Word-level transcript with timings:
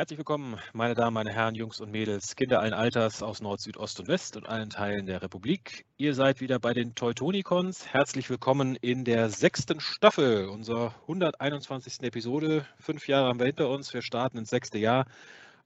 Herzlich 0.00 0.16
willkommen, 0.18 0.58
meine 0.72 0.94
Damen, 0.94 1.12
meine 1.12 1.30
Herren, 1.30 1.54
Jungs 1.54 1.78
und 1.78 1.90
Mädels, 1.90 2.34
Kinder 2.34 2.60
allen 2.60 2.72
Alters 2.72 3.22
aus 3.22 3.42
Nord, 3.42 3.60
Süd, 3.60 3.76
Ost 3.76 4.00
und 4.00 4.08
West 4.08 4.34
und 4.34 4.48
allen 4.48 4.70
Teilen 4.70 5.04
der 5.04 5.20
Republik. 5.20 5.84
Ihr 5.98 6.14
seid 6.14 6.40
wieder 6.40 6.58
bei 6.58 6.72
den 6.72 6.94
Teutonicons. 6.94 7.86
Herzlich 7.86 8.30
willkommen 8.30 8.76
in 8.76 9.04
der 9.04 9.28
sechsten 9.28 9.78
Staffel 9.78 10.48
unserer 10.48 10.94
121. 11.02 12.00
Episode. 12.00 12.64
Fünf 12.78 13.08
Jahre 13.08 13.28
haben 13.28 13.40
wir 13.40 13.44
hinter 13.44 13.68
uns. 13.68 13.92
Wir 13.92 14.00
starten 14.00 14.38
ins 14.38 14.48
sechste 14.48 14.78
Jahr. 14.78 15.04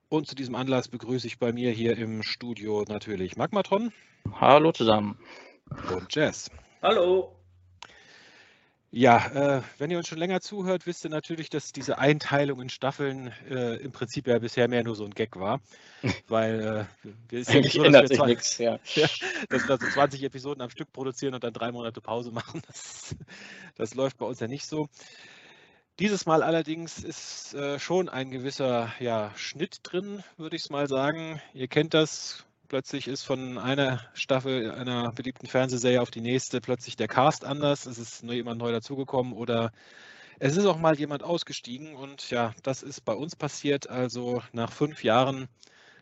Und 0.09 0.27
zu 0.27 0.35
diesem 0.35 0.57
Anlass 0.57 0.89
begrüße 0.89 1.29
ich 1.29 1.39
bei 1.39 1.53
mir 1.53 1.71
hier 1.71 1.97
im 1.97 2.25
Studio 2.25 2.85
natürlich 2.89 3.37
Magmatron. 3.37 3.93
Hallo 4.41 4.73
zusammen. 4.73 5.17
Und 5.95 6.13
Jazz. 6.13 6.51
Hallo. 6.83 7.44
Ja, 8.97 9.57
äh, 9.57 9.63
wenn 9.79 9.91
ihr 9.91 9.99
uns 9.99 10.07
schon 10.07 10.19
länger 10.19 10.41
zuhört, 10.41 10.87
wisst 10.87 11.05
ihr 11.05 11.11
natürlich, 11.11 11.51
dass 11.51 11.73
diese 11.73 11.99
Einteilung 11.99 12.63
in 12.63 12.69
Staffeln 12.69 13.33
äh, 13.51 13.75
im 13.79 13.91
Prinzip 13.91 14.29
ja 14.29 14.39
bisher 14.39 14.69
mehr 14.69 14.85
nur 14.85 14.95
so 14.95 15.05
ein 15.05 15.11
Gag 15.11 15.35
war. 15.35 15.61
Weil 16.29 16.87
äh, 17.03 17.09
wir 17.29 17.41
ist 17.41 17.53
ja 17.53 17.61
nicht 17.61 17.73
so, 17.73 17.83
ändert 17.83 18.07
sich 18.07 18.25
nichts, 18.25 18.57
ja. 18.59 18.79
ja. 18.95 19.09
Dass 19.49 19.67
wir 19.67 19.79
so 19.79 19.89
20 19.89 20.23
Episoden 20.23 20.63
am 20.63 20.71
Stück 20.71 20.93
produzieren 20.93 21.35
und 21.35 21.43
dann 21.43 21.53
drei 21.53 21.73
Monate 21.73 22.01
Pause 22.01 22.31
machen. 22.31 22.63
Das, 22.69 23.17
das 23.75 23.95
läuft 23.95 24.19
bei 24.19 24.27
uns 24.27 24.39
ja 24.39 24.47
nicht 24.47 24.65
so. 24.65 24.89
Dieses 25.99 26.25
Mal 26.25 26.45
allerdings 26.45 27.03
ist 27.03 27.53
äh, 27.55 27.81
schon 27.81 28.09
ein 28.09 28.31
gewisser 28.31 28.93
ja, 29.01 29.33
Schnitt 29.35 29.79
drin, 29.83 30.23
würde 30.37 30.55
ich 30.55 30.63
es 30.63 30.71
mal 30.71 30.87
sagen. 30.87 31.43
Ihr 31.53 31.67
kennt 31.67 31.95
das, 31.95 32.45
Plötzlich 32.75 33.07
ist 33.07 33.23
von 33.23 33.57
einer 33.57 34.01
Staffel 34.15 34.73
einer 34.73 35.13
beliebten 35.13 35.47
Fernsehserie 35.47 36.03
auf 36.03 36.11
die 36.11 36.21
nächste 36.21 36.61
plötzlich 36.61 36.97
der 36.97 37.07
Cast 37.07 37.45
anders. 37.45 37.87
Es 37.87 37.99
ist 37.99 38.25
nur 38.25 38.35
jemand 38.35 38.59
neu 38.59 38.73
dazugekommen 38.73 39.33
oder 39.33 39.71
es 40.41 40.57
ist 40.57 40.67
auch 40.67 40.79
mal 40.79 40.99
jemand 40.99 41.23
ausgestiegen. 41.23 41.95
Und 41.95 42.31
ja, 42.31 42.53
das 42.65 42.83
ist 42.83 43.05
bei 43.05 43.13
uns 43.13 43.37
passiert. 43.37 43.89
Also 43.89 44.43
nach 44.51 44.73
fünf 44.73 45.05
Jahren 45.05 45.47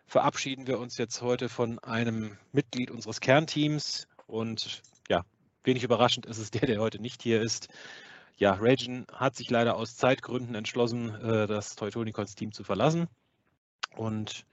verabschieden 0.06 0.66
wir 0.66 0.78
uns 0.78 0.96
jetzt 0.96 1.20
heute 1.20 1.50
von 1.50 1.78
einem 1.80 2.38
Mitglied 2.52 2.90
unseres 2.90 3.20
Kernteams. 3.20 4.08
Und 4.26 4.80
ja, 5.10 5.26
wenig 5.64 5.84
überraschend 5.84 6.24
ist 6.24 6.38
es 6.38 6.52
der, 6.52 6.66
der 6.66 6.80
heute 6.80 7.02
nicht 7.02 7.20
hier 7.20 7.42
ist. 7.42 7.68
Ja, 8.38 8.56
Ragen 8.58 9.04
hat 9.12 9.36
sich 9.36 9.50
leider 9.50 9.76
aus 9.76 9.98
Zeitgründen 9.98 10.54
entschlossen, 10.54 11.14
äh, 11.16 11.46
das 11.46 11.76
Teutonicons 11.76 12.34
Team 12.34 12.50
zu 12.50 12.64
verlassen. 12.64 13.08
Und 13.94 14.46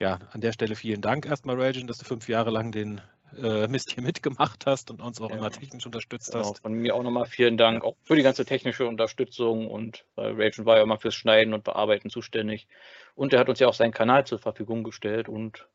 ja, 0.00 0.18
an 0.32 0.40
der 0.40 0.52
Stelle 0.52 0.76
vielen 0.76 1.00
Dank 1.00 1.26
erstmal, 1.26 1.60
Rajan, 1.60 1.86
dass 1.86 1.98
du 1.98 2.04
fünf 2.04 2.28
Jahre 2.28 2.50
lang 2.50 2.72
den 2.72 3.00
äh, 3.36 3.68
Mist 3.68 3.92
hier 3.92 4.02
mitgemacht 4.02 4.66
hast 4.66 4.90
und 4.90 5.00
uns 5.00 5.20
auch 5.20 5.30
ja. 5.30 5.36
immer 5.36 5.50
technisch 5.50 5.86
unterstützt 5.86 6.32
genau, 6.32 6.50
hast. 6.50 6.60
Von 6.60 6.74
mir 6.74 6.94
auch 6.94 7.02
nochmal 7.02 7.26
vielen 7.26 7.56
Dank, 7.56 7.84
auch 7.84 7.96
für 8.02 8.16
die 8.16 8.22
ganze 8.22 8.44
technische 8.44 8.86
Unterstützung 8.86 9.68
und 9.68 10.04
weil 10.14 10.34
Rajan 10.34 10.66
war 10.66 10.76
ja 10.76 10.82
immer 10.82 10.98
fürs 10.98 11.14
Schneiden 11.14 11.54
und 11.54 11.64
Bearbeiten 11.64 12.10
zuständig. 12.10 12.66
Und 13.14 13.32
er 13.32 13.40
hat 13.40 13.48
uns 13.48 13.60
ja 13.60 13.68
auch 13.68 13.74
seinen 13.74 13.92
Kanal 13.92 14.26
zur 14.26 14.38
Verfügung 14.38 14.82
gestellt 14.84 15.28
und 15.28 15.68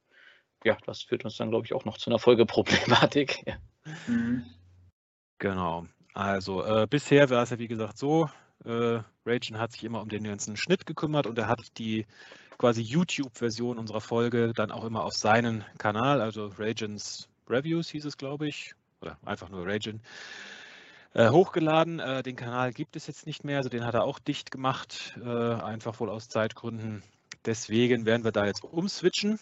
ja, 0.66 0.78
das 0.86 1.04
führt 1.04 1.24
uns 1.24 1.38
dann, 1.38 1.52
glaube 1.52 1.66
ich, 1.66 1.74
auch 1.74 1.86
noch 1.86 1.98
zu 1.98 2.10
einer 2.10 2.20
Folgeproblematik. 2.20 3.44
Ja. 3.48 3.58
Mhm. 4.08 4.46
Genau. 5.40 5.88
Also 6.14 6.64
äh, 6.64 6.86
bisher 6.88 7.30
war 7.30 7.44
es 7.44 7.50
ja 7.50 7.60
wie 7.60 7.70
gesagt 7.70 7.98
so, 7.98 8.30
äh, 8.66 9.00
Rajan 9.26 9.58
hat 9.58 9.72
sich 9.72 9.86
immer 9.86 10.02
um 10.02 10.10
den 10.10 10.26
ganzen 10.26 10.58
Schnitt 10.58 10.86
gekümmert 10.86 11.28
und 11.28 11.38
er 11.38 11.48
hat 11.48 11.78
die 11.78 12.06
quasi 12.60 12.82
YouTube-Version 12.82 13.80
unserer 13.80 14.02
Folge 14.02 14.54
dann 14.54 14.70
auch 14.70 14.84
immer 14.84 15.04
auf 15.04 15.14
seinen 15.14 15.66
Kanal, 15.80 16.22
also 16.22 16.52
Ragans 16.60 17.30
Reviews 17.50 17.90
hieß 17.90 18.06
es, 18.06 18.18
glaube 18.18 18.48
ich, 18.48 18.76
oder 19.02 19.18
einfach 19.26 19.50
nur 19.50 19.66
Rajan, 19.66 20.02
äh, 21.14 21.30
hochgeladen. 21.30 22.00
Äh, 22.00 22.22
den 22.22 22.36
Kanal 22.36 22.74
gibt 22.74 22.96
es 22.96 23.08
jetzt 23.08 23.26
nicht 23.26 23.44
mehr, 23.44 23.58
also 23.58 23.70
den 23.70 23.86
hat 23.86 23.96
er 23.96 24.04
auch 24.04 24.20
dicht 24.20 24.52
gemacht, 24.52 25.18
äh, 25.24 25.28
einfach 25.28 26.00
wohl 26.00 26.10
aus 26.10 26.28
Zeitgründen. 26.28 27.02
Deswegen 27.46 28.06
werden 28.06 28.26
wir 28.26 28.34
da 28.34 28.46
jetzt 28.46 28.64
umswitchen. 28.64 29.40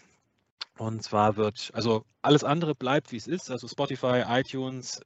Und 0.78 1.02
zwar 1.02 1.38
wird, 1.38 1.72
also 1.74 2.06
alles 2.22 2.44
andere 2.44 2.76
bleibt 2.76 3.12
wie 3.12 3.18
es 3.18 3.28
ist, 3.28 3.50
also 3.50 3.68
Spotify, 3.68 4.24
iTunes, 4.28 5.02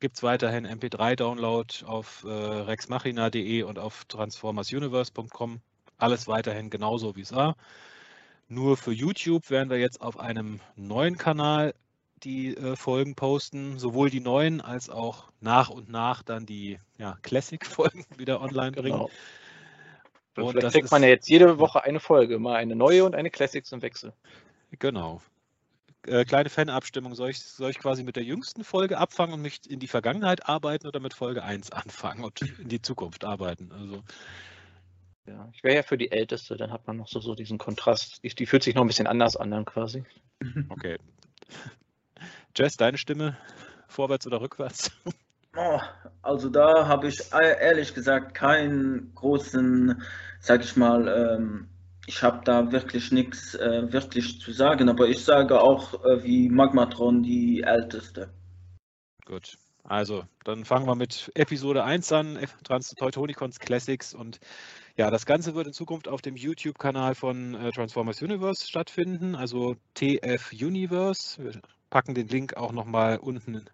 gibt 0.00 0.16
es 0.16 0.22
weiterhin 0.22 0.66
MP3-Download 0.66 1.86
auf 1.86 2.24
äh, 2.24 2.28
rexmachina.de 2.28 3.62
und 3.62 3.78
auf 3.78 4.04
transformersuniverse.com 4.04 5.62
alles 5.98 6.26
weiterhin 6.28 6.70
genauso 6.70 7.16
wie 7.16 7.22
es 7.22 7.34
war. 7.34 7.56
Nur 8.48 8.76
für 8.76 8.92
YouTube 8.92 9.50
werden 9.50 9.68
wir 9.68 9.78
jetzt 9.78 10.00
auf 10.00 10.18
einem 10.18 10.60
neuen 10.76 11.18
Kanal 11.18 11.74
die 12.22 12.56
äh, 12.56 12.76
Folgen 12.76 13.14
posten, 13.14 13.78
sowohl 13.78 14.10
die 14.10 14.20
neuen 14.20 14.60
als 14.60 14.90
auch 14.90 15.30
nach 15.40 15.68
und 15.68 15.88
nach 15.88 16.22
dann 16.22 16.46
die 16.46 16.78
ja, 16.98 17.16
Classic-Folgen 17.22 18.04
wieder 18.16 18.40
online 18.40 18.72
bringen. 18.72 18.98
Genau. 18.98 19.10
Und 20.36 20.52
Vielleicht 20.52 20.74
kriegt 20.74 20.90
man 20.90 21.02
ja 21.02 21.08
jetzt 21.08 21.28
jede 21.28 21.58
Woche 21.58 21.82
eine 21.82 22.00
Folge, 22.00 22.38
mal 22.38 22.56
eine 22.56 22.76
neue 22.76 23.04
und 23.04 23.14
eine 23.14 23.30
Classic 23.30 23.64
zum 23.66 23.82
Wechsel. 23.82 24.12
Genau. 24.78 25.20
Äh, 26.06 26.24
kleine 26.24 26.48
Fanabstimmung. 26.48 27.14
Soll 27.14 27.30
ich, 27.30 27.40
soll 27.40 27.70
ich 27.70 27.78
quasi 27.78 28.04
mit 28.04 28.16
der 28.16 28.22
jüngsten 28.22 28.62
Folge 28.62 28.98
abfangen 28.98 29.34
und 29.34 29.42
mich 29.42 29.68
in 29.68 29.80
die 29.80 29.88
Vergangenheit 29.88 30.48
arbeiten 30.48 30.86
oder 30.86 31.00
mit 31.00 31.12
Folge 31.12 31.42
1 31.42 31.70
anfangen 31.72 32.24
und 32.24 32.40
in 32.40 32.68
die 32.68 32.80
Zukunft 32.80 33.24
arbeiten? 33.24 33.72
Also 33.72 34.02
ja, 35.28 35.48
ich 35.52 35.62
wäre 35.62 35.76
ja 35.76 35.82
für 35.82 35.98
die 35.98 36.10
Älteste, 36.10 36.56
dann 36.56 36.72
hat 36.72 36.86
man 36.86 36.96
noch 36.96 37.08
so, 37.08 37.20
so 37.20 37.34
diesen 37.34 37.58
Kontrast. 37.58 38.22
Die, 38.24 38.28
die 38.28 38.46
fühlt 38.46 38.62
sich 38.62 38.74
noch 38.74 38.82
ein 38.82 38.88
bisschen 38.88 39.06
anders 39.06 39.36
an 39.36 39.50
dann 39.50 39.64
quasi. 39.64 40.04
Okay. 40.70 40.98
Jess, 42.56 42.76
deine 42.76 42.98
Stimme, 42.98 43.36
vorwärts 43.88 44.26
oder 44.26 44.40
rückwärts? 44.40 44.90
Oh, 45.56 45.80
also 46.22 46.48
da 46.48 46.86
habe 46.86 47.08
ich 47.08 47.20
ehrlich 47.32 47.94
gesagt 47.94 48.34
keinen 48.34 49.12
großen, 49.14 50.00
sag 50.40 50.62
ich 50.62 50.76
mal, 50.76 51.08
ähm, 51.08 51.68
ich 52.06 52.22
habe 52.22 52.40
da 52.44 52.70
wirklich 52.70 53.12
nichts 53.12 53.54
äh, 53.54 53.92
wirklich 53.92 54.40
zu 54.40 54.52
sagen, 54.52 54.88
aber 54.88 55.08
ich 55.08 55.24
sage 55.24 55.60
auch 55.60 55.94
äh, 56.04 56.22
wie 56.22 56.48
Magmatron 56.48 57.22
die 57.22 57.62
älteste. 57.62 58.32
Gut. 59.24 59.58
Also, 59.84 60.24
dann 60.44 60.66
fangen 60.66 60.86
wir 60.86 60.94
mit 60.94 61.30
Episode 61.34 61.82
1 61.82 62.12
an, 62.12 62.38
Trans 62.62 62.90
Teutonicons 62.90 63.58
Classics 63.58 64.14
und 64.14 64.38
ja, 64.98 65.12
das 65.12 65.26
Ganze 65.26 65.54
wird 65.54 65.68
in 65.68 65.72
Zukunft 65.72 66.08
auf 66.08 66.22
dem 66.22 66.34
YouTube-Kanal 66.34 67.14
von 67.14 67.54
äh, 67.54 67.70
Transformers 67.70 68.20
Universe 68.20 68.66
stattfinden, 68.66 69.36
also 69.36 69.76
TF 69.94 70.52
Universe. 70.52 71.40
Wir 71.40 71.62
packen 71.88 72.14
den 72.14 72.26
Link 72.26 72.56
auch 72.56 72.72
nochmal 72.72 73.18
unten 73.18 73.64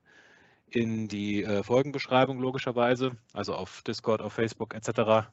in 0.68 1.08
die 1.08 1.42
äh, 1.42 1.62
Folgenbeschreibung 1.62 2.40
logischerweise, 2.40 3.16
also 3.32 3.54
auf 3.54 3.80
Discord, 3.82 4.20
auf 4.20 4.34
Facebook 4.34 4.74
etc. 4.74 5.26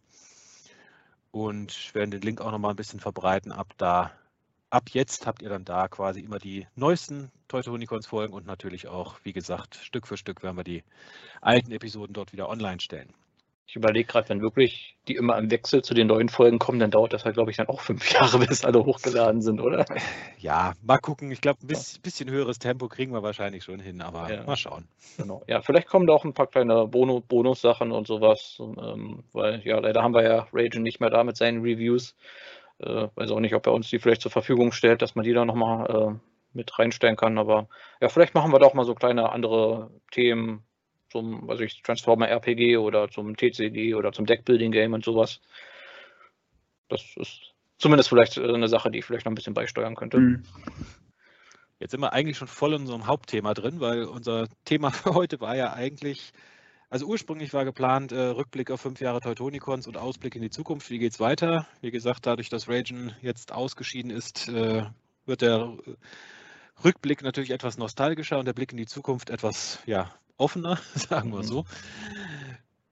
Und 1.31 1.93
werden 1.93 2.11
den 2.11 2.21
Link 2.21 2.39
auch 2.39 2.51
nochmal 2.51 2.71
ein 2.71 2.77
bisschen 2.77 3.01
verbreiten. 3.01 3.51
Ab 3.51 3.73
da, 3.77 4.13
ab 4.69 4.91
jetzt 4.91 5.27
habt 5.27 5.41
ihr 5.41 5.49
dann 5.49 5.65
da 5.65 5.89
quasi 5.89 6.21
immer 6.21 6.39
die 6.39 6.67
neuesten 6.73 7.31
Teutonicons-Folgen 7.49 8.33
und 8.33 8.45
natürlich 8.45 8.87
auch, 8.87 9.19
wie 9.23 9.33
gesagt, 9.33 9.75
Stück 9.75 10.07
für 10.07 10.15
Stück 10.15 10.41
werden 10.41 10.55
wir 10.55 10.63
die 10.63 10.85
alten 11.41 11.73
Episoden 11.73 12.13
dort 12.13 12.31
wieder 12.31 12.47
online 12.47 12.79
stellen. 12.79 13.13
Ich 13.71 13.77
überlege 13.77 14.05
gerade, 14.05 14.27
wenn 14.27 14.41
wirklich 14.41 14.97
die 15.07 15.15
immer 15.15 15.37
im 15.37 15.49
Wechsel 15.49 15.81
zu 15.81 15.93
den 15.93 16.07
neuen 16.07 16.27
Folgen 16.27 16.59
kommen, 16.59 16.77
dann 16.77 16.91
dauert 16.91 17.13
das 17.13 17.23
halt, 17.23 17.35
glaube 17.35 17.51
ich, 17.51 17.57
dann 17.57 17.69
auch 17.69 17.79
fünf 17.79 18.11
Jahre, 18.13 18.39
bis 18.39 18.65
alle 18.65 18.83
hochgeladen 18.83 19.41
sind, 19.41 19.61
oder? 19.61 19.85
Ja, 20.39 20.73
mal 20.83 20.97
gucken. 20.97 21.31
Ich 21.31 21.39
glaube, 21.39 21.59
ein 21.61 21.67
bisschen, 21.67 22.29
höheres 22.29 22.59
Tempo 22.59 22.89
kriegen 22.89 23.13
wir 23.13 23.23
wahrscheinlich 23.23 23.63
schon 23.63 23.79
hin, 23.79 24.01
aber 24.01 24.29
ja. 24.29 24.43
mal 24.43 24.57
schauen. 24.57 24.89
Genau. 25.17 25.41
Ja, 25.47 25.61
vielleicht 25.61 25.87
kommen 25.87 26.05
da 26.05 26.11
auch 26.11 26.25
ein 26.25 26.33
paar 26.33 26.47
kleine 26.47 26.85
Bonus 26.85 27.21
Bonussachen 27.29 27.93
und 27.93 28.07
sowas, 28.07 28.57
ähm, 28.59 29.23
weil 29.31 29.61
ja, 29.63 29.79
leider 29.79 30.03
haben 30.03 30.13
wir 30.13 30.23
ja 30.23 30.47
Ragen 30.51 30.83
nicht 30.83 30.99
mehr 30.99 31.09
da 31.09 31.23
mit 31.23 31.37
seinen 31.37 31.61
Reviews. 31.61 32.13
Äh, 32.79 33.07
weiß 33.15 33.31
auch 33.31 33.39
nicht, 33.39 33.55
ob 33.55 33.65
er 33.67 33.73
uns 33.73 33.89
die 33.89 33.99
vielleicht 33.99 34.21
zur 34.21 34.31
Verfügung 34.31 34.73
stellt, 34.73 35.01
dass 35.01 35.15
man 35.15 35.23
die 35.23 35.31
da 35.31 35.45
nochmal 35.45 35.89
äh, 35.89 36.19
mit 36.51 36.77
reinstellen 36.77 37.15
kann, 37.15 37.37
aber 37.37 37.69
ja, 38.01 38.09
vielleicht 38.09 38.35
machen 38.35 38.51
wir 38.51 38.59
doch 38.59 38.73
mal 38.73 38.83
so 38.83 38.95
kleine 38.95 39.31
andere 39.31 39.91
Themen, 40.11 40.65
zum, 41.11 41.47
was 41.47 41.59
ich, 41.59 41.81
Transformer 41.83 42.29
RPG 42.29 42.77
oder 42.77 43.09
zum 43.09 43.35
TCG 43.35 43.95
oder 43.95 44.11
zum 44.11 44.25
Deckbuilding 44.25 44.71
Game 44.71 44.93
und 44.93 45.03
sowas. 45.03 45.41
Das 46.87 47.03
ist 47.15 47.53
zumindest 47.77 48.09
vielleicht 48.09 48.37
äh, 48.37 48.53
eine 48.53 48.67
Sache, 48.67 48.91
die 48.91 48.99
ich 48.99 49.05
vielleicht 49.05 49.25
noch 49.25 49.31
ein 49.31 49.35
bisschen 49.35 49.53
beisteuern 49.53 49.95
könnte. 49.95 50.19
Mhm. 50.19 50.43
Jetzt 51.79 51.91
sind 51.91 52.01
wir 52.01 52.13
eigentlich 52.13 52.37
schon 52.37 52.47
voll 52.47 52.73
in 52.73 52.81
unserem 52.81 53.07
Hauptthema 53.07 53.53
drin, 53.53 53.79
weil 53.79 54.03
unser 54.03 54.47
Thema 54.65 54.91
für 54.91 55.13
heute 55.15 55.41
war 55.41 55.55
ja 55.55 55.73
eigentlich, 55.73 56.31
also 56.89 57.07
ursprünglich 57.07 57.53
war 57.53 57.65
geplant, 57.65 58.11
äh, 58.11 58.19
Rückblick 58.19 58.71
auf 58.71 58.81
fünf 58.81 59.01
Jahre 59.01 59.19
Teutonicons 59.19 59.87
und 59.87 59.97
Ausblick 59.97 60.35
in 60.35 60.41
die 60.41 60.49
Zukunft. 60.49 60.89
Wie 60.89 60.99
geht 60.99 61.13
es 61.13 61.19
weiter? 61.19 61.67
Wie 61.81 61.91
gesagt, 61.91 62.27
dadurch, 62.27 62.49
dass 62.49 62.69
Ragen 62.69 63.15
jetzt 63.21 63.51
ausgeschieden 63.51 64.11
ist, 64.11 64.47
äh, 64.47 64.83
wird 65.25 65.41
der 65.41 65.77
Rückblick 66.83 67.23
natürlich 67.23 67.51
etwas 67.51 67.77
nostalgischer 67.77 68.39
und 68.39 68.45
der 68.45 68.53
Blick 68.53 68.71
in 68.71 68.77
die 68.77 68.85
Zukunft 68.85 69.29
etwas 69.29 69.79
ja, 69.85 70.13
offener, 70.41 70.77
sagen 70.95 71.31
wir 71.31 71.39
mhm. 71.39 71.43
so. 71.43 71.65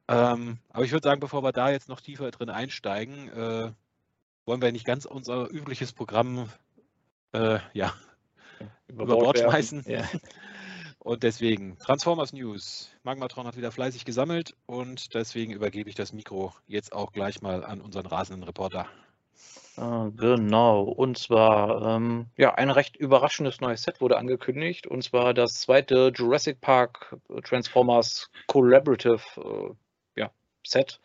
Ähm, 0.08 0.58
aber 0.70 0.86
ich 0.86 0.92
würde 0.92 1.08
sagen, 1.08 1.20
bevor 1.20 1.44
wir 1.44 1.52
da 1.52 1.70
jetzt 1.70 1.90
noch 1.90 2.02
tiefer 2.02 2.32
drin 2.32 2.50
einsteigen, 2.50 3.30
äh, 3.30 3.72
wollen 4.46 4.62
wir 4.62 4.72
nicht 4.72 4.86
ganz 4.86 5.06
unser 5.06 5.52
übliches 5.52 5.94
Programm 5.94 6.50
äh, 7.34 7.60
ja, 7.74 7.94
über, 8.88 9.04
über 9.04 9.18
Bord, 9.18 9.40
schmeißen. 9.40 9.84
Ja. 9.88 10.08
Und 11.00 11.24
deswegen, 11.24 11.78
Transformers 11.78 12.34
News. 12.34 12.90
Magmatron 13.04 13.48
hat 13.48 13.56
wieder 13.56 13.72
fleißig 13.72 14.04
gesammelt 14.04 14.54
und 14.66 15.14
deswegen 15.14 15.54
übergebe 15.54 15.90
ich 15.90 15.96
das 15.96 16.12
Mikro 16.12 16.54
jetzt 16.68 16.92
auch 16.92 17.14
gleich 17.14 17.42
mal 17.42 17.64
an 17.64 17.80
unseren 17.80 18.06
rasenden 18.06 18.44
Reporter. 18.44 18.86
Äh, 19.78 20.12
genau, 20.18 20.84
und 20.84 21.18
zwar 21.18 21.96
ähm, 21.96 22.28
ja, 22.36 22.54
ein 22.56 22.70
recht 22.70 22.98
überraschendes 22.98 23.62
neues 23.62 23.84
Set 23.84 24.02
wurde 24.02 24.18
angekündigt, 24.18 24.88
und 24.88 25.04
zwar 25.04 25.34
das 25.34 25.62
zweite 25.62 26.12
Jurassic 26.14 26.60
Park 26.60 27.16
äh, 27.30 27.42
Transformers 27.42 28.30
Collaborative 28.48 29.22
äh, 29.38 30.20
ja, 30.20 30.32
Set. 30.66 31.00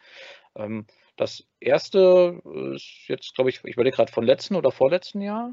Ähm, 0.57 0.87
das 1.17 1.45
erste 1.61 2.43
ist 2.75 3.07
jetzt, 3.07 3.35
glaube 3.37 3.51
ich, 3.51 3.61
ich 3.65 3.75
überlege 3.75 3.97
gerade 3.97 4.11
von 4.11 4.25
letzten 4.25 4.57
oder 4.57 4.73
vorletzten 4.73 5.21
Jahr. 5.21 5.53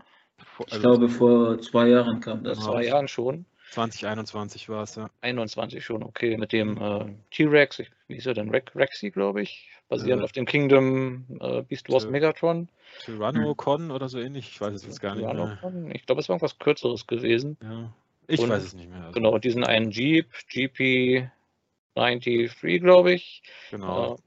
Ich 0.66 0.74
also 0.74 0.80
glaube, 0.80 1.10
vor 1.10 1.60
zwei 1.60 1.89
Jahren 1.89 2.19
kam 2.19 2.44
das. 2.44 2.57
Vor 2.63 2.74
zwei 2.74 2.86
Jahren 2.86 3.07
schon. 3.07 3.45
2021 3.72 4.68
war 4.68 4.84
es, 4.84 4.95
ja. 4.95 5.10
21 5.22 5.86
schon, 5.86 6.04
okay. 6.04 6.36
Mit 6.38 6.51
dem 6.51 6.77
äh, 6.77 7.06
T-Rex, 7.30 7.80
wie 8.07 8.16
hieß 8.16 8.25
er 8.25 8.34
denn? 8.34 8.50
Rexy, 8.50 9.12
glaube 9.12 9.44
ich. 9.44 9.69
Basierend 9.91 10.21
äh, 10.21 10.25
auf 10.25 10.31
dem 10.31 10.45
Kingdom 10.45 11.25
äh, 11.41 11.63
Beast 11.63 11.91
Wars 11.91 12.07
Megatron. 12.07 12.69
Tyranno-Con 13.03 13.91
oder 13.91 14.07
so 14.07 14.19
ähnlich, 14.19 14.47
ich 14.49 14.61
weiß 14.61 14.73
es 14.73 14.85
jetzt 14.85 15.01
gar 15.01 15.15
nicht 15.15 15.25
mehr. 15.25 15.57
Ich 15.93 16.05
glaube, 16.05 16.21
es 16.21 16.29
war 16.29 16.35
irgendwas 16.35 16.59
Kürzeres 16.59 17.07
gewesen. 17.07 17.57
Ja. 17.61 17.93
Ich 18.27 18.39
und, 18.39 18.47
weiß 18.49 18.63
es 18.63 18.73
nicht 18.73 18.89
mehr. 18.89 19.01
Also. 19.01 19.11
Genau, 19.11 19.38
diesen 19.38 19.65
einen 19.65 19.91
Jeep, 19.91 20.29
GP93, 20.49 22.79
glaube 22.79 23.11
ich. 23.11 23.43
Genau. 23.69 24.13
Äh, 24.13 24.17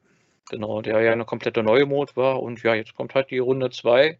genau, 0.51 0.83
der 0.83 1.01
ja 1.01 1.13
eine 1.13 1.25
komplette 1.25 1.63
neue 1.63 1.87
Mode 1.87 2.15
war. 2.15 2.43
Und 2.43 2.63
ja, 2.63 2.75
jetzt 2.75 2.95
kommt 2.95 3.15
halt 3.15 3.31
die 3.31 3.39
Runde 3.39 3.71
2 3.71 4.19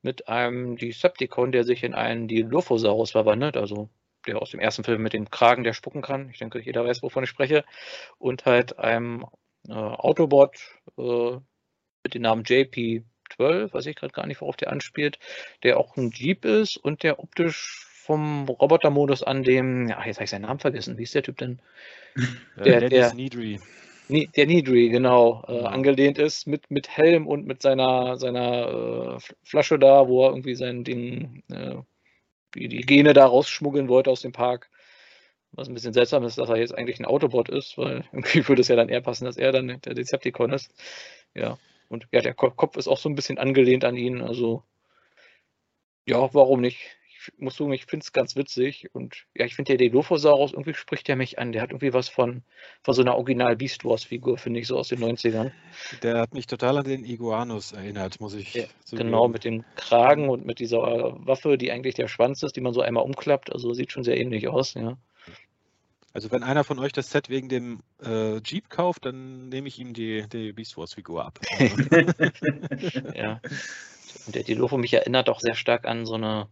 mit 0.00 0.28
einem 0.28 0.78
Decepticon, 0.78 1.52
der 1.52 1.64
sich 1.64 1.84
in 1.84 1.92
einen 1.92 2.26
Dilophosaurus 2.26 3.10
verwandelt, 3.10 3.58
also 3.58 3.90
der 4.26 4.40
aus 4.40 4.48
dem 4.50 4.60
ersten 4.60 4.82
Film 4.82 5.02
mit 5.02 5.12
dem 5.12 5.30
Kragen, 5.30 5.62
der 5.62 5.74
spucken 5.74 6.00
kann. 6.00 6.30
Ich 6.30 6.38
denke, 6.38 6.58
jeder 6.58 6.86
weiß, 6.86 7.02
wovon 7.02 7.24
ich 7.24 7.30
spreche. 7.30 7.66
Und 8.18 8.46
halt 8.46 8.78
einem 8.78 9.26
äh, 9.68 9.72
Autobot 9.72 10.56
äh, 10.98 11.36
mit 12.04 12.14
dem 12.14 12.22
Namen 12.22 12.44
JP12, 12.44 13.72
weiß 13.72 13.86
ich 13.86 13.96
gerade 13.96 14.12
gar 14.12 14.26
nicht, 14.26 14.40
worauf 14.40 14.56
der 14.56 14.70
anspielt, 14.70 15.18
der 15.62 15.78
auch 15.78 15.96
ein 15.96 16.10
Jeep 16.10 16.44
ist 16.44 16.76
und 16.76 17.02
der 17.02 17.18
optisch 17.18 17.86
vom 18.06 18.48
Robotermodus 18.48 19.24
an 19.24 19.42
dem, 19.42 19.88
ja, 19.88 20.04
jetzt 20.06 20.16
habe 20.16 20.24
ich 20.24 20.30
seinen 20.30 20.42
Namen 20.42 20.60
vergessen. 20.60 20.96
Wie 20.96 21.02
ist 21.02 21.14
der 21.14 21.24
Typ 21.24 21.38
denn? 21.38 21.60
Der, 22.56 22.80
der, 22.80 22.88
der 22.88 23.14
Needry. 23.14 23.60
Der 24.08 24.46
Nidri, 24.46 24.88
genau, 24.88 25.44
äh, 25.48 25.56
ja. 25.56 25.62
angelehnt 25.64 26.18
ist 26.18 26.46
mit, 26.46 26.70
mit 26.70 26.88
Helm 26.88 27.26
und 27.26 27.44
mit 27.44 27.60
seiner, 27.60 28.16
seiner 28.16 29.16
äh, 29.16 29.34
Flasche 29.42 29.80
da, 29.80 30.06
wo 30.06 30.24
er 30.24 30.30
irgendwie 30.30 30.54
sein 30.54 30.84
Ding, 30.84 31.42
äh, 31.50 31.74
die, 32.54 32.68
die 32.68 32.82
Gene 32.82 33.14
da 33.14 33.26
rausschmuggeln 33.26 33.88
wollte 33.88 34.10
aus 34.10 34.20
dem 34.20 34.30
Park. 34.30 34.70
Was 35.52 35.68
ein 35.68 35.74
bisschen 35.74 35.92
seltsam 35.92 36.24
ist, 36.24 36.38
dass 36.38 36.48
er 36.48 36.56
jetzt 36.56 36.74
eigentlich 36.74 36.98
ein 36.98 37.06
Autobot 37.06 37.48
ist, 37.48 37.78
weil 37.78 38.04
irgendwie 38.12 38.46
würde 38.48 38.62
es 38.62 38.68
ja 38.68 38.76
dann 38.76 38.88
eher 38.88 39.00
passen, 39.00 39.24
dass 39.24 39.36
er 39.36 39.52
dann 39.52 39.80
der 39.80 39.94
Decepticon 39.94 40.52
ist. 40.52 40.70
Ja, 41.34 41.58
und 41.88 42.06
ja, 42.12 42.20
der 42.20 42.34
Kopf 42.34 42.76
ist 42.76 42.88
auch 42.88 42.98
so 42.98 43.08
ein 43.08 43.14
bisschen 43.14 43.38
angelehnt 43.38 43.84
an 43.84 43.96
ihn, 43.96 44.20
also 44.20 44.62
ja, 46.04 46.32
warum 46.34 46.60
nicht? 46.60 46.96
muss 47.38 47.56
sagen, 47.56 47.72
ich 47.72 47.86
finde 47.86 48.04
es 48.04 48.12
ganz 48.12 48.36
witzig. 48.36 48.88
Und 48.92 49.26
ja, 49.34 49.44
ich 49.44 49.54
finde 49.54 49.76
der 49.76 49.88
Dilophosaurus, 49.88 50.52
irgendwie 50.52 50.74
spricht 50.74 51.08
der 51.08 51.16
mich 51.16 51.38
an. 51.38 51.52
Der 51.52 51.62
hat 51.62 51.70
irgendwie 51.70 51.92
was 51.92 52.08
von, 52.08 52.42
von 52.82 52.94
so 52.94 53.02
einer 53.02 53.16
Original 53.16 53.56
Beast 53.56 53.84
Wars 53.84 54.04
Figur, 54.04 54.38
finde 54.38 54.60
ich, 54.60 54.66
so 54.66 54.76
aus 54.76 54.88
den 54.88 55.00
90ern. 55.00 55.52
Der 56.02 56.18
hat 56.18 56.34
mich 56.34 56.46
total 56.46 56.78
an 56.78 56.84
den 56.84 57.04
Iguanus 57.04 57.72
erinnert, 57.72 58.20
muss 58.20 58.34
ich 58.34 58.54
ja, 58.54 58.64
Genau, 58.90 59.28
mit 59.28 59.44
dem 59.44 59.64
Kragen 59.76 60.28
und 60.28 60.46
mit 60.46 60.58
dieser 60.58 61.16
Waffe, 61.26 61.58
die 61.58 61.72
eigentlich 61.72 61.94
der 61.94 62.08
Schwanz 62.08 62.42
ist, 62.42 62.56
die 62.56 62.60
man 62.60 62.72
so 62.72 62.80
einmal 62.80 63.04
umklappt. 63.04 63.52
Also 63.52 63.72
sieht 63.72 63.92
schon 63.92 64.04
sehr 64.04 64.18
ähnlich 64.18 64.48
aus, 64.48 64.74
ja. 64.74 64.96
Also 66.16 66.30
wenn 66.30 66.42
einer 66.42 66.64
von 66.64 66.78
euch 66.78 66.92
das 66.92 67.10
Set 67.10 67.28
wegen 67.28 67.50
dem 67.50 67.82
äh, 68.02 68.38
Jeep 68.38 68.70
kauft, 68.70 69.04
dann 69.04 69.50
nehme 69.50 69.68
ich 69.68 69.78
ihm 69.78 69.92
die, 69.92 70.26
die 70.26 70.54
Beast 70.54 70.78
Wars 70.78 70.94
Figur 70.94 71.26
ab. 71.26 71.38
ja. 73.14 73.42
Und 74.24 74.34
der 74.34 74.42
Dilopho 74.42 74.78
mich 74.78 74.94
erinnert 74.94 75.28
auch 75.28 75.40
sehr 75.40 75.54
stark 75.54 75.84
an 75.84 76.06
so 76.06 76.14
eine, 76.14 76.48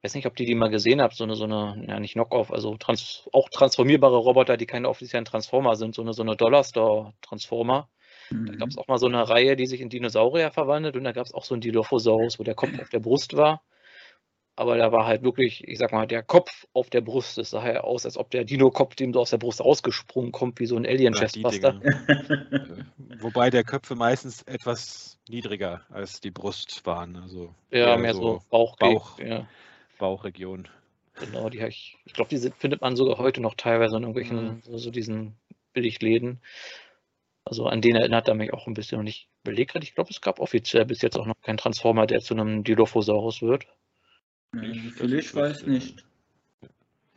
weiß 0.00 0.14
nicht, 0.14 0.24
ob 0.24 0.36
die 0.36 0.46
die 0.46 0.54
mal 0.54 0.70
gesehen 0.70 1.02
habt, 1.02 1.16
so 1.16 1.24
eine, 1.24 1.34
so 1.34 1.44
eine, 1.44 1.84
ja 1.86 2.00
nicht 2.00 2.14
Knockoff, 2.14 2.50
also 2.50 2.78
trans 2.78 3.28
auch 3.30 3.50
transformierbare 3.50 4.16
Roboter, 4.16 4.56
die 4.56 4.64
keine 4.64 4.88
offiziellen 4.88 5.26
Transformer 5.26 5.76
sind, 5.76 5.94
so 5.94 6.00
eine, 6.00 6.14
so 6.14 6.22
eine 6.22 6.34
Dollar-Store-Transformer. 6.34 7.90
Mhm. 8.30 8.46
Da 8.46 8.52
gab 8.54 8.70
es 8.70 8.78
auch 8.78 8.88
mal 8.88 8.96
so 8.96 9.06
eine 9.06 9.28
Reihe, 9.28 9.54
die 9.54 9.66
sich 9.66 9.82
in 9.82 9.90
Dinosaurier 9.90 10.50
verwandelt 10.50 10.96
und 10.96 11.04
da 11.04 11.12
gab 11.12 11.26
es 11.26 11.34
auch 11.34 11.44
so 11.44 11.54
einen 11.54 11.60
Dilophosaurus, 11.60 12.38
wo 12.38 12.42
der 12.42 12.54
Kopf 12.54 12.70
auf 12.80 12.88
der 12.88 13.00
Brust 13.00 13.36
war. 13.36 13.60
Aber 14.58 14.76
da 14.76 14.90
war 14.90 15.06
halt 15.06 15.22
wirklich, 15.22 15.62
ich 15.68 15.78
sag 15.78 15.92
mal, 15.92 16.08
der 16.08 16.24
Kopf 16.24 16.66
auf 16.72 16.90
der 16.90 17.00
Brust. 17.00 17.38
Das 17.38 17.50
sah 17.50 17.64
ja 17.64 17.82
aus, 17.82 18.04
als 18.04 18.16
ob 18.16 18.28
der 18.32 18.42
Dino-Kopf 18.42 18.96
dem 18.96 19.12
so 19.12 19.20
aus 19.20 19.30
der 19.30 19.38
Brust 19.38 19.60
rausgesprungen 19.60 20.32
kommt, 20.32 20.58
wie 20.58 20.66
so 20.66 20.76
ein 20.76 20.84
Alien-Chestbuster. 20.84 21.80
Wobei 23.20 23.50
der 23.50 23.62
Köpfe 23.62 23.94
meistens 23.94 24.42
etwas 24.42 25.20
niedriger 25.28 25.82
als 25.90 26.20
die 26.20 26.32
Brust 26.32 26.84
waren. 26.86 27.14
Also 27.14 27.54
ja, 27.70 27.96
mehr 27.96 28.14
so, 28.14 28.20
so 28.20 28.42
Bauch, 28.50 28.76
Bauch, 28.78 29.20
ja. 29.20 29.46
Bauchregion. 29.96 30.66
Genau, 31.20 31.48
die 31.50 31.58
ich, 31.60 31.96
ich 32.04 32.12
glaube, 32.12 32.30
die 32.30 32.38
sind, 32.38 32.56
findet 32.56 32.80
man 32.80 32.96
sogar 32.96 33.18
heute 33.18 33.40
noch 33.40 33.54
teilweise 33.54 33.96
in 33.96 34.02
irgendwelchen, 34.02 34.44
mhm. 34.44 34.62
so, 34.62 34.76
so, 34.76 34.90
diesen 34.90 35.36
Billigläden. 35.72 36.40
Also 37.44 37.66
an 37.66 37.80
den 37.80 37.94
erinnert 37.94 38.26
er 38.26 38.34
mich 38.34 38.52
auch 38.52 38.66
ein 38.66 38.74
bisschen. 38.74 38.98
Und 38.98 39.06
ich 39.06 39.28
überlege 39.44 39.74
gerade, 39.74 39.84
ich 39.84 39.94
glaube, 39.94 40.10
es 40.10 40.20
gab 40.20 40.40
offiziell 40.40 40.84
bis 40.84 41.00
jetzt 41.00 41.16
auch 41.16 41.26
noch 41.26 41.40
keinen 41.42 41.58
Transformer, 41.58 42.08
der 42.08 42.18
zu 42.18 42.34
einem 42.34 42.64
Dilophosaurus 42.64 43.40
wird. 43.40 43.68
Ich, 44.54 45.00
ich 45.00 45.34
weiß 45.34 45.66
nicht. 45.66 46.04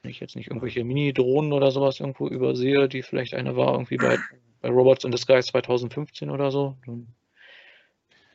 Wenn 0.01 0.11
ich 0.11 0.19
jetzt 0.19 0.35
nicht 0.35 0.47
irgendwelche 0.47 0.83
Mini-Drohnen 0.83 1.53
oder 1.53 1.71
sowas 1.71 1.99
irgendwo 1.99 2.27
übersehe, 2.27 2.89
die 2.89 3.03
vielleicht 3.03 3.33
eine 3.33 3.55
war, 3.55 3.73
irgendwie 3.73 3.97
bei, 3.97 4.17
bei 4.61 4.69
Robots 4.69 5.03
in 5.03 5.11
the 5.11 5.17
Sky 5.17 5.41
2015 5.41 6.29
oder 6.29 6.51
so. 6.51 6.75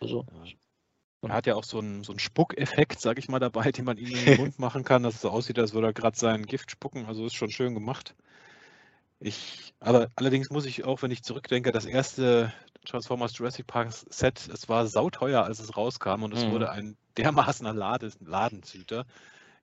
Also, 0.00 0.25
er 1.22 1.34
hat 1.34 1.46
ja 1.46 1.54
auch 1.54 1.64
so 1.64 1.78
einen, 1.78 2.04
so 2.04 2.12
einen 2.12 2.20
Spuckeffekt, 2.20 3.00
sag 3.00 3.19
ich 3.19 3.28
mal, 3.28 3.40
dabei, 3.40 3.72
den 3.72 3.84
man 3.84 3.98
ihm 3.98 4.14
in 4.14 4.25
den 4.25 4.37
Mund 4.38 4.58
machen 4.58 4.84
kann, 4.84 5.02
dass 5.02 5.16
es 5.16 5.20
so 5.22 5.31
aussieht, 5.31 5.58
als 5.58 5.75
würde 5.75 5.88
er 5.88 5.92
gerade 5.92 6.16
sein 6.16 6.46
Gift 6.46 6.70
spucken. 6.70 7.06
Also 7.06 7.26
ist 7.26 7.34
schon 7.34 7.50
schön 7.50 7.75
gemacht. 7.75 8.14
Ich, 9.18 9.72
aber 9.80 10.08
allerdings 10.16 10.50
muss 10.50 10.66
ich 10.66 10.84
auch, 10.84 11.02
wenn 11.02 11.10
ich 11.10 11.22
zurückdenke, 11.22 11.72
das 11.72 11.86
erste 11.86 12.52
Transformers 12.84 13.36
Jurassic 13.36 13.66
Park 13.66 13.92
Set, 13.92 14.48
es 14.52 14.68
war 14.68 14.86
sauteuer, 14.86 15.42
als 15.42 15.58
es 15.58 15.76
rauskam 15.76 16.22
und 16.22 16.34
es 16.34 16.44
mhm. 16.44 16.52
wurde 16.52 16.70
ein 16.70 16.96
dermaßener 17.16 17.72
Ladenzüter. 17.72 19.06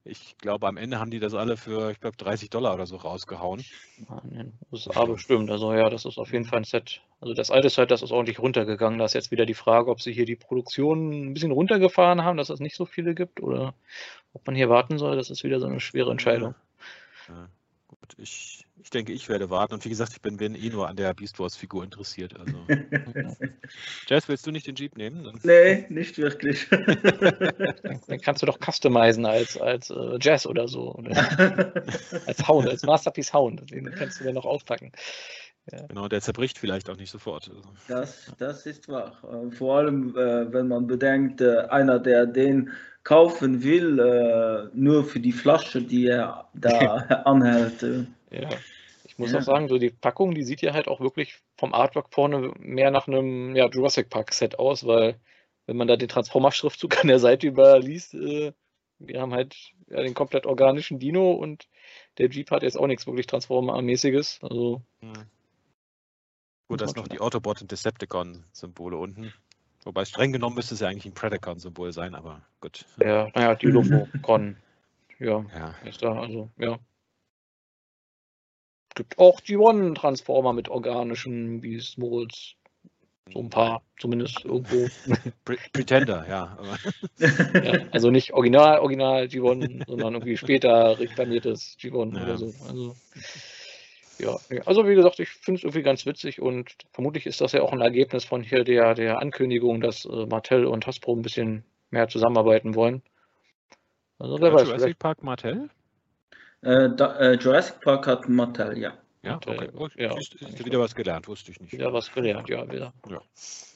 Ich 0.06 0.38
glaube, 0.38 0.68
am 0.68 0.76
Ende 0.76 1.00
haben 1.00 1.12
die 1.12 1.20
das 1.20 1.34
alle 1.34 1.56
für, 1.56 1.92
ich 1.92 2.02
glaube, 2.02 2.18
30 2.18 2.50
Dollar 2.50 2.74
oder 2.74 2.86
so 2.86 2.98
rausgehauen. 2.98 3.64
Den 4.24 4.52
USA 4.70 5.06
bestimmt. 5.06 5.50
Also 5.50 5.74
ja, 5.74 5.90
das 5.90 6.04
ist 6.04 6.18
auf 6.18 6.34
jeden 6.34 6.44
Fall 6.44 6.60
ein 6.60 6.66
Set. 6.66 7.02
Also 7.22 7.34
das 7.34 7.52
alte 7.52 7.70
Set, 7.70 7.90
das 7.90 8.02
ist 8.02 8.12
ordentlich 8.12 8.40
runtergegangen. 8.40 9.00
Da 9.00 9.06
ist 9.06 9.14
jetzt 9.14 9.32
wieder 9.32 9.46
die 9.46 9.54
Frage, 9.54 9.90
ob 9.90 10.02
sie 10.02 10.12
hier 10.12 10.26
die 10.26 10.36
Produktion 10.36 11.30
ein 11.30 11.34
bisschen 11.34 11.52
runtergefahren 11.52 12.26
haben, 12.26 12.36
dass 12.36 12.50
es 12.50 12.60
nicht 12.60 12.76
so 12.76 12.86
viele 12.86 13.16
gibt 13.16 13.42
oder 13.42 13.76
ob 14.34 14.46
man 14.46 14.58
hier 14.58 14.70
warten 14.70 14.98
soll. 14.98 15.16
Das 15.16 15.30
ist 15.30 15.46
wieder 15.46 15.62
so 15.62 15.68
eine 15.68 15.80
schwere 15.80 16.12
Entscheidung. 16.12 16.54
Ja. 17.30 17.36
Ja. 17.36 17.50
Ich, 18.18 18.66
ich 18.82 18.90
denke, 18.90 19.12
ich 19.12 19.30
werde 19.30 19.50
warten. 19.50 19.74
Und 19.74 19.86
wie 19.86 19.90
gesagt, 19.90 20.14
ich 20.14 20.22
bin, 20.22 20.38
bin 20.38 20.56
eh 20.56 20.70
nur 20.70 20.88
an 20.88 20.96
der 20.96 21.14
Beast 21.14 21.40
Wars-Figur 21.40 21.84
interessiert. 21.84 22.36
Also. 22.40 22.58
Jazz, 24.08 24.28
willst 24.28 24.46
du 24.46 24.52
nicht 24.52 24.68
den 24.68 24.76
Jeep 24.76 24.98
nehmen? 24.98 25.24
Dann... 25.24 25.40
Nee, 25.44 25.86
nicht 25.90 26.18
wirklich. 26.18 26.68
Dann 26.70 28.22
kannst 28.22 28.42
du 28.42 28.46
doch 28.46 28.60
customizen 28.60 29.26
als, 29.26 29.58
als 29.60 29.90
uh, 29.92 30.18
Jazz 30.20 30.46
oder 30.46 30.68
so. 30.68 30.94
Oder 30.96 31.12
als 32.28 32.48
Hound, 32.48 32.70
als 32.70 32.84
Masterpiece 32.84 33.34
Hound. 33.34 33.72
Den 33.72 33.92
kannst 33.96 34.20
du 34.20 34.24
dann 34.24 34.36
noch 34.36 34.46
auspacken. 34.46 34.92
Ja. 35.72 35.88
Genau, 35.88 36.08
der 36.10 36.22
zerbricht 36.22 36.58
vielleicht 36.58 36.90
auch 36.90 36.98
nicht 36.98 37.12
sofort. 37.12 37.50
Also. 37.50 37.62
Das, 37.88 38.34
das 38.38 38.66
ist 38.66 38.90
wahr. 38.90 39.18
Äh, 39.24 39.52
vor 39.52 39.78
allem, 39.78 40.10
äh, 40.18 40.52
wenn 40.52 40.68
man 40.68 40.88
bedenkt, 40.88 41.42
einer, 41.42 42.00
der 42.00 42.26
den 42.26 42.72
kaufen 43.04 43.64
will, 43.64 44.72
nur 44.74 45.04
für 45.04 45.20
die 45.20 45.32
Flasche, 45.32 45.82
die 45.82 46.08
er 46.08 46.50
da 46.54 46.96
anhält. 47.26 47.82
Ja. 48.32 48.50
Ich 49.14 49.20
muss 49.20 49.32
ja. 49.32 49.40
auch 49.40 49.44
sagen, 49.44 49.68
so 49.68 49.78
die 49.78 49.92
Packung, 49.92 50.34
die 50.34 50.44
sieht 50.44 50.62
ja 50.62 50.74
halt 50.74 50.88
auch 50.88 51.00
wirklich 51.00 51.36
vom 51.58 51.74
Artwork 51.74 52.08
vorne 52.12 52.52
mehr 52.58 52.90
nach 52.90 53.08
einem 53.08 53.56
ja, 53.56 53.70
Jurassic 53.70 54.10
Park 54.10 54.34
Set 54.34 54.58
aus, 54.58 54.88
weil 54.88 55.20
wenn 55.68 55.78
man 55.78 55.88
da 55.88 55.96
den 55.96 56.10
Transformer-Schriftzug 56.10 57.00
an 57.00 57.10
der 57.10 57.20
Seite 57.20 57.48
überliest, 57.48 58.16
äh, 58.16 58.54
wir 58.98 59.22
haben 59.22 59.34
halt 59.34 59.56
ja, 59.88 60.02
den 60.02 60.16
komplett 60.16 60.48
organischen 60.48 60.98
Dino 60.98 61.32
und 61.32 61.68
der 62.18 62.30
Jeep 62.30 62.50
hat 62.52 62.64
jetzt 62.64 62.76
auch 62.76 62.88
nichts 62.88 63.06
wirklich 63.06 63.28
Transformer-mäßiges. 63.28 64.40
Also. 64.42 64.82
Hm. 65.02 65.14
Gut, 66.70 66.82
da 66.82 66.86
ist 66.86 66.96
noch 66.96 67.08
die 67.08 67.20
Autobot 67.20 67.62
und 67.62 67.72
Decepticon-Symbole 67.72 68.98
unten. 68.98 69.34
Wobei 69.86 70.06
streng 70.06 70.32
genommen 70.32 70.56
müsste 70.56 70.76
es 70.76 70.80
ja 70.80 70.88
eigentlich 70.88 71.06
ein 71.06 71.14
Predacon-Symbol 71.14 71.92
sein, 71.92 72.16
aber 72.16 72.42
gut. 72.62 72.86
Ja, 73.00 73.30
naja, 73.36 73.56
die 73.56 73.68
Lofocon. 73.68 74.58
ja, 75.20 75.46
ja, 75.56 75.76
ist 75.86 76.02
da, 76.02 76.14
also, 76.20 76.50
ja 76.58 76.80
gibt 78.96 79.18
auch 79.20 79.40
die 79.40 79.58
One-Transformer 79.58 80.54
mit 80.54 80.70
organischen 80.70 81.62
Modes. 81.98 82.56
So 83.32 83.40
ein 83.40 83.50
paar, 83.50 83.82
zumindest 84.00 84.44
irgendwo. 84.44 84.88
Pretender, 85.72 86.26
ja. 86.28 86.58
ja. 87.54 87.72
Also 87.92 88.12
nicht 88.12 88.34
original, 88.34 88.80
original 88.80 89.24
G1, 89.24 89.88
sondern 89.88 90.16
irgendwie 90.16 90.36
später 90.36 91.00
reklamiertes 91.00 91.78
G1 91.80 92.18
ja. 92.18 92.24
oder 92.24 92.38
so. 92.38 92.54
Also, 92.68 92.96
ja, 94.20 94.38
also 94.66 94.88
wie 94.88 94.96
gesagt, 94.96 95.20
ich 95.20 95.30
finde 95.30 95.60
es 95.60 95.64
irgendwie 95.64 95.84
ganz 95.84 96.06
witzig 96.06 96.42
und 96.42 96.76
vermutlich 96.92 97.26
ist 97.26 97.42
das 97.42 97.52
ja 97.52 97.62
auch 97.62 97.72
ein 97.72 97.82
Ergebnis 97.82 98.26
von 98.26 98.44
hier 98.44 98.64
der, 98.64 98.94
der 98.94 99.20
Ankündigung, 99.20 99.82
dass 99.82 100.06
äh, 100.06 100.26
Martell 100.26 100.66
und 100.66 100.86
Hasbro 100.86 101.16
ein 101.16 101.22
bisschen 101.22 101.64
mehr 101.90 102.08
zusammenarbeiten 102.08 102.76
wollen. 102.76 103.02
Also 104.20 104.40
wer 104.40 104.54
weiß, 104.54 104.68
Jurassic 104.68 105.00
Park 105.00 105.24
Martell? 105.24 105.70
Äh, 106.62 106.90
da, 106.96 107.18
äh, 107.20 107.34
Jurassic 107.34 107.82
Park 107.82 108.08
hat 108.08 108.30
Mattel, 108.30 108.78
ja. 108.78 108.94
Ja, 109.24 109.38
okay. 109.38 109.70
Oh, 109.74 109.88
ja, 109.96 110.18
ist, 110.18 110.36
ist 110.36 110.66
wieder 110.66 110.80
was 110.80 110.96
gelernt, 110.96 111.30
wusste 111.30 111.52
ich 111.52 111.60
nicht. 111.62 111.72
Wieder 111.72 111.94
was 111.94 112.12
gelernt, 112.12 112.50
ja, 112.50 112.70
wieder. 112.70 112.94
Ja. 113.10 113.22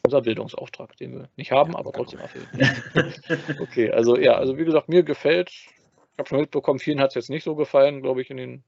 Unser 0.04 0.22
Bildungsauftrag, 0.22 0.98
den 0.98 1.14
wir 1.14 1.30
nicht 1.38 1.52
haben, 1.52 1.74
aber 1.76 1.94
trotzdem 1.94 2.20
erfüllen. 2.20 2.48
okay, 3.62 3.90
also 3.92 4.18
ja, 4.18 4.34
also 4.34 4.58
wie 4.58 4.66
gesagt, 4.66 4.90
mir 4.90 5.04
gefällt. 5.04 5.50
Ich 5.50 6.20
habe 6.20 6.28
schon 6.28 6.40
mitbekommen, 6.42 6.80
vielen 6.80 7.00
hat 7.00 7.10
es 7.10 7.16
jetzt 7.16 7.30
nicht 7.30 7.46
so 7.46 7.56
gefallen, 7.56 8.02
glaube 8.02 8.22
ich, 8.22 8.30
in 8.30 8.38
den, 8.38 8.64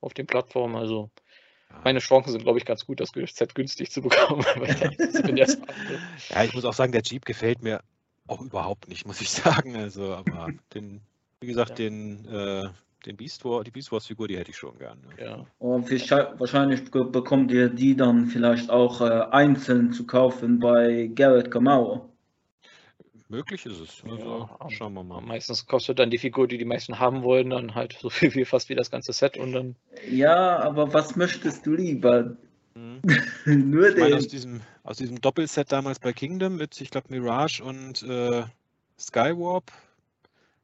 auf 0.00 0.14
den 0.14 0.26
Plattformen. 0.26 0.76
Also 0.76 1.10
meine 1.84 2.00
Chancen 2.00 2.32
sind, 2.32 2.42
glaube 2.42 2.58
ich, 2.58 2.64
ganz 2.64 2.84
gut, 2.84 3.00
das 3.00 3.10
Set 3.10 3.54
günstig 3.54 3.90
zu 3.90 4.02
bekommen. 4.02 4.44
ja, 6.28 6.44
ich 6.44 6.54
muss 6.54 6.64
auch 6.64 6.74
sagen, 6.74 6.92
der 6.92 7.02
Jeep 7.02 7.24
gefällt 7.24 7.62
mir 7.62 7.82
auch 8.26 8.40
überhaupt 8.40 8.88
nicht, 8.88 9.06
muss 9.06 9.20
ich 9.20 9.30
sagen. 9.30 9.76
Also, 9.76 10.14
aber 10.14 10.48
den, 10.74 11.00
wie 11.40 11.46
gesagt, 11.46 11.70
ja. 11.70 11.76
den 11.76 12.24
äh, 12.26 12.68
den 13.06 13.16
Beast 13.16 13.44
War, 13.44 13.64
die 13.64 13.70
Beast 13.70 13.92
Wars 13.92 14.06
Figur, 14.06 14.28
die 14.28 14.36
hätte 14.36 14.50
ich 14.50 14.56
schon 14.56 14.78
gern. 14.78 14.98
Ne? 15.00 15.24
Ja. 15.24 15.46
Und 15.58 15.90
wahrscheinlich 15.90 16.90
bekommt 16.90 17.50
ihr 17.50 17.68
die 17.68 17.96
dann 17.96 18.26
vielleicht 18.26 18.70
auch 18.70 19.00
äh, 19.00 19.04
einzeln 19.30 19.92
zu 19.92 20.06
kaufen 20.06 20.58
bei 20.58 21.10
Garrett 21.14 21.50
Kamau. 21.50 22.10
Möglich 23.30 23.64
ist 23.64 23.80
es. 23.80 24.02
Also, 24.04 24.48
ja, 24.60 24.70
schauen 24.70 24.94
wir 24.94 25.04
mal. 25.04 25.20
Meistens 25.20 25.66
kostet 25.66 25.98
dann 25.98 26.10
die 26.10 26.18
Figur, 26.18 26.48
die 26.48 26.58
die 26.58 26.64
meisten 26.64 26.98
haben 26.98 27.22
wollen, 27.22 27.50
dann 27.50 27.74
halt 27.74 27.96
so 28.00 28.10
viel 28.10 28.34
wie 28.34 28.44
fast 28.44 28.68
wie 28.68 28.74
das 28.74 28.90
ganze 28.90 29.12
Set 29.12 29.38
und 29.38 29.52
dann. 29.52 29.76
Ja, 30.10 30.58
aber 30.58 30.92
was 30.92 31.16
möchtest 31.16 31.64
du 31.64 31.74
lieber? 31.74 32.36
Mhm. 32.74 33.00
Nur 33.70 33.92
den. 33.92 34.14
Aus 34.14 34.28
diesem, 34.28 34.60
aus 34.82 34.98
diesem 34.98 35.20
Doppelset 35.20 35.70
damals 35.72 36.00
bei 36.00 36.12
Kingdom 36.12 36.56
mit, 36.56 36.80
ich 36.80 36.90
glaube, 36.90 37.06
Mirage 37.10 37.62
und 37.62 38.02
äh, 38.02 38.42
Skywarp 38.98 39.72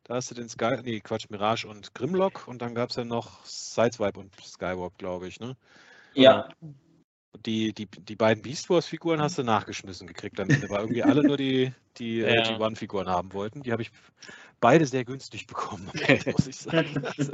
da 0.06 0.14
hast 0.14 0.30
du 0.30 0.36
den 0.36 0.48
Sky, 0.48 0.76
nee, 0.84 1.00
Quatsch, 1.00 1.30
Mirage 1.30 1.66
und 1.66 1.92
Grimlock 1.92 2.46
und 2.46 2.62
dann 2.62 2.76
gab 2.76 2.90
es 2.90 2.96
ja 2.96 3.04
noch 3.04 3.44
Sideswipe 3.44 4.20
und 4.20 4.32
Skywalk, 4.40 4.96
glaube 4.98 5.26
ich, 5.26 5.40
ne? 5.40 5.56
Ja. 6.14 6.48
Die, 7.44 7.72
die, 7.72 7.86
die 7.86 8.16
beiden 8.16 8.42
Beast 8.42 8.70
Wars-Figuren 8.70 9.20
hast 9.20 9.38
du 9.38 9.42
nachgeschmissen 9.42 10.06
gekriegt 10.06 10.40
am 10.40 10.48
Ende, 10.48 10.68
weil 10.70 10.80
irgendwie 10.80 11.02
alle 11.02 11.22
nur 11.22 11.36
die, 11.36 11.72
die 11.98 12.20
äh, 12.20 12.36
ja. 12.36 12.42
G1-Figuren 12.42 13.08
haben 13.08 13.32
wollten. 13.32 13.62
Die 13.62 13.72
habe 13.72 13.82
ich 13.82 13.90
beide 14.60 14.86
sehr 14.86 15.04
günstig 15.04 15.46
bekommen, 15.46 15.90
muss 16.32 16.46
ich 16.46 16.56
sagen. 16.56 17.02
Also. 17.16 17.32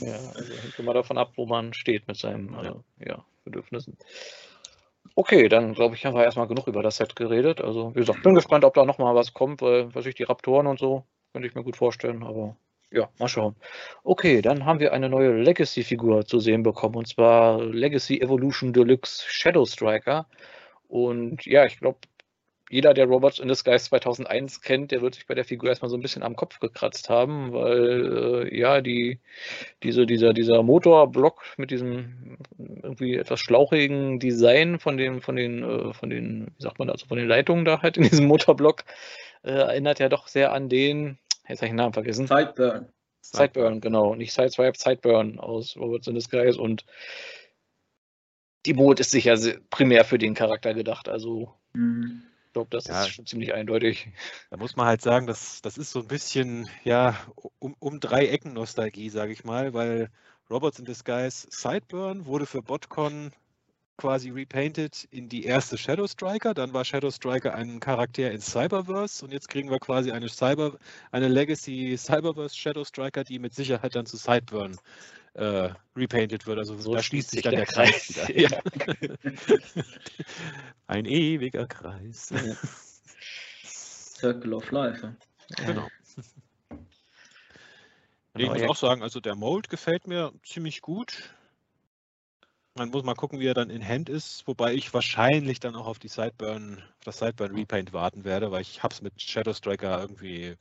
Ja, 0.00 0.16
also 0.34 0.52
hängt 0.54 0.78
immer 0.78 0.94
davon 0.94 1.18
ab, 1.18 1.32
wo 1.36 1.46
man 1.46 1.74
steht 1.74 2.08
mit 2.08 2.16
seinen 2.16 2.52
ja. 2.52 2.74
Äh, 2.98 3.08
ja, 3.08 3.24
Bedürfnissen. 3.44 3.96
Okay, 5.14 5.48
dann 5.48 5.74
glaube 5.74 5.94
ich, 5.94 6.04
haben 6.04 6.14
wir 6.14 6.24
erstmal 6.24 6.48
genug 6.48 6.66
über 6.66 6.82
das 6.82 6.96
Set 6.96 7.14
geredet. 7.14 7.60
Also, 7.60 7.94
wie 7.94 8.00
gesagt, 8.00 8.22
bin 8.22 8.34
gespannt, 8.34 8.64
ob 8.64 8.74
da 8.74 8.84
nochmal 8.84 9.14
was 9.14 9.34
kommt, 9.34 9.62
weil, 9.62 9.94
was 9.94 10.06
ich, 10.06 10.14
die 10.14 10.24
Raptoren 10.24 10.66
und 10.66 10.78
so, 10.78 11.04
könnte 11.32 11.46
ich 11.46 11.54
mir 11.54 11.62
gut 11.62 11.76
vorstellen, 11.76 12.22
aber 12.22 12.56
ja, 12.94 13.10
mal 13.18 13.28
schauen. 13.28 13.56
Okay, 14.04 14.40
dann 14.40 14.64
haben 14.64 14.80
wir 14.80 14.92
eine 14.92 15.08
neue 15.08 15.32
Legacy-Figur 15.42 16.26
zu 16.26 16.38
sehen 16.38 16.62
bekommen, 16.62 16.94
und 16.96 17.08
zwar 17.08 17.62
Legacy 17.62 18.20
Evolution 18.20 18.72
Deluxe 18.72 19.24
Shadow 19.28 19.66
Striker. 19.66 20.26
Und 20.88 21.44
ja, 21.44 21.64
ich 21.66 21.80
glaube, 21.80 21.98
jeder, 22.70 22.94
der 22.94 23.06
Robots 23.06 23.38
in 23.38 23.48
Disguise 23.48 23.84
2001 23.86 24.60
kennt, 24.62 24.90
der 24.90 25.02
wird 25.02 25.16
sich 25.16 25.26
bei 25.26 25.34
der 25.34 25.44
Figur 25.44 25.68
erstmal 25.68 25.90
so 25.90 25.96
ein 25.96 26.02
bisschen 26.02 26.22
am 26.22 26.34
Kopf 26.36 26.60
gekratzt 26.60 27.10
haben, 27.10 27.52
weil 27.52 28.48
äh, 28.48 28.58
ja, 28.58 28.80
die, 28.80 29.20
diese, 29.82 30.06
dieser, 30.06 30.32
dieser 30.32 30.62
Motorblock 30.62 31.42
mit 31.56 31.70
diesem 31.70 32.38
irgendwie 32.58 33.16
etwas 33.16 33.40
schlauchigen 33.40 34.18
Design 34.18 34.78
von 34.78 34.96
den, 34.96 35.20
von 35.20 35.36
den, 35.36 35.62
äh, 35.62 35.92
von 35.92 36.10
den, 36.10 36.52
wie 36.56 36.62
sagt 36.62 36.78
man, 36.78 36.90
also 36.90 37.06
von 37.06 37.18
den 37.18 37.28
Leitungen 37.28 37.64
da 37.64 37.82
halt 37.82 37.96
in 37.96 38.04
diesem 38.04 38.26
Motorblock, 38.26 38.84
äh, 39.42 39.50
erinnert 39.50 39.98
ja 39.98 40.08
doch 40.08 40.26
sehr 40.26 40.52
an 40.52 40.68
den, 40.68 41.18
Jetzt 41.48 41.58
habe 41.60 41.66
ich 41.66 41.70
den 41.72 41.76
Namen 41.76 41.92
vergessen. 41.92 42.26
Sideburn. 42.26 42.88
Sideburn, 43.20 43.80
genau. 43.80 44.14
Nicht 44.14 44.32
Sideswipe, 44.32 44.78
Sideburn 44.78 45.38
aus 45.38 45.76
Robots 45.76 46.06
in 46.06 46.14
Disguise. 46.14 46.60
Und 46.60 46.84
die 48.66 48.74
Boot 48.74 49.00
ist 49.00 49.10
sicher 49.10 49.36
primär 49.70 50.04
für 50.04 50.18
den 50.18 50.34
Charakter 50.34 50.74
gedacht. 50.74 51.08
Also 51.08 51.54
mhm. 51.72 52.22
ich 52.46 52.52
glaube, 52.52 52.70
das 52.70 52.86
ja, 52.86 53.02
ist 53.02 53.10
schon 53.10 53.26
ziemlich 53.26 53.54
eindeutig. 53.54 54.08
Da 54.50 54.56
muss 54.56 54.76
man 54.76 54.86
halt 54.86 55.02
sagen, 55.02 55.26
das, 55.26 55.62
das 55.62 55.78
ist 55.78 55.90
so 55.90 56.00
ein 56.00 56.08
bisschen, 56.08 56.68
ja, 56.84 57.16
um, 57.58 57.74
um 57.78 58.00
drei 58.00 58.26
Ecken 58.26 58.52
Nostalgie, 58.52 59.10
sage 59.10 59.32
ich 59.32 59.44
mal, 59.44 59.74
weil 59.74 60.10
Robots 60.50 60.78
in 60.78 60.84
Disguise 60.84 61.46
Sideburn 61.50 62.26
wurde 62.26 62.46
für 62.46 62.62
BotCon 62.62 63.32
quasi 63.96 64.30
repainted 64.30 65.06
in 65.10 65.28
die 65.28 65.44
erste 65.44 65.78
Shadow 65.78 66.06
Striker. 66.06 66.54
Dann 66.54 66.72
war 66.72 66.84
Shadow 66.84 67.10
Striker 67.10 67.54
ein 67.54 67.80
Charakter 67.80 68.30
in 68.30 68.40
Cyberverse 68.40 69.24
und 69.24 69.32
jetzt 69.32 69.48
kriegen 69.48 69.70
wir 69.70 69.78
quasi 69.78 70.10
eine 70.10 70.28
Cyber, 70.28 70.78
eine 71.12 71.28
Legacy 71.28 71.96
Cyberverse 71.96 72.56
Shadow 72.56 72.84
Striker, 72.84 73.24
die 73.24 73.38
mit 73.38 73.54
Sicherheit 73.54 73.94
dann 73.94 74.06
zu 74.06 74.16
Sideburn 74.16 74.76
äh, 75.34 75.70
repainted 75.96 76.46
wird. 76.46 76.58
Also 76.58 76.78
so 76.78 76.94
da 76.94 77.02
schließt 77.02 77.30
sich 77.30 77.42
dann 77.42 77.54
der, 77.54 77.64
der 77.64 77.74
Kreis, 77.74 78.14
Kreis 78.14 78.28
wieder. 78.28 78.50
Ja. 79.76 79.82
ein 80.86 81.06
ewiger 81.06 81.66
Kreis. 81.66 82.30
Ja. 82.30 82.56
Circle 83.64 84.54
of 84.54 84.70
Life. 84.70 85.14
Ja. 85.58 85.66
Genau. 85.66 85.88
Ich 88.36 88.48
muss 88.48 88.62
auch 88.62 88.76
sagen, 88.76 89.02
also 89.02 89.20
der 89.20 89.36
Mold 89.36 89.68
gefällt 89.68 90.08
mir 90.08 90.32
ziemlich 90.42 90.80
gut. 90.80 91.34
Man 92.76 92.90
muss 92.90 93.04
mal 93.04 93.14
gucken, 93.14 93.38
wie 93.38 93.46
er 93.46 93.54
dann 93.54 93.70
in 93.70 93.86
Hand 93.86 94.08
ist, 94.08 94.48
wobei 94.48 94.74
ich 94.74 94.92
wahrscheinlich 94.92 95.60
dann 95.60 95.76
auch 95.76 95.86
auf 95.86 96.00
die 96.00 96.08
Sideburn, 96.08 96.78
auf 96.78 97.04
das 97.04 97.18
Sideburn 97.18 97.54
Repaint 97.54 97.92
warten 97.92 98.24
werde, 98.24 98.50
weil 98.50 98.62
ich 98.62 98.82
habe 98.82 98.92
es 98.92 99.00
mit 99.00 99.22
Shadow 99.22 99.52
Striker 99.52 100.00
irgendwie, 100.00 100.56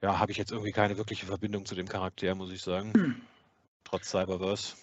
ja, 0.00 0.18
habe 0.18 0.32
ich 0.32 0.38
jetzt 0.38 0.50
irgendwie 0.50 0.72
keine 0.72 0.96
wirkliche 0.96 1.26
Verbindung 1.26 1.66
zu 1.66 1.74
dem 1.74 1.88
Charakter, 1.88 2.34
muss 2.34 2.50
ich 2.50 2.62
sagen. 2.62 2.94
Hm. 2.94 3.20
Trotz 3.84 4.10
Cyberverse. 4.10 4.76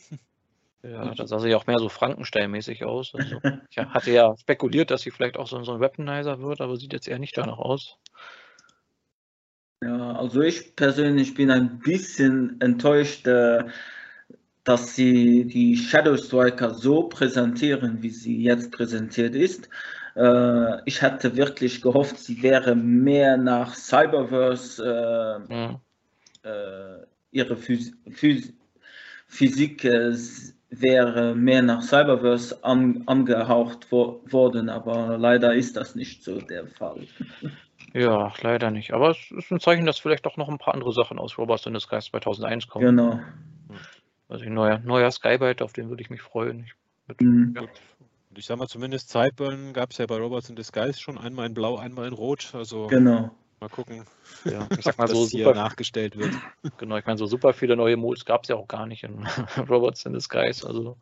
Ja, 0.83 1.13
das 1.15 1.29
sah 1.29 1.39
sich 1.39 1.55
auch 1.55 1.65
mehr 1.65 1.79
so 1.79 1.89
Frankenstein-mäßig 1.89 2.83
aus. 2.85 3.13
Also, 3.15 3.39
ich 3.71 3.77
hatte 3.77 4.11
ja 4.11 4.35
spekuliert, 4.37 4.91
dass 4.91 5.01
sie 5.01 5.11
vielleicht 5.11 5.37
auch 5.37 5.47
so, 5.47 5.63
so 5.63 5.73
ein 5.73 5.79
Weaponizer 5.79 6.39
wird, 6.39 6.61
aber 6.61 6.77
sieht 6.77 6.93
jetzt 6.93 7.07
eher 7.07 7.19
nicht 7.19 7.35
danach 7.35 7.57
aus. 7.57 7.97
Ja, 9.83 10.13
also 10.13 10.41
ich 10.41 10.75
persönlich 10.75 11.33
bin 11.33 11.49
ein 11.49 11.79
bisschen 11.79 12.61
enttäuscht, 12.61 13.25
äh, 13.25 13.63
dass 14.63 14.95
sie 14.95 15.45
die 15.45 15.75
Shadow 15.75 16.17
Striker 16.17 16.73
so 16.73 17.03
präsentieren, 17.03 18.01
wie 18.01 18.09
sie 18.09 18.43
jetzt 18.43 18.71
präsentiert 18.71 19.35
ist. 19.35 19.69
Äh, 20.15 20.81
ich 20.85 21.01
hatte 21.01 21.35
wirklich 21.35 21.81
gehofft, 21.81 22.19
sie 22.19 22.41
wäre 22.43 22.75
mehr 22.75 23.37
nach 23.37 23.73
Cyberverse, 23.73 25.45
äh, 25.49 25.53
mhm. 25.53 25.77
äh, 26.43 27.05
ihre 27.31 27.55
Phys 27.55 27.93
Phys 28.09 28.53
Physik 29.27 29.85
äh, 29.85 30.13
wäre 30.69 31.35
mehr 31.35 31.61
nach 31.61 31.81
Cyberverse 31.81 32.63
an 32.63 33.03
angehaucht 33.05 33.87
wo 33.89 34.21
worden, 34.29 34.69
aber 34.69 35.17
leider 35.17 35.53
ist 35.53 35.77
das 35.77 35.95
nicht 35.95 36.23
so 36.23 36.39
der 36.39 36.67
Fall. 36.67 37.07
Ja, 37.93 38.31
leider 38.41 38.71
nicht. 38.71 38.93
Aber 38.93 39.09
es 39.09 39.31
ist 39.31 39.51
ein 39.51 39.59
Zeichen, 39.59 39.85
dass 39.85 39.99
vielleicht 39.99 40.25
doch 40.25 40.37
noch 40.37 40.49
ein 40.49 40.57
paar 40.57 40.73
andere 40.73 40.93
Sachen 40.93 41.19
aus 41.19 41.37
Robots 41.37 41.65
in 41.65 41.73
Disguise 41.73 42.09
2001 42.09 42.67
kommen. 42.67 42.85
Genau. 42.85 43.19
Also 44.31 44.45
ein 44.45 44.53
neuer, 44.53 44.79
neuer 44.79 45.11
Skybite, 45.11 45.61
auf 45.61 45.73
den 45.73 45.89
würde 45.89 46.01
ich 46.01 46.09
mich 46.09 46.21
freuen. 46.21 46.63
Ich, 46.65 46.73
mit, 47.07 47.19
mhm. 47.19 47.53
ja. 47.53 47.61
Und 47.63 48.37
ich 48.37 48.45
sag 48.45 48.57
mal, 48.57 48.67
zumindest 48.67 49.09
Sideburn 49.09 49.73
gab 49.73 49.91
es 49.91 49.97
ja 49.97 50.05
bei 50.05 50.15
Robots 50.15 50.49
in 50.49 50.55
Disguise 50.55 51.01
schon 51.01 51.17
einmal 51.17 51.47
in 51.47 51.53
Blau, 51.53 51.75
einmal 51.75 52.07
in 52.07 52.13
Rot. 52.13 52.51
Also 52.53 52.87
genau. 52.87 53.35
mal 53.59 53.67
gucken, 53.67 54.05
ja, 54.45 54.69
ich 54.77 54.85
sag 54.85 54.97
mal 54.97 55.09
so 55.09 55.25
super, 55.25 55.53
nachgestellt 55.53 56.17
wird. 56.17 56.33
Genau, 56.77 56.95
ich 56.95 57.05
meine, 57.05 57.17
so 57.17 57.25
super 57.25 57.51
viele 57.51 57.75
neue 57.75 57.97
Modes 57.97 58.23
gab 58.23 58.43
es 58.43 58.47
ja 58.47 58.55
auch 58.55 58.69
gar 58.69 58.85
nicht 58.85 59.03
in 59.03 59.27
Robots 59.69 60.05
in 60.05 60.13
Disguise. 60.13 60.65
Also 60.65 60.95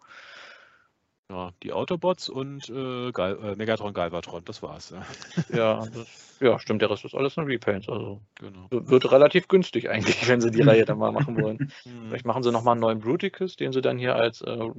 ja, 1.29 1.51
die 1.61 1.73
Autobots 1.73 2.27
und 2.27 2.69
äh, 2.69 3.11
Gal 3.11 3.37
äh, 3.43 3.55
Megatron 3.55 3.93
Galvatron, 3.93 4.43
das 4.45 4.61
war's. 4.63 4.91
Ja. 4.91 5.05
Ja, 5.57 5.85
das, 5.85 6.37
ja, 6.39 6.59
stimmt, 6.59 6.81
der 6.81 6.89
Rest 6.89 7.05
ist 7.05 7.15
alles 7.15 7.37
ein 7.37 7.45
Repaint. 7.45 7.89
Also 7.89 8.21
genau. 8.35 8.67
wird 8.69 9.11
relativ 9.11 9.47
günstig 9.47 9.89
eigentlich, 9.89 10.27
wenn 10.27 10.41
sie 10.41 10.51
die 10.51 10.61
Reihe 10.61 10.85
dann 10.85 10.97
mal 10.97 11.11
machen 11.11 11.41
wollen. 11.41 11.71
Hm. 11.83 12.07
Vielleicht 12.07 12.25
machen 12.25 12.43
sie 12.43 12.51
nochmal 12.51 12.73
einen 12.73 12.81
neuen 12.81 12.99
Bruticus, 12.99 13.55
den 13.55 13.71
sie 13.71 13.81
dann 13.81 13.97
hier 13.97 14.15
als, 14.15 14.41
äh, 14.41 14.69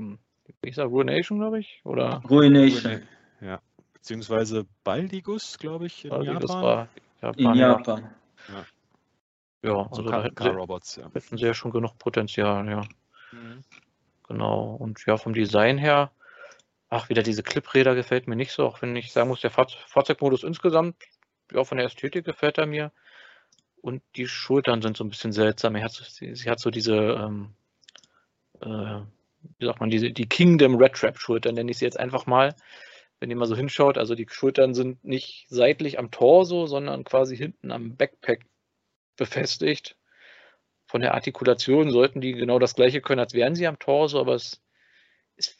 ich 0.62 0.74
sag 0.74 0.88
Ruination, 0.88 1.38
glaube 1.38 1.60
ich, 1.60 1.80
oder? 1.84 2.22
Ruination. 2.28 3.02
Ja, 3.40 3.60
beziehungsweise 3.94 4.66
Baldigus, 4.84 5.58
glaube 5.58 5.86
ich, 5.86 6.04
in 6.04 6.10
Baldigus 6.10 6.50
Japan. 6.50 6.62
War 6.62 6.88
Japan. 7.22 7.44
In 7.44 7.54
Japan. 7.54 8.10
Ja. 8.48 8.64
Ja, 9.62 9.86
also 9.90 10.02
da 10.02 10.22
hätten 10.22 10.42
sie, 10.42 10.48
Robots, 10.48 10.96
ja. 10.96 11.10
hätten 11.12 11.36
sie 11.36 11.44
ja 11.44 11.54
schon 11.54 11.70
genug 11.70 11.98
Potenzial, 11.98 12.66
ja. 12.68 12.82
Mhm. 13.32 13.62
Genau. 14.26 14.76
Und 14.76 15.04
ja, 15.06 15.16
vom 15.16 15.34
Design 15.34 15.76
her, 15.76 16.10
Ach, 16.90 17.08
wieder 17.08 17.22
diese 17.22 17.44
Clipräder 17.44 17.94
gefällt 17.94 18.26
mir 18.26 18.34
nicht 18.34 18.50
so, 18.50 18.66
auch 18.66 18.82
wenn 18.82 18.96
ich 18.96 19.12
sagen 19.12 19.28
muss, 19.28 19.40
der 19.40 19.50
Fahr 19.50 19.68
Fahrzeugmodus 19.86 20.42
insgesamt, 20.42 20.96
ja, 21.52 21.62
von 21.64 21.78
der 21.78 21.86
Ästhetik 21.86 22.24
gefällt 22.24 22.58
er 22.58 22.66
mir. 22.66 22.92
Und 23.80 24.02
die 24.16 24.26
Schultern 24.26 24.82
sind 24.82 24.96
so 24.96 25.04
ein 25.04 25.08
bisschen 25.10 25.32
seltsam. 25.32 25.76
Er 25.76 25.84
hat, 25.84 25.92
sie, 25.92 26.34
sie 26.34 26.50
hat 26.50 26.60
so 26.60 26.70
diese, 26.70 26.96
ähm, 26.96 27.54
äh, 28.60 29.00
wie 29.58 29.66
sagt 29.66 29.80
man, 29.80 29.88
diese, 29.90 30.10
die 30.10 30.28
Kingdom 30.28 30.76
Red 30.76 30.94
Trap 30.94 31.18
Schultern, 31.18 31.54
nenne 31.54 31.70
ich 31.70 31.78
sie 31.78 31.84
jetzt 31.84 31.98
einfach 31.98 32.26
mal. 32.26 32.54
Wenn 33.20 33.30
ihr 33.30 33.36
mal 33.36 33.46
so 33.46 33.56
hinschaut, 33.56 33.96
also 33.96 34.14
die 34.14 34.26
Schultern 34.28 34.74
sind 34.74 35.04
nicht 35.04 35.46
seitlich 35.48 35.98
am 35.98 36.10
Torso, 36.10 36.66
sondern 36.66 37.04
quasi 37.04 37.36
hinten 37.36 37.70
am 37.70 37.96
Backpack 37.96 38.46
befestigt. 39.16 39.96
Von 40.86 41.02
der 41.02 41.14
Artikulation 41.14 41.90
sollten 41.90 42.20
die 42.20 42.32
genau 42.32 42.58
das 42.58 42.74
gleiche 42.74 43.00
können, 43.00 43.20
als 43.20 43.34
wären 43.34 43.54
sie 43.54 43.66
am 43.66 43.78
Torso, 43.78 44.18
aber 44.18 44.34
es, 44.34 44.60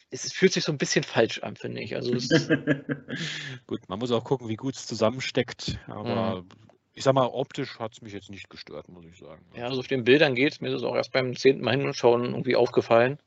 es, 0.09 0.25
es 0.25 0.33
fühlt 0.33 0.53
sich 0.53 0.63
so 0.63 0.71
ein 0.71 0.77
bisschen 0.77 1.03
falsch 1.03 1.39
an, 1.39 1.55
finde 1.55 1.81
ich. 1.81 1.95
Also 1.95 2.11
gut, 3.67 3.87
man 3.89 3.99
muss 3.99 4.11
auch 4.11 4.23
gucken, 4.23 4.47
wie 4.47 4.55
gut 4.55 4.75
es 4.75 4.87
zusammensteckt, 4.87 5.79
aber 5.87 6.41
mhm. 6.41 6.49
ich 6.93 7.03
sag 7.03 7.13
mal, 7.13 7.27
optisch 7.27 7.79
hat 7.79 7.93
es 7.93 8.01
mich 8.01 8.13
jetzt 8.13 8.29
nicht 8.29 8.49
gestört, 8.49 8.89
muss 8.89 9.05
ich 9.05 9.17
sagen. 9.17 9.45
Ja, 9.55 9.65
also 9.65 9.79
auf 9.79 9.87
den 9.87 10.03
Bildern 10.03 10.35
geht 10.35 10.53
es, 10.53 10.61
mir 10.61 10.69
ist 10.69 10.75
es 10.75 10.83
auch 10.83 10.95
erst 10.95 11.11
beim 11.11 11.35
zehnten 11.35 11.63
Mal 11.63 11.77
hinschauen 11.77 12.25
irgendwie 12.25 12.55
aufgefallen 12.55 13.19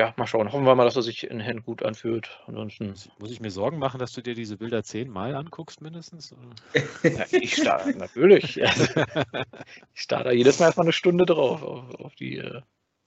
ja, 0.00 0.14
mal 0.16 0.26
schauen. 0.26 0.50
Hoffen 0.50 0.64
wir 0.64 0.74
mal, 0.74 0.84
dass 0.84 0.96
er 0.96 1.02
sich 1.02 1.28
in 1.28 1.44
Hand 1.44 1.64
gut 1.64 1.82
anfühlt. 1.82 2.40
Ansonsten. 2.46 2.94
Muss 3.18 3.30
ich 3.30 3.40
mir 3.40 3.50
Sorgen 3.50 3.78
machen, 3.78 3.98
dass 3.98 4.12
du 4.12 4.22
dir 4.22 4.34
diese 4.34 4.56
Bilder 4.56 4.82
zehnmal 4.82 5.34
anguckst, 5.34 5.80
mindestens? 5.80 6.34
Ja, 7.02 7.26
ich 7.30 7.56
starte 7.56 7.96
natürlich. 7.98 8.56
ich 9.94 10.00
starte 10.00 10.32
jedes 10.32 10.58
Mal 10.58 10.66
erstmal 10.66 10.86
eine 10.86 10.92
Stunde 10.92 11.26
drauf, 11.26 11.62
auf, 11.62 11.94
auf 11.96 12.14
die, 12.14 12.38
äh, 12.38 12.62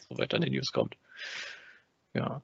soweit 0.08 0.34
dann 0.34 0.42
die 0.42 0.52
News 0.52 0.72
kommt. 0.72 0.96
Ja. 2.14 2.42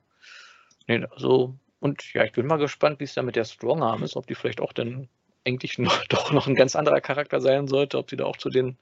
Nee, 0.88 1.06
also, 1.12 1.56
und 1.80 2.14
ja, 2.14 2.24
ich 2.24 2.32
bin 2.32 2.48
mal 2.48 2.58
gespannt, 2.58 3.00
wie 3.00 3.04
es 3.04 3.14
da 3.14 3.22
mit 3.22 3.36
der 3.36 3.46
Strong 3.46 3.84
Arm 3.84 4.04
ist, 4.04 4.16
ob 4.16 4.28
die 4.28 4.36
vielleicht 4.36 4.62
auch 4.62 4.74
dann 4.74 5.08
eigentlich 5.46 5.78
noch, 5.78 6.04
doch 6.10 6.32
noch 6.32 6.48
ein 6.48 6.56
ganz 6.56 6.76
anderer 6.76 7.02
Charakter 7.02 7.42
sein 7.42 7.68
sollte, 7.68 7.98
ob 7.98 8.10
sie 8.10 8.18
da 8.18 8.26
auch 8.26 8.38
zu 8.38 8.50
den 8.50 8.78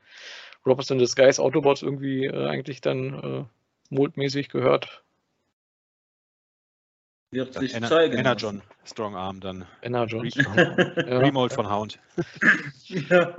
Robots 0.66 0.90
in 0.90 0.98
Disguise 0.98 1.42
Autobots 1.42 1.82
irgendwie 1.82 2.26
äh, 2.26 2.48
eigentlich 2.48 2.82
dann 2.82 3.24
äh, 3.24 3.46
moldmäßig 3.90 4.50
gehört. 4.50 5.04
Wird 7.32 7.54
sich 7.54 7.74
Ener 7.74 7.90
zeigen. 7.90 8.18
Energon 8.18 8.62
Strong 8.86 9.16
Arm 9.16 9.40
dann. 9.42 9.66
Energon. 9.82 10.28
Re 10.28 10.96
ja. 11.10 11.18
Remote 11.20 11.54
von 11.54 11.70
Hound. 11.70 12.00
ja. 12.88 13.36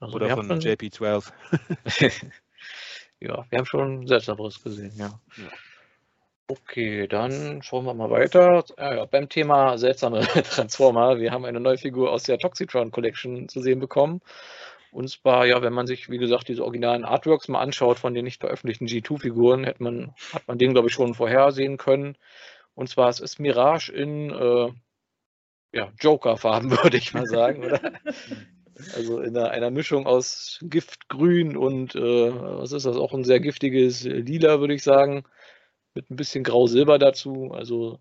Also 0.00 0.16
Oder 0.16 0.36
von 0.36 0.50
JP12. 0.50 1.32
ja, 3.24 3.44
wir 3.48 3.58
haben 3.58 3.66
schon 3.66 4.06
Seltsameres 4.06 4.62
gesehen, 4.62 4.92
ja. 4.96 5.18
ja. 5.36 5.50
Okay, 6.46 7.06
dann 7.08 7.62
schauen 7.62 7.86
wir 7.86 7.94
mal 7.94 8.10
weiter. 8.10 8.64
Ja, 8.76 9.06
beim 9.06 9.30
Thema 9.30 9.78
seltsame 9.78 10.20
Transformer. 10.50 11.18
Wir 11.18 11.32
haben 11.32 11.46
eine 11.46 11.58
neue 11.58 11.78
Figur 11.78 12.12
aus 12.12 12.24
der 12.24 12.38
Toxitron 12.38 12.90
Collection 12.90 13.48
zu 13.48 13.62
sehen 13.62 13.80
bekommen. 13.80 14.20
Und 14.92 15.08
zwar, 15.08 15.46
ja, 15.46 15.62
wenn 15.62 15.72
man 15.72 15.86
sich, 15.86 16.10
wie 16.10 16.18
gesagt, 16.18 16.48
diese 16.48 16.62
originalen 16.62 17.04
Artworks 17.04 17.48
mal 17.48 17.60
anschaut 17.60 17.98
von 17.98 18.14
den 18.14 18.24
nicht 18.24 18.40
veröffentlichten 18.40 18.86
G2-Figuren, 18.86 19.66
hat 19.66 19.80
man, 19.80 20.14
hat 20.32 20.46
man 20.46 20.58
den, 20.58 20.72
glaube 20.72 20.88
ich, 20.88 20.94
schon 20.94 21.14
vorhersehen 21.14 21.78
können. 21.78 22.16
Und 22.74 22.88
zwar, 22.90 23.08
es 23.08 23.20
ist 23.20 23.40
Mirage 23.40 23.90
in 23.90 24.30
äh, 24.30 24.68
ja, 25.72 25.92
Joker-Farben, 25.98 26.70
würde 26.82 26.98
ich 26.98 27.14
mal 27.14 27.26
sagen, 27.26 27.64
oder? 27.64 27.80
Also 28.94 29.20
in 29.20 29.36
einer, 29.36 29.50
einer, 29.50 29.70
Mischung 29.70 30.06
aus 30.06 30.58
Giftgrün 30.62 31.56
und 31.56 31.94
äh, 31.94 32.00
was 32.00 32.72
ist 32.72 32.86
das? 32.86 32.96
Auch 32.96 33.12
ein 33.12 33.24
sehr 33.24 33.40
giftiges 33.40 34.04
Lila, 34.04 34.60
würde 34.60 34.74
ich 34.74 34.82
sagen. 34.82 35.24
Mit 35.94 36.10
ein 36.10 36.16
bisschen 36.16 36.42
Grau-Silber 36.42 36.98
dazu. 36.98 37.52
Also 37.52 38.00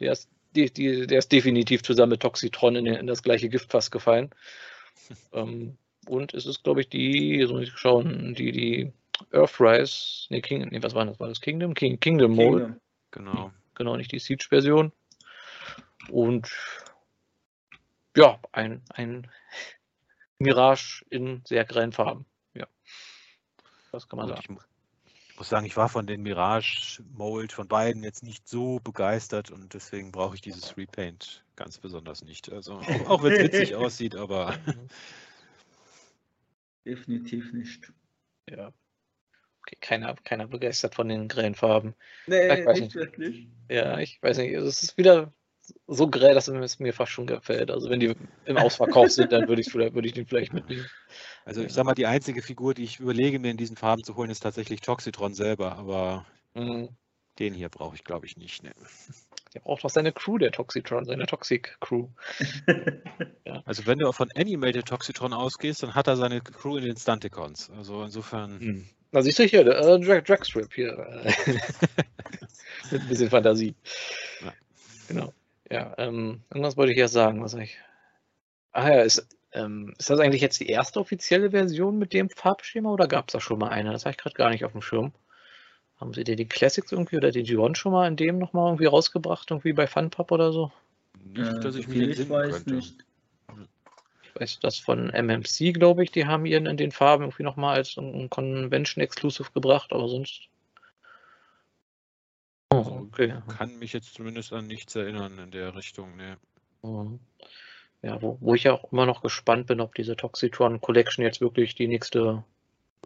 der 0.00 0.12
ist, 0.12 0.30
die, 0.56 0.72
die, 0.72 1.06
der 1.06 1.18
ist 1.18 1.30
definitiv 1.30 1.82
zusammen 1.82 2.12
mit 2.12 2.22
Toxitron 2.22 2.76
in, 2.76 2.86
in 2.86 3.06
das 3.06 3.22
gleiche 3.22 3.48
Giftfass 3.48 3.90
gefallen. 3.90 4.30
ähm, 5.32 5.76
und 6.06 6.32
es 6.32 6.46
ist, 6.46 6.64
glaube 6.64 6.80
ich, 6.80 6.88
die, 6.88 7.36
jetzt 7.36 7.50
muss 7.50 7.64
ich 7.64 7.76
schauen, 7.76 8.34
die, 8.34 8.52
die 8.52 8.92
Earthrise, 9.32 10.26
nee, 10.30 10.40
King, 10.40 10.66
nee, 10.70 10.82
was 10.82 10.94
war 10.94 11.04
das? 11.04 11.20
War 11.20 11.28
das 11.28 11.40
Kingdom? 11.40 11.74
King, 11.74 12.00
Kingdom 12.00 12.34
Mode. 12.34 12.80
Genau. 13.10 13.52
Genau, 13.74 13.96
nicht 13.96 14.12
die 14.12 14.18
Siege-Version. 14.18 14.92
Und 16.10 16.50
ja, 18.16 18.40
ein, 18.52 18.82
ein 18.88 19.30
Mirage 20.38 21.04
in 21.10 21.42
sehr 21.46 21.64
grellen 21.64 21.92
Farben. 21.92 22.26
Ja. 22.54 22.66
Das 23.92 24.08
kann 24.08 24.18
man 24.18 24.28
sagen. 24.28 24.58
Ich 25.30 25.38
muss 25.38 25.48
sagen, 25.48 25.66
ich 25.66 25.76
war 25.76 25.88
von 25.88 26.06
den 26.06 26.22
Mirage 26.22 27.02
Mold 27.12 27.52
von 27.52 27.68
beiden 27.68 28.02
jetzt 28.02 28.24
nicht 28.24 28.48
so 28.48 28.80
begeistert 28.80 29.50
und 29.50 29.72
deswegen 29.74 30.10
brauche 30.10 30.34
ich 30.34 30.40
dieses 30.40 30.76
Repaint 30.76 31.44
ganz 31.54 31.78
besonders 31.78 32.24
nicht. 32.24 32.50
Also 32.50 32.74
auch, 32.74 33.08
auch 33.08 33.22
wenn 33.22 33.32
es 33.32 33.42
witzig 33.44 33.74
aussieht, 33.76 34.16
aber 34.16 34.56
mhm. 34.66 34.88
Definitiv 36.84 37.52
nicht. 37.52 37.92
Ja. 38.48 38.72
Okay, 39.60 39.76
keiner, 39.80 40.14
keiner 40.24 40.46
begeistert 40.46 40.94
von 40.94 41.08
den 41.08 41.28
grellen 41.28 41.54
Farben. 41.54 41.94
Nee, 42.26 42.60
ich 42.60 42.66
nicht, 42.66 42.80
nicht 42.80 42.94
wirklich. 42.94 43.48
Ja, 43.68 43.98
ich 43.98 44.22
weiß 44.22 44.38
nicht. 44.38 44.54
Es 44.54 44.82
ist 44.82 44.96
wieder 44.96 45.32
so 45.86 46.08
grell, 46.08 46.34
dass 46.34 46.48
es 46.48 46.78
mir 46.78 46.92
fast 46.92 47.12
schon 47.12 47.26
gefällt. 47.26 47.70
Also 47.70 47.90
wenn 47.90 48.00
die 48.00 48.14
im 48.44 48.56
Ausverkauf 48.56 49.10
sind, 49.10 49.32
dann 49.32 49.48
würde 49.48 49.62
ich, 49.62 49.74
würd 49.74 50.04
ich 50.04 50.12
den 50.12 50.26
vielleicht 50.26 50.52
mitnehmen. 50.52 50.86
Also 51.44 51.62
ich 51.62 51.72
sag 51.72 51.84
mal, 51.84 51.94
die 51.94 52.06
einzige 52.06 52.42
Figur, 52.42 52.74
die 52.74 52.84
ich 52.84 53.00
überlege, 53.00 53.38
mir 53.38 53.50
in 53.50 53.56
diesen 53.56 53.76
Farben 53.76 54.04
zu 54.04 54.16
holen, 54.16 54.30
ist 54.30 54.40
tatsächlich 54.40 54.80
Toxitron 54.80 55.34
selber, 55.34 55.76
aber 55.76 56.26
mhm. 56.54 56.88
den 57.38 57.54
hier 57.54 57.68
brauche 57.68 57.96
ich, 57.96 58.04
glaube 58.04 58.26
ich, 58.26 58.36
nicht. 58.36 58.62
Ne. 58.62 58.72
Der 59.54 59.60
braucht 59.60 59.84
auch 59.84 59.90
seine 59.90 60.12
Crew, 60.12 60.38
der 60.38 60.52
Toxitron, 60.52 61.04
seine 61.04 61.26
Toxic 61.26 61.76
Crew. 61.80 62.08
ja. 63.46 63.62
Also 63.64 63.86
wenn 63.86 63.98
du 63.98 64.12
von 64.12 64.30
Animated 64.36 64.86
Toxitron 64.86 65.32
ausgehst, 65.32 65.82
dann 65.82 65.94
hat 65.94 66.06
er 66.06 66.16
seine 66.16 66.40
Crew 66.40 66.76
in 66.76 66.84
den 66.84 66.96
Stunticons. 66.96 67.70
Also 67.70 68.02
insofern. 68.02 68.60
Hm. 68.60 68.88
Na 69.10 69.22
siehst 69.22 69.38
du 69.38 69.44
hier, 69.44 69.64
der 69.64 69.78
äh, 69.78 70.00
Drag 70.00 70.22
Dragstrip 70.24 70.72
hier. 70.74 70.96
Mit 72.90 73.02
ein 73.02 73.08
bisschen 73.08 73.30
Fantasie. 73.30 73.74
Ja. 74.42 74.52
Genau. 75.08 75.32
Ja, 75.70 75.94
ähm, 75.98 76.42
irgendwas 76.50 76.76
wollte 76.76 76.92
ich 76.92 76.98
ja 76.98 77.08
sagen, 77.08 77.42
was 77.42 77.54
ich. 77.54 77.78
Ah 78.72 78.88
ja, 78.88 79.02
ist, 79.02 79.26
ähm, 79.52 79.94
ist 79.98 80.10
das 80.10 80.20
eigentlich 80.20 80.42
jetzt 80.42 80.60
die 80.60 80.68
erste 80.68 81.00
offizielle 81.00 81.50
Version 81.50 81.98
mit 81.98 82.12
dem 82.12 82.30
Farbschema 82.30 82.90
oder 82.90 83.08
gab 83.08 83.28
es 83.28 83.32
da 83.32 83.40
schon 83.40 83.58
mal 83.58 83.68
eine? 83.68 83.92
Das 83.92 84.04
habe 84.04 84.12
ich 84.12 84.18
gerade 84.18 84.34
gar 84.34 84.50
nicht 84.50 84.64
auf 84.64 84.72
dem 84.72 84.82
Schirm. 84.82 85.12
Haben 85.96 86.14
sie 86.14 86.24
dir 86.24 86.36
die 86.36 86.46
Classics 86.46 86.92
irgendwie 86.92 87.16
oder 87.16 87.32
die 87.32 87.44
G1 87.44 87.76
schon 87.76 87.92
mal 87.92 88.06
in 88.06 88.16
dem 88.16 88.38
nochmal 88.38 88.68
irgendwie 88.68 88.86
rausgebracht, 88.86 89.50
irgendwie 89.50 89.72
bei 89.72 89.86
Funpub 89.86 90.30
oder 90.30 90.52
so? 90.52 90.70
Nicht, 91.24 91.64
dass 91.64 91.74
ich 91.74 91.88
mir 91.88 92.08
ich 92.08 92.28
weiß 92.30 92.50
könnte. 92.50 92.74
nicht. 92.74 93.04
Ich 94.22 94.40
weiß 94.40 94.60
das 94.60 94.78
von 94.78 95.10
MMC, 95.10 95.72
glaube 95.72 96.04
ich, 96.04 96.12
die 96.12 96.26
haben 96.26 96.46
ihren 96.46 96.66
in 96.66 96.76
den 96.76 96.92
Farben 96.92 97.24
irgendwie 97.24 97.42
nochmal 97.42 97.76
als 97.76 97.96
ein 97.96 98.30
Convention 98.30 99.02
Exclusive 99.02 99.50
gebracht, 99.52 99.92
aber 99.92 100.08
sonst. 100.08 100.48
Oh, 102.70 102.76
also, 102.76 102.90
okay. 103.08 103.34
Kann 103.56 103.78
mich 103.78 103.92
jetzt 103.92 104.14
zumindest 104.14 104.52
an 104.52 104.66
nichts 104.66 104.94
erinnern 104.94 105.38
in 105.38 105.50
der 105.50 105.74
Richtung, 105.74 106.16
ne. 106.16 106.36
Mhm. 106.82 107.18
Ja, 108.02 108.22
wo, 108.22 108.38
wo 108.40 108.54
ich 108.54 108.64
ja 108.64 108.72
auch 108.74 108.92
immer 108.92 109.06
noch 109.06 109.22
gespannt 109.22 109.66
bin, 109.66 109.80
ob 109.80 109.94
diese 109.94 110.16
Toxitron 110.16 110.80
Collection 110.80 111.24
jetzt 111.24 111.40
wirklich 111.40 111.74
die 111.74 111.88
nächste 111.88 112.44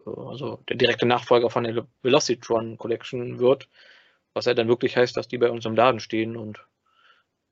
also 0.07 0.63
der 0.69 0.77
direkte 0.77 1.07
Nachfolger 1.07 1.51
von 1.51 1.65
der 1.65 1.87
Velocitron 2.03 2.79
Collection 2.79 3.39
wird, 3.39 3.69
was 4.35 4.47
ja 4.47 4.55
dann 4.55 4.69
wirklich 4.69 4.97
heißt, 4.97 5.17
dass 5.17 5.29
die 5.29 5.39
bei 5.39 5.51
uns 5.51 5.65
im 5.65 5.77
Laden 5.77 6.01
stehen 6.01 6.37
und 6.37 6.65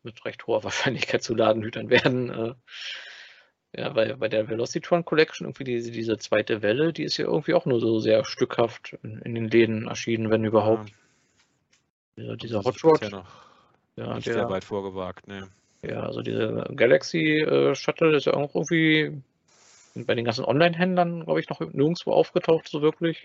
mit 0.03 0.25
recht 0.25 0.47
hoher 0.47 0.65
Wahrscheinlichkeit 0.65 1.23
zu 1.23 1.35
Ladenhütern 1.35 1.91
werden. 1.91 2.31
Äh, 2.31 2.55
ja, 3.73 3.95
weil 3.95 4.17
bei 4.17 4.29
der 4.29 4.49
Velocitron 4.49 5.05
Collection 5.05 5.47
irgendwie 5.47 5.65
diese, 5.65 5.93
diese 5.93 6.19
zweite 6.19 6.63
Welle, 6.63 6.93
die 6.93 7.05
ist 7.05 7.19
ja 7.19 7.27
irgendwie 7.27 7.55
auch 7.55 7.67
nur 7.67 7.81
so 7.81 8.01
sehr 8.01 8.25
stückhaft 8.25 8.99
in, 9.03 9.21
in 9.21 9.35
den 9.35 9.49
Läden 9.49 9.87
erschienen, 9.87 10.31
wenn 10.31 10.45
überhaupt. 10.45 10.91
Ja. 10.91 10.97
Dieser, 12.37 12.63
Hot 12.65 12.83
Rod. 12.85 13.01
Ja, 13.97 14.15
nicht 14.15 14.27
der, 14.27 14.35
sehr 14.35 14.51
weit 14.51 14.65
vorgewagt, 14.65 15.27
ne. 15.29 15.49
Ja, 15.83 16.03
also 16.03 16.23
diese 16.23 16.67
Galaxy 16.75 17.41
äh, 17.41 17.75
Shuttle 17.75 18.17
ist 18.17 18.27
ja 18.27 18.35
auch 18.35 18.55
irgendwie 18.55 19.23
bei 19.95 20.15
den 20.15 20.25
ganzen 20.25 20.45
Online-Händlern, 20.45 21.25
glaube 21.25 21.41
ich, 21.41 21.49
noch 21.49 21.61
nirgendwo 21.61 22.13
aufgetaucht, 22.13 22.69
so 22.69 22.83
wirklich. 22.83 23.25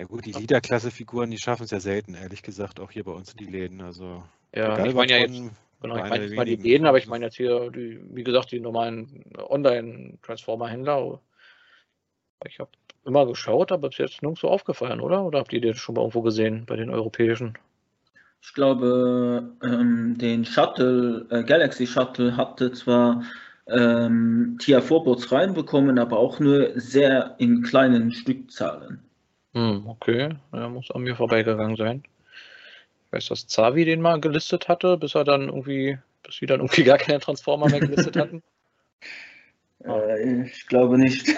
Ja 0.00 0.06
gut, 0.06 0.26
die 0.26 0.32
Leader-Klasse-Figuren, 0.32 1.30
die 1.30 1.38
schaffen 1.38 1.64
es 1.64 1.70
ja 1.70 1.80
selten, 1.80 2.14
ehrlich 2.14 2.42
gesagt, 2.42 2.80
auch 2.80 2.90
hier 2.90 3.04
bei 3.04 3.12
uns 3.12 3.32
in 3.32 3.38
die 3.38 3.50
Läden. 3.50 3.80
Also 3.80 4.22
ja, 4.54 4.84
ich 4.84 4.94
meine 4.94 5.12
ja 5.12 5.18
jetzt, 5.18 5.42
genau, 5.80 5.96
ich 5.96 6.02
meine 6.02 6.28
mein 6.34 6.46
die 6.46 6.56
Läden, 6.56 6.86
aber 6.86 6.98
ich 6.98 7.06
meine 7.06 7.26
jetzt 7.26 7.36
hier, 7.36 7.70
die, 7.70 8.00
wie 8.14 8.24
gesagt, 8.24 8.52
die 8.52 8.60
normalen 8.60 9.24
Online-Transformer-Händler. 9.36 11.20
Ich 12.44 12.58
habe 12.58 12.70
immer 13.06 13.26
geschaut, 13.26 13.72
aber 13.72 13.88
bis 13.88 13.98
jetzt 13.98 14.22
nirgendwo 14.22 14.48
aufgefallen, 14.48 15.00
oder? 15.00 15.24
Oder 15.24 15.38
habt 15.38 15.52
ihr 15.52 15.60
den 15.60 15.74
schon 15.74 15.94
mal 15.94 16.02
irgendwo 16.02 16.22
gesehen 16.22 16.64
bei 16.66 16.76
den 16.76 16.90
europäischen? 16.90 17.56
Ich 18.42 18.54
glaube, 18.54 19.50
ähm, 19.62 20.16
den 20.18 20.44
Shuttle, 20.44 21.26
äh, 21.30 21.42
Galaxy 21.42 21.86
Shuttle 21.86 22.36
hatte 22.36 22.72
zwar 22.72 23.22
ähm, 23.68 24.56
TIA-Vorbots 24.60 25.32
reinbekommen, 25.32 25.98
aber 25.98 26.18
auch 26.18 26.38
nur 26.38 26.78
sehr 26.78 27.34
in 27.38 27.62
kleinen 27.62 28.12
Stückzahlen. 28.12 29.00
Hm, 29.54 29.86
okay, 29.86 30.36
er 30.52 30.68
muss 30.68 30.90
an 30.90 31.02
mir 31.02 31.16
vorbeigegangen 31.16 31.76
sein. 31.76 32.02
Ich 33.06 33.12
weiß, 33.12 33.26
dass 33.28 33.46
Zavi 33.46 33.84
den 33.84 34.00
mal 34.00 34.20
gelistet 34.20 34.68
hatte, 34.68 34.96
bis 34.96 35.14
er 35.14 35.24
dann 35.24 35.48
irgendwie, 35.48 35.98
bis 36.22 36.40
wir 36.40 36.48
dann 36.48 36.60
irgendwie 36.60 36.84
gar 36.84 36.98
keine 36.98 37.18
Transformer 37.18 37.68
mehr 37.68 37.80
gelistet 37.80 38.16
hatten. 38.18 38.42
Äh, 39.84 40.42
ich 40.44 40.66
glaube 40.66 40.98
nicht. 40.98 41.34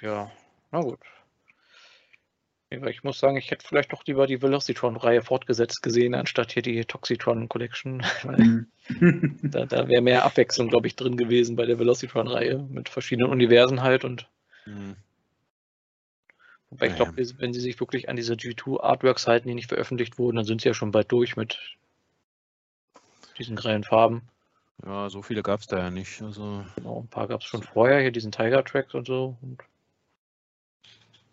Tja, 0.00 0.30
na 0.72 0.80
gut. 0.80 0.98
Ich 2.70 3.02
muss 3.02 3.18
sagen, 3.18 3.36
ich 3.36 3.50
hätte 3.50 3.66
vielleicht 3.66 3.92
doch 3.92 4.04
lieber 4.06 4.26
die 4.26 4.40
Velocitron-Reihe 4.40 5.22
fortgesetzt 5.22 5.82
gesehen, 5.82 6.14
anstatt 6.14 6.52
hier 6.52 6.62
die 6.62 6.84
Toxitron 6.84 7.48
Collection. 7.48 8.04
Mhm. 8.88 9.38
da, 9.42 9.66
da 9.66 9.86
wäre 9.86 10.02
mehr 10.02 10.24
Abwechslung, 10.24 10.66
glaube 10.66 10.88
ich, 10.88 10.96
drin 10.96 11.16
gewesen 11.16 11.54
bei 11.54 11.64
der 11.64 11.78
Velocitron-Reihe 11.78 12.58
mit 12.58 12.88
verschiedenen 12.88 13.30
Universen 13.30 13.82
halt 13.82 14.04
und. 14.04 14.28
Mhm. 14.66 14.96
Wobei 16.70 16.88
ich 16.88 16.96
glaube, 16.96 17.12
wenn 17.16 17.52
sie 17.52 17.60
sich 17.60 17.78
wirklich 17.78 18.08
an 18.08 18.16
diese 18.16 18.34
G2-Artworks 18.34 19.28
halten, 19.28 19.46
die 19.46 19.54
nicht 19.54 19.68
veröffentlicht 19.68 20.18
wurden, 20.18 20.36
dann 20.36 20.44
sind 20.44 20.60
sie 20.60 20.68
ja 20.68 20.74
schon 20.74 20.90
bald 20.90 21.12
durch 21.12 21.36
mit 21.36 21.76
diesen 23.38 23.54
grellen 23.54 23.84
Farben. 23.84 24.22
Ja, 24.84 25.08
so 25.08 25.22
viele 25.22 25.44
gab 25.44 25.60
es 25.60 25.68
da 25.68 25.78
ja 25.78 25.90
nicht. 25.90 26.20
Also... 26.20 26.64
Genau, 26.74 27.02
ein 27.02 27.08
paar 27.08 27.28
gab 27.28 27.42
es 27.42 27.46
schon 27.46 27.62
vorher, 27.62 28.00
hier 28.00 28.10
diesen 28.10 28.32
Tiger-Tracks 28.32 28.94
und 28.94 29.06
so. 29.06 29.36
Und 29.40 29.62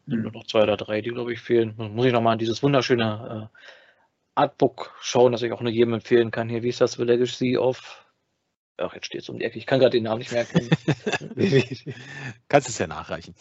sind 0.08 0.24
nur 0.24 0.32
noch 0.32 0.46
zwei 0.46 0.64
oder 0.64 0.78
drei, 0.78 1.02
die, 1.02 1.12
glaube 1.12 1.34
ich, 1.34 1.40
fehlen. 1.40 1.76
Dann 1.78 1.94
muss 1.94 2.06
ich 2.06 2.14
nochmal 2.14 2.34
an 2.34 2.40
dieses 2.40 2.64
wunderschöne 2.64 3.50
äh, 3.54 3.58
Artbook 4.36 4.94
schauen, 5.02 5.32
das 5.32 5.42
ich 5.42 5.52
auch 5.52 5.62
nur 5.62 5.72
jedem 5.72 5.96
empfehlen 5.96 6.32
kann. 6.32 6.50
Hier, 6.50 6.64
wie 6.64 6.70
ist 6.70 6.82
das? 6.82 6.94
The 6.94 7.04
Legacy 7.04 7.58
of. 7.58 8.06
Ach, 8.78 8.94
jetzt 8.94 9.08
steht 9.08 9.22
es 9.22 9.30
um 9.30 9.40
die 9.40 9.46
Ecke. 9.46 9.58
Ich 9.58 9.66
kann 9.66 9.80
gerade 9.80 9.98
den 9.98 10.04
Namen 10.04 10.20
nicht 10.20 10.32
merken. 10.32 10.70
Kannst 12.48 12.70
es 12.70 12.78
ja 12.78 12.88
nachreichen. 12.88 13.34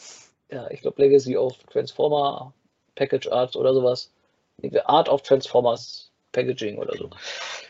Ja, 0.50 0.70
ich 0.70 0.81
glaube 0.81 1.02
Legacy 1.02 1.37
of 1.37 1.59
Transformer 1.64 2.55
Package 2.94 3.29
Arts 3.29 3.57
oder 3.57 3.74
sowas. 3.74 4.12
Art 4.87 5.09
of 5.09 5.22
Transformers 5.22 6.06
Packaging 6.37 6.77
oder 6.77 6.94
so. 6.96 7.11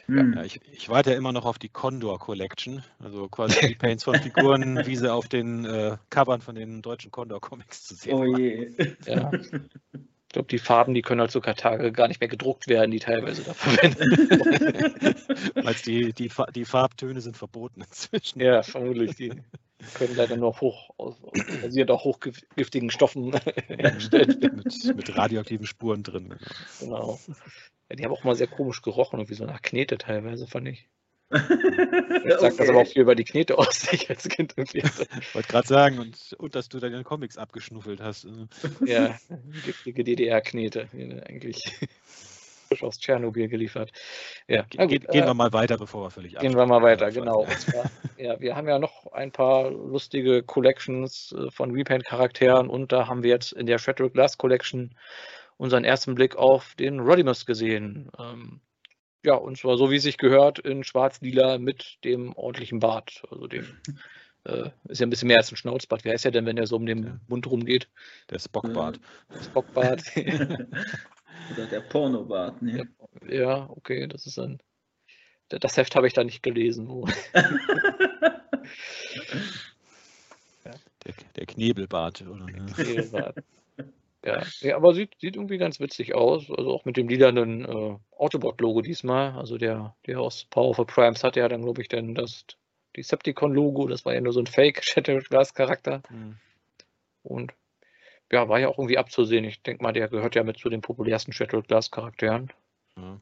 Hm. 0.07 0.35
Ja, 0.35 0.43
ich, 0.43 0.61
ich, 0.73 0.89
warte 0.89 1.13
ja 1.13 1.17
immer 1.17 1.33
noch 1.33 1.45
auf 1.45 1.59
die 1.59 1.69
Condor 1.69 2.19
Collection, 2.19 2.83
also 2.99 3.29
quasi 3.29 3.69
die 3.69 3.75
Paints 3.77 4.03
von 4.03 4.19
Figuren, 4.19 4.77
wie 4.87 4.97
sie 4.97 5.13
auf 5.13 5.29
den 5.29 5.65
äh, 5.65 5.97
Covern 6.11 6.41
von 6.41 6.57
den 6.57 6.83
deutschen 6.83 7.13
Condor 7.13 7.41
Comics 7.41 7.85
zu 7.85 7.95
sehen 7.95 8.15
Oh 8.15 8.25
je. 8.25 8.73
Ja. 9.07 9.31
Ich 10.37 10.39
glaube, 10.39 10.49
die 10.49 10.59
Farben, 10.59 10.93
die 10.93 11.01
können 11.01 11.23
heutzutage 11.23 11.65
halt 11.65 11.97
gar 11.97 12.09
nicht 12.09 12.21
mehr 12.21 12.29
gedruckt 12.29 12.69
werden, 12.69 12.91
die 12.91 12.99
teilweise 12.99 13.43
da 13.43 13.55
verwendet 13.55 14.05
Weil 15.65 15.75
die, 15.87 16.13
die, 16.13 16.31
die 16.55 16.65
Farbtöne 16.67 17.23
sind 17.23 17.39
verboten 17.39 17.81
inzwischen. 17.81 18.43
Ja, 18.43 18.63
vermutlich. 18.63 19.17
Die 19.17 19.33
können 19.95 20.15
leider 20.15 20.37
nur 20.37 20.61
hoch, 20.61 20.91
basiert 21.63 21.91
auch 21.91 22.05
hochgiftigen 22.05 22.91
Stoffen 22.91 23.33
hergestellt 23.67 24.43
werden. 24.43 24.63
Mit, 24.63 24.95
mit 24.95 25.17
radioaktiven 25.17 25.65
Spuren 25.65 26.03
drin. 26.03 26.35
Genau. 26.81 27.19
Ja, 27.89 27.97
die 27.97 28.05
haben 28.05 28.13
auch 28.13 28.25
mal 28.25 28.37
sehr 28.37 28.47
komisch 28.47 28.83
gerochen, 28.83 29.19
irgendwie 29.19 29.37
so 29.37 29.47
nach 29.47 29.63
Knete 29.63 29.97
teilweise, 29.97 30.47
fand 30.47 30.69
ich. 30.69 30.87
Ich 31.31 31.41
sag 31.41 32.53
okay. 32.53 32.57
das 32.59 32.69
aber 32.69 32.81
auch 32.83 32.87
viel 32.87 33.03
über 33.03 33.15
die 33.15 33.25
Knete 33.25 33.59
aus, 33.59 33.81
die 33.81 33.97
ich 33.97 34.11
als 34.11 34.29
Kind 34.29 34.55
irgendwie 34.57 34.83
hatte. 34.83 35.07
Ich 35.21 35.35
wollte 35.35 35.49
gerade 35.49 35.69
sagen, 35.69 35.99
und, 35.99 36.35
und 36.39 36.55
dass 36.55 36.69
du 36.69 36.79
deine 36.79 37.03
Comics 37.03 37.37
abgeschnuffelt 37.37 38.01
hast. 38.01 38.25
Äh. 38.25 38.31
Ja, 38.85 39.19
giftige 39.65 40.05
DDR-Knete, 40.05 40.89
eigentlich 41.27 41.79
frisch 42.67 42.83
aus 42.83 42.99
Tschernobyl 42.99 43.49
geliefert. 43.49 43.93
Ja, 44.49 44.63
Ge 44.63 44.87
gut, 44.87 45.09
gehen 45.09 45.23
äh, 45.23 45.27
wir 45.27 45.35
mal 45.35 45.53
weiter, 45.53 45.79
bevor 45.79 46.05
wir 46.05 46.11
völlig 46.11 46.37
Gehen 46.37 46.57
wir 46.57 46.67
mal 46.67 46.83
weiter, 46.83 47.11
genau. 47.11 47.47
Zwar, 47.47 47.91
ja, 48.17 48.39
wir 48.41 48.57
haben 48.57 48.69
ja 48.69 48.79
noch 48.79 49.13
ein 49.13 49.33
paar 49.33 49.71
lustige 49.71 50.43
Collections 50.43 51.33
äh, 51.33 51.51
von 51.51 51.71
Repaint-Charakteren 51.71 52.69
und 52.69 52.93
da 52.93 53.07
haben 53.07 53.23
wir 53.23 53.31
jetzt 53.31 53.53
in 53.53 53.67
der 53.67 53.79
Shattered 53.79 54.13
Glass 54.13 54.39
Collection 54.39 54.95
unseren 55.57 55.85
ersten 55.85 56.15
Blick 56.15 56.37
auf 56.37 56.75
den 56.75 57.01
Rodimus 57.01 57.47
gesehen. 57.47 58.11
Ähm, 58.19 58.61
ja, 59.25 59.35
und 59.35 59.59
zwar 59.59 59.77
so 59.77 59.91
wie 59.91 59.97
es 59.97 60.03
sich 60.03 60.19
gehört, 60.19 60.59
in 60.59 60.85
schwarz-lila 60.85 61.59
mit 61.59 61.99
dem 62.05 62.33
ordentlichen 62.35 62.81
Bart. 62.81 63.23
Also 63.31 63.47
dem 63.47 63.67
äh, 64.45 64.71
ist 64.89 65.01
ja 65.01 65.07
ein 65.07 65.11
bisschen 65.11 65.29
mehr 65.29 65.39
als 65.39 65.51
ein 65.51 65.57
Schnauzbart. 65.57 66.05
Wer 66.05 66.15
ist 66.15 66.25
ja 66.25 66.31
denn, 66.31 66.47
wenn 66.47 66.59
er 66.59 66.67
so 66.67 66.77
um 66.77 66.87
den. 66.87 67.21
Mund 67.29 67.51
rumgeht? 67.51 67.89
Der 68.31 68.39
Spockbart. 68.39 69.01
Der 69.35 69.43
Spockbart. 69.43 70.03
Oder 71.53 71.67
der 71.67 71.81
Pornobart, 71.81 72.63
ne? 72.63 72.89
Ja, 73.29 73.69
okay, 73.71 74.07
das 74.07 74.27
ist 74.27 74.39
ein. 74.39 74.61
Das 75.49 75.77
Heft 75.77 75.95
habe 75.95 76.09
ich 76.09 76.13
da 76.13 76.25
nicht 76.25 76.43
gelesen. 76.43 76.89
der, 81.05 81.15
der 81.37 81.47
Knebelbart, 81.47 82.23
oder? 82.23 82.47
Knebelbart. 82.47 83.37
Ja, 84.27 84.43
ja 84.61 84.77
aber 84.77 84.93
sieht, 84.93 85.15
sieht 85.21 85.37
irgendwie 85.37 85.59
ganz 85.59 85.79
witzig 85.81 86.15
aus. 86.15 86.51
Also 86.51 86.73
auch 86.73 86.85
mit 86.85 86.97
dem 86.97 87.09
lilanen 87.09 87.65
äh, 87.65 87.97
Autobot-Logo 88.17 88.83
diesmal. 88.83 89.33
Also 89.33 89.57
der, 89.57 89.95
der 90.07 90.21
aus 90.21 90.45
Power 90.51 90.79
of 90.79 90.87
Primes 90.87 91.23
hatte 91.23 91.41
ja 91.41 91.49
dann, 91.49 91.63
glaube 91.63 91.81
ich, 91.81 91.89
dann 91.89 92.15
das 92.15 92.45
Decepticon-Logo. 92.97 93.87
Das 93.87 94.05
war 94.05 94.15
ja 94.15 94.21
nur 94.21 94.33
so 94.33 94.41
ein 94.41 94.47
Fake-Shattered-Glass-Charakter. 94.47 96.03
Mhm. 96.11 96.37
Und 97.23 97.53
ja, 98.31 98.49
war 98.49 98.61
ja 98.61 98.69
auch 98.69 98.79
irgendwie 98.79 98.99
abzusehen. 98.99 99.45
Ich 99.45 99.61
denke 99.63 99.83
mal, 99.83 99.93
der 99.93 100.07
gehört 100.07 100.37
ja 100.37 100.45
mit 100.45 100.59
zu 100.59 100.69
den 100.69 100.81
populärsten 100.81 101.33
Shattered 101.33 101.67
Glass-Charakteren. 101.67 102.53
Ja. 102.97 103.21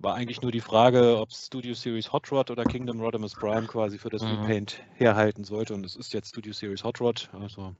War 0.00 0.14
eigentlich 0.14 0.42
nur 0.42 0.50
die 0.50 0.60
Frage, 0.60 1.18
ob 1.18 1.32
Studio 1.32 1.74
Series 1.74 2.12
Hot 2.12 2.30
Rod 2.32 2.50
oder 2.50 2.64
Kingdom 2.64 3.00
Rodimus 3.00 3.34
Prime 3.34 3.68
quasi 3.68 3.98
für 3.98 4.10
das 4.10 4.22
mhm. 4.22 4.40
Repaint 4.40 4.82
herhalten 4.94 5.44
sollte. 5.44 5.74
Und 5.74 5.86
es 5.86 5.94
ist 5.94 6.12
jetzt 6.12 6.30
Studio 6.30 6.52
Series 6.52 6.82
Hot 6.82 7.00
Rod, 7.00 7.30
also 7.32 7.74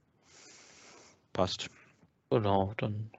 passt. 1.33 1.69
Genau, 2.31 2.75
dann 2.77 3.11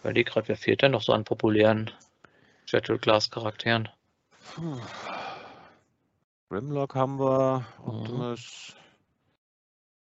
überlege 0.00 0.30
gerade, 0.30 0.48
wer 0.48 0.56
fehlt 0.56 0.82
denn 0.82 0.92
noch 0.92 1.02
so 1.02 1.12
an 1.12 1.24
populären 1.24 1.90
Jettle 2.66 2.98
Glass 2.98 3.30
Charakteren? 3.30 3.88
Grimlock 6.48 6.94
haben 6.94 7.18
wir, 7.18 7.64
Optimus. 7.84 8.74
Mhm. 8.74 8.82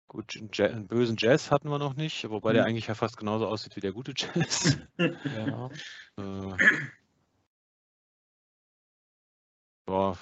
Gut, 0.10 0.60
einen 0.60 0.88
bösen 0.88 1.18
Jazz 1.18 1.52
hatten 1.52 1.70
wir 1.70 1.80
noch 1.80 1.96
nicht, 1.96 2.30
wobei 2.30 2.52
mhm. 2.52 2.56
der 2.56 2.66
eigentlich 2.66 2.88
ja 2.88 2.96
fast 2.96 3.18
genauso 3.18 3.48
aussieht 3.48 3.76
wie 3.76 3.82
der 3.82 3.92
gute 3.92 4.14
Jazz. 4.16 4.78
ja. 4.98 5.70
äh, 6.18 6.58
boah, 9.86 10.18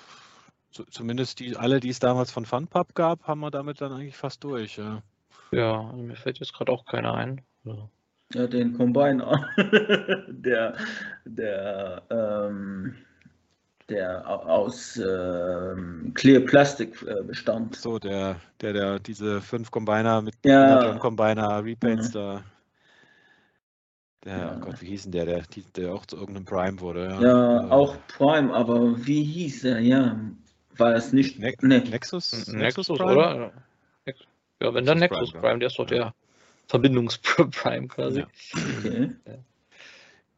zumindest 0.71 1.39
die, 1.39 1.55
alle, 1.55 1.79
die 1.79 1.89
es 1.89 1.99
damals 1.99 2.31
von 2.31 2.45
Funpub 2.45 2.95
gab, 2.95 3.27
haben 3.27 3.41
wir 3.41 3.51
damit 3.51 3.81
dann 3.81 3.93
eigentlich 3.93 4.17
fast 4.17 4.43
durch. 4.43 4.77
Ja, 4.77 5.03
ja 5.51 5.81
also 5.81 6.03
mir 6.03 6.15
fällt 6.15 6.39
jetzt 6.39 6.53
gerade 6.53 6.71
auch 6.71 6.85
keiner 6.85 7.13
ein. 7.13 7.45
Ja, 8.33 8.47
den 8.47 8.73
Combiner. 8.73 9.49
der, 10.27 10.75
der, 11.25 12.01
ähm, 12.09 12.95
der 13.89 14.27
aus 14.27 14.97
ähm, 14.97 16.11
Clear 16.15 16.41
Plastic 16.41 17.01
äh, 17.03 17.23
bestand. 17.23 17.75
So, 17.75 17.99
der, 17.99 18.37
der, 18.61 18.73
der 18.73 18.99
diese 18.99 19.41
fünf 19.41 19.69
Combiner 19.69 20.21
mit 20.21 20.35
ja. 20.43 20.97
Combiner 20.97 21.63
Repaints 21.63 22.09
mhm. 22.09 22.13
da. 22.13 22.43
Der, 24.25 24.37
ja. 24.37 24.55
oh 24.55 24.59
Gott, 24.59 24.81
wie 24.81 24.87
hieß 24.87 25.03
denn 25.03 25.11
der, 25.11 25.25
der, 25.25 25.43
der 25.75 25.93
auch 25.93 26.05
zu 26.07 26.17
irgendeinem 26.17 26.45
Prime 26.45 26.79
wurde? 26.79 27.09
Ja, 27.09 27.21
ja 27.21 27.67
äh, 27.67 27.69
auch 27.69 27.95
Prime, 28.07 28.51
aber 28.51 29.05
wie 29.05 29.23
hieß 29.23 29.65
er? 29.65 29.79
Ja, 29.79 30.19
war 30.77 30.95
es 30.95 31.13
nicht. 31.13 31.37
Ne 31.37 31.53
nee. 31.61 31.79
Nexus? 31.79 32.31
Nexus, 32.47 32.53
Nexus 32.53 32.87
Prime? 32.87 33.11
oder? 33.11 33.51
Ja, 34.61 34.73
wenn 34.73 34.85
dann 34.85 34.97
Nexus 34.97 35.31
Prime, 35.31 35.41
Prime 35.41 35.59
der 35.59 35.67
ist 35.67 35.77
doch 35.77 35.85
der 35.85 36.15
Verbindungsprime 36.67 37.87
quasi. 37.87 38.19
Ja. 38.21 38.27
Okay. 38.79 39.11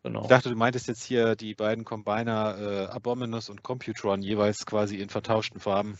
Genau. 0.04 0.22
Ich 0.22 0.28
dachte, 0.28 0.50
du 0.50 0.56
meintest 0.56 0.88
jetzt 0.88 1.04
hier 1.04 1.36
die 1.36 1.54
beiden 1.54 1.84
Combiner 1.84 2.58
äh, 2.60 2.86
Abominus 2.86 3.50
und 3.50 3.64
Computron 3.64 4.22
jeweils 4.22 4.66
quasi 4.66 4.98
in 4.98 5.10
vertauschten 5.10 5.60
Farben. 5.60 6.00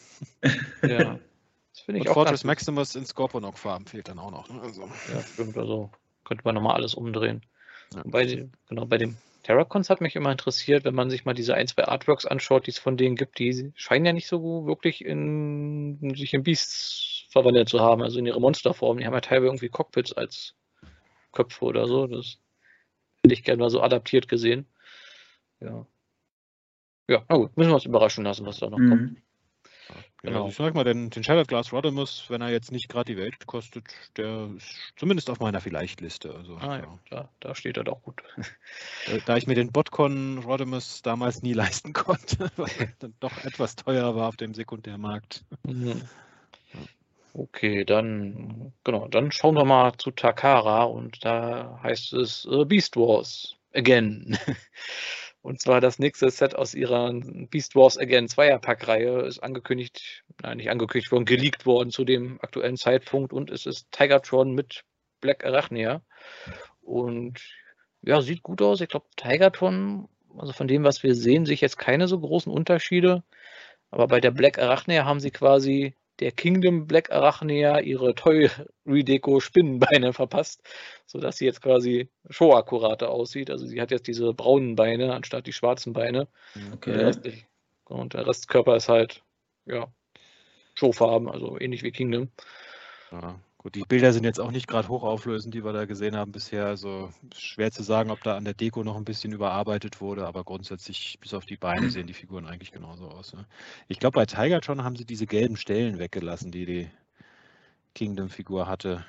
ja. 0.82 1.20
Das 1.74 1.84
finde 1.84 2.00
ich 2.00 2.08
und 2.08 2.10
auch 2.10 2.14
Fortress 2.16 2.44
Maximus 2.44 2.96
in 2.96 3.06
Scorponok 3.06 3.56
Farben 3.56 3.86
fehlt 3.86 4.08
dann 4.08 4.18
auch 4.18 4.32
noch. 4.32 4.50
Ne? 4.50 4.60
Also. 4.62 4.90
Ja, 5.14 5.22
stimmt. 5.22 5.56
Also 5.60 5.92
könnte 6.24 6.42
man 6.44 6.56
nochmal 6.56 6.74
alles 6.74 6.96
umdrehen. 6.96 7.46
Ja. 7.94 8.02
Bei, 8.04 8.50
genau, 8.68 8.86
bei 8.88 8.98
dem 8.98 9.16
Terracons 9.44 9.90
hat 9.90 10.02
mich 10.02 10.16
immer 10.16 10.32
interessiert, 10.32 10.86
wenn 10.86 10.96
man 10.96 11.10
sich 11.10 11.24
mal 11.24 11.34
diese 11.36 11.54
ein, 11.54 11.68
zwei 11.68 11.86
Artworks 11.86 12.26
anschaut, 12.26 12.66
die 12.66 12.72
es 12.72 12.80
von 12.80 12.98
denen 12.98 13.16
gibt, 13.16 13.38
die 13.38 13.72
scheinen 13.76 14.06
ja 14.06 14.14
nicht 14.14 14.28
so 14.28 14.66
wirklich 14.66 15.06
in 15.06 16.16
sich 16.16 16.34
in 16.34 16.44
Beasts 16.44 17.17
verwandelt 17.38 17.70
zu 17.70 17.80
haben, 17.80 18.02
also 18.02 18.20
in 18.20 18.26
ihre 18.26 18.42
Monsterform. 18.42 18.98
Die 18.98 19.06
haben 19.06 19.14
ja 19.14 19.22
teilweise 19.22 19.48
irgendwie 19.48 19.70
Cockpits 19.70 20.14
als 20.14 20.56
Köpfe 21.32 21.66
oder 21.66 21.88
so. 21.88 22.08
Das 22.08 22.40
hätte 23.24 23.34
ich 23.34 23.44
gerne 23.44 23.62
mal 23.62 23.70
so 23.70 23.82
adaptiert 23.82 24.28
gesehen. 24.28 24.66
Ja. 25.60 25.86
Ja, 27.10 27.24
na 27.30 27.38
gut, 27.38 27.56
müssen 27.56 27.70
wir 27.70 27.76
uns 27.76 27.86
überraschen 27.86 28.26
lassen, 28.26 28.46
was 28.46 28.60
da 28.60 28.70
noch 28.70 28.80
mhm. 28.80 28.90
kommt. 28.90 29.22
Genau. 30.24 30.46
Also 30.46 30.50
ich 30.50 30.56
sag 30.56 30.74
mal, 30.74 30.84
den, 30.84 31.10
den 31.10 31.24
Shattered 31.24 31.48
Glass 31.48 31.72
Rodimus, 31.72 32.26
wenn 32.30 32.42
er 32.42 32.50
jetzt 32.50 32.72
nicht 32.72 32.90
gerade 32.90 33.14
die 33.14 33.18
Welt 33.18 33.46
kostet, 33.46 33.86
der 34.18 34.50
ist 34.58 34.76
zumindest 34.96 35.30
auf 35.30 35.40
meiner 35.40 35.62
Vielleicht-Liste. 35.62 36.34
Also, 36.34 36.58
ah, 36.58 36.80
ja, 36.80 37.00
da, 37.10 37.30
da, 37.40 37.56
steht 37.56 37.78
er 37.78 37.84
doch 37.84 38.02
gut. 38.02 38.24
Da 39.26 39.38
ich 39.38 39.48
mir 39.48 39.56
den 39.56 39.72
Botcon 39.72 40.40
Rodimus 40.40 41.02
damals 41.04 41.44
nie 41.44 41.54
leisten 41.54 41.94
konnte, 41.94 42.52
weil 42.58 42.72
er 42.80 42.88
dann 43.00 43.14
doch 43.20 43.46
etwas 43.46 43.76
teurer 43.76 44.16
war 44.16 44.28
auf 44.28 44.38
dem 44.38 44.54
Sekundärmarkt. 44.54 45.46
Mhm. 45.64 46.02
Okay, 47.38 47.86
dann, 47.86 48.74
genau, 48.84 49.08
dann 49.08 49.32
schauen 49.32 49.54
wir 49.54 49.64
mal 49.64 49.94
zu 49.98 50.10
Takara 50.10 50.86
und 50.86 51.24
da 51.24 51.80
heißt 51.84 52.14
es 52.14 52.48
äh, 52.52 52.66
Beast 52.66 52.98
Wars 52.98 53.56
again. 53.74 54.40
Und 55.44 55.62
zwar 55.62 55.80
das 55.80 56.00
nächste 56.00 56.32
Set 56.32 56.56
aus 56.56 56.74
ihrer 56.74 57.14
Beast 57.14 57.76
Wars 57.76 57.98
Again 57.98 58.28
Zweierpack-Reihe 58.28 59.22
ist 59.22 59.40
angekündigt, 59.40 60.24
nein, 60.42 60.58
nicht 60.58 60.72
angekündigt 60.72 61.12
worden, 61.12 61.26
geleakt 61.26 61.66
worden 61.68 61.92
zu 61.92 62.04
dem 62.06 62.40
aktuellen 62.42 62.76
Zeitpunkt 62.76 63.32
und 63.32 63.52
es 63.52 63.68
ist 63.68 63.90
Tigertron 63.92 64.54
mit 64.54 64.84
Black 65.22 65.46
Arachnia. 65.46 66.02
Und 66.82 67.40
ja, 68.02 68.20
sieht 68.22 68.42
gut 68.42 68.64
aus. 68.64 68.82
Ich 68.82 68.90
glaube, 68.90 69.06
Tigerton, 69.16 70.10
also 70.38 70.54
von 70.54 70.68
dem, 70.68 70.84
was 70.84 71.04
wir 71.04 71.14
sehen, 71.14 71.46
sehe 71.46 71.54
ich 71.54 71.62
jetzt 71.62 71.78
keine 71.78 72.08
so 72.08 72.20
großen 72.20 72.52
Unterschiede. 72.52 73.24
Aber 73.92 74.08
bei 74.08 74.20
der 74.20 74.32
Black 74.32 74.58
Arachnea 74.58 75.06
haben 75.06 75.20
sie 75.20 75.32
quasi 75.32 75.96
der 76.20 76.32
Kingdom 76.32 76.88
Black 76.88 77.12
Arachnea 77.12 77.80
ihre 77.80 78.16
Toy 78.16 78.50
Redeco 78.86 79.40
Spinnenbeine 79.40 80.14
verpasst, 80.14 80.62
sodass 81.06 81.38
sie 81.38 81.46
jetzt 81.46 81.62
quasi 81.62 82.10
show-akkurater 82.30 83.10
aussieht. 83.10 83.50
Also 83.50 83.66
sie 83.66 83.80
hat 83.82 83.92
jetzt 83.92 84.08
diese 84.08 84.34
braunen 84.34 84.76
Beine 84.76 85.14
anstatt 85.14 85.48
die 85.48 85.54
schwarzen 85.54 85.94
Beine. 85.94 86.28
Okay. 86.74 86.92
Und, 86.92 86.98
der 86.98 87.08
Rest, 87.08 87.30
und 87.86 88.14
der 88.14 88.28
Restkörper 88.28 88.76
ist 88.76 88.90
halt, 88.90 89.24
ja, 89.66 89.88
Showfarben, 90.76 91.30
also 91.30 91.60
ähnlich 91.60 91.84
wie 91.84 91.92
Kingdom. 91.92 92.30
Ja, 93.12 93.40
gut, 93.58 93.76
die 93.76 93.82
Bilder 93.82 94.14
sind 94.14 94.24
jetzt 94.24 94.40
auch 94.40 94.52
nicht 94.52 94.68
gerade 94.68 94.88
hochauflösend, 94.88 95.54
die 95.54 95.64
wir 95.64 95.74
da 95.74 95.86
gesehen 95.86 96.16
haben 96.16 96.32
bisher. 96.32 96.66
Also 96.66 97.12
schwer 97.36 97.72
zu 97.72 97.84
sagen, 97.84 98.12
ob 98.12 98.22
da 98.24 98.38
an 98.38 98.46
der 98.46 98.54
Deko 98.54 98.84
noch 98.84 98.96
ein 98.96 99.06
bisschen 99.06 99.34
überarbeitet 99.34 100.02
wurde, 100.02 100.26
aber 100.28 100.44
grundsätzlich 100.44 101.18
bis 101.20 101.34
auf 101.34 101.46
die 101.46 101.58
Beine 101.58 101.90
sehen 101.90 102.08
die 102.08 102.14
Figuren 102.14 102.46
eigentlich 102.46 102.72
genauso 102.72 103.10
aus. 103.10 103.34
Ne? 103.34 103.46
Ich 103.88 104.00
glaube, 104.00 104.16
bei 104.16 104.26
Tiger 104.26 104.60
John 104.60 104.84
haben 104.84 104.96
sie 104.96 105.06
diese 105.06 105.26
gelben 105.28 105.58
Stellen 105.58 106.00
weggelassen, 106.00 106.52
die 106.52 106.66
die 106.66 106.90
Kingdom-Figur 107.96 108.68
hatte. 108.68 109.06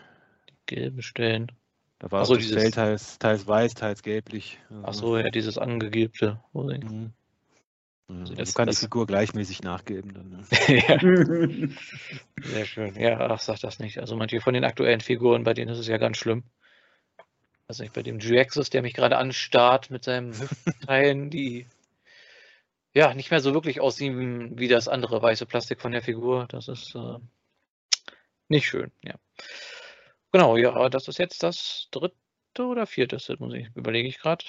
Die 0.48 0.54
gelben 0.74 1.02
Stellen. 1.02 1.52
Da 1.98 2.11
war 2.11 2.24
so, 2.24 2.34
das 2.34 2.44
dieses- 2.44 2.62
Fell 2.62 2.70
teils, 2.70 3.18
teils 3.18 3.46
weiß, 3.46 3.74
teils 3.74 4.02
gelblich. 4.02 4.58
Ach 4.82 4.94
so, 4.94 5.18
ja, 5.18 5.30
dieses 5.30 5.58
angegebte. 5.58 6.40
Mhm. 6.52 7.12
Also 8.09 8.35
das- 8.35 8.55
kann 8.55 8.66
das- 8.66 8.77
die 8.77 8.87
Figur 8.87 9.07
gleichmäßig 9.07 9.62
nachgeben. 9.62 10.14
Dann, 10.14 10.29
ne? 10.31 10.44
ja, 10.88 10.99
sehr 12.42 12.64
schön. 12.64 12.94
Ja, 12.97 13.21
ach, 13.21 13.40
sag 13.40 13.61
das 13.61 13.79
nicht. 13.79 13.99
Also 13.99 14.16
manche 14.16 14.40
von 14.40 14.55
den 14.55 14.64
aktuellen 14.64 15.01
Figuren, 15.01 15.44
bei 15.44 15.55
denen 15.55 15.71
ist 15.71 15.79
es 15.79 15.88
ja 15.88 15.99
ganz 15.99 16.16
schlimm. 16.16 16.44
Also 17.66 17.83
nicht 17.83 17.92
bei 17.92 18.03
dem 18.03 18.18
G-Axis, 18.18 18.71
der 18.71 18.81
mich 18.81 18.94
gerade 18.94 19.18
anstarrt 19.18 19.90
mit 19.90 20.05
seinen 20.05 20.33
Hüftteilen, 20.33 21.29
die 21.31 21.66
ja 22.94 23.12
nicht 23.12 23.31
mehr 23.31 23.40
so 23.40 23.53
wirklich 23.53 23.81
aussehen 23.81 24.59
wie 24.59 24.68
das 24.68 24.88
andere 24.88 25.21
weiße 25.21 25.44
Plastik 25.44 25.83
von 25.83 25.92
der 25.92 26.03
Figur. 26.03 26.47
Das 26.49 26.68
ist 26.68 26.94
äh, 26.94 27.18
nicht 28.49 28.66
schön, 28.66 28.90
ja. 29.03 29.14
Genau, 30.33 30.57
ja, 30.57 30.88
das 30.88 31.09
ist 31.09 31.18
jetzt 31.18 31.42
das 31.42 31.88
dritte 31.90 32.14
oder 32.59 32.87
vierte 32.87 33.18
Set, 33.18 33.40
muss 33.40 33.53
ich, 33.55 33.68
überlege 33.75 34.09
ich 34.09 34.18
gerade. 34.18 34.44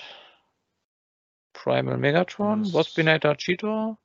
Primal 1.53 1.97
Megatron, 1.97 2.63
Das- 2.63 2.73
Waspinator 2.73 3.35
Cheetor, 3.37 3.97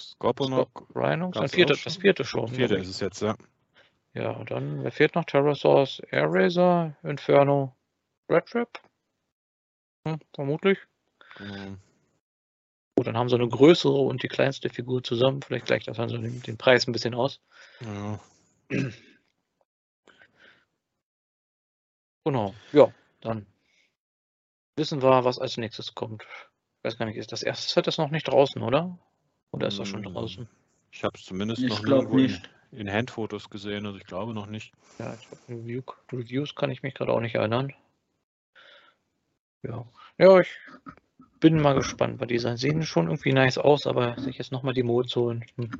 Scorponok, 0.00 0.86
Rhinox, 0.94 1.38
ein 1.38 1.48
vierte, 1.48 1.74
das 1.82 1.96
vierte 1.96 2.24
schon. 2.24 2.48
vierte 2.48 2.76
ist 2.76 2.88
es 2.88 3.00
jetzt, 3.00 3.20
ja. 3.20 3.36
Ja, 4.14 4.30
und 4.30 4.50
dann, 4.50 4.82
wer 4.84 4.92
fehlt 4.92 5.14
noch? 5.14 5.24
Terrasaurus, 5.24 6.00
Air 6.10 6.26
Razor, 6.30 6.96
Inferno, 7.02 7.76
Red 8.28 8.46
Trap? 8.46 8.80
Hm, 10.06 10.18
vermutlich. 10.34 10.78
Genau. 11.36 11.76
Gut, 12.96 13.06
dann 13.06 13.16
haben 13.16 13.28
sie 13.28 13.36
eine 13.36 13.48
größere 13.48 13.92
und 13.92 14.22
die 14.24 14.28
kleinste 14.28 14.70
Figur 14.70 15.04
zusammen. 15.04 15.40
Vielleicht 15.42 15.66
gleicht 15.66 15.86
das 15.86 15.98
dann 15.98 16.08
so 16.08 16.18
den, 16.18 16.40
den 16.42 16.56
Preis 16.58 16.86
ein 16.86 16.92
bisschen 16.92 17.14
aus. 17.14 17.40
Ja. 17.80 18.18
Genau, 22.24 22.54
ja, 22.72 22.92
dann 23.20 23.46
wissen 24.76 25.00
wir, 25.00 25.24
was 25.24 25.38
als 25.38 25.56
nächstes 25.56 25.94
kommt. 25.94 26.26
Ich 26.78 26.84
weiß 26.84 26.98
gar 26.98 27.06
nicht, 27.06 27.16
ist 27.16 27.32
das 27.32 27.42
erste 27.42 27.72
Set 27.72 27.86
ist 27.88 27.98
noch 27.98 28.10
nicht 28.10 28.28
draußen, 28.28 28.62
oder? 28.62 28.96
Oder 29.50 29.66
ist 29.66 29.80
das 29.80 29.88
schon 29.88 30.02
Mm, 30.02 30.14
draußen? 30.14 30.48
Ich 30.92 31.02
habe 31.02 31.16
es 31.16 31.24
zumindest 31.24 31.62
Ich 31.62 31.82
noch 31.82 32.08
nicht. 32.12 32.48
In, 32.72 32.80
in 32.80 32.92
Handfotos 32.92 33.50
gesehen, 33.50 33.86
also 33.86 33.98
ich 33.98 34.06
glaube 34.06 34.32
noch 34.32 34.46
nicht. 34.46 34.72
Ja, 35.00 35.16
Review, 35.48 35.82
Reviews 36.12 36.54
kann 36.54 36.70
ich 36.70 36.82
mich 36.82 36.94
gerade 36.94 37.12
auch 37.12 37.20
nicht 37.20 37.34
erinnern. 37.34 37.72
Ja. 39.62 39.84
Ja, 40.18 40.40
ich 40.40 40.48
bin 41.40 41.60
mal 41.60 41.74
gespannt, 41.74 42.20
weil 42.20 42.28
die 42.28 42.38
sehen 42.38 42.82
schon 42.84 43.06
irgendwie 43.06 43.32
nice 43.32 43.58
aus, 43.58 43.86
aber 43.86 44.16
sich 44.18 44.38
jetzt 44.38 44.52
nochmal 44.52 44.74
die 44.74 44.82
Mode 44.82 45.08
zu 45.08 45.22
holen, 45.22 45.44
hm, 45.56 45.70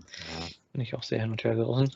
bin 0.73 0.81
ich 0.81 0.95
auch 0.95 1.03
sehr 1.03 1.21
hin 1.21 1.31
und 1.31 1.45
her 1.45 1.55
gerissen. 1.55 1.93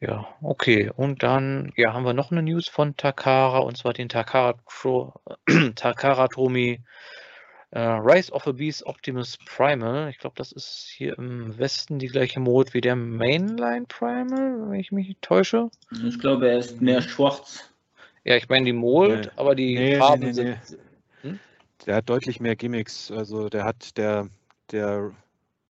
Ja, 0.00 0.26
okay. 0.42 0.90
Und 0.94 1.22
dann 1.22 1.72
ja, 1.76 1.94
haben 1.94 2.04
wir 2.04 2.12
noch 2.12 2.30
eine 2.30 2.42
News 2.42 2.68
von 2.68 2.96
Takara, 2.96 3.58
und 3.58 3.78
zwar 3.78 3.94
den 3.94 4.08
Takara, 4.08 4.54
Takara 5.74 6.28
Tomy 6.28 6.80
äh, 7.76 8.00
Rise 8.00 8.32
of 8.32 8.46
a 8.46 8.52
Beast 8.52 8.86
Optimus 8.86 9.36
Primal. 9.44 10.08
Ich 10.08 10.18
glaube, 10.18 10.34
das 10.36 10.50
ist 10.52 10.88
hier 10.96 11.18
im 11.18 11.58
Westen 11.58 11.98
die 11.98 12.06
gleiche 12.06 12.40
Mode 12.40 12.72
wie 12.72 12.80
der 12.80 12.96
Mainline 12.96 13.84
Primal, 13.86 14.70
wenn 14.70 14.80
ich 14.80 14.92
mich 14.92 15.08
nicht 15.08 15.20
täusche. 15.22 15.70
Ich 16.06 16.18
glaube, 16.18 16.48
er 16.48 16.58
ist 16.58 16.80
mehr 16.80 17.02
schwarz. 17.02 17.70
Ja, 18.24 18.36
ich 18.36 18.48
meine 18.48 18.64
die 18.64 18.72
Mold, 18.72 19.26
Nee. 19.26 19.30
aber 19.36 19.54
die 19.54 19.74
Nee, 19.74 19.90
nee, 19.90 19.98
Farben 19.98 20.22
nee, 20.24 20.32
sind. 20.32 20.58
Der 21.84 21.96
hat 21.96 22.08
deutlich 22.08 22.40
mehr 22.40 22.56
Gimmicks. 22.56 23.10
Also 23.10 23.48
der 23.50 23.64
hat 23.64 23.96
der, 23.98 24.28
der 24.72 25.12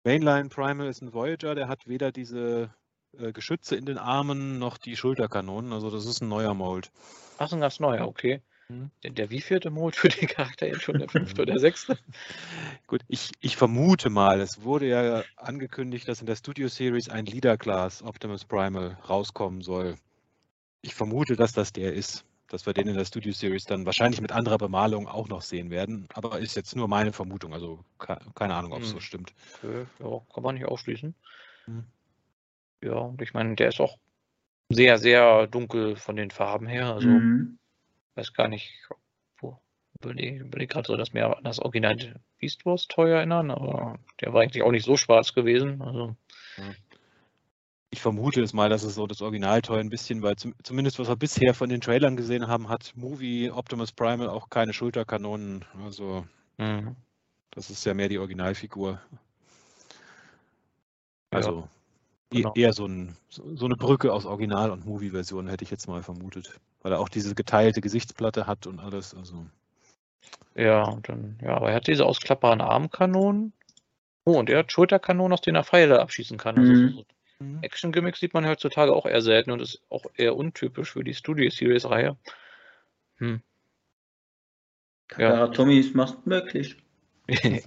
Mainline 0.05 0.47
Primal 0.49 0.87
ist 0.87 1.01
ein 1.01 1.13
Voyager, 1.13 1.53
der 1.53 1.67
hat 1.67 1.85
weder 1.85 2.11
diese 2.13 2.73
äh, 3.19 3.33
Geschütze 3.33 3.75
in 3.75 3.85
den 3.85 3.97
Armen 3.97 4.57
noch 4.57 4.77
die 4.77 4.95
Schulterkanonen. 4.95 5.73
Also 5.73 5.91
das 5.91 6.05
ist 6.05 6.21
ein 6.21 6.29
neuer 6.29 6.53
Mold. 6.53 6.91
Ach, 7.37 7.49
so 7.49 7.57
ein 7.57 7.61
ganz 7.61 7.79
neuer, 7.81 8.07
okay. 8.07 8.41
Mhm. 8.69 8.91
Der, 9.03 9.11
der 9.11 9.29
wievielte 9.29 9.69
Mold 9.71 9.95
für 9.95 10.09
den 10.09 10.27
Charakter 10.27 10.67
jetzt 10.67 10.83
schon? 10.83 10.99
Der 10.99 11.09
fünfte 11.09 11.41
oder 11.41 11.59
sechste? 11.59 11.97
Gut, 12.87 13.01
ich, 13.07 13.31
ich 13.41 13.57
vermute 13.57 14.09
mal, 14.09 14.39
es 14.41 14.61
wurde 14.63 14.87
ja 14.87 15.23
angekündigt, 15.35 16.07
dass 16.07 16.21
in 16.21 16.27
der 16.27 16.35
Studio 16.35 16.67
Series 16.67 17.09
ein 17.09 17.25
Leader 17.25 17.57
Class 17.57 18.03
Optimus 18.03 18.45
Primal 18.45 18.97
rauskommen 19.07 19.61
soll. 19.61 19.95
Ich 20.81 20.95
vermute, 20.95 21.35
dass 21.35 21.51
das 21.53 21.73
der 21.73 21.93
ist. 21.93 22.25
Dass 22.47 22.65
wir 22.65 22.73
den 22.73 22.87
in 22.87 22.95
der 22.95 23.05
Studio 23.05 23.31
Series 23.31 23.65
dann 23.65 23.85
wahrscheinlich 23.85 24.21
mit 24.21 24.31
anderer 24.31 24.57
Bemalung 24.57 25.07
auch 25.07 25.27
noch 25.27 25.43
sehen 25.43 25.69
werden. 25.69 26.07
Aber 26.15 26.39
ist 26.39 26.55
jetzt 26.55 26.75
nur 26.75 26.87
meine 26.87 27.13
Vermutung. 27.13 27.53
Also 27.53 27.83
ke- 27.99 28.17
keine 28.33 28.55
Ahnung, 28.55 28.73
ob 28.73 28.81
es 28.81 28.89
so 28.89 28.95
Hm. 28.95 29.01
stimmt. 29.01 29.33
Okay, 29.61 29.85
ja, 29.99 30.19
kann 30.33 30.43
man 30.43 30.55
nicht 30.55 30.65
ausschließen. 30.65 31.13
Mhm. 31.67 31.85
Ja, 32.83 32.93
und 32.93 33.21
ich 33.21 33.33
meine, 33.35 33.53
der 33.55 33.69
ist 33.69 33.79
auch 33.79 33.97
sehr, 34.69 34.97
sehr 34.97 35.45
dunkel 35.45 35.95
von 35.95 36.15
den 36.15 36.31
Farben 36.31 36.65
her. 36.65 36.91
Also, 36.95 37.07
Mhm. 37.09 37.59
Weiß 38.15 38.33
gar 38.33 38.47
nicht, 38.47 38.71
wo. 39.39 39.59
Überlege 40.01 40.39
überleg 40.39 40.69
gerade 40.69 40.87
so, 40.87 40.95
dass 40.95 41.13
mir 41.13 41.37
das 41.43 41.59
Original 41.59 42.19
Beast 42.37 42.65
Wars 42.65 42.87
Toy 42.87 43.11
erinnern, 43.11 43.51
aber 43.51 43.99
der 44.21 44.33
war 44.33 44.41
eigentlich 44.41 44.63
auch 44.63 44.71
nicht 44.71 44.85
so 44.85 44.95
schwarz 44.95 45.33
gewesen. 45.33 45.81
Also, 45.81 46.15
Ich 47.91 48.01
vermute 48.01 48.41
es 48.41 48.53
mal, 48.53 48.69
dass 48.69 48.83
es 48.83 48.95
so 48.95 49.07
das 49.07 49.21
Originaltoy 49.21 49.79
ein 49.79 49.89
bisschen, 49.89 50.21
weil 50.21 50.35
zum, 50.35 50.53
zumindest 50.63 50.99
was 50.99 51.09
wir 51.09 51.15
bisher 51.15 51.53
von 51.53 51.69
den 51.69 51.81
Trailern 51.81 52.15
gesehen 52.15 52.47
haben, 52.47 52.69
hat 52.69 52.93
Movie 52.95 53.49
Optimus 53.51 53.91
Primal 53.91 54.29
auch 54.29 54.49
keine 54.49 54.73
Schulterkanonen. 54.73 55.65
Also 55.83 56.25
mhm. 56.57 56.95
das 57.51 57.69
ist 57.69 57.83
ja 57.85 57.93
mehr 57.93 58.09
die 58.09 58.19
Originalfigur. 58.19 59.01
Ja, 61.31 61.39
Also 61.39 61.63
e- 61.63 61.78
genau. 62.29 62.53
eher 62.55 62.73
so, 62.73 62.85
ein, 62.85 63.15
so 63.29 63.65
eine 63.65 63.75
Brücke 63.75 64.13
aus 64.13 64.25
Original- 64.25 64.71
und 64.71 64.85
Movie-Version 64.85 65.47
hätte 65.47 65.63
ich 65.63 65.71
jetzt 65.71 65.87
mal 65.87 66.03
vermutet. 66.03 66.59
Weil 66.81 66.93
er 66.93 66.99
auch 66.99 67.09
diese 67.09 67.35
geteilte 67.35 67.81
Gesichtsplatte 67.81 68.47
hat 68.47 68.67
und 68.67 68.79
alles. 68.79 69.15
Also 69.15 69.45
Ja, 70.55 70.83
und 70.83 71.09
dann, 71.09 71.37
ja, 71.41 71.55
aber 71.55 71.69
er 71.69 71.75
hat 71.75 71.87
diese 71.87 72.05
ausklappbaren 72.05 72.61
Armkanonen. 72.61 73.53
Oh, 74.25 74.37
und 74.37 74.49
er 74.49 74.59
hat 74.59 74.71
Schulterkanonen, 74.71 75.33
aus 75.33 75.41
denen 75.41 75.55
er 75.55 75.63
Pfeile 75.63 76.01
abschießen 76.01 76.37
kann. 76.37 76.57
Also 76.57 76.71
Mhm. 76.71 76.89
so 76.89 77.05
Action-Gimmicks 77.61 78.19
sieht 78.19 78.33
man 78.33 78.45
heutzutage 78.45 78.93
auch 78.93 79.05
eher 79.05 79.21
selten 79.21 79.51
und 79.51 79.61
ist 79.61 79.81
auch 79.89 80.05
eher 80.15 80.35
untypisch 80.35 80.91
für 80.91 81.03
die 81.03 81.13
Studio 81.13 81.49
Series-Reihe. 81.49 82.17
Hm. 83.17 83.41
Takara 85.07 85.47
Tommy 85.47 85.79
ist 85.79 85.95
macht 85.95 86.27
möglich. 86.27 86.75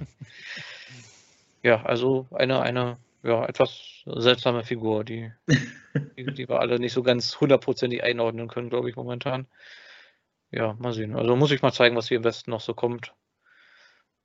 ja, 1.62 1.83
also 1.83 2.27
eine, 2.33 2.61
eine 2.61 2.98
ja, 3.22 3.44
etwas 3.46 4.02
seltsame 4.04 4.64
Figur, 4.64 5.04
die, 5.04 5.32
die, 6.16 6.26
die 6.26 6.48
wir 6.48 6.61
alle 6.61 6.78
nicht 6.78 6.92
so 6.92 7.02
ganz 7.02 7.40
hundertprozentig 7.40 8.02
einordnen 8.02 8.48
können, 8.48 8.70
glaube 8.70 8.90
ich, 8.90 8.96
momentan. 8.96 9.46
Ja, 10.50 10.74
mal 10.74 10.92
sehen. 10.92 11.16
Also 11.16 11.35
muss 11.37 11.50
ich 11.50 11.62
mal 11.62 11.72
zeigen, 11.72 11.96
was 11.96 12.08
hier 12.08 12.18
im 12.18 12.24
Westen 12.24 12.50
noch 12.50 12.61
so 12.61 12.74
kommt. 12.74 13.14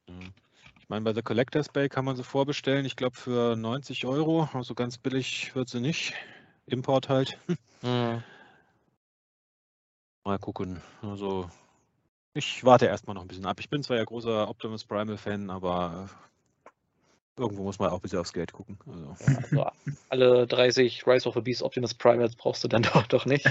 ich 0.08 0.90
meine, 0.90 1.06
bei 1.06 1.14
der 1.14 1.24
Collectors 1.24 1.70
Bay 1.70 1.88
kann 1.88 2.06
man 2.06 2.18
sie 2.18 2.24
vorbestellen. 2.24 2.86
Ich 2.86 2.96
glaube 2.98 3.16
für 3.16 3.56
90 3.56 4.06
Euro. 4.06 4.50
Also 4.54 4.76
ganz 4.76 4.98
billig 4.98 5.56
wird 5.56 5.70
sie 5.70 5.80
nicht. 5.80 6.14
Import 6.66 7.10
halt. 7.10 7.38
Hm. 7.82 8.24
Mal 10.24 10.40
gucken. 10.40 10.82
Also 11.04 11.48
ich 12.34 12.64
warte 12.66 12.88
erstmal 12.88 13.14
noch 13.14 13.22
ein 13.22 13.28
bisschen 13.28 13.46
ab. 13.46 13.60
Ich 13.60 13.70
bin 13.70 13.84
zwar 13.84 13.98
ja 13.98 14.04
großer 14.04 14.50
Optimus 14.50 14.84
Primal-Fan, 14.84 15.52
aber 15.52 16.10
äh, 16.10 16.28
irgendwo 17.38 17.64
muss 17.64 17.80
man 17.80 17.90
auch 17.90 17.96
ein 17.96 18.02
bisschen 18.02 18.20
aufs 18.20 18.34
Geld 18.34 18.52
gucken. 18.52 18.78
Also. 18.88 19.56
Ja, 19.56 19.72
also 19.72 19.72
alle 20.10 20.48
30 20.48 21.06
Rise 21.08 21.28
of 21.28 21.36
the 21.36 21.42
Beast 21.42 21.62
Optimus 21.62 21.94
Primals 21.94 22.36
brauchst 22.36 22.64
du 22.64 22.68
dann 22.68 22.82
doch, 22.94 23.08
doch 23.08 23.26
nicht. 23.26 23.50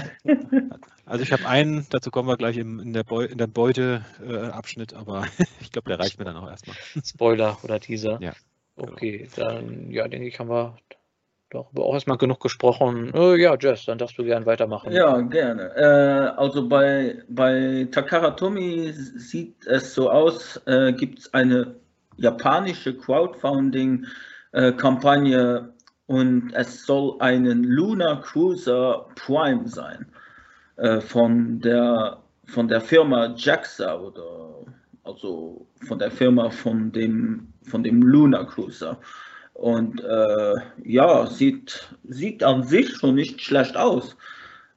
Also 1.05 1.23
ich 1.23 1.31
habe 1.31 1.47
einen, 1.47 1.87
dazu 1.89 2.11
kommen 2.11 2.27
wir 2.27 2.37
gleich 2.37 2.57
im, 2.57 2.79
in 2.79 2.93
der, 2.93 3.03
Beu 3.03 3.23
in 3.25 3.37
der 3.37 3.47
Beute-Abschnitt, 3.47 4.93
aber 4.93 5.25
ich 5.61 5.71
glaube, 5.71 5.89
der 5.89 5.99
reicht 5.99 6.19
mir 6.19 6.25
dann 6.25 6.37
auch 6.37 6.49
erstmal. 6.49 6.75
Spoiler 7.03 7.57
oder 7.63 7.79
Teaser. 7.79 8.19
Ja, 8.21 8.33
Okay, 8.77 9.27
dann 9.35 9.89
ja, 9.89 10.07
denke 10.07 10.27
ich, 10.27 10.39
haben 10.39 10.49
wir 10.49 10.77
darüber 11.49 11.85
auch 11.85 11.93
erstmal 11.93 12.17
genug 12.17 12.39
gesprochen. 12.39 13.11
Äh, 13.13 13.37
ja, 13.37 13.57
Jess, 13.59 13.85
dann 13.85 13.97
darfst 13.97 14.17
du 14.17 14.23
gern 14.23 14.45
weitermachen. 14.45 14.91
Ja, 14.91 15.19
gerne. 15.21 15.75
Äh, 15.75 16.39
also 16.39 16.67
bei, 16.67 17.23
bei 17.27 17.87
Takara 17.91 18.31
Tomy 18.31 18.91
sieht 18.93 19.65
es 19.65 19.95
so 19.95 20.11
aus, 20.11 20.61
äh, 20.67 20.93
gibt 20.93 21.19
es 21.19 21.33
eine 21.33 21.75
japanische 22.17 22.97
Crowdfunding-Kampagne 22.97 25.73
und 26.07 26.51
es 26.53 26.85
soll 26.85 27.15
einen 27.19 27.63
Lunar 27.63 28.21
Cruiser 28.21 29.05
Prime 29.15 29.67
sein 29.67 30.05
äh, 30.77 31.01
von, 31.01 31.59
der, 31.59 32.17
von 32.45 32.67
der 32.67 32.81
Firma 32.81 33.33
JAXA 33.35 33.95
oder 33.95 34.65
also 35.03 35.67
von 35.87 35.99
der 35.99 36.11
Firma 36.11 36.49
von 36.49 36.91
dem, 36.91 37.53
von 37.63 37.83
dem 37.83 38.01
Lunar 38.01 38.47
Cruiser. 38.47 38.99
Und 39.53 40.03
äh, 40.03 40.55
ja, 40.83 41.25
sieht, 41.25 41.89
sieht 42.07 42.43
an 42.43 42.63
sich 42.63 42.95
schon 42.97 43.15
nicht 43.15 43.41
schlecht 43.41 43.75
aus. 43.75 44.15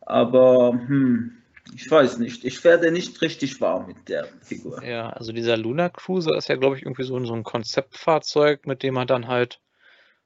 Aber 0.02 0.72
hm, 0.72 1.32
ich 1.74 1.90
weiß 1.90 2.18
nicht. 2.18 2.44
Ich 2.44 2.62
werde 2.64 2.90
nicht 2.90 3.20
richtig 3.22 3.60
warm 3.60 3.86
mit 3.88 4.08
der 4.08 4.26
Figur. 4.42 4.82
Ja, 4.84 5.10
also 5.10 5.32
dieser 5.32 5.56
Lunar 5.56 5.90
Cruiser 5.90 6.36
ist 6.36 6.48
ja, 6.48 6.56
glaube 6.56 6.76
ich, 6.76 6.82
irgendwie 6.82 7.04
so, 7.04 7.22
so 7.24 7.34
ein 7.34 7.44
Konzeptfahrzeug, 7.44 8.66
mit 8.66 8.82
dem 8.82 8.94
man 8.94 9.06
dann 9.06 9.28
halt 9.28 9.60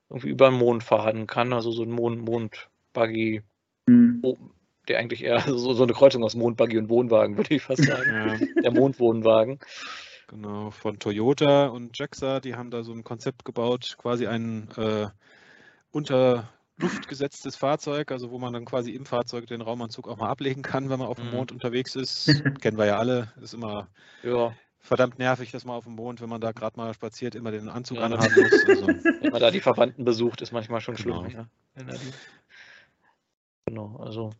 irgendwie 0.09 0.29
über 0.29 0.51
den 0.51 0.59
Mond 0.59 0.83
fahren 0.83 1.27
kann. 1.27 1.53
Also 1.53 1.71
so 1.73 1.83
ein 1.83 1.91
Mond, 1.91 2.25
Mondbuggy, 2.25 3.43
hm. 3.89 4.23
der 4.89 4.99
eigentlich 4.99 5.25
eher 5.25 5.41
so, 5.47 5.73
so 5.75 5.83
eine 5.83 5.93
Kreuzung 5.93 6.25
aus 6.25 6.35
Mondbuggy 6.35 6.79
und 6.79 6.89
Wohnwagen, 6.89 7.37
würde 7.37 7.55
ich 7.55 7.63
fast 7.63 7.85
sagen. 7.85 8.11
Ja. 8.11 8.63
Der 8.63 8.73
Mondwohnwagen. 8.73 9.59
Genau, 10.29 10.71
von 10.71 10.99
Toyota 10.99 11.67
und 11.67 11.99
JAXA, 11.99 12.41
die 12.41 12.55
haben 12.55 12.71
da 12.71 12.83
so 12.83 12.93
ein 12.93 13.05
Konzept 13.05 13.45
gebaut, 13.45 13.97
quasi 13.99 14.27
ein 14.27 14.69
äh, 14.77 15.09
unter 15.91 16.49
Luft 16.77 17.07
gesetztes 17.09 17.55
Fahrzeug, 17.57 18.11
also 18.11 18.31
wo 18.31 18.39
man 18.39 18.53
dann 18.53 18.65
quasi 18.65 18.93
im 18.93 19.07
Fahrzeug 19.07 19.47
den 19.47 19.61
Raumanzug 19.61 20.09
auch 20.09 20.17
mal 20.17 20.29
ablegen 20.29 20.63
kann, 20.63 20.91
wenn 20.91 20.99
man 20.99 21.09
auf 21.09 21.19
dem 21.19 21.27
mhm. 21.27 21.33
Mond 21.33 21.53
unterwegs 21.53 21.95
ist. 21.95 22.27
Kennen 22.61 22.79
wir 22.79 22.87
ja 22.87 22.99
alle, 22.99 23.33
ist 23.41 23.55
immer 23.55 23.89
ja. 24.25 24.53
verdammt 24.81 25.19
nervig, 25.19 25.53
dass 25.53 25.65
man 25.65 25.77
auf 25.77 25.85
dem 25.85 25.95
Mond, 25.95 26.21
wenn 26.21 26.29
man 26.29 26.41
da 26.41 26.53
gerade 26.53 26.77
mal 26.77 26.93
spaziert, 26.93 27.37
immer 27.37 27.53
den 27.53 27.69
Anzug 27.69 27.99
ja. 27.99 28.05
anhaben 28.05 28.35
muss. 28.35 28.69
Also. 28.69 28.87
Wenn 29.21 29.31
man 29.31 29.41
da 29.41 29.51
die 29.51 29.61
Verwandten 29.61 30.05
besucht, 30.05 30.43
ist 30.43 30.53
manchmal 30.53 30.81
schon 30.81 30.97
genau. 30.97 31.25
schlimm. 31.25 31.47
Ja. 31.77 31.95
Genau, 33.67 33.97
also 33.97 34.31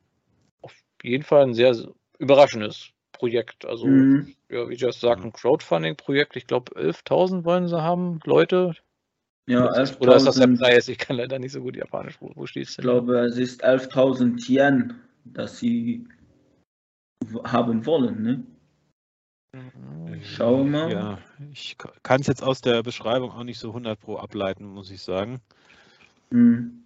auf 0.61 0.75
jeden 1.03 1.25
Fall 1.25 1.45
ein 1.45 1.55
sehr 1.55 1.75
überraschendes 2.19 2.91
Projekt. 3.13 3.65
Also, 3.65 3.87
mhm. 3.87 4.35
ja, 4.51 4.69
wie 4.69 4.75
Just 4.75 5.01
sagt, 5.01 5.25
ein 5.25 5.33
Crowdfunding-Projekt. 5.33 6.37
Ich 6.37 6.47
glaube, 6.47 6.73
11.000 6.73 7.45
wollen 7.45 7.69
sie 7.69 7.81
haben, 7.81 8.21
Leute. 8.25 8.75
Ja, 9.47 9.67
11 9.75 10.01
Oder 10.01 10.17
ist 10.17 10.27
das 10.27 10.37
der 10.37 10.47
Preis? 10.47 10.89
Ich 10.89 10.99
kann 10.99 11.17
leider 11.17 11.39
nicht 11.39 11.53
so 11.53 11.61
gut 11.61 11.77
Japanisch. 11.77 12.17
Wo, 12.21 12.33
wo 12.35 12.47
steht 12.47 12.69
es 12.69 12.77
denn? 12.77 12.83
Ich 12.83 12.91
glaube, 12.91 13.19
es 13.21 13.37
ist 13.37 13.65
11.000 13.65 14.49
Yen, 14.49 14.95
dass 15.25 15.59
sie 15.59 16.07
haben 17.45 17.85
wollen, 17.85 18.23
ne? 18.23 18.45
Mhm. 19.53 20.23
Schauen 20.23 20.73
wir 20.73 20.87
mal. 20.87 20.93
Ja, 20.93 21.19
ich 21.53 21.77
kann 22.03 22.21
es 22.21 22.27
jetzt 22.27 22.43
aus 22.43 22.61
der 22.61 22.83
Beschreibung 22.83 23.31
auch 23.31 23.45
nicht 23.45 23.59
so 23.59 23.69
100 23.69 24.01
pro 24.01 24.17
ableiten, 24.17 24.65
muss 24.65 24.91
ich 24.91 25.03
sagen. 25.03 25.41
Mhm. 26.31 26.84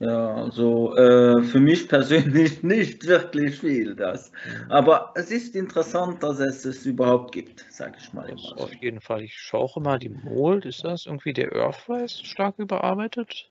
Ja, 0.00 0.34
also 0.34 0.96
äh, 0.96 1.42
für 1.42 1.60
mich 1.60 1.86
persönlich 1.88 2.62
nicht 2.62 3.06
wirklich 3.06 3.56
viel 3.60 3.94
das. 3.94 4.32
Aber 4.70 5.12
es 5.14 5.30
ist 5.30 5.54
interessant, 5.54 6.22
dass 6.22 6.40
es 6.40 6.64
es 6.64 6.86
überhaupt 6.86 7.32
gibt, 7.32 7.66
sage 7.68 7.96
ich 8.00 8.12
mal. 8.14 8.28
Immer. 8.28 8.58
Auf 8.58 8.74
jeden 8.74 9.02
Fall. 9.02 9.22
Ich 9.22 9.34
schaue 9.38 9.80
mal 9.80 9.98
die 9.98 10.08
Mold. 10.08 10.64
Ist 10.64 10.84
das 10.84 11.04
irgendwie 11.04 11.34
der 11.34 11.52
Earthrise 11.52 12.24
stark 12.24 12.58
überarbeitet? 12.58 13.50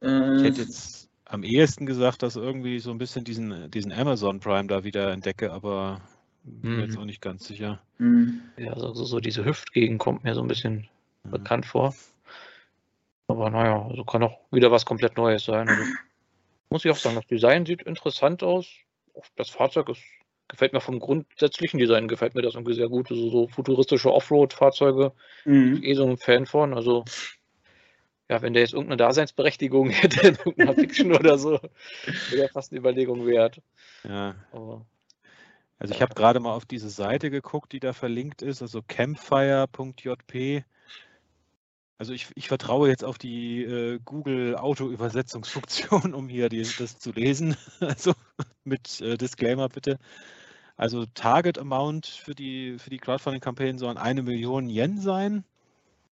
Äh, 0.00 0.36
ich 0.36 0.42
hätte 0.44 0.62
jetzt 0.62 1.10
am 1.26 1.42
ehesten 1.42 1.84
gesagt, 1.84 2.22
dass 2.22 2.36
irgendwie 2.36 2.78
so 2.78 2.90
ein 2.90 2.98
bisschen 2.98 3.24
diesen, 3.24 3.70
diesen 3.70 3.92
Amazon 3.92 4.40
Prime 4.40 4.66
da 4.66 4.84
wieder 4.84 5.12
entdecke, 5.12 5.52
aber 5.52 6.00
bin 6.44 6.80
jetzt 6.80 6.94
mhm. 6.94 7.02
auch 7.02 7.06
nicht 7.06 7.20
ganz 7.20 7.46
sicher. 7.46 7.80
Mhm. 7.98 8.40
Ja, 8.56 8.78
so, 8.78 8.94
so, 8.94 9.04
so 9.04 9.20
diese 9.20 9.44
Hüftgegend 9.44 9.98
kommt 9.98 10.24
mir 10.24 10.34
so 10.34 10.40
ein 10.40 10.48
bisschen 10.48 10.88
mhm. 11.24 11.30
bekannt 11.30 11.66
vor. 11.66 11.94
Aber 13.26 13.50
naja, 13.50 13.86
also 13.88 14.04
kann 14.04 14.22
auch 14.22 14.38
wieder 14.50 14.70
was 14.70 14.84
komplett 14.84 15.16
Neues 15.16 15.44
sein. 15.44 15.68
Also, 15.68 15.82
muss 16.70 16.84
ich 16.84 16.90
auch 16.90 16.96
sagen, 16.96 17.16
das 17.16 17.26
Design 17.26 17.66
sieht 17.66 17.82
interessant 17.82 18.42
aus. 18.42 18.66
Das 19.36 19.50
Fahrzeug 19.50 19.88
ist, 19.88 20.02
gefällt 20.48 20.72
mir 20.72 20.80
vom 20.80 20.98
grundsätzlichen 20.98 21.78
Design, 21.78 22.08
gefällt 22.08 22.34
mir 22.34 22.42
das 22.42 22.54
irgendwie 22.54 22.74
sehr 22.74 22.88
gut. 22.88 23.10
Also 23.10 23.30
so 23.30 23.48
futuristische 23.48 24.12
Offroad-Fahrzeuge, 24.12 25.12
mhm. 25.44 25.82
eh 25.82 25.94
so 25.94 26.06
ein 26.06 26.18
Fan 26.18 26.46
von. 26.46 26.74
Also 26.74 27.04
ja, 28.28 28.40
wenn 28.42 28.54
der 28.54 28.62
jetzt 28.62 28.72
irgendeine 28.72 28.96
Daseinsberechtigung 28.96 29.90
hätte 29.90 30.28
in 30.28 30.34
irgendeiner 30.34 30.74
Fiction 30.74 31.12
oder 31.12 31.38
so, 31.38 31.60
wäre 32.30 32.42
ja 32.42 32.48
fast 32.48 32.72
eine 32.72 32.80
Überlegung 32.80 33.26
wert. 33.26 33.60
Ja. 34.02 34.34
Aber, 34.52 34.86
also 35.78 35.94
ich 35.94 36.02
habe 36.02 36.14
gerade 36.14 36.40
mal 36.40 36.54
auf 36.54 36.64
diese 36.64 36.88
Seite 36.88 37.30
geguckt, 37.30 37.72
die 37.72 37.80
da 37.80 37.92
verlinkt 37.92 38.42
ist, 38.42 38.62
also 38.62 38.80
campfire.jp. 38.86 40.64
Also 41.96 42.12
ich, 42.12 42.28
ich 42.34 42.48
vertraue 42.48 42.88
jetzt 42.88 43.04
auf 43.04 43.18
die 43.18 43.62
äh, 43.62 44.00
Google 44.04 44.56
Auto-Übersetzungsfunktion, 44.56 46.12
um 46.14 46.28
hier 46.28 46.48
die, 46.48 46.62
das 46.62 46.98
zu 46.98 47.12
lesen. 47.12 47.56
Also 47.80 48.14
mit 48.64 49.00
äh, 49.00 49.16
Disclaimer 49.16 49.68
bitte. 49.68 49.98
Also 50.76 51.06
Target 51.14 51.58
Amount 51.58 52.06
für 52.06 52.34
die, 52.34 52.78
für 52.78 52.90
die 52.90 52.98
Crowdfunding-Kampagnen 52.98 53.78
sollen 53.78 53.96
eine 53.96 54.22
Million 54.22 54.68
Yen 54.68 54.98
sein. 55.00 55.44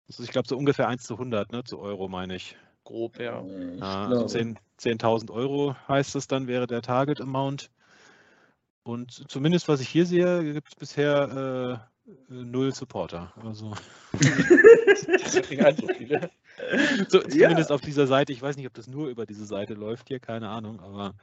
Das 0.07 0.19
ist, 0.19 0.25
ich 0.25 0.31
glaube, 0.31 0.47
so 0.47 0.55
ungefähr 0.55 0.87
1 0.87 1.03
zu 1.03 1.15
100, 1.15 1.51
ne, 1.51 1.63
zu 1.63 1.79
Euro 1.79 2.07
meine 2.07 2.35
ich. 2.35 2.55
Grob, 2.83 3.19
ja. 3.19 3.43
ja 3.43 4.05
also 4.05 4.25
10.000 4.25 4.57
10 4.77 5.29
Euro 5.31 5.75
heißt 5.87 6.15
es 6.15 6.27
dann, 6.27 6.47
wäre 6.47 6.67
der 6.67 6.83
Target 6.83 7.19
Amount. 7.19 7.71
Und 8.83 9.29
zumindest, 9.29 9.67
was 9.67 9.81
ich 9.81 9.89
hier 9.89 10.05
sehe, 10.05 10.53
gibt 10.53 10.67
es 10.69 10.75
bisher 10.75 11.81
äh, 11.81 11.94
null 12.27 12.73
Supporter. 12.73 13.33
Also. 13.43 13.73
allzu 15.63 15.87
viele. 15.97 16.29
So, 17.09 17.19
zumindest 17.19 17.69
ja. 17.69 17.75
auf 17.75 17.81
dieser 17.81 18.07
Seite. 18.07 18.31
Ich 18.31 18.41
weiß 18.41 18.55
nicht, 18.57 18.67
ob 18.67 18.73
das 18.73 18.87
nur 18.87 19.09
über 19.09 19.25
diese 19.25 19.45
Seite 19.45 19.73
läuft 19.73 20.07
hier, 20.07 20.19
keine 20.19 20.49
Ahnung, 20.49 20.79
aber. 20.79 21.13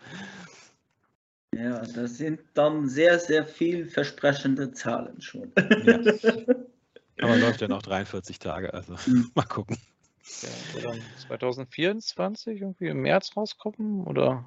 Ja, 1.54 1.80
das 1.80 2.16
sind 2.16 2.40
dann 2.54 2.88
sehr, 2.88 3.18
sehr 3.18 3.46
vielversprechende 3.46 4.72
Zahlen 4.72 5.20
schon. 5.20 5.52
Ja. 5.84 6.00
Aber 7.20 7.36
läuft 7.36 7.60
ja 7.60 7.68
noch 7.68 7.82
43 7.82 8.38
Tage, 8.38 8.72
also 8.72 8.94
mhm. 9.06 9.30
mal 9.34 9.44
gucken. 9.44 9.76
Ja, 10.74 10.80
dann 10.82 11.00
2024 11.28 12.60
irgendwie 12.60 12.88
im 12.88 13.02
März 13.02 13.36
rauskommen? 13.36 14.04
Oder? 14.06 14.44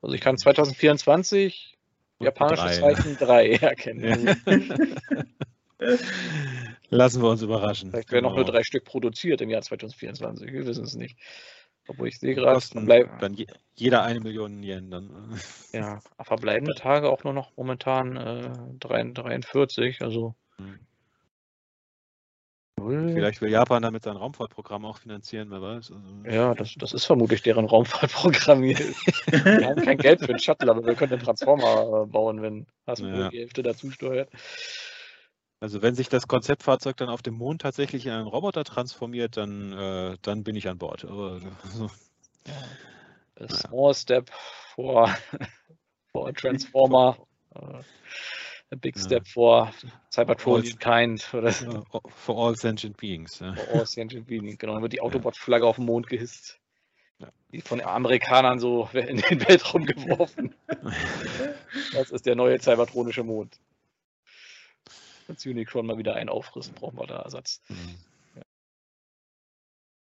Also 0.00 0.14
ich 0.14 0.20
kann 0.20 0.38
2024 0.38 1.73
japanisches 2.24 2.80
Zeichen 2.80 3.16
3 3.16 3.50
erkennen. 3.54 4.36
Ja. 5.80 5.96
Lassen 6.88 7.20
wir 7.20 7.28
uns 7.28 7.42
überraschen. 7.42 7.90
Vielleicht 7.90 8.12
werden 8.12 8.22
genau. 8.22 8.36
noch 8.36 8.36
nur 8.36 8.44
drei 8.46 8.62
Stück 8.62 8.84
produziert 8.84 9.40
im 9.40 9.50
Jahr 9.50 9.60
2024. 9.60 10.52
Wir 10.52 10.66
wissen 10.66 10.84
es 10.84 10.94
nicht. 10.94 11.18
Obwohl 11.88 12.08
ich 12.08 12.18
sehe 12.18 12.34
gerade. 12.34 12.60
Verbleib... 12.60 13.18
Dann 13.18 13.34
je, 13.34 13.46
jeder 13.74 14.02
eine 14.04 14.20
Million 14.20 14.62
Yen 14.62 14.90
dann. 14.90 15.38
Ja, 15.72 16.00
verbleibende 16.22 16.74
Tage 16.74 17.10
auch 17.10 17.24
nur 17.24 17.32
noch 17.32 17.56
momentan 17.56 18.16
äh, 18.16 18.50
43. 18.78 20.00
Also. 20.02 20.34
Hm. 20.56 20.78
Vielleicht 22.76 23.40
will 23.40 23.50
Japan 23.50 23.82
damit 23.82 24.02
sein 24.02 24.16
Raumfahrtprogramm 24.16 24.84
auch 24.84 24.98
finanzieren, 24.98 25.50
wer 25.50 25.62
weiß. 25.62 25.92
Also 25.92 26.28
ja, 26.28 26.54
das, 26.54 26.74
das 26.74 26.92
ist 26.92 27.04
vermutlich 27.04 27.42
deren 27.42 27.66
Raumfahrtprogramm 27.66 28.62
hier. 28.62 28.78
wir 29.26 29.66
haben 29.68 29.82
kein 29.82 29.96
Geld 29.96 30.20
für 30.20 30.26
den 30.26 30.38
Shuttle, 30.38 30.70
aber 30.70 30.84
wir 30.84 30.94
können 30.94 31.10
den 31.10 31.20
Transformer 31.20 32.02
äh, 32.02 32.06
bauen, 32.06 32.42
wenn 32.42 32.66
Hasbro 32.86 33.08
ja. 33.08 33.28
die 33.30 33.38
Hälfte 33.38 33.62
dazu 33.62 33.90
steuert. 33.90 34.28
Also 35.60 35.80
wenn 35.80 35.94
sich 35.94 36.08
das 36.08 36.28
Konzeptfahrzeug 36.28 36.96
dann 36.96 37.08
auf 37.08 37.22
dem 37.22 37.34
Mond 37.34 37.62
tatsächlich 37.62 38.06
in 38.06 38.12
einen 38.12 38.26
Roboter 38.26 38.64
transformiert, 38.64 39.36
dann, 39.36 39.72
äh, 39.72 40.16
dann 40.20 40.44
bin 40.44 40.56
ich 40.56 40.68
an 40.68 40.76
Bord. 40.78 41.04
Aber, 41.04 41.40
also, 41.62 41.90
A 43.40 43.48
small 43.48 43.94
step 43.94 44.30
for, 44.74 45.08
for 46.12 46.32
Transformer. 46.34 47.16
A 48.74 48.76
big 48.76 48.98
step 48.98 49.28
for 49.28 49.70
Cybertronian 50.10 50.78
kind. 50.80 51.32
Oder 51.32 51.52
For 51.52 52.36
all 52.36 52.56
sentient 52.56 52.96
beings. 52.96 53.38
Ja. 53.38 53.54
For 53.54 53.68
all 53.72 53.86
sentient 53.86 54.26
beings, 54.26 54.58
genau. 54.58 54.74
Dann 54.74 54.82
wird 54.82 54.92
die 54.92 55.00
Autobot-Flagge 55.00 55.64
auf 55.64 55.76
den 55.76 55.84
Mond 55.84 56.08
gehisst. 56.08 56.58
Ja. 57.20 57.28
Die 57.52 57.60
von 57.60 57.78
den 57.78 57.86
Amerikanern 57.86 58.58
so 58.58 58.88
in 58.92 59.18
den 59.18 59.48
Weltraum 59.48 59.86
geworfen. 59.86 60.56
das 61.92 62.10
ist 62.10 62.26
der 62.26 62.34
neue 62.34 62.60
cybertronische 62.60 63.22
Mond. 63.22 63.60
Als 65.28 65.46
Unicron 65.46 65.86
mal 65.86 65.96
wieder 65.96 66.16
einen 66.16 66.28
auffrisst, 66.28 66.74
brauchen 66.74 66.98
wir 66.98 67.06
da 67.06 67.20
Ersatz. 67.20 67.62
Mhm. 67.68 67.96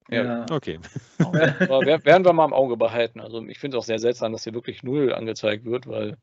Ja. 0.10 0.24
ja. 0.24 0.46
okay. 0.50 0.80
Aber 1.20 1.86
werden 1.86 2.26
wir 2.26 2.34
mal 2.34 2.46
im 2.46 2.54
Auge 2.54 2.78
behalten. 2.78 3.20
Also 3.20 3.46
ich 3.46 3.60
finde 3.60 3.78
es 3.78 3.84
auch 3.84 3.86
sehr 3.86 4.00
seltsam, 4.00 4.32
dass 4.32 4.46
hier 4.46 4.54
wirklich 4.54 4.82
null 4.82 5.14
angezeigt 5.14 5.66
wird, 5.66 5.88
weil 5.88 6.18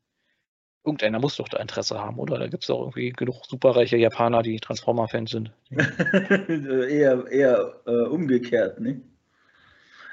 Irgendeiner 0.84 1.18
muss 1.18 1.36
doch 1.36 1.48
da 1.48 1.58
Interesse 1.58 1.98
haben, 1.98 2.18
oder? 2.18 2.38
Da 2.38 2.46
gibt 2.46 2.64
es 2.64 2.70
auch 2.70 2.80
irgendwie 2.80 3.10
genug 3.10 3.44
superreiche 3.46 3.96
Japaner, 3.96 4.42
die 4.42 4.58
Transformer-Fans 4.58 5.30
sind. 5.30 5.50
eher 5.70 7.26
eher 7.26 7.80
äh, 7.86 8.06
umgekehrt, 8.06 8.80
ne? 8.80 9.00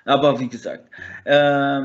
Aber 0.06 0.40
wie 0.40 0.50
gesagt, 0.50 0.90
äh, 1.24 1.82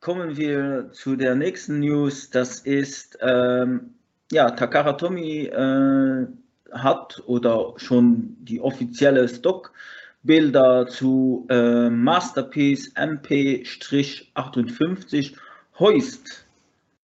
kommen 0.00 0.36
wir 0.36 0.90
zu 0.92 1.16
der 1.16 1.34
nächsten 1.34 1.80
News. 1.80 2.30
Das 2.30 2.60
ist, 2.60 3.18
ähm, 3.22 3.94
ja, 4.32 4.50
Takara 4.50 4.94
Tomy 4.94 5.46
äh, 5.46 6.26
hat 6.72 7.22
oder 7.26 7.74
schon 7.76 8.36
die 8.40 8.60
offizielle 8.60 9.28
Stockbilder 9.28 10.88
zu 10.88 11.46
äh, 11.48 11.88
Masterpiece 11.88 12.92
MP-58 12.96 15.36
Heust 15.78 16.43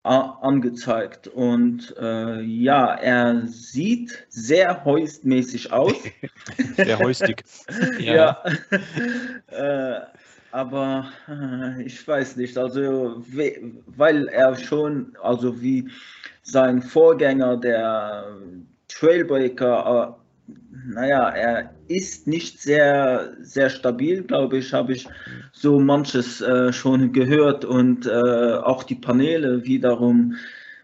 angezeigt. 0.04 1.28
Und 1.28 1.96
äh, 2.00 2.42
ja, 2.42 2.96
er 2.96 3.46
sieht 3.46 4.26
sehr 4.30 4.84
heustmäßig 4.84 5.72
aus. 5.72 5.94
sehr 6.76 7.00
heustig. 7.00 7.44
ja. 8.00 8.44
ja. 9.50 9.98
äh, 9.98 10.02
aber 10.52 11.12
äh, 11.30 11.84
ich 11.84 12.06
weiß 12.06 12.36
nicht, 12.36 12.58
also 12.58 13.24
weil 13.86 14.28
er 14.28 14.56
schon, 14.58 15.16
also 15.22 15.62
wie 15.62 15.90
sein 16.44 16.82
Vorgänger, 16.82 17.58
der 17.58 18.36
Trailbreaker, 18.90 20.18
äh, 20.18 20.21
naja, 20.86 21.30
er 21.30 21.74
ist 21.88 22.28
nicht 22.28 22.62
sehr, 22.62 23.36
sehr 23.42 23.70
stabil, 23.70 24.24
glaube 24.24 24.58
ich, 24.58 24.74
habe 24.74 24.94
ich 24.94 25.08
so 25.54 25.80
manches 25.80 26.42
äh, 26.42 26.74
schon 26.74 27.14
gehört 27.14 27.66
und 27.66 28.06
äh, 28.06 28.56
auch 28.56 28.84
die 28.84 28.96
Paneele 28.96 29.64
wiederum 29.64 30.36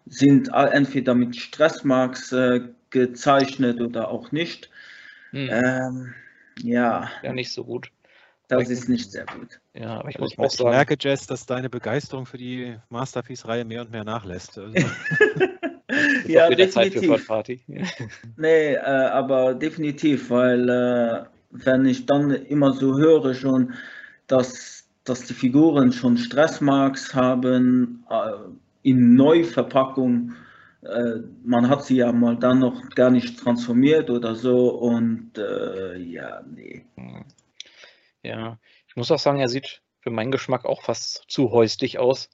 sind 0.05 0.49
entweder 0.53 1.15
mit 1.15 1.35
Stressmarks 1.35 2.31
äh, 2.31 2.61
gezeichnet 2.89 3.81
oder 3.81 4.09
auch 4.09 4.31
nicht. 4.31 4.69
Hm. 5.31 5.49
Ähm, 5.51 6.13
ja. 6.61 7.09
Ja, 7.23 7.33
nicht 7.33 7.51
so 7.51 7.65
gut. 7.65 7.91
Das 8.47 8.69
ist 8.69 8.87
nicht 8.87 9.11
sehr 9.11 9.25
gut. 9.25 9.59
Ja, 9.73 9.99
aber 9.99 10.09
ich 10.09 10.17
muss 10.19 10.31
ich, 10.31 10.39
auch 10.39 10.49
sagen. 10.49 10.69
Ich 10.69 10.75
merke, 10.75 10.95
Jess, 10.97 11.27
dass 11.27 11.45
deine 11.45 11.69
Begeisterung 11.69 12.25
für 12.25 12.37
die 12.37 12.77
Masterpiece-Reihe 12.89 13.65
mehr 13.65 13.81
und 13.81 13.91
mehr 13.91 14.05
nachlässt. 14.05 14.57
Also. 14.57 14.73
ja, 16.27 16.49
definitiv. 16.49 17.27
Party. 17.27 17.61
nee, 18.37 18.73
äh, 18.73 18.79
aber 18.79 19.53
definitiv, 19.53 20.29
weil 20.29 20.69
äh, 20.69 21.23
wenn 21.51 21.85
ich 21.85 22.05
dann 22.05 22.31
immer 22.31 22.73
so 22.73 22.97
höre 22.97 23.33
schon, 23.33 23.73
dass, 24.27 24.87
dass 25.03 25.25
die 25.25 25.33
Figuren 25.33 25.91
schon 25.91 26.17
Stressmarks 26.17 27.13
haben 27.13 28.05
äh, 28.09 28.89
in 28.89 29.15
Neuverpackung, 29.15 30.33
äh, 30.81 31.19
man 31.43 31.69
hat 31.69 31.85
sie 31.85 31.97
ja 31.97 32.11
mal 32.11 32.37
dann 32.37 32.59
noch 32.59 32.89
gar 32.91 33.09
nicht 33.09 33.39
transformiert 33.39 34.09
oder 34.09 34.35
so 34.35 34.69
und 34.69 35.37
äh, 35.37 35.97
ja, 35.97 36.41
nee. 36.45 36.85
Ja, 38.23 38.59
ich 38.87 38.95
muss 38.95 39.11
auch 39.11 39.19
sagen, 39.19 39.39
er 39.39 39.49
sieht 39.49 39.81
für 40.01 40.11
meinen 40.11 40.31
Geschmack 40.31 40.65
auch 40.65 40.81
fast 40.81 41.25
zu 41.27 41.51
häuslich 41.51 41.99
aus. 41.99 42.29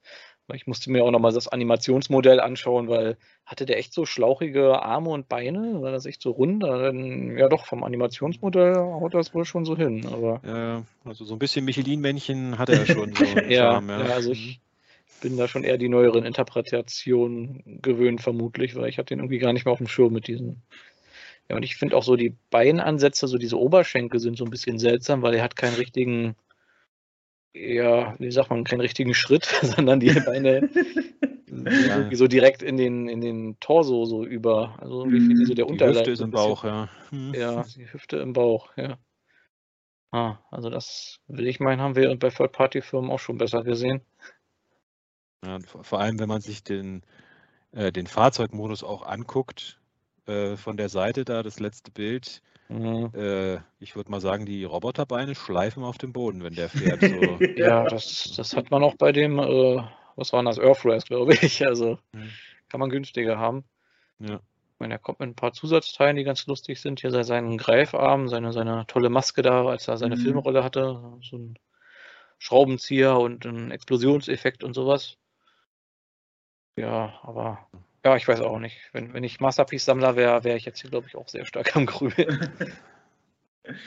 Ich 0.53 0.67
musste 0.67 0.91
mir 0.91 1.03
auch 1.03 1.11
nochmal 1.11 1.31
das 1.31 1.47
Animationsmodell 1.47 2.39
anschauen, 2.39 2.89
weil 2.89 3.17
hatte 3.45 3.65
der 3.65 3.77
echt 3.77 3.93
so 3.93 4.05
schlauchige 4.05 4.81
Arme 4.81 5.09
und 5.09 5.29
Beine? 5.29 5.81
War 5.81 5.91
das 5.91 6.05
echt 6.05 6.21
so 6.21 6.31
rund? 6.31 6.63
Ja, 6.63 7.47
doch, 7.47 7.65
vom 7.65 7.83
Animationsmodell 7.83 8.75
haut 8.75 9.13
das 9.13 9.33
wohl 9.33 9.45
schon 9.45 9.63
so 9.63 9.77
hin. 9.77 10.05
Aber 10.05 10.41
ja, 10.45 10.83
also 11.05 11.23
so 11.23 11.35
ein 11.35 11.39
bisschen 11.39 11.63
Michelin-Männchen 11.65 12.57
hat 12.57 12.69
er 12.69 12.85
schon 12.85 13.13
so. 13.13 13.23
ja, 13.47 13.73
Charme, 13.73 13.89
ja. 13.89 14.07
ja, 14.07 14.13
also 14.13 14.31
ich 14.31 14.59
bin 15.21 15.37
da 15.37 15.47
schon 15.47 15.63
eher 15.63 15.77
die 15.77 15.89
neueren 15.89 16.25
Interpretationen 16.25 17.79
gewöhnt, 17.81 18.21
vermutlich, 18.21 18.75
weil 18.75 18.89
ich 18.89 18.97
hatte 18.97 19.15
den 19.15 19.19
irgendwie 19.19 19.39
gar 19.39 19.53
nicht 19.53 19.63
mehr 19.63 19.71
auf 19.71 19.77
dem 19.77 19.87
Schirm 19.87 20.11
mit 20.11 20.27
diesen 20.27 20.61
ja, 21.49 21.57
und 21.57 21.63
ich 21.63 21.75
finde 21.75 21.97
auch 21.97 22.03
so 22.03 22.15
die 22.15 22.35
Beinansätze, 22.49 23.27
so 23.27 23.37
diese 23.37 23.59
Oberschenkel 23.59 24.19
sind 24.19 24.37
so 24.37 24.45
ein 24.45 24.49
bisschen 24.49 24.79
seltsam, 24.79 25.21
weil 25.21 25.33
er 25.33 25.43
hat 25.43 25.55
keinen 25.55 25.75
richtigen, 25.75 26.35
ja, 27.53 28.15
wie 28.19 28.31
sagt 28.31 28.49
man, 28.49 28.63
keinen 28.63 28.81
richtigen 28.81 29.13
Schritt, 29.13 29.45
sondern 29.61 29.99
die 29.99 30.13
Beine 30.19 30.69
ja. 31.47 32.15
so 32.15 32.27
direkt 32.27 32.63
in 32.63 32.77
den, 32.77 33.07
in 33.07 33.21
den 33.21 33.59
Torso 33.59 34.05
so 34.05 34.25
über. 34.25 34.75
Also 34.79 35.05
wie 35.11 35.21
viel 35.21 35.45
so 35.45 35.53
der 35.53 35.67
Unterleib. 35.67 35.93
Die 35.93 35.99
Hüfte 35.99 36.11
ist 36.11 36.21
im 36.21 36.31
Bauch, 36.31 36.63
ja. 36.63 36.89
Hm. 37.09 37.33
Ja, 37.33 37.63
die 37.75 37.91
Hüfte 37.91 38.17
im 38.17 38.33
Bauch, 38.33 38.75
ja. 38.75 38.97
Ah, 40.11 40.37
also 40.51 40.69
das 40.69 41.19
will 41.27 41.47
ich 41.47 41.59
meinen, 41.59 41.81
haben 41.81 41.95
wir 41.95 42.15
bei 42.15 42.29
Third-Party-Firmen 42.29 43.09
auch 43.09 43.19
schon 43.19 43.39
besser 43.39 43.63
gesehen. 43.63 44.01
Ja, 45.43 45.57
vor 45.59 45.99
allem, 45.99 46.19
wenn 46.19 46.29
man 46.29 46.41
sich 46.41 46.63
den, 46.63 47.01
äh, 47.71 47.91
den 47.91 48.05
Fahrzeugmodus 48.05 48.83
auch 48.83 49.03
anguckt, 49.03 49.79
äh, 50.27 50.55
von 50.55 50.77
der 50.77 50.89
Seite 50.89 51.25
da, 51.25 51.43
das 51.43 51.59
letzte 51.59 51.91
Bild. 51.91 52.41
Mhm. 52.73 53.11
Äh, 53.13 53.59
ich 53.79 53.95
würde 53.95 54.09
mal 54.09 54.19
sagen, 54.19 54.47
die 54.47 54.63
Roboterbeine 54.63 55.35
schleifen 55.35 55.83
auf 55.83 55.99
dem 55.99 56.11
Boden, 56.11 56.43
wenn 56.43 56.55
der 56.55 56.69
fährt. 56.69 57.01
So. 57.01 57.37
ja, 57.55 57.83
das, 57.83 58.33
das 58.35 58.55
hat 58.55 58.71
man 58.71 58.83
auch 58.83 58.95
bei 58.95 59.11
dem, 59.11 59.37
äh, 59.37 59.83
was 60.15 60.33
war 60.33 60.41
das, 60.43 60.57
Earthrise, 60.57 61.05
glaube 61.05 61.35
ich. 61.35 61.65
Also 61.65 61.99
mhm. 62.13 62.29
kann 62.69 62.79
man 62.79 62.89
günstiger 62.89 63.37
haben. 63.37 63.63
Ja. 64.17 64.35
Ich 64.35 64.79
meine, 64.79 64.95
er 64.95 64.99
kommt 64.99 65.19
mit 65.19 65.29
ein 65.29 65.35
paar 65.35 65.53
Zusatzteilen, 65.53 66.15
die 66.15 66.23
ganz 66.23 66.47
lustig 66.47 66.81
sind. 66.81 66.99
Hier 66.99 67.11
sei 67.11 67.21
seinen 67.21 67.59
Greifarm, 67.59 68.27
seine, 68.27 68.51
seine 68.51 68.87
tolle 68.87 69.09
Maske 69.09 69.43
da, 69.43 69.65
als 69.67 69.87
er 69.87 69.97
seine 69.97 70.15
mhm. 70.15 70.21
Filmrolle 70.21 70.63
hatte. 70.63 70.99
So 71.21 71.37
ein 71.37 71.59
Schraubenzieher 72.39 73.19
und 73.19 73.45
ein 73.45 73.69
Explosionseffekt 73.69 74.63
und 74.63 74.73
sowas. 74.73 75.17
Ja, 76.75 77.19
aber 77.21 77.67
ja, 78.03 78.15
ich 78.15 78.27
weiß 78.27 78.41
auch 78.41 78.59
nicht. 78.59 78.77
Wenn, 78.91 79.13
wenn 79.13 79.23
ich 79.23 79.39
Masterpiece-Sammler 79.39 80.15
wäre, 80.15 80.43
wäre 80.43 80.57
ich 80.57 80.65
jetzt 80.65 80.81
hier, 80.81 80.89
glaube 80.89 81.07
ich, 81.07 81.15
auch 81.15 81.27
sehr 81.27 81.45
stark 81.45 81.75
am 81.75 81.85
Grübeln. 81.85 82.51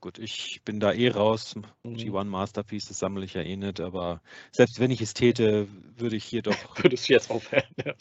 Gut, 0.00 0.18
ich 0.18 0.62
bin 0.64 0.80
da 0.80 0.92
eh 0.92 1.10
raus. 1.10 1.54
Mhm. 1.84 1.94
G1 1.94 2.24
Masterpiece, 2.24 2.88
das 2.88 2.98
sammle 2.98 3.22
ich 3.22 3.34
ja 3.34 3.42
eh 3.42 3.56
nicht, 3.56 3.80
aber 3.80 4.22
selbst 4.50 4.80
wenn 4.80 4.90
ich 4.90 5.02
es 5.02 5.12
täte, 5.12 5.68
würde 5.96 6.16
ich 6.16 6.24
hier 6.24 6.40
doch. 6.40 6.54
Würdest 6.82 7.08
du 7.08 7.12
jetzt 7.12 7.30
aufhören? 7.30 7.64
Ja. 7.84 7.92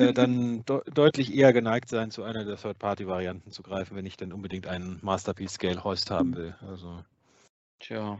Äh, 0.00 0.12
dann 0.12 0.64
de 0.64 0.80
deutlich 0.92 1.32
eher 1.32 1.52
geneigt 1.52 1.88
sein, 1.88 2.10
zu 2.10 2.24
einer 2.24 2.44
der 2.44 2.56
Third-Party-Varianten 2.56 3.52
zu 3.52 3.62
greifen, 3.62 3.96
wenn 3.96 4.06
ich 4.06 4.16
dann 4.16 4.32
unbedingt 4.32 4.66
einen 4.66 4.98
Masterpiece-Scale-Hoist 5.02 6.10
haben 6.10 6.34
will. 6.34 6.56
Also. 6.60 7.04
Tja. 7.78 8.18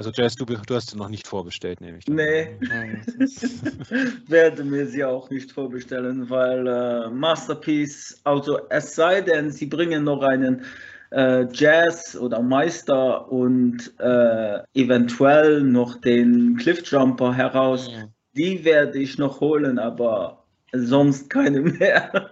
Also 0.00 0.12
Jazz, 0.14 0.34
du, 0.34 0.46
du 0.46 0.74
hast 0.74 0.88
sie 0.88 0.96
noch 0.96 1.10
nicht 1.10 1.26
vorbestellt, 1.26 1.82
nehme 1.82 1.98
ich. 1.98 2.06
Dann. 2.06 2.16
Nee, 2.16 2.56
werde 4.28 4.64
mir 4.64 4.86
sie 4.86 5.04
auch 5.04 5.28
nicht 5.28 5.52
vorbestellen, 5.52 6.30
weil 6.30 6.66
äh, 6.66 7.10
Masterpiece, 7.10 8.18
also 8.24 8.60
es 8.70 8.94
sei 8.94 9.20
denn, 9.20 9.50
sie 9.50 9.66
bringen 9.66 10.04
noch 10.04 10.22
einen 10.22 10.64
äh, 11.10 11.44
Jazz 11.52 12.16
oder 12.16 12.40
Meister 12.40 13.30
und 13.30 13.92
äh, 13.98 14.60
eventuell 14.72 15.60
noch 15.64 16.00
den 16.00 16.56
Cliffjumper 16.56 17.34
heraus. 17.34 17.90
Ja. 17.92 18.04
Die 18.34 18.64
werde 18.64 18.98
ich 19.00 19.18
noch 19.18 19.42
holen, 19.42 19.78
aber 19.78 20.46
sonst 20.72 21.28
keine 21.28 21.60
mehr. 21.60 22.10
Ja. 22.14 22.30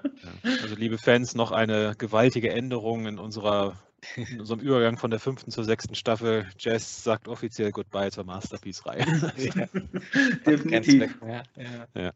Also 0.62 0.74
liebe 0.74 0.96
Fans, 0.96 1.34
noch 1.34 1.52
eine 1.52 1.92
gewaltige 1.98 2.50
Änderung 2.50 3.04
in 3.04 3.18
unserer 3.18 3.76
in 4.16 4.40
unserem 4.40 4.60
Übergang 4.60 4.96
von 4.96 5.10
der 5.10 5.20
fünften 5.20 5.50
zur 5.50 5.64
sechsten 5.64 5.94
Staffel, 5.94 6.46
Jazz 6.58 7.02
sagt 7.02 7.28
offiziell 7.28 7.72
Goodbye 7.72 8.10
zur 8.10 8.24
Masterpiece-Reihe. 8.24 9.04
ja. 9.36 9.66
Definitiv. 10.46 11.18
Ja, 11.22 11.42
ja. 11.56 11.86
ja. 11.94 12.12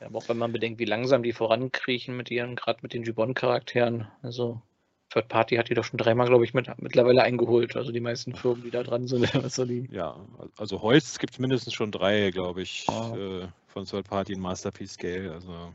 aber 0.00 0.18
auch 0.18 0.28
wenn 0.28 0.38
man 0.38 0.52
bedenkt, 0.52 0.78
wie 0.78 0.84
langsam 0.84 1.22
die 1.22 1.32
vorankriechen 1.32 2.16
mit 2.16 2.30
ihren, 2.30 2.56
gerade 2.56 2.80
mit 2.82 2.94
den 2.94 3.02
Gibbon-Charakteren. 3.02 4.06
Also 4.22 4.62
Third 5.10 5.28
Party 5.28 5.56
hat 5.56 5.70
die 5.70 5.74
doch 5.74 5.84
schon 5.84 5.98
dreimal, 5.98 6.28
glaube 6.28 6.44
ich, 6.44 6.54
mit, 6.54 6.70
mittlerweile 6.80 7.22
eingeholt. 7.22 7.76
Also 7.76 7.92
die 7.92 8.00
meisten 8.00 8.34
Firmen, 8.34 8.62
die 8.62 8.70
da 8.70 8.82
dran 8.82 9.08
sind. 9.08 9.32
Also 9.34 9.64
die... 9.64 9.88
Ja, 9.90 10.16
also 10.56 10.82
Holz 10.82 11.18
gibt 11.18 11.32
es 11.32 11.38
mindestens 11.38 11.74
schon 11.74 11.90
drei, 11.90 12.30
glaube 12.30 12.62
ich, 12.62 12.86
oh. 12.88 13.16
äh, 13.16 13.48
von 13.68 13.86
Third 13.86 14.08
Party 14.08 14.34
in 14.34 14.40
Masterpiece 14.40 14.92
Scale. 14.92 15.32
Also. 15.32 15.74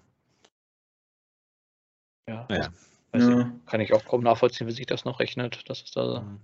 Ja. 2.28 2.46
Naja. 2.48 2.70
Ja. 3.16 3.52
kann 3.68 3.80
ich 3.80 3.94
auch 3.94 4.06
kaum 4.06 4.24
nachvollziehen, 4.24 4.68
wie 4.68 4.72
sich 4.72 4.86
das 4.86 5.06
noch 5.06 5.20
rechnet. 5.20 5.70
Das 5.70 5.82
ist 5.82 5.96
da. 5.96 6.22
Mhm. 6.22 6.40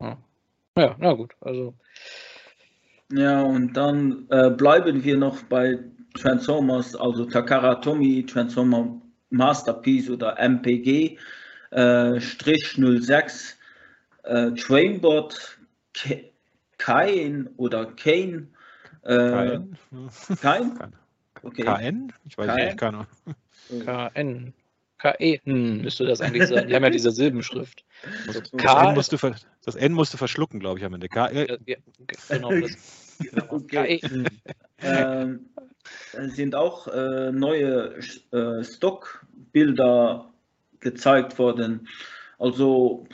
Ja. 0.00 0.18
ja, 0.76 0.96
na 0.98 1.12
gut. 1.12 1.34
Also. 1.40 1.74
Ja, 3.12 3.42
und 3.42 3.74
dann 3.74 4.26
äh, 4.30 4.50
bleiben 4.50 5.04
wir 5.04 5.16
noch 5.16 5.42
bei 5.44 5.78
Transformers, 6.14 6.96
also 6.96 7.26
Takara 7.26 7.76
Tomy, 7.76 8.24
Transformer 8.24 9.00
Masterpiece 9.30 10.10
oder 10.10 10.38
MPG, 10.38 11.18
äh, 11.70 12.20
Strich 12.20 12.76
06, 12.76 13.58
äh, 14.22 14.52
Trainbot, 14.52 15.58
Kain 16.78 17.50
oder 17.56 17.86
Kane. 17.86 18.48
Äh, 19.02 19.58
Kain? 20.40 20.76
Okay. 21.42 21.64
KN? 21.64 22.10
Ich 22.24 22.38
weiß 22.38 22.54
nicht, 22.54 22.78
keine 22.78 23.06
KN. 23.84 24.54
KE, 25.04 25.40
hm, 25.44 25.82
müsste 25.82 26.06
das 26.06 26.20
eigentlich 26.20 26.48
sein. 26.48 26.66
Die 26.66 26.74
haben 26.74 26.82
ja 26.82 26.90
diese 26.90 27.10
Silbenschrift. 27.10 27.84
Also 28.26 28.40
das, 28.40 28.52
N 28.52 28.94
musst 28.94 29.12
du 29.12 29.34
das 29.64 29.74
N 29.74 29.92
musst 29.92 30.14
du 30.14 30.16
verschlucken, 30.16 30.60
glaube 30.60 30.78
ich, 30.78 30.84
am 30.84 30.94
Ende. 30.94 31.08
K 31.08 31.26
-E. 31.26 31.58
ja, 31.66 31.76
genau, 32.28 32.50
das, 32.58 32.76
Okay. 33.48 34.00
ähm, 34.80 35.46
sind 36.12 36.54
auch 36.54 36.88
äh, 36.88 37.30
neue 37.32 37.98
äh, 38.32 38.64
Stockbilder 38.64 40.32
gezeigt 40.80 41.38
worden. 41.38 41.86
Also, 42.38 43.06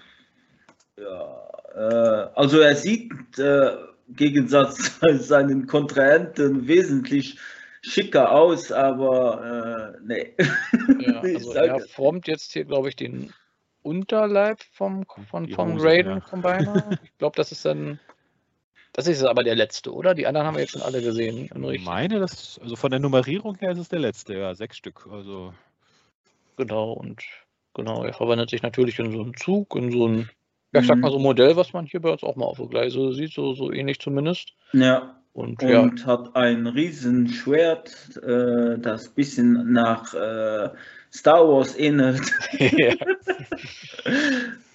ja, 0.96 1.48
äh, 1.74 2.30
also 2.34 2.60
er 2.60 2.76
sieht 2.76 3.12
äh, 3.38 3.72
im 4.06 4.14
Gegensatz 4.16 5.00
zu 5.00 5.18
seinen 5.18 5.66
Kontrahenten 5.66 6.68
wesentlich 6.68 7.38
schicker 7.82 8.32
aus, 8.32 8.72
aber 8.72 9.94
äh, 9.96 9.98
nee. 10.02 10.34
Ja, 11.00 11.20
also 11.22 11.52
er 11.52 11.80
formt 11.80 12.26
jetzt 12.26 12.52
hier, 12.52 12.64
glaube 12.64 12.88
ich, 12.88 12.96
den 12.96 13.32
Unterleib 13.82 14.60
vom, 14.72 15.04
von, 15.30 15.48
vom 15.48 15.78
Raiden 15.78 16.18
ja. 16.18 16.20
Combiner. 16.20 16.98
Ich 17.02 17.16
glaube, 17.18 17.36
das 17.36 17.52
ist 17.52 17.64
dann. 17.64 17.98
Das 18.92 19.06
ist 19.06 19.22
aber 19.22 19.44
der 19.44 19.54
letzte, 19.54 19.94
oder? 19.94 20.14
Die 20.14 20.26
anderen 20.26 20.48
haben 20.48 20.54
wir 20.54 20.62
jetzt 20.62 20.72
schon 20.72 20.82
alle 20.82 21.00
gesehen. 21.00 21.48
Ich 21.70 21.84
meine, 21.84 22.18
das, 22.18 22.58
also 22.60 22.74
von 22.74 22.90
der 22.90 22.98
Nummerierung 22.98 23.54
her 23.56 23.70
ist 23.70 23.78
es 23.78 23.88
der 23.88 24.00
letzte, 24.00 24.34
ja, 24.34 24.54
sechs 24.54 24.76
Stück. 24.76 25.06
Also. 25.10 25.54
Genau, 26.56 26.92
und 26.92 27.22
genau, 27.72 28.02
er 28.02 28.12
verwandelt 28.12 28.50
sich 28.50 28.62
natürlich 28.62 28.98
in 28.98 29.12
so 29.12 29.22
einen 29.22 29.36
Zug, 29.36 29.76
in 29.76 29.92
so 29.92 30.08
ein, 30.08 30.28
ja, 30.72 30.80
ich 30.80 30.88
sag 30.88 30.96
mhm. 30.96 31.02
mal 31.02 31.12
so 31.12 31.18
ein 31.18 31.22
Modell, 31.22 31.56
was 31.56 31.72
man 31.72 31.86
hier 31.86 32.00
bei 32.00 32.10
uns 32.10 32.24
auch 32.24 32.34
mal 32.34 32.46
auf 32.46 32.58
der 32.58 32.66
Gleise 32.66 33.14
sieht, 33.14 33.32
so, 33.32 33.54
so 33.54 33.72
ähnlich 33.72 34.00
zumindest. 34.00 34.54
Ja. 34.72 35.19
Und, 35.32 35.62
und 35.62 36.00
ja. 36.00 36.06
hat 36.06 36.34
ein 36.34 36.66
Riesenschwert, 36.66 38.16
äh, 38.22 38.78
das 38.78 39.08
ein 39.08 39.14
bisschen 39.14 39.72
nach 39.72 40.12
äh, 40.12 40.70
Star 41.12 41.48
Wars 41.48 41.78
ähnelt. 41.78 42.20
ja. 42.58 42.94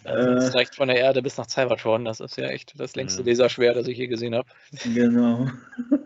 Das 0.03 0.49
äh. 0.49 0.57
reicht 0.57 0.75
von 0.75 0.87
der 0.87 0.97
Erde 0.97 1.21
bis 1.21 1.37
nach 1.37 1.49
Cybertron. 1.49 2.05
Das 2.05 2.19
ist 2.19 2.37
ja 2.37 2.47
echt 2.47 2.79
das 2.79 2.95
längste 2.95 3.23
ja. 3.23 3.29
Laserschwert, 3.29 3.75
das 3.75 3.87
ich 3.87 3.97
je 3.97 4.07
gesehen 4.07 4.35
habe. 4.35 4.47
Genau. 4.93 5.49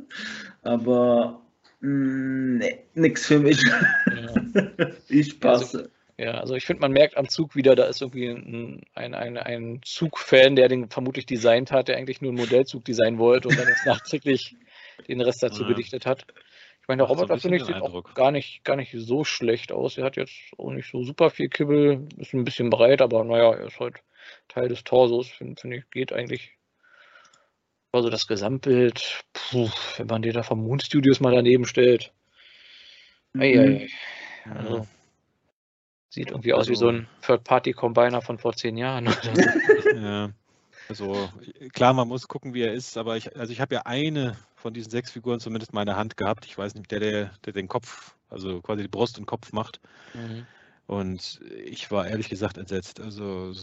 Aber 0.61 1.41
mh, 1.81 1.89
mm, 1.89 2.57
nee, 2.57 2.79
nix 2.95 3.27
für 3.27 3.39
mich. 3.39 3.61
Ja. 3.63 4.33
Ich 5.09 5.39
passe. 5.39 5.77
Also, 5.77 5.89
ja, 6.19 6.31
also 6.31 6.53
ich 6.53 6.65
finde, 6.65 6.81
man 6.81 6.91
merkt 6.91 7.15
am 7.15 7.29
Zug 7.29 7.55
wieder, 7.55 7.77
da 7.77 7.85
ist 7.85 8.01
irgendwie 8.01 8.27
ein, 8.27 8.81
ein, 8.93 9.13
ein, 9.13 9.37
ein 9.37 9.79
Zugfan, 9.85 10.57
der 10.57 10.67
den 10.67 10.89
vermutlich 10.89 11.25
designt 11.25 11.71
hat, 11.71 11.87
der 11.87 11.95
eigentlich 11.95 12.19
nur 12.19 12.31
einen 12.31 12.39
Modellzug 12.41 12.83
designen 12.83 13.19
wollte 13.19 13.47
und 13.47 13.57
dann 13.57 13.69
jetzt 13.69 13.85
nachträglich 13.85 14.57
den 15.07 15.21
Rest 15.21 15.41
dazu 15.41 15.61
ja. 15.61 15.69
gedichtet 15.69 16.05
hat. 16.05 16.25
Ich 16.81 16.89
meine, 16.89 17.03
der 17.03 17.07
Roboter, 17.07 17.35
so 17.35 17.39
finde 17.39 17.57
ich, 17.57 17.63
sieht 17.63 17.81
auch 17.81 18.13
gar 18.15 18.31
nicht, 18.31 18.65
gar 18.65 18.75
nicht 18.75 18.93
so 18.93 19.23
schlecht 19.23 19.71
aus. 19.71 19.97
Er 19.97 20.03
hat 20.03 20.17
jetzt 20.17 20.33
auch 20.57 20.71
nicht 20.71 20.91
so 20.91 21.05
super 21.05 21.29
viel 21.29 21.47
Kibbel, 21.47 22.09
ist 22.17 22.33
ein 22.33 22.43
bisschen 22.43 22.69
breit, 22.69 23.01
aber 23.01 23.23
naja, 23.23 23.53
er 23.53 23.67
ist 23.67 23.79
halt 23.79 24.01
Teil 24.49 24.67
des 24.67 24.83
Torsos, 24.83 25.29
finde 25.29 25.61
find 25.61 25.73
ich, 25.73 25.89
geht 25.89 26.11
eigentlich. 26.11 26.51
Also 27.93 28.09
das 28.09 28.27
Gesamtbild, 28.27 29.23
puh, 29.31 29.69
wenn 29.95 30.07
man 30.07 30.21
den 30.21 30.33
da 30.33 30.43
vom 30.43 30.61
Moon 30.61 30.81
Studios 30.81 31.21
mal 31.21 31.33
daneben 31.33 31.65
stellt. 31.65 32.11
Mhm. 33.31 33.41
Ei, 33.41 33.57
ei. 33.57 33.87
Also, 34.53 34.85
Sieht 36.09 36.31
irgendwie 36.31 36.53
aus 36.53 36.69
wie 36.69 36.75
so 36.75 36.89
ein 36.89 37.07
Third-Party-Combiner 37.21 38.21
von 38.21 38.39
vor 38.39 38.53
zehn 38.53 38.77
Jahren. 38.77 39.07
ja. 39.95 40.31
Also 40.89 41.29
klar, 41.73 41.93
man 41.93 42.07
muss 42.07 42.27
gucken, 42.27 42.55
wie 42.55 42.63
er 42.63 42.73
ist, 42.73 42.97
aber 42.97 43.15
ich, 43.15 43.37
also 43.37 43.53
ich 43.53 43.61
habe 43.61 43.75
ja 43.75 43.81
eine 43.85 44.35
von 44.55 44.73
diesen 44.73 44.89
sechs 44.89 45.11
Figuren 45.11 45.39
zumindest 45.39 45.71
meine 45.71 45.95
Hand 45.95 46.17
gehabt. 46.17 46.45
Ich 46.45 46.57
weiß 46.57 46.73
nicht, 46.73 46.89
der, 46.89 46.99
der, 46.99 47.31
der 47.45 47.53
den 47.53 47.67
Kopf, 47.67 48.15
also 48.29 48.59
quasi 48.61 48.81
die 48.81 48.87
Brust 48.87 49.19
und 49.19 49.27
Kopf 49.27 49.53
macht. 49.53 49.79
Mhm. 50.15 50.47
Und 50.87 51.41
ich 51.63 51.91
war 51.91 52.07
ehrlich 52.07 52.29
gesagt 52.29 52.57
entsetzt. 52.57 52.99
Also 52.99 53.53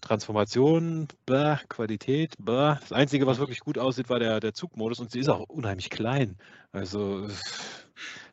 Transformation, 0.00 1.08
blah, 1.26 1.60
Qualität, 1.68 2.34
blah. 2.38 2.76
Das 2.80 2.92
Einzige, 2.92 3.26
was 3.26 3.38
wirklich 3.38 3.60
gut 3.60 3.76
aussieht, 3.76 4.08
war 4.08 4.18
der, 4.18 4.40
der 4.40 4.54
Zugmodus 4.54 5.00
und 5.00 5.10
sie 5.10 5.20
ist 5.20 5.28
auch 5.28 5.40
unheimlich 5.48 5.90
klein. 5.90 6.38
Also 6.72 7.28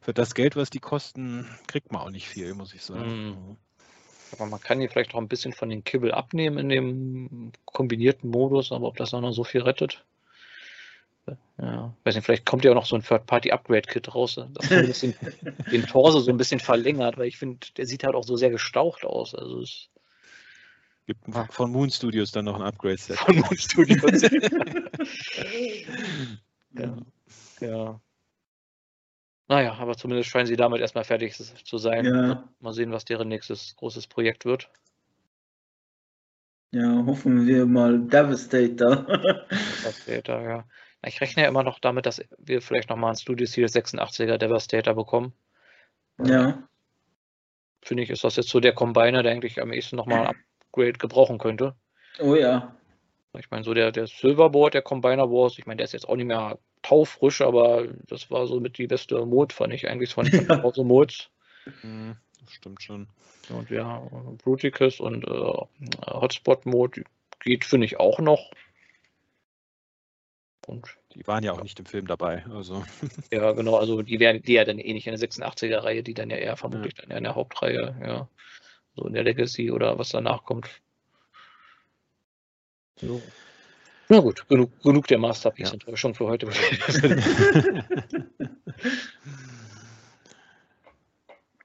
für 0.08 0.14
das 0.14 0.34
Geld, 0.36 0.56
was 0.56 0.70
die 0.70 0.80
kosten, 0.80 1.46
kriegt 1.68 1.92
man 1.92 2.02
auch 2.02 2.12
nicht 2.12 2.30
viel, 2.30 2.54
muss 2.54 2.74
ich 2.74 2.82
sagen. 2.82 3.28
Mhm. 3.28 3.58
Aber 4.32 4.46
man 4.46 4.62
kann 4.62 4.80
hier 4.80 4.90
vielleicht 4.90 5.14
auch 5.14 5.20
ein 5.20 5.28
bisschen 5.28 5.52
von 5.52 5.68
den 5.68 5.84
Kibbel 5.84 6.14
abnehmen 6.14 6.58
in 6.60 6.70
dem 6.70 7.52
kombinierten 7.66 8.30
Modus, 8.30 8.72
aber 8.72 8.88
ob 8.88 8.96
das 8.96 9.14
auch 9.14 9.20
noch 9.20 9.34
so 9.34 9.44
viel 9.44 9.64
rettet. 9.64 10.06
Ja, 11.58 11.94
weiß 12.06 12.16
nicht, 12.16 12.24
vielleicht 12.24 12.46
kommt 12.46 12.64
ja 12.64 12.72
auch 12.72 12.76
noch 12.76 12.86
so 12.86 12.96
ein 12.96 13.04
Third-Party-Upgrade-Kit 13.04 14.16
raus, 14.16 14.40
das 14.54 14.72
ein 14.72 14.86
bisschen 14.88 15.14
den 15.74 15.86
Torso 15.86 16.22
so 16.22 16.32
ein 16.32 16.38
bisschen 16.38 16.62
verlängert, 16.62 17.18
weil 17.18 17.28
ich 17.28 17.38
finde, 17.38 17.68
der 17.76 17.86
sieht 17.86 18.06
halt 18.06 18.16
auch 18.16 18.24
so 18.24 18.38
sehr 18.38 18.50
gestaucht 18.50 19.04
aus. 19.04 19.36
Also 19.36 19.60
es 19.60 19.90
gibt 21.06 21.26
von 21.50 21.70
Moon 21.70 21.90
Studios 21.90 22.32
dann 22.32 22.46
noch 22.46 22.56
ein 22.56 22.62
Upgrade-Set. 22.62 23.18
Von 23.18 23.40
Moon 23.40 23.58
Studios. 23.58 24.22
ja. 26.72 26.98
ja. 27.60 28.00
Naja, 29.50 29.76
aber 29.80 29.96
zumindest 29.96 30.30
scheinen 30.30 30.46
sie 30.46 30.58
damit 30.58 30.82
erstmal 30.82 31.06
fertig 31.06 31.36
zu 31.36 31.78
sein. 31.78 32.06
Ja. 32.06 32.44
Mal 32.60 32.74
sehen, 32.74 32.92
was 32.92 33.06
deren 33.06 33.30
nächstes 33.30 33.76
großes 33.78 34.08
Projekt 34.08 34.46
wird. 34.46 34.70
Ja, 36.72 37.06
hoffen 37.06 37.48
wir 37.48 37.66
mal 37.66 38.00
Devastator. 38.00 38.96
Devastator, 39.50 40.42
ja. 40.42 40.66
Ich 41.06 41.22
rechne 41.22 41.44
ja 41.44 41.50
immer 41.50 41.64
noch 41.64 41.80
damit, 41.80 42.06
dass 42.06 42.22
wir 42.38 42.62
vielleicht 42.62 42.90
nochmal 42.90 43.12
ein 43.12 43.18
Studio 43.18 43.46
Series 43.46 43.74
86er 43.74 44.38
Devastator 44.38 44.94
bekommen. 44.94 45.34
Ja. 46.22 46.68
Finde 47.82 48.04
ich, 48.04 48.10
ist 48.10 48.24
das 48.26 48.36
jetzt 48.36 48.50
so 48.50 48.60
der 48.60 48.74
Combiner, 48.74 49.24
der 49.24 49.32
eigentlich 49.32 49.62
am 49.62 49.72
ehesten 49.72 49.96
nochmal 49.96 50.28
ein 50.28 50.36
Upgrade 50.72 50.94
gebrauchen 50.94 51.38
könnte. 51.38 51.76
Oh 52.20 52.36
ja. 52.36 52.76
Ich 53.38 53.50
meine, 53.50 53.64
so 53.64 53.74
der, 53.74 53.92
der 53.92 54.08
Silverboard, 54.08 54.74
der 54.74 54.82
Combiner 54.82 55.30
Wars, 55.30 55.58
ich 55.58 55.68
meine, 55.68 55.78
der 55.78 55.86
ist 55.86 55.94
jetzt 55.94 56.10
auch 56.10 56.16
nicht 56.16 56.26
mehr 56.26 56.58
taufrisch, 56.82 57.42
aber 57.42 57.88
das 58.08 58.32
war 58.32 58.48
so 58.48 58.60
mit 58.60 58.78
die 58.78 58.88
beste 58.88 59.26
Mod, 59.26 59.54
fand 59.54 59.74
ich 59.74 59.88
eigentlich 59.88 60.14
von 60.14 60.26
den 60.26 60.48
ja. 60.48 60.84
Mods. 60.84 61.30
Mhm, 61.84 62.16
das 62.42 62.54
stimmt 62.54 62.82
schon. 62.82 63.08
Und 63.50 63.70
ja, 63.70 64.00
Bruticus 64.44 65.00
und 65.00 65.26
äh, 65.26 66.12
Hotspot-Mode 66.12 67.04
geht, 67.40 67.66
finde 67.66 67.86
ich, 67.86 68.00
auch 68.00 68.20
noch. 68.20 68.52
Und 70.66 70.98
die 71.14 71.26
waren 71.26 71.44
ja 71.44 71.54
auch 71.54 71.64
nicht 71.64 71.80
im 71.80 71.86
Film 71.86 72.08
dabei. 72.08 72.46
Also. 72.54 72.84
Ja, 73.32 73.54
genau, 73.54 73.78
also 73.78 74.02
die 74.02 74.20
wären 74.20 74.42
die 74.42 74.54
ja 74.54 74.66
dann 74.66 74.80
eh 74.80 74.94
nicht 74.94 75.08
in 75.08 75.16
der 75.18 75.30
86er-Reihe, 75.30 76.04
die 76.04 76.14
dann 76.14 76.30
ja 76.30 76.38
eher 76.38 76.58
vermutlich 76.58 76.96
ja. 76.98 77.02
dann 77.02 77.12
eher 77.12 77.18
in 77.18 77.24
der 77.24 77.36
Hauptreihe, 77.36 77.96
ja. 78.06 78.28
So 78.96 79.06
in 79.06 79.14
der 79.14 79.24
Legacy 79.24 79.72
oder 79.72 79.98
was 79.98 80.10
danach 80.10 80.44
kommt. 80.44 80.70
So. 83.00 83.22
Na 84.10 84.20
gut, 84.20 84.48
genug, 84.48 84.72
genug 84.82 85.08
der 85.08 85.18
Masterpiece-Enttäuschung 85.18 86.14
ja. 86.14 86.18
für 86.18 86.28
heute. 86.28 86.48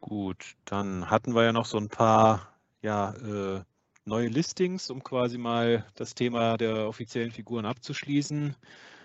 gut, 0.01 0.57
dann 0.65 1.09
hatten 1.09 1.35
wir 1.35 1.45
ja 1.45 1.53
noch 1.53 1.67
so 1.67 1.79
ein 1.79 1.89
paar 1.89 2.53
ja, 2.83 3.13
äh, 3.13 3.63
neue 4.05 4.29
Listings, 4.29 4.91
um 4.91 5.05
quasi 5.05 5.39
mal 5.39 5.87
das 5.95 6.17
Thema 6.17 6.57
der 6.57 6.89
offiziellen 6.89 7.31
Figuren 7.31 7.65
abzuschließen. 7.65 8.57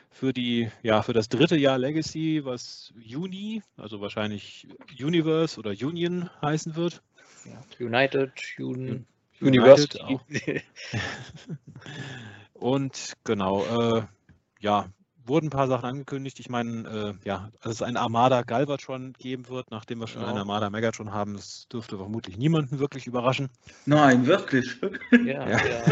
Für 0.10 0.34
die, 0.34 0.72
ja, 0.82 1.04
für 1.04 1.14
das 1.14 1.30
dritte 1.30 1.58
Jahr 1.58 1.78
Legacy, 1.78 2.44
was 2.44 2.92
Juni, 2.98 3.62
also 3.76 4.02
wahrscheinlich 4.02 4.68
Universe 5.00 5.60
oder 5.60 5.72
Union 5.72 6.32
heißen 6.42 6.76
wird. 6.76 7.04
Ja, 7.46 7.86
United, 7.86 8.32
Un 8.58 9.06
United 9.42 9.96
University. 9.96 10.62
Und 12.54 13.14
genau, 13.24 13.98
äh, 13.98 14.04
ja, 14.60 14.88
wurden 15.28 15.48
ein 15.48 15.52
paar 15.52 15.68
Sachen 15.68 15.86
angekündigt. 15.86 16.40
Ich 16.40 16.50
meine, 16.50 17.18
äh, 17.24 17.28
ja, 17.28 17.50
dass 17.62 17.76
es 17.76 17.82
ein 17.82 17.98
Armada 17.98 18.42
Galvatron 18.42 19.14
geben 19.14 19.48
wird, 19.50 19.72
nachdem 19.72 20.00
wir 20.00 20.08
schon 20.08 20.22
genau. 20.22 20.32
einen 20.32 20.40
Armada 20.40 20.70
Megatron 20.70 21.14
haben, 21.14 21.36
das 21.36 21.68
dürfte 21.72 21.98
vermutlich 21.98 22.38
niemanden 22.38 22.80
wirklich 22.80 23.08
überraschen. 23.08 23.50
Nein, 23.86 24.26
wirklich. 24.26 24.80
Ja, 25.12 25.48
ja. 25.48 25.58
ja. 25.58 25.84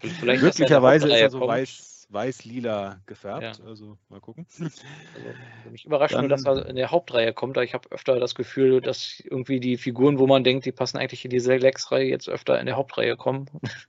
Glücklicherweise 0.36 1.08
ist 1.08 1.20
er 1.20 1.30
so 1.30 1.40
weiß, 1.40 1.89
weiß-lila 2.10 3.00
gefärbt. 3.06 3.58
Ja. 3.58 3.64
Also 3.64 3.96
mal 4.08 4.20
gucken. 4.20 4.46
Also, 4.60 5.70
mich 5.70 5.84
überrascht 5.84 6.14
Dann, 6.14 6.22
nur, 6.22 6.28
dass 6.28 6.44
er 6.44 6.66
in 6.66 6.76
der 6.76 6.90
Hauptreihe 6.90 7.32
kommt. 7.32 7.56
Da 7.56 7.62
ich 7.62 7.74
habe 7.74 7.90
öfter 7.90 8.18
das 8.18 8.34
Gefühl, 8.34 8.80
dass 8.80 9.20
irgendwie 9.20 9.60
die 9.60 9.76
Figuren, 9.76 10.18
wo 10.18 10.26
man 10.26 10.44
denkt, 10.44 10.66
die 10.66 10.72
passen 10.72 10.98
eigentlich 10.98 11.24
in 11.24 11.30
diese 11.30 11.56
Lex-Reihe, 11.56 12.08
jetzt 12.08 12.28
öfter 12.28 12.58
in 12.58 12.66
der 12.66 12.76
Hauptreihe 12.76 13.16
kommen. 13.16 13.46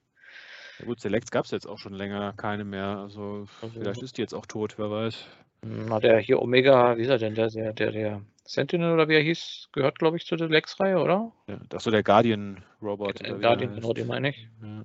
Ja 0.80 0.88
gut, 0.88 1.00
Selects 1.00 1.30
gab 1.30 1.46
es 1.46 1.52
jetzt 1.52 1.68
auch 1.68 1.78
schon 1.78 1.94
länger 1.94 2.34
keine 2.36 2.64
mehr. 2.64 2.98
Also, 2.98 3.46
also 3.62 3.80
vielleicht 3.80 4.02
ist 4.02 4.18
die 4.18 4.22
jetzt 4.22 4.34
auch 4.34 4.48
tot, 4.48 4.80
wer 4.80 4.90
weiß. 4.90 5.28
Na, 5.62 6.00
der 6.00 6.18
hier 6.18 6.42
Omega, 6.42 6.98
wie 6.98 7.04
ist 7.04 7.10
er 7.10 7.20
denn? 7.20 7.36
Der, 7.36 7.50
der, 7.50 7.74
der, 7.74 7.92
der 7.92 8.22
Sentinel 8.46 8.92
oder 8.92 9.08
wie 9.08 9.14
er 9.14 9.22
hieß, 9.22 9.70
gehört, 9.74 10.00
glaube 10.00 10.18
ich, 10.18 10.26
zu 10.26 10.36
der 10.36 10.50
Lex-Reihe, 10.50 10.98
oder? 10.98 11.32
Ja, 11.46 11.60
das 11.70 11.84
so 11.84 11.92
der 11.92 12.02
Guardian-Robot. 12.02 13.22
Der 13.22 13.36
Guardian, 13.36 13.76
genau, 13.76 13.94
den 13.94 14.08
meine 14.08 14.30
ich. 14.30 14.48
Ja. 14.64 14.84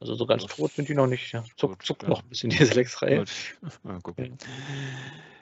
Also 0.00 0.14
so 0.14 0.26
ganz 0.26 0.46
tot 0.46 0.72
sind 0.72 0.88
die 0.88 0.94
noch 0.94 1.06
nicht. 1.06 1.32
Ja. 1.32 1.44
Zuckt 1.56 1.84
zuck 1.84 2.06
noch 2.06 2.22
ein 2.22 2.28
bisschen 2.28 2.50
diese 2.50 2.74
Lex-Reihe. 2.74 3.24
Ja, 3.84 3.98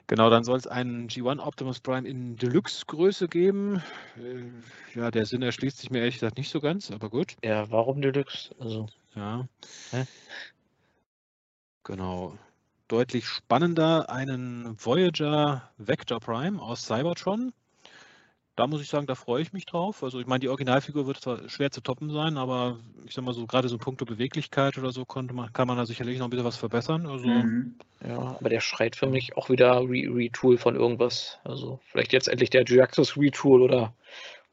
Genau, 0.07 0.29
dann 0.29 0.45
soll 0.45 0.57
es 0.57 0.67
einen 0.67 1.09
G1 1.09 1.41
Optimus 1.41 1.81
Prime 1.81 2.07
in 2.07 2.37
Deluxe-Größe 2.37 3.27
geben. 3.27 3.83
Äh, 4.15 4.97
ja, 4.97 5.11
der 5.11 5.25
Sinn 5.25 5.41
erschließt 5.41 5.79
sich 5.79 5.91
mir 5.91 5.99
ehrlich 5.99 6.15
gesagt 6.15 6.37
nicht 6.37 6.49
so 6.49 6.61
ganz, 6.61 6.89
aber 6.91 7.09
gut. 7.09 7.35
Ja, 7.43 7.69
warum 7.69 8.01
Deluxe? 8.01 8.55
Also. 8.57 8.87
Ja. 9.15 9.47
Hä? 9.91 10.05
Genau. 11.83 12.37
deutlich 12.87 13.27
spannender 13.27 14.09
einen 14.09 14.77
Voyager 14.79 15.69
Vector 15.77 16.21
Prime 16.21 16.61
aus 16.61 16.85
Cybertron. 16.85 17.51
Da 18.57 18.65
muss 18.65 18.81
ich 18.81 18.89
sagen, 18.89 19.05
da 19.05 19.13
freue 19.13 19.43
ich 19.43 19.53
mich 19.53 19.67
drauf. 19.67 20.03
Also 20.03 20.19
ich 20.19 20.25
meine, 20.25 20.39
die 20.39 20.49
Originalfigur 20.49 21.05
wird 21.05 21.21
zwar 21.21 21.47
schwer 21.47 21.69
zu 21.69 21.79
toppen 21.79 22.09
sein, 22.09 22.37
aber 22.37 22.79
ich 23.05 23.13
sag 23.13 23.23
mal 23.23 23.35
so, 23.35 23.45
gerade 23.45 23.69
so 23.69 23.77
Punkte 23.77 24.03
Beweglichkeit 24.03 24.79
oder 24.79 24.91
so 24.91 25.05
konnte 25.05 25.35
man, 25.35 25.53
kann 25.53 25.67
man 25.67 25.77
da 25.77 25.85
sicherlich 25.85 26.17
noch 26.17 26.25
ein 26.25 26.31
bisschen 26.31 26.43
was 26.43 26.57
verbessern. 26.57 27.05
Also, 27.05 27.27
mhm. 27.27 27.75
Ja, 28.03 28.17
aber 28.17 28.49
der 28.49 28.59
schreit 28.59 28.95
für 28.95 29.05
mich 29.05 29.37
auch 29.37 29.51
wieder 29.51 29.81
Re 29.81 30.07
Retool 30.11 30.57
von 30.57 30.75
irgendwas. 30.75 31.37
Also 31.43 31.79
vielleicht 31.85 32.13
jetzt 32.13 32.27
endlich 32.27 32.49
der 32.49 32.65
Jaxus 32.65 33.15
Retool 33.15 33.61
oder, 33.61 33.93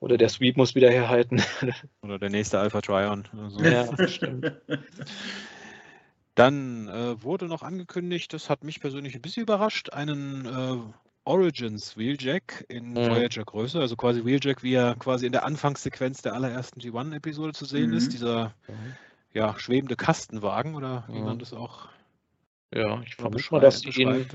oder 0.00 0.18
der 0.18 0.28
Sweep 0.28 0.58
muss 0.58 0.74
wieder 0.74 0.90
herhalten. 0.90 1.42
Oder 2.02 2.18
der 2.18 2.28
nächste 2.28 2.58
Alpha 2.58 2.82
Tryon. 2.82 3.26
Also. 3.40 3.60
Ja, 3.60 4.06
stimmt. 4.06 4.52
Dann 6.34 6.88
äh, 6.88 7.22
wurde 7.22 7.46
noch 7.46 7.62
angekündigt, 7.62 8.34
das 8.34 8.50
hat 8.50 8.64
mich 8.64 8.80
persönlich 8.80 9.14
ein 9.14 9.22
bisschen 9.22 9.44
überrascht, 9.44 9.94
einen 9.94 10.44
äh, 10.44 10.76
Origins 11.24 11.96
Wheeljack 11.96 12.64
in 12.68 12.90
mhm. 12.90 12.96
Voyager 12.96 13.44
Größe, 13.44 13.80
also 13.80 13.96
quasi 13.96 14.24
Wheeljack, 14.24 14.62
wie 14.62 14.74
er 14.74 14.94
quasi 14.96 15.26
in 15.26 15.32
der 15.32 15.44
Anfangssequenz 15.44 16.22
der 16.22 16.34
allerersten 16.34 16.80
G1-Episode 16.80 17.52
zu 17.52 17.64
sehen 17.64 17.90
mhm. 17.90 17.96
ist, 17.96 18.12
dieser 18.12 18.54
mhm. 18.68 18.94
ja, 19.32 19.58
schwebende 19.58 19.96
Kastenwagen 19.96 20.74
oder 20.74 21.04
wie 21.08 21.20
man 21.20 21.36
mhm. 21.36 21.40
das 21.40 21.52
auch. 21.52 21.88
Ja, 22.74 23.00
ich 23.02 23.14
vermute 23.14 23.44
mal, 23.50 23.60
dass 23.60 23.80
sie 23.80 23.90
ihn, 24.02 24.26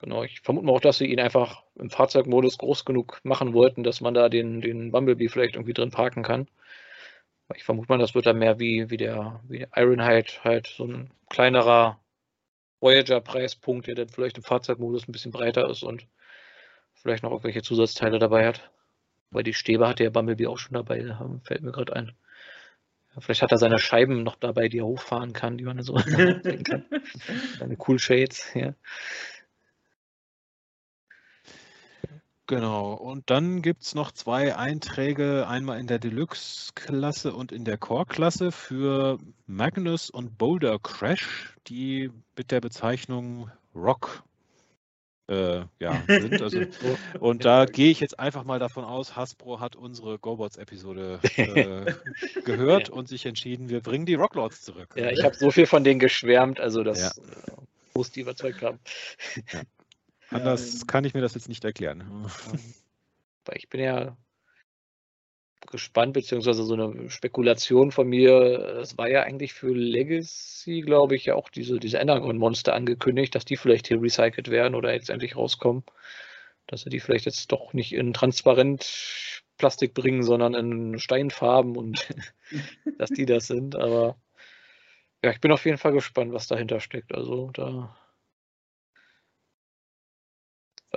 genau, 0.00 0.24
ich 0.24 0.40
vermute 0.40 0.66
mal 0.66 0.72
auch, 0.72 0.80
dass 0.80 0.98
sie 0.98 1.06
ihn 1.06 1.20
einfach 1.20 1.62
im 1.76 1.90
Fahrzeugmodus 1.90 2.58
groß 2.58 2.84
genug 2.84 3.20
machen 3.22 3.52
wollten, 3.52 3.84
dass 3.84 4.00
man 4.00 4.14
da 4.14 4.28
den, 4.28 4.60
den 4.60 4.90
Bumblebee 4.90 5.28
vielleicht 5.28 5.56
irgendwie 5.56 5.74
drin 5.74 5.90
parken 5.90 6.22
kann. 6.22 6.48
Ich 7.54 7.62
vermute 7.62 7.88
mal, 7.88 7.98
das 7.98 8.14
wird 8.14 8.26
dann 8.26 8.38
mehr 8.38 8.58
wie, 8.58 8.90
wie 8.90 8.96
der 8.96 9.40
wie 9.46 9.66
Ironhide 9.76 10.32
halt 10.42 10.66
so 10.66 10.84
ein 10.84 11.10
kleinerer 11.28 12.00
Voyager-Preispunkt, 12.80 13.86
der 13.86 13.94
dann 13.94 14.08
vielleicht 14.08 14.36
im 14.36 14.42
Fahrzeugmodus 14.42 15.08
ein 15.08 15.12
bisschen 15.12 15.32
breiter 15.32 15.68
ist 15.70 15.82
und 15.82 16.06
vielleicht 16.94 17.22
noch 17.22 17.30
irgendwelche 17.30 17.62
Zusatzteile 17.62 18.18
dabei 18.18 18.46
hat. 18.46 18.70
Weil 19.30 19.42
die 19.42 19.54
Stäbe 19.54 19.88
hatte 19.88 20.04
ja 20.04 20.10
Bumblebee 20.10 20.46
auch 20.46 20.58
schon 20.58 20.74
dabei, 20.74 21.16
fällt 21.44 21.62
mir 21.62 21.72
gerade 21.72 21.94
ein. 21.94 22.12
vielleicht 23.18 23.42
hat 23.42 23.52
er 23.52 23.58
seine 23.58 23.78
Scheiben 23.78 24.22
noch 24.22 24.36
dabei, 24.36 24.68
die 24.68 24.78
er 24.78 24.86
hochfahren 24.86 25.32
kann, 25.32 25.58
die 25.58 25.64
man 25.64 25.82
so 25.82 25.94
kann. 26.64 26.84
Seine 27.58 27.76
Cool 27.86 27.98
Shades, 27.98 28.52
ja. 28.54 28.74
Genau, 32.48 32.92
und 32.92 33.28
dann 33.30 33.60
gibt 33.60 33.82
es 33.82 33.96
noch 33.96 34.12
zwei 34.12 34.54
Einträge, 34.56 35.48
einmal 35.48 35.80
in 35.80 35.88
der 35.88 35.98
Deluxe-Klasse 35.98 37.32
und 37.32 37.50
in 37.50 37.64
der 37.64 37.76
Core-Klasse 37.76 38.52
für 38.52 39.18
Magnus 39.46 40.10
und 40.10 40.38
Boulder 40.38 40.78
Crash, 40.78 41.56
die 41.66 42.10
mit 42.36 42.52
der 42.52 42.60
Bezeichnung 42.60 43.50
Rock 43.74 44.22
äh, 45.28 45.62
ja, 45.80 46.02
sind. 46.06 46.40
Also, 46.40 46.60
und 47.20 47.44
da 47.44 47.64
gehe 47.64 47.90
ich 47.90 47.98
jetzt 47.98 48.20
einfach 48.20 48.44
mal 48.44 48.60
davon 48.60 48.84
aus, 48.84 49.16
Hasbro 49.16 49.58
hat 49.58 49.74
unsere 49.74 50.20
GoBots-Episode 50.20 51.18
äh, 51.36 51.92
gehört 52.44 52.90
und 52.90 53.08
sich 53.08 53.26
entschieden, 53.26 53.68
wir 53.68 53.80
bringen 53.80 54.06
die 54.06 54.14
Rocklords 54.14 54.62
zurück. 54.62 54.94
Ja, 54.96 55.10
ich 55.10 55.24
habe 55.24 55.34
so 55.34 55.50
viel 55.50 55.66
von 55.66 55.82
denen 55.82 55.98
geschwärmt, 55.98 56.60
also 56.60 56.84
das 56.84 57.00
ja. 57.00 57.08
Äh, 57.08 57.56
muss 57.94 58.12
die 58.12 58.20
überzeugt 58.20 58.62
haben. 58.62 58.78
Ja. 59.52 59.62
Anders 60.30 60.86
kann 60.86 61.04
ich 61.04 61.14
mir 61.14 61.20
das 61.20 61.34
jetzt 61.34 61.48
nicht 61.48 61.64
erklären. 61.64 62.28
Weil 63.44 63.56
ich 63.56 63.68
bin 63.68 63.80
ja 63.80 64.16
gespannt, 65.66 66.14
beziehungsweise 66.14 66.64
so 66.64 66.74
eine 66.74 67.10
Spekulation 67.10 67.90
von 67.90 68.08
mir. 68.08 68.78
Es 68.80 68.96
war 68.98 69.08
ja 69.08 69.22
eigentlich 69.22 69.52
für 69.52 69.72
Legacy, 69.72 70.82
glaube 70.82 71.16
ich, 71.16 71.26
ja 71.26 71.34
auch 71.34 71.48
diese, 71.48 71.78
diese 71.78 71.98
Energon-Monster 71.98 72.74
angekündigt, 72.74 73.34
dass 73.34 73.44
die 73.44 73.56
vielleicht 73.56 73.88
hier 73.88 74.00
recycelt 74.00 74.50
werden 74.50 74.74
oder 74.74 74.92
jetzt 74.92 75.10
endlich 75.10 75.36
rauskommen. 75.36 75.84
Dass 76.66 76.82
sie 76.82 76.90
die 76.90 77.00
vielleicht 77.00 77.26
jetzt 77.26 77.50
doch 77.52 77.72
nicht 77.72 77.92
in 77.92 78.12
transparent 78.12 79.42
Plastik 79.58 79.94
bringen, 79.94 80.22
sondern 80.22 80.54
in 80.54 80.98
Steinfarben 80.98 81.76
und 81.76 82.08
dass 82.98 83.10
die 83.10 83.26
das 83.26 83.46
sind. 83.46 83.76
Aber 83.76 84.16
ja, 85.24 85.30
ich 85.30 85.40
bin 85.40 85.52
auf 85.52 85.64
jeden 85.64 85.78
Fall 85.78 85.92
gespannt, 85.92 86.32
was 86.32 86.48
dahinter 86.48 86.80
steckt. 86.80 87.14
Also 87.14 87.50
da 87.52 87.96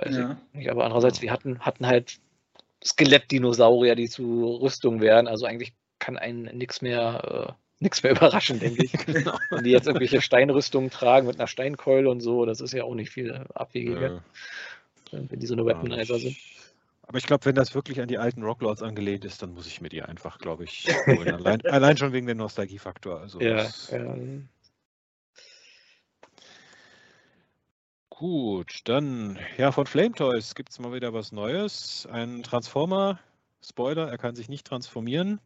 weiß 0.00 0.16
ja. 0.16 0.38
ich 0.52 0.58
nicht. 0.58 0.70
Aber 0.70 0.84
andererseits, 0.84 1.22
wir 1.22 1.32
hatten, 1.32 1.60
hatten 1.60 1.86
halt 1.86 2.18
Skelettdinosaurier, 2.84 3.94
die 3.94 4.08
zu 4.08 4.56
Rüstung 4.56 5.00
werden. 5.00 5.28
Also 5.28 5.46
eigentlich 5.46 5.72
kann 5.98 6.16
einen 6.16 6.44
nichts 6.56 6.82
mehr, 6.82 7.48
äh, 7.48 7.52
nichts 7.78 8.02
mehr 8.02 8.12
überraschen, 8.16 8.58
denke 8.58 8.84
ich. 8.84 8.92
genau. 9.06 9.38
Wenn 9.50 9.64
die 9.64 9.70
jetzt 9.70 9.86
irgendwelche 9.86 10.20
Steinrüstungen 10.20 10.90
tragen 10.90 11.26
mit 11.26 11.38
einer 11.38 11.46
Steinkeule 11.46 12.08
und 12.08 12.20
so, 12.20 12.46
das 12.46 12.60
ist 12.60 12.72
ja 12.72 12.84
auch 12.84 12.94
nicht 12.94 13.10
viel 13.10 13.44
abwegiger. 13.54 14.22
Ja. 15.12 15.20
Wenn 15.28 15.40
die 15.40 15.46
so 15.46 15.54
eine 15.54 15.66
Weaponizer 15.66 16.18
sind. 16.18 16.36
Aber 17.02 17.18
ich 17.18 17.26
glaube, 17.26 17.44
wenn 17.44 17.56
das 17.56 17.74
wirklich 17.74 18.00
an 18.00 18.06
die 18.06 18.18
alten 18.18 18.44
Rocklords 18.44 18.84
angelehnt 18.84 19.24
ist, 19.24 19.42
dann 19.42 19.52
muss 19.52 19.66
ich 19.66 19.80
mir 19.80 19.88
die 19.88 20.02
einfach, 20.02 20.38
glaube 20.38 20.62
ich, 20.62 20.86
holen. 21.06 21.34
allein, 21.34 21.60
allein, 21.66 21.96
schon 21.96 22.12
wegen 22.12 22.28
dem 22.28 22.38
Nostalgiefaktor. 22.38 23.20
Also 23.20 23.40
ja, 23.40 23.66
ja. 23.90 24.16
Gut, 28.20 28.82
dann, 28.84 29.38
ja, 29.56 29.72
von 29.72 29.86
Flame 29.86 30.12
Toys 30.12 30.54
gibt 30.54 30.68
es 30.68 30.78
mal 30.78 30.92
wieder 30.92 31.14
was 31.14 31.32
Neues. 31.32 32.06
Ein 32.12 32.42
Transformer, 32.42 33.18
Spoiler, 33.64 34.10
er 34.10 34.18
kann 34.18 34.34
sich 34.34 34.50
nicht 34.50 34.66
transformieren. 34.66 35.40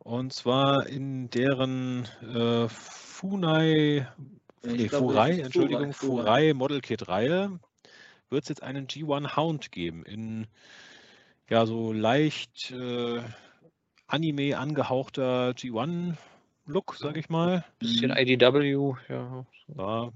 Und 0.00 0.34
zwar 0.34 0.86
in 0.86 1.30
deren 1.30 2.06
äh, 2.20 2.68
Funai, 2.68 4.06
nee, 4.64 4.88
Furai, 4.90 5.40
Entschuldigung, 5.40 5.94
Furai 5.94 6.52
Model 6.52 6.82
Kit 6.82 7.08
Reihe 7.08 7.58
wird 8.28 8.42
es 8.42 8.50
jetzt 8.50 8.62
einen 8.62 8.86
G1 8.86 9.34
Hound 9.34 9.72
geben 9.72 10.04
in 10.04 10.46
ja 11.48 11.64
so 11.64 11.94
leicht 11.94 12.70
äh, 12.70 13.22
Anime 14.06 14.58
angehauchter 14.58 15.52
G1 15.52 16.18
Look, 16.66 16.96
sag 16.98 17.16
ich 17.16 17.30
mal. 17.30 17.64
Bisschen 17.78 18.10
IDW, 18.10 18.94
ja. 19.08 19.46
ja 19.78 20.12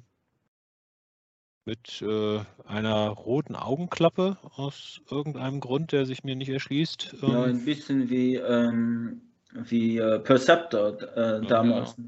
mit 1.64 2.02
äh, 2.02 2.40
einer 2.66 3.08
roten 3.08 3.56
Augenklappe 3.56 4.36
aus 4.56 5.00
irgendeinem 5.10 5.60
Grund, 5.60 5.92
der 5.92 6.06
sich 6.06 6.24
mir 6.24 6.36
nicht 6.36 6.50
erschließt. 6.50 7.16
Ähm, 7.22 7.30
ja, 7.30 7.42
ein 7.44 7.64
bisschen 7.64 8.10
wie, 8.10 8.36
ähm, 8.36 9.22
wie 9.52 9.98
äh, 9.98 10.18
Perceptor 10.18 11.00
äh, 11.16 11.46
damals. 11.46 11.96
Ja, 11.96 12.04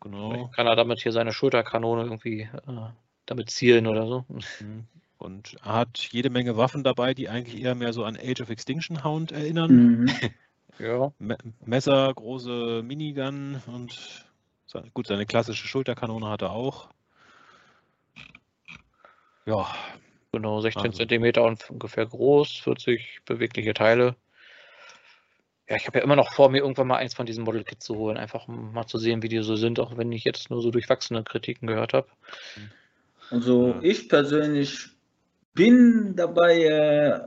genau. 0.00 0.30
Vielleicht 0.30 0.52
kann 0.54 0.66
er 0.66 0.76
damit 0.76 1.00
hier 1.00 1.12
seine 1.12 1.32
Schulterkanone 1.32 2.04
irgendwie 2.04 2.42
äh, 2.42 2.88
damit 3.26 3.50
zielen 3.50 3.86
oder 3.86 4.06
so. 4.06 4.24
Mhm. 4.28 4.84
Und 5.18 5.56
er 5.64 5.72
hat 5.72 5.98
jede 6.10 6.30
Menge 6.30 6.56
Waffen 6.56 6.84
dabei, 6.84 7.14
die 7.14 7.28
eigentlich 7.28 7.62
eher 7.62 7.74
mehr 7.74 7.92
so 7.92 8.04
an 8.04 8.16
Age 8.16 8.42
of 8.42 8.50
Extinction 8.50 9.04
Hound 9.04 9.32
erinnern. 9.32 10.00
Mhm. 10.00 10.08
ja. 10.78 11.12
Me 11.18 11.36
Messer, 11.64 12.12
große 12.14 12.82
Minigun 12.82 13.62
und 13.66 14.26
gut, 14.92 15.06
seine 15.06 15.26
klassische 15.26 15.66
Schulterkanone 15.66 16.28
hat 16.28 16.42
er 16.42 16.52
auch. 16.52 16.90
Ja. 19.46 19.66
Genau, 20.32 20.60
16 20.60 20.82
also. 20.82 20.98
Zentimeter 20.98 21.44
und 21.44 21.70
ungefähr 21.70 22.04
groß, 22.04 22.58
40 22.58 23.20
bewegliche 23.24 23.72
Teile. 23.72 24.16
Ja, 25.68 25.76
ich 25.76 25.86
habe 25.86 25.98
ja 25.98 26.04
immer 26.04 26.14
noch 26.14 26.32
vor, 26.32 26.50
mir 26.50 26.58
irgendwann 26.58 26.88
mal 26.88 26.98
eins 26.98 27.14
von 27.14 27.26
diesen 27.26 27.44
Model 27.44 27.64
Kits 27.64 27.86
zu 27.86 27.96
holen, 27.96 28.16
einfach 28.16 28.46
mal 28.46 28.86
zu 28.86 28.98
sehen, 28.98 29.22
wie 29.22 29.28
die 29.28 29.42
so 29.42 29.56
sind, 29.56 29.80
auch 29.80 29.96
wenn 29.96 30.12
ich 30.12 30.24
jetzt 30.24 30.50
nur 30.50 30.60
so 30.60 30.70
durchwachsene 30.70 31.24
Kritiken 31.24 31.66
gehört 31.66 31.94
habe. 31.94 32.08
Also 33.30 33.68
ja. 33.68 33.78
ich 33.82 34.08
persönlich 34.08 34.88
bin 35.54 36.14
dabei 36.14 36.64
äh, 36.64 37.20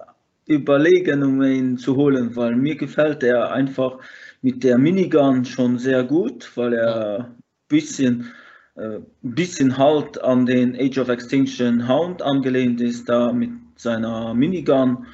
überlegen, 0.45 1.23
um 1.23 1.41
ihn 1.41 1.77
zu 1.77 1.95
holen, 1.95 2.35
weil 2.35 2.55
mir 2.55 2.75
gefällt 2.75 3.23
er 3.23 3.51
einfach 3.51 3.97
mit 4.41 4.63
der 4.63 4.77
Minigun 4.77 5.43
schon 5.43 5.77
sehr 5.77 6.03
gut, 6.03 6.55
weil 6.55 6.73
er 6.73 7.25
ein 7.25 7.35
bisschen 7.67 8.31
ein 8.79 8.91
äh, 8.93 8.99
bisschen 9.21 9.77
halt 9.77 10.21
an 10.21 10.45
den 10.45 10.75
Age 10.75 10.99
of 10.99 11.09
Extinction 11.09 11.87
Hound 11.87 12.21
angelehnt 12.21 12.81
ist, 12.81 13.09
da 13.09 13.33
mit 13.33 13.51
seiner 13.75 14.33
Minigun. 14.33 15.05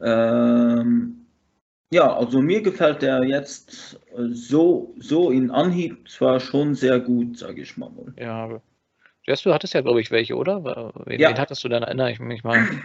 Ähm, 0.00 1.26
ja, 1.92 2.16
also 2.16 2.40
mir 2.40 2.62
gefällt 2.62 3.02
er 3.02 3.22
jetzt 3.24 4.00
äh, 4.16 4.28
so, 4.30 4.94
so 4.98 5.30
in 5.30 5.50
Anhieb 5.50 6.08
zwar 6.08 6.40
schon 6.40 6.74
sehr 6.74 7.00
gut, 7.00 7.38
sage 7.38 7.62
ich 7.62 7.76
mal. 7.76 7.90
Ja, 8.18 8.60
du 9.26 9.54
hattest 9.54 9.74
ja, 9.74 9.82
glaube 9.82 10.00
ich, 10.00 10.10
welche, 10.10 10.34
oder? 10.34 10.64
Wen, 11.06 11.20
ja. 11.20 11.28
wen 11.30 11.38
hattest 11.38 11.62
du 11.62 11.68
dann, 11.68 11.82
erinnere 11.82 12.10
ich 12.10 12.20
mich 12.20 12.44
mal. 12.44 12.66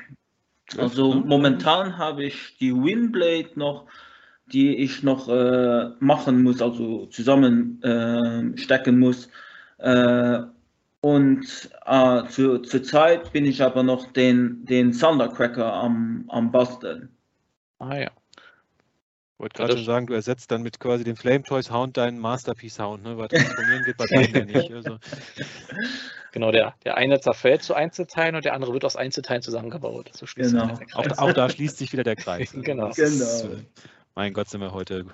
Also 0.78 1.14
momentan 1.14 1.98
habe 1.98 2.26
ich 2.26 2.58
die 2.58 2.76
Windblade 2.76 3.52
noch, 3.56 3.86
die 4.48 4.76
ich 4.76 5.02
noch 5.02 5.30
äh, 5.30 5.92
machen 6.02 6.44
muss, 6.44 6.62
also 6.62 7.06
zusammenstecken 7.06 8.96
äh, 8.96 8.98
muss. 8.98 9.30
Äh, 9.78 10.40
und 11.02 11.70
äh, 11.86 12.28
zu, 12.28 12.60
zur 12.60 12.84
Zeit 12.84 13.32
bin 13.32 13.46
ich 13.46 13.62
aber 13.62 13.84
noch 13.84 14.12
den, 14.12 14.66
den 14.66 14.92
Thundercracker 14.92 15.72
am, 15.72 16.26
am 16.30 16.52
Basteln. 16.52 17.10
Ah 17.80 17.96
ja. 17.96 18.12
wollte 19.38 19.58
gerade 19.58 19.74
schon 19.74 19.86
sagen, 19.86 20.08
du 20.08 20.14
ersetzt 20.14 20.52
dann 20.52 20.64
mit 20.64 20.80
quasi 20.80 21.04
dem 21.04 21.16
Flame 21.16 21.44
Toy 21.44 21.62
Sound 21.62 21.98
deinen 21.98 22.18
Masterpiece 22.20 22.76
Sound, 22.76 23.04
ne? 23.04 23.18
weil 23.18 23.28
transformieren 23.28 23.84
geht 23.84 23.98
bei 23.98 24.06
denen 24.10 24.50
ja 24.50 24.60
nicht. 24.60 24.74
Also. 24.74 24.98
Genau, 26.32 26.52
der, 26.52 26.74
der 26.84 26.98
eine 26.98 27.20
zerfällt 27.20 27.62
zu 27.64 27.76
Einzelteilen 27.76 28.36
und 28.36 28.44
der 28.46 28.54
andere 28.54 28.74
wird 28.74 28.84
aus 28.84 28.96
Einzelteilen 28.96 29.44
zusammengebaut. 29.44 30.10
So 30.14 30.26
genau. 30.36 30.80
Auch, 30.96 31.18
auch, 31.20 31.34
da 31.34 31.50
schließt 31.50 31.78
sich 31.78 31.94
wieder 31.94 32.04
der 32.04 32.16
Kreis. 32.16 32.52
genau. 32.54 32.64
genau. 32.64 32.90
Ist, 32.90 33.44
äh, 33.46 33.58
mein 34.16 34.34
Gott, 34.34 34.50
sind 34.50 34.62
wir 34.62 34.74
heute 34.74 35.06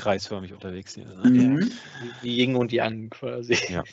kreisförmig 0.00 0.52
unterwegs 0.54 0.94
hier. 0.94 1.04
Ne? 1.04 1.28
Mhm. 1.28 1.70
Die 2.22 2.38
Ying 2.38 2.56
und 2.56 2.72
Yang 2.72 3.10
quasi. 3.10 3.56
Ja. 3.68 3.84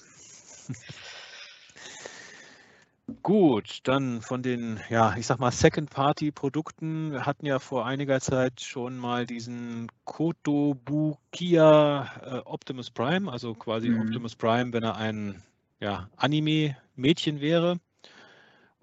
Gut, 3.23 3.79
dann 3.83 4.21
von 4.21 4.41
den, 4.41 4.81
ja, 4.89 5.15
ich 5.17 5.27
sag 5.27 5.39
mal, 5.39 5.51
Second-Party-Produkten. 5.51 7.13
Wir 7.13 7.25
hatten 7.25 7.45
ja 7.45 7.59
vor 7.59 7.85
einiger 7.85 8.19
Zeit 8.19 8.59
schon 8.59 8.97
mal 8.97 9.25
diesen 9.25 9.87
Kotobukiya 10.03 11.61
äh, 12.21 12.39
Optimus 12.43 12.91
Prime, 12.91 13.31
also 13.31 13.53
quasi 13.53 13.89
mhm. 13.89 14.01
Optimus 14.01 14.35
Prime, 14.35 14.73
wenn 14.73 14.83
er 14.83 14.97
ein 14.97 15.41
ja, 15.79 16.09
Anime-Mädchen 16.17 17.39
wäre. 17.39 17.79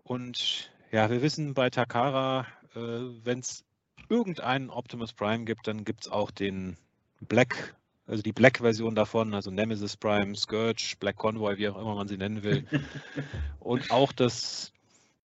Und 0.05 0.71
ja, 0.91 1.11
wir 1.11 1.21
wissen 1.21 1.53
bei 1.53 1.69
Takara, 1.69 2.47
äh, 2.75 2.79
wenn 2.79 3.41
es 3.41 3.65
irgendeinen 4.09 4.71
Optimus 4.71 5.13
Prime 5.13 5.45
gibt, 5.45 5.67
dann 5.67 5.85
gibt 5.85 6.07
es 6.07 6.13
auch 6.13 6.31
den 6.31 6.79
Black 7.25 7.75
also 8.07 8.23
die 8.23 8.33
Black-Version 8.33 8.95
davon, 8.95 9.33
also 9.35 9.51
Nemesis 9.51 9.97
Prime, 9.97 10.37
Scourge, 10.37 10.95
Black 11.01 11.17
Convoy, 11.17 11.57
wie 11.57 11.69
auch 11.69 11.81
immer 11.81 11.95
man 11.95 12.09
sie 12.09 12.19
nennen 12.19 12.43
will. 12.43 12.67
Und 13.61 13.91
auch 13.91 14.13
das 14.13 14.73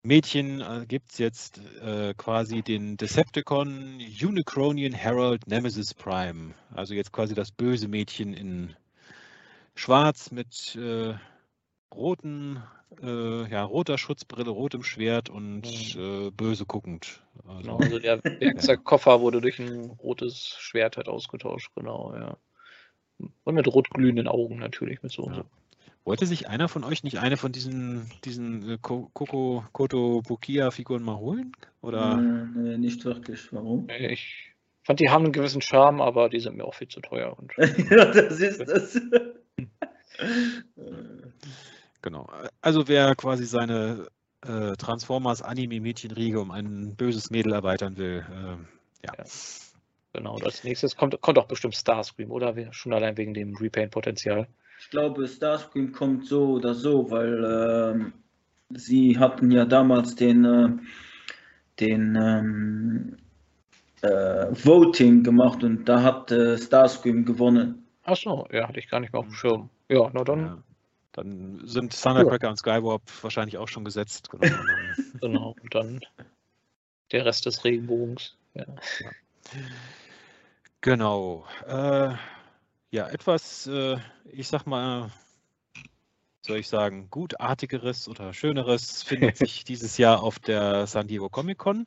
Mädchen 0.01 0.61
äh, 0.61 0.85
gibt 0.87 1.11
es 1.11 1.17
jetzt 1.17 1.59
äh, 1.81 2.13
quasi 2.13 2.61
den 2.61 2.95
Decepticon 2.95 3.99
Unicronian 4.21 4.93
Herald 4.93 5.45
Nemesis 5.45 5.93
Prime. 5.93 6.53
Also 6.73 6.93
jetzt 6.93 7.11
quasi 7.11 7.35
das 7.35 7.51
böse 7.51 7.89
Mädchen 7.89 8.33
in 8.33 8.75
Schwarz 9.75 10.31
mit 10.31 10.77
äh, 10.77 11.15
roten, 11.93 12.61
äh, 13.01 13.49
ja, 13.49 13.63
roter 13.63 13.97
Schutzbrille, 13.97 14.49
rotem 14.49 14.83
Schwert 14.83 15.29
und 15.29 15.63
mhm. 15.95 16.27
äh, 16.27 16.31
böse 16.31 16.65
guckend. 16.65 17.21
Also, 17.47 17.61
genau, 17.61 17.77
also 17.77 17.99
der 17.99 18.23
Werkzeugkoffer 18.39 19.21
wurde 19.21 19.41
durch 19.41 19.59
ein 19.59 19.91
rotes 20.01 20.55
Schwert 20.59 20.97
halt 20.97 21.07
ausgetauscht, 21.07 21.71
genau, 21.75 22.13
ja. 22.15 22.37
Und 23.43 23.55
mit 23.55 23.67
rotglühenden 23.67 24.27
Augen 24.27 24.59
natürlich, 24.59 25.03
mit 25.03 25.11
so. 25.11 25.29
Ja. 25.29 25.43
Wollte 26.05 26.25
sich 26.25 26.47
einer 26.47 26.69
von 26.69 26.83
euch 26.83 27.03
nicht 27.03 27.19
eine 27.19 27.37
von 27.37 27.51
diesen, 27.51 28.09
diesen 28.23 28.67
äh, 28.67 28.77
Koko, 28.81 29.63
Koto 29.73 30.21
Bukia-Figuren 30.21 31.03
mal 31.03 31.17
holen? 31.17 31.51
Oder? 31.81 32.17
Nee, 32.17 32.77
nicht 32.77 33.03
wirklich. 33.05 33.51
Warum? 33.51 33.87
Ich 33.89 34.55
fand, 34.83 34.99
die 34.99 35.09
haben 35.09 35.25
einen 35.25 35.33
gewissen 35.33 35.61
Charme, 35.61 36.01
aber 36.01 36.29
die 36.29 36.39
sind 36.39 36.57
mir 36.57 36.63
auch 36.63 36.73
viel 36.73 36.87
zu 36.87 37.01
teuer. 37.01 37.37
ja, 37.57 38.05
das 38.05 38.39
ist 38.39 38.59
das. 38.61 39.01
Genau. 42.01 42.29
Also 42.61 42.87
wer 42.87 43.15
quasi 43.15 43.45
seine 43.45 44.07
äh, 44.45 44.73
Transformers 44.73 45.41
Anime-Mädchenriege 45.41 46.39
um 46.39 46.51
ein 46.51 46.95
böses 46.95 47.29
Mädel 47.29 47.53
erweitern 47.53 47.97
will, 47.97 48.25
äh, 48.29 49.05
ja. 49.05 49.13
ja. 49.17 49.23
Genau, 50.13 50.37
als 50.37 50.63
nächstes 50.63 50.95
kommt, 50.95 51.19
kommt 51.21 51.37
auch 51.37 51.47
bestimmt 51.47 51.75
Starscream, 51.75 52.31
oder? 52.31 52.55
Schon 52.73 52.93
allein 52.93 53.15
wegen 53.17 53.33
dem 53.33 53.55
Repaint-Potenzial. 53.55 54.47
Ich 54.79 54.89
glaube, 54.89 55.27
Starscream 55.27 55.91
kommt 55.91 56.25
so 56.25 56.53
oder 56.53 56.73
so, 56.73 57.11
weil 57.11 57.93
ähm, 57.93 58.13
sie 58.69 59.19
hatten 59.19 59.51
ja 59.51 59.65
damals 59.65 60.15
den, 60.15 60.45
äh, 60.45 60.69
den 61.79 62.15
ähm, 62.15 63.17
äh, 64.01 64.47
Voting 64.65 65.23
gemacht 65.23 65.63
und 65.63 65.85
da 65.85 66.01
hat 66.01 66.31
äh, 66.31 66.57
Starscream 66.57 67.25
gewonnen. 67.25 67.85
Ach 68.03 68.15
so, 68.15 68.47
ja, 68.51 68.67
hatte 68.67 68.79
ich 68.79 68.89
gar 68.89 68.99
nicht 69.01 69.13
mehr 69.13 69.19
auf 69.19 69.27
dem 69.27 69.35
Schirm. 69.35 69.69
Ja, 69.89 70.09
na 70.13 70.23
dann. 70.23 70.39
Ja. 70.39 70.63
Dann 71.11 71.61
sind 71.65 71.99
Thundercracker 71.99 72.47
ja. 72.47 72.51
und 72.51 72.57
Skywarp 72.57 73.01
wahrscheinlich 73.21 73.57
auch 73.57 73.67
schon 73.67 73.83
gesetzt. 73.83 74.29
Genau, 74.29 74.55
genau 75.21 75.55
und 75.61 75.75
dann 75.75 75.99
der 77.11 77.25
Rest 77.25 77.45
des 77.45 77.63
Regenbogens. 77.63 78.37
Ja. 78.53 78.65
ja. 78.99 79.09
Genau. 80.81 81.45
Äh, 81.67 82.13
ja, 82.91 83.07
etwas, 83.09 83.67
äh, 83.67 83.97
ich 84.25 84.47
sag 84.47 84.65
mal, 84.65 85.11
soll 86.41 86.57
ich 86.57 86.67
sagen, 86.67 87.09
gutartigeres 87.09 88.07
oder 88.07 88.33
schöneres 88.33 89.03
findet 89.03 89.37
sich 89.37 89.63
dieses 89.63 89.97
Jahr 89.97 90.23
auf 90.23 90.39
der 90.39 90.87
San 90.87 91.07
Diego 91.07 91.29
Comic 91.29 91.57
Con. 91.57 91.85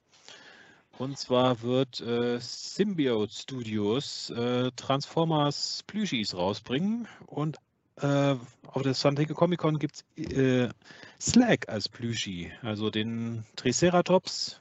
Und 0.98 1.18
zwar 1.18 1.62
wird 1.62 2.00
äh, 2.00 2.38
Symbiote 2.38 3.32
Studios 3.32 4.30
äh, 4.30 4.70
Transformers 4.76 5.82
Plüschis 5.86 6.36
rausbringen. 6.36 7.08
Und 7.26 7.56
äh, 8.00 8.36
auf 8.66 8.82
der 8.82 8.94
San 8.94 9.16
Diego 9.16 9.34
Comic 9.34 9.60
Con 9.60 9.78
gibt 9.78 10.04
es 10.16 10.32
äh, 10.36 10.68
Slag 11.20 11.68
als 11.68 11.88
Plüschi, 11.88 12.52
also 12.62 12.90
den 12.90 13.44
Triceratops. 13.56 14.60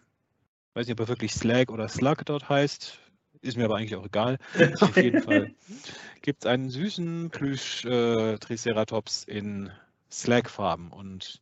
Weiß 0.74 0.88
nicht, 0.88 0.94
ob 0.94 1.02
er 1.02 1.08
wirklich 1.08 1.34
Slag 1.34 1.72
oder 1.72 1.88
Slug 1.88 2.26
dort 2.26 2.50
heißt. 2.50 3.00
Ist 3.42 3.58
mir 3.58 3.66
aber 3.66 3.78
eigentlich 3.78 3.96
auch 3.96 4.06
egal. 4.06 4.38
Auf 4.82 4.96
jeden 4.98 5.24
Fall 5.24 5.52
gibt 6.22 6.44
es 6.44 6.50
einen 6.50 6.70
süßen 6.70 7.32
Plüsch-Triceratops 7.32 9.26
äh, 9.26 9.38
in 9.38 9.72
Slack-Farben. 10.12 10.92
Und 10.92 11.42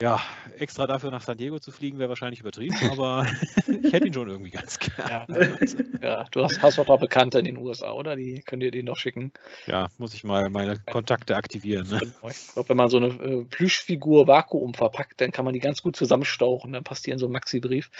ja, 0.00 0.20
extra 0.58 0.86
dafür 0.86 1.10
nach 1.10 1.22
San 1.22 1.36
Diego 1.36 1.58
zu 1.58 1.72
fliegen, 1.72 1.98
wäre 1.98 2.08
wahrscheinlich 2.08 2.38
übertrieben, 2.40 2.76
aber 2.90 3.26
ich 3.82 3.92
hätte 3.92 4.06
ihn 4.06 4.14
schon 4.14 4.28
irgendwie 4.28 4.50
ganz 4.50 4.78
gerne. 4.78 5.58
Ja, 6.00 6.08
ja 6.20 6.24
du 6.30 6.44
hast, 6.44 6.62
hast 6.62 6.78
doch 6.78 6.86
da 6.86 6.94
Bekannte 6.96 7.40
in 7.40 7.46
den 7.46 7.58
USA, 7.58 7.90
oder? 7.92 8.14
Die 8.14 8.40
könnt 8.46 8.62
ihr 8.62 8.70
den 8.70 8.84
noch 8.84 8.96
schicken. 8.96 9.32
Ja, 9.66 9.88
muss 9.98 10.14
ich 10.14 10.22
mal 10.22 10.50
meine 10.50 10.78
Kontakte 10.78 11.34
aktivieren. 11.34 11.88
Ne? 11.88 12.00
Ich 12.30 12.52
glaube, 12.52 12.68
wenn 12.68 12.76
man 12.76 12.90
so 12.90 12.98
eine 12.98 13.08
äh, 13.08 13.44
Plüschfigur 13.44 14.28
Vakuum 14.28 14.74
verpackt, 14.74 15.20
dann 15.20 15.32
kann 15.32 15.44
man 15.44 15.54
die 15.54 15.60
ganz 15.60 15.82
gut 15.82 15.96
zusammenstauchen. 15.96 16.72
Dann 16.72 16.84
passt 16.84 17.04
die 17.06 17.10
in 17.10 17.18
so 17.18 17.26
einen 17.26 17.32
Maxi-Brief. 17.32 17.90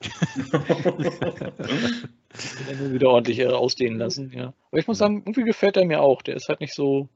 dann 2.68 2.92
wieder 2.92 3.08
ordentlich 3.08 3.38
äh, 3.38 3.46
ausdehnen 3.46 3.98
lassen, 3.98 4.32
ja. 4.34 4.52
Aber 4.70 4.78
ich 4.78 4.86
muss 4.86 4.98
sagen, 4.98 5.22
irgendwie 5.24 5.44
gefällt 5.44 5.78
er 5.78 5.86
mir 5.86 6.02
auch. 6.02 6.20
Der 6.20 6.36
ist 6.36 6.50
halt 6.50 6.60
nicht 6.60 6.74
so 6.74 7.08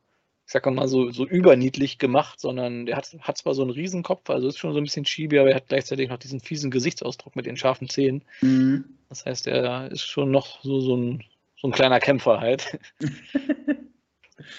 ich 0.47 0.53
sag 0.53 0.66
mal, 0.66 0.88
so, 0.88 1.11
so 1.11 1.26
überniedlich 1.26 1.99
gemacht, 1.99 2.40
sondern 2.40 2.86
der 2.86 2.97
hat, 2.97 3.11
hat 3.20 3.38
zwar 3.38 3.55
so 3.55 3.62
einen 3.62 3.70
Riesenkopf, 3.70 4.28
also 4.28 4.49
ist 4.49 4.59
schon 4.59 4.72
so 4.72 4.78
ein 4.78 4.84
bisschen 4.84 5.05
chibi, 5.05 5.38
aber 5.38 5.51
er 5.51 5.57
hat 5.57 5.68
gleichzeitig 5.68 6.09
noch 6.09 6.18
diesen 6.18 6.40
fiesen 6.40 6.70
Gesichtsausdruck 6.70 7.36
mit 7.36 7.47
den 7.47 7.57
scharfen 7.57 7.88
Zähnen. 7.88 8.24
Mhm. 8.40 8.84
Das 9.09 9.24
heißt, 9.24 9.47
er 9.47 9.90
ist 9.90 10.03
schon 10.03 10.30
noch 10.30 10.62
so, 10.62 10.80
so, 10.80 10.97
ein, 10.97 11.24
so 11.57 11.68
ein 11.68 11.72
kleiner 11.72 12.01
Kämpfer 12.01 12.40
halt. 12.40 12.78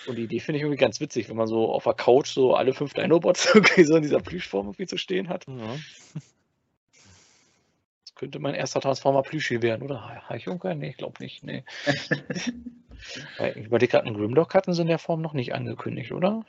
Und 0.08 0.18
die 0.18 0.24
Idee 0.24 0.40
finde 0.40 0.58
ich 0.58 0.64
irgendwie 0.64 0.80
ganz 0.80 1.00
witzig, 1.02 1.30
wenn 1.30 1.36
man 1.36 1.48
so 1.48 1.70
auf 1.72 1.84
der 1.84 1.94
Couch 1.94 2.30
so 2.30 2.56
alle 2.56 2.74
fünf 2.74 2.94
Dinobots 2.94 3.46
irgendwie 3.54 3.84
so 3.84 3.96
in 3.96 4.04
dieser 4.04 4.20
Plüschform 4.20 4.68
irgendwie 4.68 4.88
zu 4.88 4.98
stehen 4.98 5.30
hat. 5.30 5.46
Ja. 5.48 5.76
Das 8.14 8.20
könnte 8.20 8.40
mein 8.40 8.54
erster 8.54 8.80
Transformer 8.80 9.24
Plüschi 9.24 9.62
werden, 9.62 9.84
oder? 9.84 10.30
Heichunker? 10.30 10.76
Nee, 10.76 10.90
ich 10.90 10.98
glaube 10.98 11.22
nicht. 11.22 11.44
Nee. 11.44 11.64
Ich 13.56 13.66
überlege 13.66 13.92
gerade, 13.92 14.06
einen 14.06 14.16
Grimlock 14.16 14.54
hatten 14.54 14.74
sie 14.74 14.82
in 14.82 14.88
der 14.88 14.98
Form 14.98 15.22
noch 15.22 15.34
nicht 15.34 15.54
angekündigt, 15.54 16.14
oder? 16.14 16.46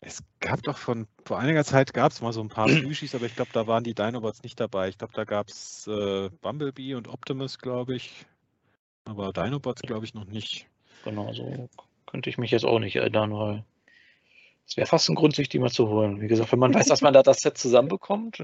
Es 0.00 0.22
gab 0.38 0.62
doch 0.62 0.78
von 0.78 1.08
vor 1.24 1.38
einiger 1.38 1.64
Zeit 1.64 1.92
gab 1.92 2.12
es 2.12 2.20
mal 2.20 2.32
so 2.32 2.40
ein 2.40 2.48
paar 2.48 2.66
Plüschis, 2.66 3.14
aber 3.14 3.26
ich 3.26 3.34
glaube, 3.34 3.50
da 3.52 3.66
waren 3.66 3.82
die 3.82 3.94
Dinobots 3.94 4.44
nicht 4.44 4.60
dabei. 4.60 4.88
Ich 4.88 4.98
glaube, 4.98 5.14
da 5.14 5.24
gab 5.24 5.48
es 5.48 5.88
äh, 5.88 6.28
Bumblebee 6.40 6.94
und 6.94 7.08
Optimus, 7.08 7.58
glaube 7.58 7.96
ich. 7.96 8.26
Aber 9.06 9.32
Dinobots 9.32 9.82
glaube 9.82 10.04
ich 10.04 10.14
noch 10.14 10.26
nicht. 10.26 10.66
Genau, 11.04 11.32
so 11.32 11.68
könnte 12.06 12.30
ich 12.30 12.38
mich 12.38 12.50
jetzt 12.50 12.64
auch 12.64 12.78
nicht 12.78 12.96
erinnern, 12.96 13.32
weil 13.32 13.64
es 14.66 14.76
wäre 14.76 14.86
fast 14.86 15.08
ein 15.08 15.14
Grund, 15.14 15.34
sich 15.34 15.48
die 15.48 15.58
mal 15.58 15.70
zu 15.70 15.88
holen. 15.88 16.20
Wie 16.20 16.28
gesagt, 16.28 16.52
wenn 16.52 16.58
man 16.58 16.74
weiß, 16.74 16.86
dass 16.86 17.02
man 17.02 17.12
da 17.12 17.22
das 17.22 17.40
Set 17.40 17.58
zusammenbekommt. 17.58 18.38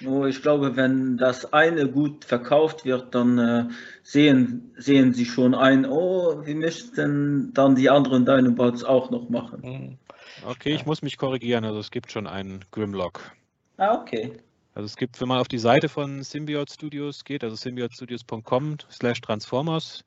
Nur 0.00 0.28
ich 0.28 0.42
glaube, 0.42 0.76
wenn 0.76 1.16
das 1.16 1.52
eine 1.52 1.88
gut 1.88 2.24
verkauft 2.24 2.84
wird, 2.84 3.14
dann 3.14 3.38
äh, 3.38 3.64
sehen, 4.02 4.74
sehen 4.76 5.14
sie 5.14 5.24
schon 5.24 5.54
ein, 5.54 5.86
oh, 5.86 6.44
wir 6.44 6.56
möchten 6.56 7.52
dann 7.54 7.76
die 7.76 7.90
anderen 7.90 8.26
Dinobots 8.26 8.84
auch 8.84 9.10
noch 9.10 9.28
machen. 9.28 9.60
Mhm. 9.62 9.98
Okay, 10.46 10.70
ja. 10.70 10.76
ich 10.76 10.86
muss 10.86 11.02
mich 11.02 11.16
korrigieren. 11.16 11.64
Also 11.64 11.78
es 11.78 11.90
gibt 11.90 12.10
schon 12.10 12.26
einen 12.26 12.64
Grimlock. 12.72 13.32
Ah, 13.76 13.94
okay. 13.94 14.32
Also 14.74 14.86
es 14.86 14.96
gibt, 14.96 15.20
wenn 15.20 15.28
man 15.28 15.38
auf 15.38 15.48
die 15.48 15.58
Seite 15.58 15.88
von 15.88 16.22
Symbiote 16.22 16.72
Studios 16.72 17.24
geht, 17.24 17.44
also 17.44 17.54
symbiotestudios.com 17.54 18.78
slash 18.90 19.20
Transformers, 19.20 20.04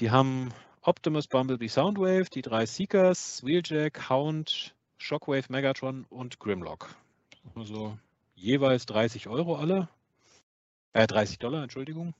die 0.00 0.10
haben 0.10 0.50
Optimus, 0.82 1.26
Bumblebee, 1.28 1.68
Soundwave, 1.68 2.28
die 2.28 2.42
drei 2.42 2.66
Seekers, 2.66 3.42
Wheeljack, 3.44 4.10
Hound, 4.10 4.74
Shockwave, 4.98 5.44
Megatron 5.48 6.04
und 6.10 6.38
Grimlock. 6.40 6.94
Also 7.54 7.96
jeweils 8.42 8.86
30 8.86 9.28
Euro 9.28 9.56
alle. 9.56 9.88
Äh, 10.92 11.06
30 11.06 11.38
Dollar, 11.38 11.62
Entschuldigung. 11.62 12.14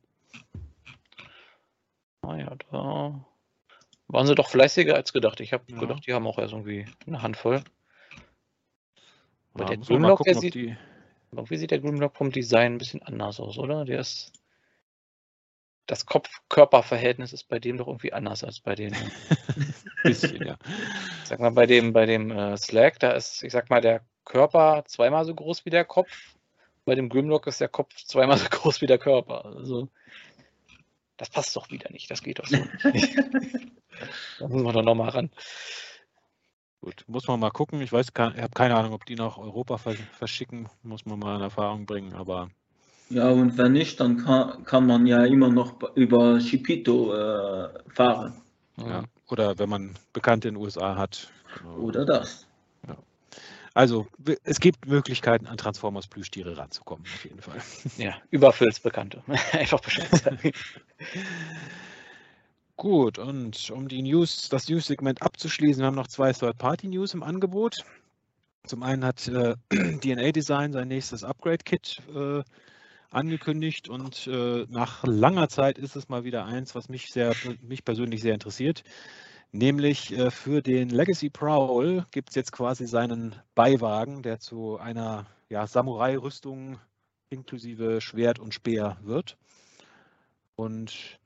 Naja, 2.22 2.52
ah 2.52 2.56
da 2.70 3.24
waren 4.08 4.26
sie 4.26 4.34
doch 4.34 4.48
fleißiger 4.48 4.94
als 4.94 5.12
gedacht. 5.12 5.40
Ich 5.40 5.52
habe 5.52 5.64
ja. 5.66 5.78
gedacht, 5.78 6.06
die 6.06 6.14
haben 6.14 6.26
auch 6.26 6.38
erst 6.38 6.52
irgendwie 6.52 6.86
eine 7.06 7.22
Handvoll. 7.22 7.62
Aber 9.54 9.64
ja, 9.64 9.68
der 9.70 9.78
Grimlock, 9.78 10.22
der 10.22 10.34
sieht, 10.36 10.54
die... 10.54 10.76
irgendwie 11.32 11.56
sieht 11.56 11.70
der 11.70 11.80
Grimlock 11.80 12.16
vom 12.16 12.30
Design 12.30 12.74
ein 12.74 12.78
bisschen 12.78 13.02
anders 13.02 13.40
aus, 13.40 13.58
oder? 13.58 13.84
Der 13.84 14.00
ist 14.00 14.32
das 15.86 16.06
Kopf-Körper-Verhältnis 16.06 17.32
ist 17.32 17.48
bei 17.48 17.58
dem 17.58 17.76
doch 17.76 17.88
irgendwie 17.88 18.12
anders 18.12 18.44
als 18.44 18.60
bei 18.60 18.74
den. 18.74 18.94
bisschen, 20.04 20.46
ja. 20.46 20.56
Sag 21.24 21.40
mal, 21.40 21.50
bei 21.50 21.66
dem, 21.66 21.92
bei 21.92 22.06
dem 22.06 22.30
äh, 22.30 22.56
Slack, 22.56 23.00
da 23.00 23.12
ist, 23.12 23.42
ich 23.42 23.52
sag 23.52 23.68
mal, 23.68 23.80
der 23.80 24.02
Körper 24.24 24.84
zweimal 24.86 25.24
so 25.24 25.34
groß 25.34 25.64
wie 25.64 25.70
der 25.70 25.84
Kopf. 25.84 26.10
Bei 26.84 26.94
dem 26.94 27.08
Grimlock 27.08 27.46
ist 27.46 27.60
der 27.60 27.68
Kopf 27.68 27.94
zweimal 28.04 28.38
so 28.38 28.48
groß 28.48 28.80
wie 28.80 28.86
der 28.86 28.98
Körper. 28.98 29.44
Also, 29.44 29.88
das 31.16 31.30
passt 31.30 31.54
doch 31.56 31.70
wieder 31.70 31.90
nicht. 31.90 32.10
Das 32.10 32.22
geht 32.22 32.38
doch 32.38 32.46
so 32.46 32.56
nicht. 32.56 33.16
da 34.38 34.48
muss 34.48 34.62
man 34.62 34.74
doch 34.74 34.82
nochmal 34.82 35.10
ran. 35.10 35.30
Gut, 36.80 37.04
muss 37.06 37.28
man 37.28 37.38
mal 37.38 37.50
gucken. 37.50 37.80
Ich 37.80 37.92
weiß, 37.92 38.08
ich 38.08 38.18
habe 38.18 38.50
keine 38.54 38.76
Ahnung, 38.76 38.92
ob 38.92 39.06
die 39.06 39.14
nach 39.14 39.38
Europa 39.38 39.78
verschicken. 39.78 40.68
Muss 40.82 41.06
man 41.06 41.20
mal 41.20 41.36
in 41.36 41.42
Erfahrung 41.42 41.86
bringen, 41.86 42.12
aber 42.14 42.50
ja, 43.12 43.28
und 43.28 43.58
wenn 43.58 43.72
nicht, 43.72 44.00
dann 44.00 44.16
kann, 44.16 44.64
kann 44.64 44.86
man 44.86 45.06
ja 45.06 45.24
immer 45.24 45.50
noch 45.50 45.74
über 45.96 46.38
Chipito 46.38 47.12
äh, 47.14 47.68
fahren. 47.94 48.40
Ja, 48.78 49.04
oder 49.28 49.58
wenn 49.58 49.68
man 49.68 49.94
Bekannte 50.14 50.48
in 50.48 50.54
den 50.54 50.62
USA 50.62 50.96
hat. 50.96 51.30
Oder 51.78 52.06
das. 52.06 52.46
Also, 53.74 54.06
es 54.44 54.60
gibt 54.60 54.86
Möglichkeiten, 54.86 55.46
an 55.46 55.56
Transformers 55.56 56.06
Plüschtiere 56.06 56.58
ranzukommen, 56.58 57.04
auf 57.04 57.24
jeden 57.24 57.40
Fall. 57.40 57.58
Ja, 57.96 58.16
über 58.30 58.52
Phils 58.52 58.80
Bekannte. 58.80 59.22
Einfach 59.52 59.80
Bescheid 59.80 60.14
sagen. 60.14 60.52
Gut, 62.76 63.18
und 63.18 63.70
um 63.70 63.88
die 63.88 64.02
News, 64.02 64.48
das 64.48 64.68
News-Segment 64.68 65.22
abzuschließen, 65.22 65.82
wir 65.82 65.86
haben 65.86 65.94
noch 65.94 66.08
zwei 66.08 66.32
Third-Party-News 66.32 67.14
im 67.14 67.22
Angebot. 67.22 67.84
Zum 68.64 68.82
einen 68.82 69.04
hat 69.04 69.26
äh, 69.28 69.54
DNA 69.70 70.32
Design 70.32 70.72
sein 70.72 70.88
nächstes 70.88 71.24
Upgrade-Kit 71.24 72.02
äh, 72.14 72.42
angekündigt 73.10 73.88
und 73.88 74.26
äh, 74.26 74.66
nach 74.68 75.04
langer 75.04 75.48
Zeit 75.48 75.78
ist 75.78 75.96
es 75.96 76.08
mal 76.08 76.24
wieder 76.24 76.44
eins, 76.44 76.74
was 76.74 76.88
mich 76.88 77.12
sehr, 77.12 77.34
mich 77.60 77.84
persönlich 77.84 78.22
sehr 78.22 78.34
interessiert. 78.34 78.84
Nämlich 79.52 80.12
äh, 80.12 80.30
für 80.30 80.62
den 80.62 80.88
Legacy 80.88 81.28
Prowl 81.28 82.06
gibt 82.10 82.30
es 82.30 82.34
jetzt 82.34 82.52
quasi 82.52 82.86
seinen 82.86 83.36
Beiwagen, 83.54 84.22
der 84.22 84.40
zu 84.40 84.78
einer 84.78 85.26
ja, 85.50 85.66
Samurai-Rüstung 85.66 86.78
inklusive 87.28 88.00
Schwert 88.00 88.38
und 88.38 88.54
Speer 88.54 88.96
wird. 89.02 89.36
Und 90.56 91.18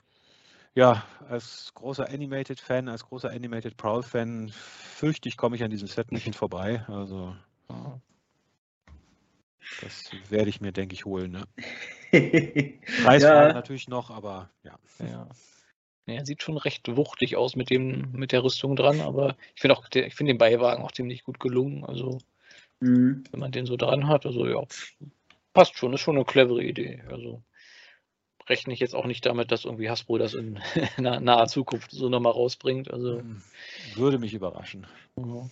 ja, 0.75 1.05
als 1.29 1.73
großer 1.75 2.09
Animated-Fan, 2.09 2.89
als 2.89 3.05
großer 3.05 3.31
Animated 3.31 3.77
Prowl-Fan 3.77 4.51
fürchte 4.51 5.29
ich, 5.29 5.37
komme 5.37 5.55
ich 5.55 5.63
an 5.63 5.71
diesem 5.71 5.89
Set 5.89 6.11
nicht 6.11 6.35
vorbei. 6.35 6.85
Also 6.89 7.37
ja. 7.71 8.01
Das 9.81 10.11
werde 10.29 10.49
ich 10.49 10.61
mir, 10.61 10.73
denke 10.73 10.95
ich, 10.95 11.05
holen. 11.05 11.33
Ne? 11.33 11.45
Preisfrei 13.05 13.49
ja. 13.49 13.53
natürlich 13.53 13.89
noch, 13.89 14.11
aber 14.11 14.51
ja. 14.63 14.79
ja. 14.99 15.29
Ja, 16.07 16.25
sieht 16.25 16.43
schon 16.43 16.57
recht 16.57 16.97
wuchtig 16.97 17.37
aus 17.37 17.57
mit 17.57 17.69
dem, 17.69 18.13
mit 18.13 18.31
der 18.31 18.45
Rüstung 18.45 18.77
dran, 18.77 19.01
aber 19.01 19.37
ich 19.55 19.61
finde 19.61 19.77
auch, 19.77 19.85
ich 19.93 20.15
finde 20.15 20.33
den 20.33 20.39
Beiwagen 20.39 20.85
auch 20.85 20.93
ziemlich 20.93 21.25
gut 21.25 21.41
gelungen. 21.41 21.85
Also, 21.85 22.19
mhm. 22.79 23.25
wenn 23.31 23.41
man 23.41 23.51
den 23.51 23.67
so 23.67 23.77
dran 23.77 24.07
hat, 24.07 24.25
also 24.25 24.47
ja, 24.47 24.63
passt 25.53 25.77
schon, 25.77 25.93
ist 25.93 26.01
schon 26.01 26.15
eine 26.15 26.25
clevere 26.25 26.63
Idee. 26.63 27.03
Also, 27.11 27.43
rechne 28.49 28.73
ich 28.73 28.79
jetzt 28.79 28.95
auch 28.95 29.07
nicht 29.07 29.27
damit, 29.27 29.51
dass 29.51 29.65
irgendwie 29.65 29.91
Hasbro 29.91 30.19
das 30.19 30.35
in 30.35 30.61
naher 30.99 31.49
Zukunft 31.49 31.91
so 31.91 32.09
nochmal 32.09 32.33
rausbringt. 32.33 32.89
Also, 32.89 33.19
hm. 33.19 33.43
würde 33.95 34.19
mich 34.19 34.33
überraschen. 34.33 34.87
Mhm. 35.17 35.51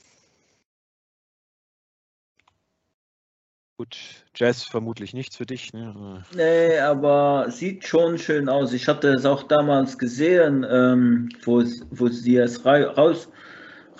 Gut, 3.76 3.96
Jazz 4.36 4.62
vermutlich 4.62 5.14
nichts 5.14 5.36
für 5.36 5.46
dich. 5.46 5.72
Ne? 5.72 6.22
Nee, 6.32 6.78
aber 6.78 7.50
sieht 7.50 7.84
schon 7.84 8.18
schön 8.18 8.48
aus. 8.48 8.72
Ich 8.72 8.86
hatte 8.86 9.08
es 9.08 9.26
auch 9.26 9.42
damals 9.42 9.98
gesehen, 9.98 10.64
ähm, 10.70 11.28
wo, 11.42 11.64
wo 11.90 12.06
sie 12.06 12.36
es 12.36 12.64
raus, 12.64 13.28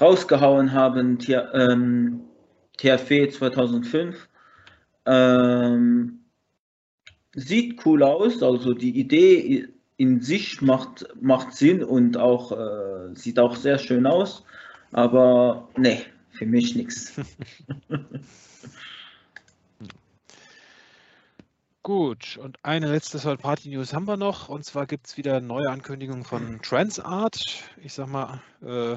rausgehauen 0.01 0.73
haben, 0.73 1.19
ähm, 1.29 2.21
TFE 2.77 3.29
2005. 3.29 4.29
Ähm, 5.07 6.21
sieht 7.35 7.85
cool 7.85 8.05
aus, 8.05 8.45
also 8.45 8.75
die 8.75 8.97
Idee 8.97 9.67
in 9.97 10.21
sich 10.21 10.63
macht, 10.63 11.05
macht 11.21 11.53
Sinn 11.53 11.83
und 11.83 12.17
auch 12.17 12.53
äh, 12.53 13.13
sieht 13.17 13.41
auch 13.41 13.57
sehr 13.57 13.79
schön 13.79 14.07
aus, 14.07 14.45
aber 14.93 15.69
nee, 15.77 16.03
für 16.31 16.47
mich 16.47 16.77
nichts. 16.77 17.13
Gut, 21.85 22.39
und 22.39 22.59
eine 22.63 22.91
letzte 22.91 23.21
Third-Party-News 23.21 23.93
haben 23.93 24.07
wir 24.07 24.17
noch. 24.17 24.49
Und 24.49 24.65
zwar 24.65 24.87
gibt 24.87 25.07
es 25.07 25.19
wieder 25.19 25.43
neue 25.43 25.69
Ankündigungen 25.69 26.25
von 26.25 26.63
Transart. 26.63 27.63
Ich 27.77 27.93
sag 27.93 28.07
mal, 28.07 28.41
äh, 28.63 28.97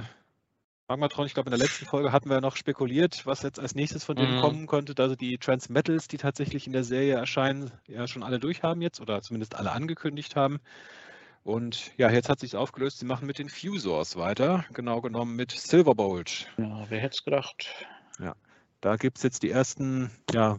Magmatron, 0.87 1.25
ich 1.25 1.33
glaube, 1.33 1.49
in 1.49 1.51
der 1.51 1.59
letzten 1.59 1.85
Folge 1.85 2.13
hatten 2.13 2.29
wir 2.29 2.39
noch 2.39 2.55
spekuliert, 2.55 3.25
was 3.25 3.41
jetzt 3.41 3.59
als 3.59 3.75
nächstes 3.75 4.05
von 4.05 4.15
denen 4.15 4.37
mhm. 4.37 4.39
kommen 4.39 4.67
könnte. 4.67 4.93
Also 5.03 5.17
die 5.17 5.37
Transmetals, 5.37 6.07
die 6.07 6.15
tatsächlich 6.15 6.65
in 6.65 6.71
der 6.71 6.85
Serie 6.85 7.15
erscheinen, 7.15 7.71
ja 7.87 8.07
schon 8.07 8.23
alle 8.23 8.39
durchhaben 8.39 8.81
jetzt 8.81 9.01
oder 9.01 9.21
zumindest 9.21 9.55
alle 9.55 9.73
angekündigt 9.73 10.37
haben. 10.37 10.61
Und 11.43 11.91
ja, 11.97 12.09
jetzt 12.09 12.29
hat 12.29 12.39
sich 12.39 12.55
aufgelöst, 12.55 12.99
sie 12.99 13.05
machen 13.05 13.27
mit 13.27 13.37
den 13.37 13.49
Fusors 13.49 14.15
weiter, 14.15 14.63
genau 14.71 15.01
genommen 15.01 15.35
mit 15.35 15.51
Silverbolt. 15.51 16.47
Ja, 16.57 16.85
wer 16.87 17.01
hätte 17.01 17.15
es 17.15 17.25
gedacht? 17.25 17.67
Ja, 18.17 18.33
da 18.79 18.95
gibt 18.95 19.17
es 19.17 19.23
jetzt 19.23 19.43
die 19.43 19.51
ersten 19.51 20.09
ja, 20.31 20.57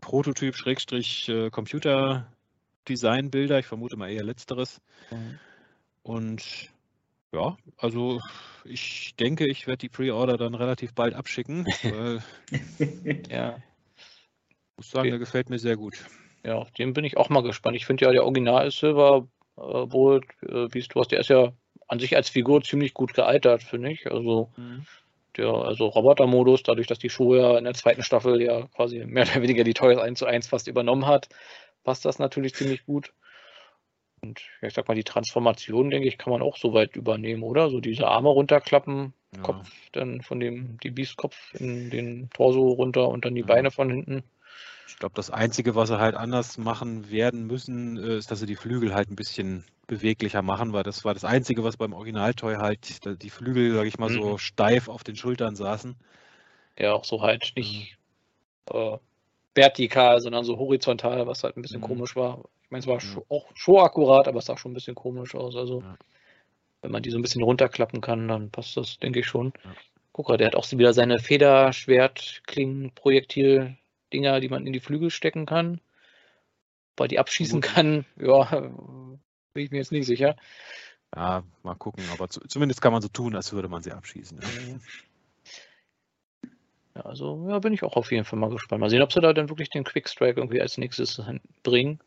Prototyp 0.00 0.56
Schrägstrich 0.56 1.28
äh, 1.28 1.50
Computer 1.50 2.26
Design 2.88 3.30
Bilder. 3.30 3.58
Ich 3.58 3.66
vermute 3.66 3.96
mal 3.96 4.10
eher 4.10 4.24
letzteres. 4.24 4.80
Mhm. 5.10 5.38
Und 6.02 6.70
ja, 7.32 7.56
also 7.76 8.20
ich 8.64 9.14
denke, 9.16 9.46
ich 9.46 9.66
werde 9.66 9.78
die 9.78 9.88
Pre-Order 9.88 10.36
dann 10.36 10.54
relativ 10.54 10.94
bald 10.94 11.14
abschicken. 11.14 11.66
Weil, 11.82 12.22
ja. 13.30 13.56
Ich 13.96 14.76
muss 14.76 14.90
sagen, 14.90 15.10
der 15.10 15.18
gefällt 15.18 15.50
mir 15.50 15.58
sehr 15.58 15.76
gut. 15.76 16.04
Ja, 16.42 16.56
auf 16.56 16.70
den 16.72 16.94
bin 16.94 17.04
ich 17.04 17.16
auch 17.16 17.28
mal 17.28 17.42
gespannt. 17.42 17.76
Ich 17.76 17.86
finde 17.86 18.06
ja 18.06 18.12
der 18.12 18.24
Original 18.24 18.70
Silver 18.70 19.28
äh, 19.56 19.86
Bolt, 19.86 20.24
äh, 20.42 20.68
wie 20.72 20.80
du 20.80 21.00
hast, 21.00 21.12
der 21.12 21.20
ist 21.20 21.28
ja 21.28 21.52
an 21.86 21.98
sich 22.00 22.16
als 22.16 22.30
Figur 22.30 22.62
ziemlich 22.62 22.94
gut 22.94 23.14
gealtert, 23.14 23.62
finde 23.62 23.92
ich. 23.92 24.10
Also 24.10 24.50
mhm 24.56 24.86
der, 25.36 25.48
also 25.48 25.86
Roboter-Modus, 25.86 26.62
dadurch, 26.62 26.86
dass 26.86 26.98
die 26.98 27.10
Show 27.10 27.34
ja 27.34 27.56
in 27.58 27.64
der 27.64 27.74
zweiten 27.74 28.02
Staffel 28.02 28.40
ja 28.42 28.66
quasi 28.68 29.04
mehr 29.04 29.24
oder 29.24 29.42
weniger 29.42 29.64
die 29.64 29.74
Toys 29.74 29.98
1 29.98 30.18
zu 30.18 30.26
1 30.26 30.48
fast 30.48 30.68
übernommen 30.68 31.06
hat, 31.06 31.28
passt 31.84 32.04
das 32.04 32.18
natürlich 32.18 32.54
ziemlich 32.54 32.84
gut. 32.86 33.12
Und 34.22 34.40
ja, 34.60 34.68
ich 34.68 34.74
sag 34.74 34.86
mal, 34.88 34.94
die 34.94 35.04
Transformation, 35.04 35.90
denke 35.90 36.08
ich, 36.08 36.18
kann 36.18 36.32
man 36.32 36.42
auch 36.42 36.56
so 36.56 36.74
weit 36.74 36.96
übernehmen, 36.96 37.42
oder? 37.42 37.70
So 37.70 37.80
diese 37.80 38.06
Arme 38.06 38.28
runterklappen, 38.28 39.14
ja. 39.34 39.42
Kopf 39.42 39.70
dann 39.92 40.20
von 40.20 40.40
dem, 40.40 40.78
die 40.82 40.90
Beast-Kopf 40.90 41.54
in 41.54 41.90
den 41.90 42.28
Torso 42.30 42.68
runter 42.68 43.08
und 43.08 43.24
dann 43.24 43.34
die 43.34 43.42
ja. 43.42 43.46
Beine 43.46 43.70
von 43.70 43.90
hinten. 43.90 44.24
Ich 44.90 44.98
glaube, 44.98 45.14
das 45.14 45.30
Einzige, 45.30 45.74
was 45.74 45.88
sie 45.88 45.98
halt 45.98 46.14
anders 46.14 46.58
machen 46.58 47.10
werden 47.10 47.46
müssen, 47.46 47.96
äh, 47.96 48.16
ist, 48.18 48.30
dass 48.30 48.40
sie 48.40 48.46
die 48.46 48.56
Flügel 48.56 48.94
halt 48.94 49.10
ein 49.10 49.16
bisschen 49.16 49.64
beweglicher 49.86 50.42
machen, 50.42 50.72
weil 50.72 50.82
das 50.82 51.04
war 51.04 51.14
das 51.14 51.24
Einzige, 51.24 51.64
was 51.64 51.76
beim 51.76 51.92
Originaltoy 51.92 52.56
halt 52.56 53.04
die 53.22 53.30
Flügel, 53.30 53.74
sage 53.74 53.88
ich 53.88 53.98
mal, 53.98 54.10
mhm. 54.10 54.14
so 54.14 54.38
steif 54.38 54.88
auf 54.88 55.04
den 55.04 55.16
Schultern 55.16 55.56
saßen. 55.56 55.96
Ja, 56.78 56.92
auch 56.92 57.04
so 57.04 57.22
halt 57.22 57.52
nicht 57.56 57.96
mhm. 58.72 58.76
äh, 58.76 58.98
vertikal, 59.54 60.20
sondern 60.20 60.44
so 60.44 60.58
horizontal, 60.58 61.26
was 61.26 61.44
halt 61.44 61.56
ein 61.56 61.62
bisschen 61.62 61.80
mhm. 61.80 61.86
komisch 61.86 62.16
war. 62.16 62.44
Ich 62.64 62.70
meine, 62.70 62.80
es 62.80 62.86
war 62.86 63.02
mhm. 63.02 63.22
auch 63.28 63.50
schon 63.54 63.78
akkurat, 63.78 64.28
aber 64.28 64.38
es 64.38 64.46
sah 64.46 64.56
schon 64.56 64.72
ein 64.72 64.74
bisschen 64.74 64.94
komisch 64.94 65.34
aus. 65.34 65.56
Also, 65.56 65.80
ja. 65.80 65.96
wenn 66.82 66.92
man 66.92 67.02
die 67.02 67.10
so 67.10 67.18
ein 67.18 67.22
bisschen 67.22 67.42
runterklappen 67.42 68.00
kann, 68.00 68.28
dann 68.28 68.50
passt 68.50 68.76
das, 68.76 68.98
denke 68.98 69.20
ich 69.20 69.26
schon. 69.26 69.52
Ja. 69.64 69.74
Guck 70.12 70.28
mal, 70.28 70.36
der 70.36 70.48
hat 70.48 70.56
auch 70.56 70.70
wieder 70.70 70.92
seine 70.92 71.18
Federschwert-Klingen-Projektil-Dinger, 74.10 74.40
die 74.40 74.48
man 74.48 74.66
in 74.66 74.72
die 74.72 74.80
Flügel 74.80 75.10
stecken 75.10 75.46
kann. 75.46 75.80
Weil 76.96 77.08
die 77.08 77.18
abschießen 77.18 77.60
kann, 77.60 78.04
ja, 78.16 78.44
bin 78.50 79.64
ich 79.64 79.70
mir 79.70 79.78
jetzt 79.78 79.92
nicht 79.92 80.06
sicher. 80.06 80.36
Ja, 81.14 81.42
mal 81.62 81.74
gucken, 81.74 82.04
aber 82.12 82.28
zu, 82.28 82.40
zumindest 82.46 82.82
kann 82.82 82.92
man 82.92 83.02
so 83.02 83.08
tun, 83.08 83.34
als 83.34 83.52
würde 83.52 83.68
man 83.68 83.82
sie 83.82 83.92
abschießen. 83.92 84.40
Ja. 84.40 86.48
ja. 86.96 87.00
also 87.02 87.48
ja, 87.48 87.58
bin 87.58 87.72
ich 87.72 87.82
auch 87.82 87.96
auf 87.96 88.12
jeden 88.12 88.24
Fall 88.24 88.38
mal 88.38 88.50
gespannt. 88.50 88.80
Mal 88.80 88.90
sehen, 88.90 89.02
ob 89.02 89.12
sie 89.12 89.20
da 89.20 89.32
dann 89.32 89.48
wirklich 89.48 89.70
den 89.70 89.84
Quickstrike 89.84 90.38
irgendwie 90.38 90.60
als 90.60 90.78
nächstes 90.78 91.20
bringen. 91.62 92.00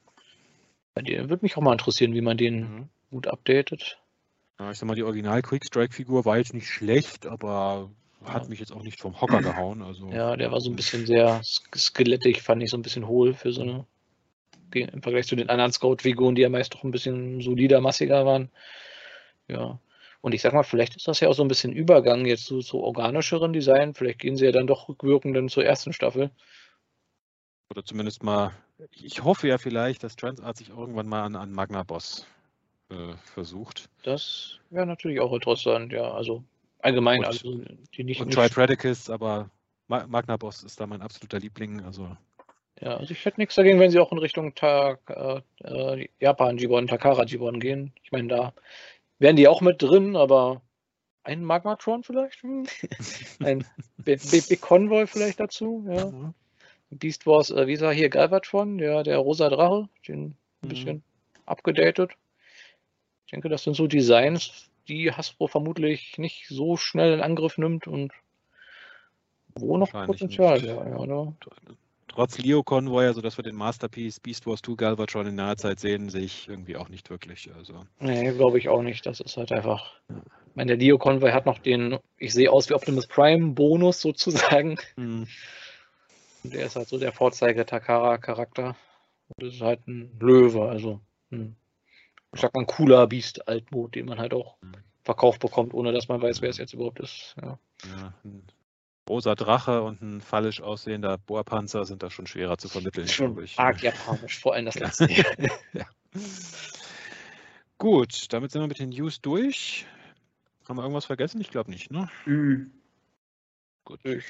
Würde 0.96 1.40
mich 1.42 1.58
auch 1.58 1.62
mal 1.62 1.74
interessieren, 1.74 2.14
wie 2.14 2.22
man 2.22 2.38
den 2.38 2.60
mhm. 2.60 2.90
gut 3.10 3.28
updatet. 3.28 4.00
Ja, 4.60 4.70
ich 4.70 4.78
sag 4.78 4.88
mal, 4.88 4.96
die 4.96 5.04
Original 5.04 5.42
Quickstrike-Figur 5.42 6.24
war 6.24 6.38
jetzt 6.38 6.54
nicht 6.54 6.70
schlecht, 6.70 7.26
aber 7.26 7.90
hat 8.26 8.50
mich 8.50 8.60
jetzt 8.60 8.72
auch 8.72 8.84
nicht 8.84 9.00
vom 9.00 9.20
Hocker 9.20 9.42
gehauen. 9.42 9.82
Also. 9.82 10.08
Ja, 10.10 10.36
der 10.36 10.52
war 10.52 10.62
so 10.62 10.70
ein 10.70 10.76
bisschen 10.76 11.06
sehr 11.06 11.42
skelettig, 11.44 12.42
fand 12.42 12.64
ich 12.64 12.70
so 12.70 12.78
ein 12.78 12.82
bisschen 12.82 13.08
hohl 13.08 13.34
für 13.34 13.52
so 13.52 13.62
eine 13.62 13.86
im 14.76 15.04
Vergleich 15.04 15.28
zu 15.28 15.36
den 15.36 15.50
anderen 15.50 15.72
Scout-Figuren, 15.72 16.34
die 16.34 16.42
ja 16.42 16.50
meist 16.50 16.74
doch 16.74 16.84
ein 16.84 16.90
bisschen 16.90 17.42
solider, 17.42 17.80
massiger 17.80 18.26
waren. 18.26 18.50
Ja. 19.48 19.80
Und 20.22 20.34
ich 20.34 20.42
sag 20.42 20.54
mal, 20.54 20.64
vielleicht 20.64 20.96
ist 20.96 21.08
das 21.08 21.20
ja 21.20 21.28
auch 21.28 21.34
so 21.34 21.44
ein 21.44 21.48
bisschen 21.48 21.74
Übergang 21.74 22.26
jetzt 22.26 22.46
zu, 22.46 22.62
zu 22.62 22.80
organischeren 22.80 23.54
Design. 23.54 23.94
Vielleicht 23.94 24.20
gehen 24.20 24.38
sie 24.38 24.46
ja 24.46 24.52
dann 24.52 24.68
doch 24.68 24.88
rückwirkend 24.88 25.36
dann 25.36 25.50
zur 25.50 25.66
ersten 25.66 25.94
Staffel. 25.94 26.32
Oder 27.70 27.84
zumindest 27.84 28.24
mal, 28.24 28.52
ich 28.92 29.24
hoffe 29.24 29.48
ja 29.48 29.58
vielleicht, 29.58 30.04
dass 30.04 30.16
Transart 30.16 30.58
sich 30.58 30.70
irgendwann 30.70 31.08
mal 31.08 31.24
an, 31.24 31.36
an 31.36 31.52
Magna 31.52 31.84
Boss 31.84 32.26
äh, 32.90 33.16
versucht. 33.26 33.90
Das 34.04 34.60
wäre 34.70 34.86
natürlich 34.86 35.20
auch 35.20 35.34
interessant, 35.34 35.92
ja. 35.92 36.12
Also 36.12 36.44
allgemein, 36.84 37.20
Und- 37.20 37.26
also 37.26 37.62
die 37.96 38.04
nicht. 38.04 38.22
Und 38.22 38.34
Tried 38.34 38.58
Radicus, 38.58 39.10
aber 39.10 39.50
Ma- 39.88 40.06
Magna 40.08 40.38
Boss 40.38 40.64
ist 40.64 40.80
da 40.80 40.88
mein 40.88 41.02
absoluter 41.02 41.40
Liebling. 41.40 41.82
Also 41.84 42.16
ja, 42.82 42.98
also 42.98 43.12
ich 43.12 43.24
hätte 43.26 43.40
nichts 43.40 43.56
dagegen, 43.56 43.80
wenn 43.80 43.92
sie 43.92 44.00
auch 44.00 44.12
in 44.12 44.18
Richtung 44.18 44.56
Tak 44.56 45.00
äh, 45.10 45.42
äh, 45.64 46.08
Japan 46.20 46.58
Gibbon, 46.58 46.88
Takara 46.88 47.24
Gibbon 47.26 47.60
gehen. 47.60 47.94
Ich 48.04 48.12
meine, 48.12 48.28
da 48.28 48.54
wären 49.20 49.36
die 49.36 49.48
auch 49.48 49.62
mit 49.62 49.82
drin, 49.82 50.16
aber 50.16 50.62
ein 51.24 51.44
Magmatron 51.44 52.04
vielleicht? 52.04 52.42
Hm. 52.44 52.66
ein 53.40 53.66
Big 54.04 54.60
Convoy 54.62 55.08
vielleicht 55.08 55.40
dazu, 55.40 55.86
ja. 55.88 56.10
ja. 56.10 56.34
Beast 56.90 57.26
Wars, 57.26 57.50
äh, 57.50 57.66
wie 57.68 57.76
er 57.76 57.92
hier, 57.92 58.10
Galvatron, 58.10 58.78
der, 58.78 59.04
der 59.04 59.18
rosa 59.18 59.50
Drache, 59.50 59.88
den 60.08 60.24
ein 60.26 60.38
Mhm. 60.64 60.68
bisschen 60.70 61.04
abgedatet. 61.46 62.12
Ich 63.26 63.32
denke, 63.32 63.50
das 63.50 63.64
sind 63.64 63.76
so 63.76 63.88
Designs, 63.88 64.70
die 64.88 65.12
Hasbro 65.12 65.48
vermutlich 65.48 66.18
nicht 66.18 66.48
so 66.48 66.78
schnell 66.78 67.14
in 67.14 67.22
Angriff 67.22 67.58
nimmt 67.58 67.88
und 67.88 68.12
wo 69.56 69.78
noch 69.78 69.92
Potenzial 69.92 70.62
wäre, 70.62 70.98
oder? 70.98 71.34
trotz 72.14 72.38
Leo 72.38 72.64
Convoy, 72.64 73.06
also 73.06 73.22
dass 73.22 73.38
wir 73.38 73.44
den 73.44 73.56
Masterpiece 73.56 74.20
Beast 74.20 74.46
Wars 74.46 74.62
2 74.62 74.76
Galvatron 74.76 75.28
in 75.28 75.36
naher 75.36 75.58
Zeit 75.58 75.80
sehen, 75.80 76.10
sehe 76.10 76.24
ich 76.24 76.48
irgendwie 76.48 76.78
auch 76.78 76.90
nicht 76.90 77.10
wirklich. 77.10 77.50
Also 77.56 77.86
Nee, 78.00 78.32
glaube 78.34 78.60
ich 78.60 78.70
auch 78.70 78.82
nicht. 78.82 79.06
Das 79.06 79.20
ist 79.20 79.38
halt 79.38 79.52
einfach. 79.52 79.94
Ich 80.10 80.56
meine, 80.56 80.70
der 80.70 80.78
Leo 80.78 80.98
Convoy 80.98 81.32
hat 81.32 81.46
noch 81.46 81.60
den, 81.60 81.98
ich 82.18 82.34
sehe 82.34 82.52
aus 82.52 82.70
wie 82.70 82.76
Optimus 82.76 83.08
Prime 83.08 83.54
Bonus 83.54 84.02
sozusagen. 84.02 84.78
hm, 84.96 85.28
Und 86.44 86.54
der 86.54 86.66
ist 86.66 86.76
halt 86.76 86.88
so 86.88 87.00
der 87.00 87.12
Vorzeige-Takara-Charakter. 87.12 88.76
Und 89.30 89.48
das 89.48 89.56
ist 89.56 89.62
halt 89.62 89.88
ein 89.88 90.16
Löwe, 90.20 90.70
also 90.70 91.00
ein, 91.32 91.56
ich 92.34 92.42
sag 92.42 92.54
mal, 92.54 92.62
ein 92.62 92.68
cooler 92.68 93.08
Beast-Altmod, 93.08 93.96
den 93.96 94.06
man 94.08 94.18
halt 94.20 94.34
auch 94.34 94.58
Mhm. 94.62 94.74
verkauft 95.04 95.40
bekommt, 95.40 95.74
ohne 95.74 95.92
dass 95.92 96.08
man 96.08 96.22
weiß, 96.22 96.42
wer 96.42 96.50
es 96.50 96.58
jetzt 96.58 96.74
überhaupt 96.74 97.00
ist. 97.00 97.36
Ja. 97.42 97.60
ja, 97.86 98.14
ein 98.24 98.44
rosa 99.10 99.36
Drache 99.36 99.82
und 99.84 100.02
ein 100.02 100.22
fallisch 100.22 100.62
aussehender 100.62 101.18
Bohrpanzer 101.18 101.84
sind 101.86 102.02
da 102.04 102.10
schon 102.10 102.26
schwerer 102.26 102.58
zu 102.58 102.70
vermitteln, 102.70 103.08
Schon 103.08 103.42
ich. 103.44 103.60
arg 103.60 103.82
japanisch, 103.84 104.40
vor 104.40 104.54
allem 104.54 104.66
das 104.66 104.76
Ja. 105.00 105.24
letzte. 105.38 105.86
Gut, 107.78 108.32
damit 108.32 108.52
sind 108.52 108.62
wir 108.62 108.68
mit 108.68 108.80
den 108.80 108.90
News 108.90 109.22
durch. 109.22 109.86
Haben 110.68 110.78
wir 110.78 110.84
irgendwas 110.84 111.06
vergessen? 111.06 111.42
Ich 111.42 111.50
glaube 111.50 111.70
nicht, 111.72 111.92
ne? 111.92 112.10
Mhm. 112.26 112.72
Gut. 113.84 114.00
Ich, 114.06 114.24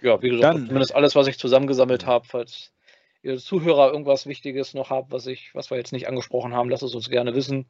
ja, 0.00 0.20
wie 0.22 0.30
gesagt, 0.30 0.54
Dann- 0.54 0.66
zumindest 0.66 0.94
alles, 0.94 1.14
was 1.14 1.26
ich 1.26 1.38
zusammengesammelt 1.38 2.06
habe, 2.06 2.26
falls 2.26 2.72
ihr 3.22 3.38
Zuhörer 3.38 3.92
irgendwas 3.92 4.26
Wichtiges 4.26 4.74
noch 4.74 4.90
habt, 4.90 5.12
was 5.12 5.26
ich, 5.26 5.54
was 5.54 5.70
wir 5.70 5.78
jetzt 5.78 5.92
nicht 5.92 6.08
angesprochen 6.08 6.54
haben, 6.54 6.70
lasst 6.70 6.82
es 6.82 6.94
uns 6.94 7.10
gerne 7.10 7.34
wissen. 7.34 7.66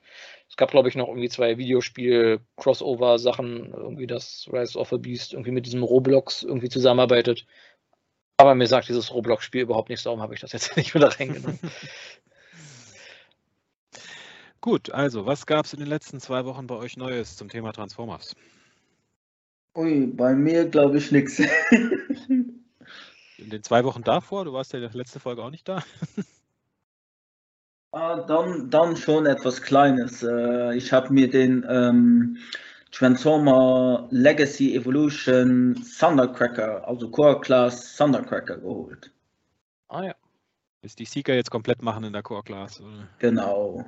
Es 0.49 0.57
gab, 0.57 0.71
glaube 0.71 0.89
ich, 0.89 0.95
noch 0.95 1.09
irgendwie 1.09 1.29
zwei 1.29 1.59
Videospiel-Crossover-Sachen, 1.59 3.73
irgendwie 3.73 4.07
das 4.07 4.49
Rise 4.53 4.79
of 4.79 4.93
a 4.93 4.97
Beast 4.97 5.33
irgendwie 5.33 5.53
mit 5.53 5.67
diesem 5.67 5.83
Roblox 5.83 6.43
irgendwie 6.43 6.69
zusammenarbeitet. 6.69 7.47
Aber 8.39 8.55
mir 8.55 8.67
sagt 8.67 8.89
dieses 8.89 9.13
Roblox-Spiel 9.13 9.63
überhaupt 9.63 9.89
nichts, 9.89 10.05
darum 10.05 10.21
habe 10.21 10.35
ich 10.35 10.41
das 10.41 10.53
jetzt 10.53 10.77
nicht 10.77 10.95
wieder 10.95 11.09
reingenommen. 11.09 11.59
Gut, 14.61 14.91
also, 14.91 15.27
was 15.27 15.47
gab 15.47 15.65
es 15.65 15.73
in 15.73 15.79
den 15.79 15.89
letzten 15.89 16.19
zwei 16.19 16.45
Wochen 16.45 16.67
bei 16.67 16.75
euch 16.75 16.97
Neues 16.97 17.37
zum 17.37 17.49
Thema 17.49 17.73
Transformers? 17.73 18.35
Ui, 19.77 20.07
bei 20.07 20.35
mir 20.35 20.65
glaube 20.65 20.99
ich 20.99 21.13
nichts. 21.13 21.39
In 23.47 23.51
den 23.51 23.63
zwei 23.63 23.85
Wochen 23.85 24.03
davor, 24.03 24.45
du 24.45 24.53
warst 24.53 24.73
ja 24.73 24.81
in 24.81 24.87
der 24.87 24.93
letzten 24.93 25.21
Folge 25.21 25.45
auch 25.45 25.51
nicht 25.51 25.69
da. 25.69 25.81
Ah, 27.93 28.17
dann, 28.27 28.71
dann 28.71 28.97
schon 28.97 29.25
etwas 29.25 29.63
Kleines. 29.63 30.25
Äh, 30.25 30.75
Ich 30.77 30.93
habe 30.93 31.13
mir 31.13 31.31
den 31.31 31.65
ähm, 31.69 32.39
Transformer 32.91 34.09
Legacy 34.11 34.75
Evolution 34.75 35.81
Thundercracker, 35.97 36.89
also 36.89 37.09
Core 37.09 37.41
Class 37.41 37.97
Thundercracker 37.97 38.57
geholt. 38.59 39.13
ah 39.87 40.03
ja. 40.03 40.15
Ist 40.83 40.99
die 40.99 41.05
Seeker 41.05 41.35
jetzt 41.35 41.53
komplett 41.53 41.83
machen 41.83 42.03
in 42.03 42.13
der 42.13 42.25
Core 42.25 42.43
Class? 42.43 42.81
Oder? 42.81 43.09
Genau. 43.21 43.85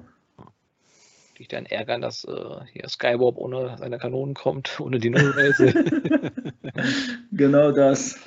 Dich 1.37 1.49
dann 1.49 1.67
ärgern, 1.67 2.01
dass 2.01 2.23
äh, 2.23 2.61
hier 2.73 2.89
Skywarp 2.89 3.37
ohne 3.37 3.77
seine 3.77 3.99
Kanonen 3.99 4.35
kommt, 4.35 4.79
ohne 4.79 5.01
die 5.01 5.11
Nullreise. 5.11 5.75
Genau 7.33 7.73
das. 7.73 8.21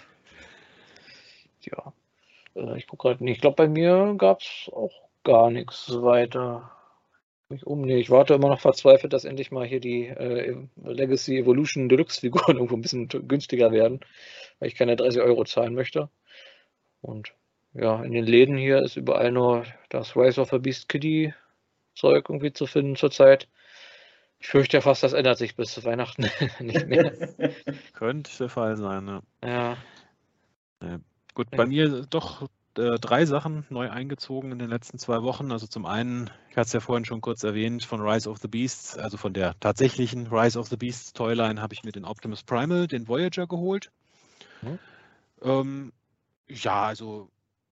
Ja, 1.72 1.94
äh, 2.56 2.78
ich 2.78 2.88
gucke 2.88 3.10
gerade 3.10 3.24
nicht. 3.24 3.38
Ich 3.38 3.42
glaube, 3.42 3.56
bei 3.56 3.68
mir 3.68 4.16
gab 4.18 4.42
es 4.42 4.70
auch 4.74 5.10
gar 5.24 5.52
nichts 5.52 5.90
weiter. 6.02 6.72
Mich 7.50 7.68
um, 7.68 7.82
nee, 7.82 7.98
ich 7.98 8.10
warte 8.10 8.34
immer 8.34 8.48
noch 8.48 8.62
verzweifelt, 8.62 9.14
dass 9.14 9.26
endlich 9.26 9.52
mal 9.52 9.66
hier 9.66 9.82
die 9.82 10.08
äh, 10.08 10.56
Legacy 10.84 11.38
Evolution 11.38 11.90
Deluxe 11.90 12.22
Figuren 12.22 12.56
irgendwo 12.58 12.76
ein 12.76 12.82
bisschen 12.82 13.08
günstiger 13.08 13.72
werden, 13.72 14.00
weil 14.60 14.70
ich 14.70 14.76
keine 14.76 14.96
30 14.96 15.22
Euro 15.22 15.44
zahlen 15.44 15.76
möchte. 15.76 16.10
Und 17.02 17.34
ja, 17.74 18.04
in 18.04 18.12
den 18.12 18.26
Läden 18.26 18.58
hier 18.58 18.82
ist 18.82 18.96
überall 18.96 19.32
nur 19.32 19.66
das 19.90 20.16
Rise 20.16 20.42
of 20.42 20.54
a 20.54 20.58
Beast 20.58 20.90
Kitty 20.90 21.34
Zeug 21.96 22.30
irgendwie 22.30 22.54
zu 22.54 22.68
finden 22.68 22.96
zurzeit. 22.96 23.50
Ich 24.40 24.48
fürchte 24.48 24.78
ja 24.78 24.82
fast, 24.82 25.04
das 25.04 25.14
ändert 25.14 25.38
sich 25.38 25.56
bis 25.56 25.84
Weihnachten 25.84 26.30
nicht 26.60 26.88
mehr. 26.88 27.12
Könnte 27.94 28.32
der 28.40 28.50
Fall 28.50 28.78
sein, 28.78 29.06
ne? 29.06 29.22
Ja, 29.44 29.78
Gut, 31.34 31.50
bei 31.52 31.66
mir 31.66 32.06
doch 32.10 32.48
äh, 32.78 33.00
drei 33.00 33.26
Sachen 33.26 33.66
neu 33.70 33.90
eingezogen 33.90 34.52
in 34.52 34.60
den 34.60 34.70
letzten 34.70 34.98
zwei 34.98 35.24
Wochen. 35.24 35.52
Also 35.52 35.68
zum 35.68 35.86
einen, 35.86 36.30
ich 36.50 36.58
hatte 36.58 36.68
es 36.68 36.74
ja 36.74 36.80
vorhin 36.80 37.06
schon 37.06 37.22
kurz 37.22 37.44
erwähnt, 37.44 37.84
von 37.84 38.02
Rise 38.02 38.30
of 38.30 38.38
the 38.40 38.48
Beasts, 38.48 38.98
also 38.98 39.18
von 39.18 39.34
der 39.34 39.60
tatsächlichen 39.60 40.28
Rise 40.28 40.60
of 40.60 40.68
the 40.68 40.78
Beasts 40.78 41.14
Toyline 41.14 41.62
habe 41.62 41.74
ich 41.74 41.84
mir 41.84 41.92
den 41.92 42.06
Optimus 42.06 42.44
Primal, 42.44 42.88
den 42.88 43.08
Voyager 43.08 43.48
geholt. 43.48 43.92
Mhm. 44.62 44.80
Ähm, 45.42 45.94
ja, 46.48 46.84
also 46.84 47.30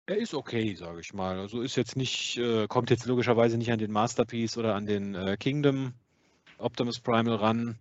er 0.05 0.17
ist 0.17 0.33
okay, 0.33 0.75
sage 0.75 0.99
ich 0.99 1.13
mal. 1.13 1.39
Also 1.39 1.61
ist 1.61 1.75
jetzt 1.75 1.95
nicht, 1.95 2.37
äh, 2.37 2.67
kommt 2.67 2.89
jetzt 2.89 3.05
logischerweise 3.05 3.57
nicht 3.57 3.71
an 3.71 3.79
den 3.79 3.91
Masterpiece 3.91 4.57
oder 4.57 4.75
an 4.75 4.85
den 4.85 5.15
äh, 5.15 5.37
Kingdom 5.37 5.93
Optimus 6.57 6.99
Primal 6.99 7.35
ran. 7.35 7.77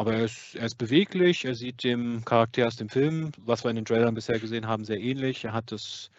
Aber 0.00 0.14
er 0.14 0.24
ist, 0.24 0.54
er 0.54 0.64
ist 0.64 0.78
beweglich, 0.78 1.44
er 1.44 1.54
sieht 1.54 1.84
dem 1.84 2.24
Charakter 2.24 2.66
aus 2.66 2.76
dem 2.76 2.88
Film, 2.88 3.32
was 3.36 3.64
wir 3.64 3.68
in 3.68 3.76
den 3.76 3.84
Trailern 3.84 4.14
bisher 4.14 4.38
gesehen 4.38 4.66
haben, 4.66 4.86
sehr 4.86 4.98
ähnlich. 4.98 5.44
Er 5.44 5.52
hat 5.52 5.70
das, 5.72 6.10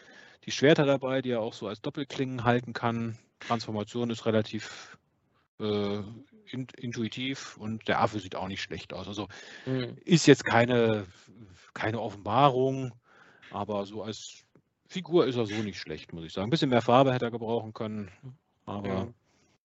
die 0.45 0.51
Schwerter 0.51 0.85
dabei, 0.85 1.23
die 1.23 1.31
er 1.31 1.41
auch 1.41 1.55
so 1.55 1.67
als 1.67 1.81
Doppelklingen 1.81 2.43
halten 2.43 2.73
kann. 2.73 3.17
Transformation 3.39 4.11
ist 4.11 4.27
relativ 4.27 4.99
äh, 5.59 5.97
in, 6.51 6.67
intuitiv 6.77 7.57
und 7.57 7.87
der 7.87 8.01
Affe 8.01 8.19
sieht 8.19 8.35
auch 8.35 8.47
nicht 8.47 8.61
schlecht 8.61 8.93
aus. 8.93 9.07
Also 9.07 9.27
hm. 9.63 9.97
ist 10.05 10.27
jetzt 10.27 10.45
keine, 10.45 11.07
keine 11.73 12.01
Offenbarung, 12.01 12.93
aber 13.49 13.87
so 13.87 14.03
als 14.03 14.43
Figur 14.85 15.25
ist 15.25 15.37
er 15.37 15.47
so 15.47 15.55
nicht 15.55 15.79
schlecht, 15.79 16.13
muss 16.13 16.23
ich 16.23 16.33
sagen. 16.33 16.45
Ein 16.45 16.51
bisschen 16.51 16.69
mehr 16.69 16.83
Farbe 16.83 17.13
hätte 17.13 17.25
er 17.25 17.31
gebrauchen 17.31 17.73
können, 17.73 18.11
aber 18.67 18.87
Ja. 18.87 19.13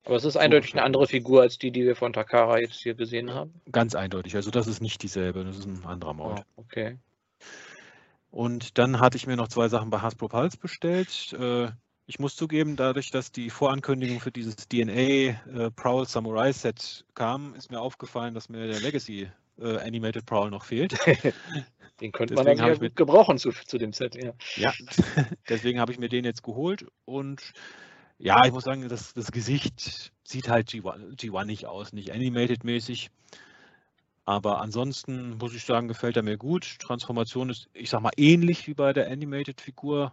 Aber 0.05 0.16
es 0.16 0.24
ist 0.24 0.36
eindeutig 0.36 0.72
eine 0.74 0.82
andere 0.82 1.07
Figur 1.07 1.42
als 1.42 1.59
die, 1.59 1.70
die 1.70 1.84
wir 1.84 1.94
von 1.96 2.12
Takara 2.12 2.59
jetzt 2.59 2.80
hier 2.82 2.94
gesehen 2.94 3.32
haben. 3.32 3.61
ganz 3.70 3.94
eindeutig. 3.94 4.34
Also 4.36 4.50
das 4.50 4.66
ist 4.66 4.80
nicht 4.80 5.03
dieselbe, 5.03 5.44
das 5.44 5.59
ist 5.59 5.66
ein 5.66 5.84
anderer 5.84 6.14
Mod. 6.14 6.40
Ah, 6.40 6.44
okay. 6.57 6.98
Und 8.30 8.78
dann 8.78 8.98
hatte 8.98 9.16
ich 9.16 9.26
mir 9.26 9.36
noch 9.36 9.48
zwei 9.48 9.68
Sachen 9.68 9.90
bei 9.90 10.00
Hasbro 10.00 10.28
Pulse 10.28 10.57
bestellt. 10.59 11.32
Äh, 11.34 11.68
Ich 12.07 12.18
muss 12.18 12.34
zugeben, 12.34 12.76
dadurch, 12.76 13.11
dass 13.11 13.30
die 13.30 13.48
Vorankündigung 13.50 14.20
für 14.20 14.32
dieses 14.32 14.57
DNA 14.57 14.98
äh, 14.98 15.70
Prowl 15.76 16.07
Samurai 16.07 16.53
Set 16.53 17.05
kam, 17.14 17.55
ist 17.55 17.70
mir 17.70 17.80
aufgefallen, 17.80 18.34
dass 18.34 18.48
mir 18.48 18.66
der 18.66 18.80
Legacy 18.80 19.30
äh, 19.61 19.76
Animated 19.78 20.26
Prowl 20.26 20.50
noch 20.50 20.64
fehlt. 20.64 20.96
Den 22.00 22.11
könnte 22.11 22.34
man 22.34 22.46
ja 22.57 22.74
gebrauchen 22.74 23.38
zu, 23.38 23.50
zu 23.53 23.78
dem 23.78 23.92
Set. 23.92 24.16
Ja. 24.16 24.32
Ja, 24.57 24.72
deswegen 25.48 25.78
habe 25.78 25.92
ich 25.92 25.98
mir 25.98 26.09
den 26.09 26.24
jetzt 26.24 26.42
geholt 26.42 26.86
und 27.05 27.53
ja, 28.23 28.45
ich 28.45 28.53
muss 28.53 28.62
sagen, 28.64 28.89
das, 28.89 29.14
das 29.14 29.33
Gesicht 29.33 30.12
sieht 30.23 30.49
halt 30.49 30.68
G1, 30.68 31.16
G1 31.16 31.45
nicht 31.45 31.66
aus, 31.66 31.93
nicht 31.93 32.12
animated-mäßig. 32.12 33.11
Aber 34.25 34.61
ansonsten 34.61 35.39
muss 35.39 35.55
ich 35.55 35.64
sagen, 35.64 35.89
gefällt 35.89 36.16
er 36.16 36.23
mir 36.23 36.37
gut. 36.39 36.79
Transformation 36.79 37.51
ist, 37.51 37.68
ich 37.73 37.91
sag 37.91 38.01
mal, 38.01 38.12
ähnlich 38.16 38.68
wie 38.68 38.75
bei 38.75 38.93
der 38.93 39.11
Animated-Figur. 39.11 40.12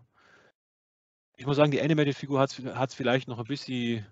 Ich 1.38 1.46
muss 1.46 1.58
sagen, 1.58 1.70
die 1.70 1.82
Animated-Figur 1.82 2.40
hat 2.40 2.50
es 2.90 2.96
vielleicht 2.96 3.28
noch 3.28 3.38
ein 3.38 3.46
bisschen, 3.46 4.08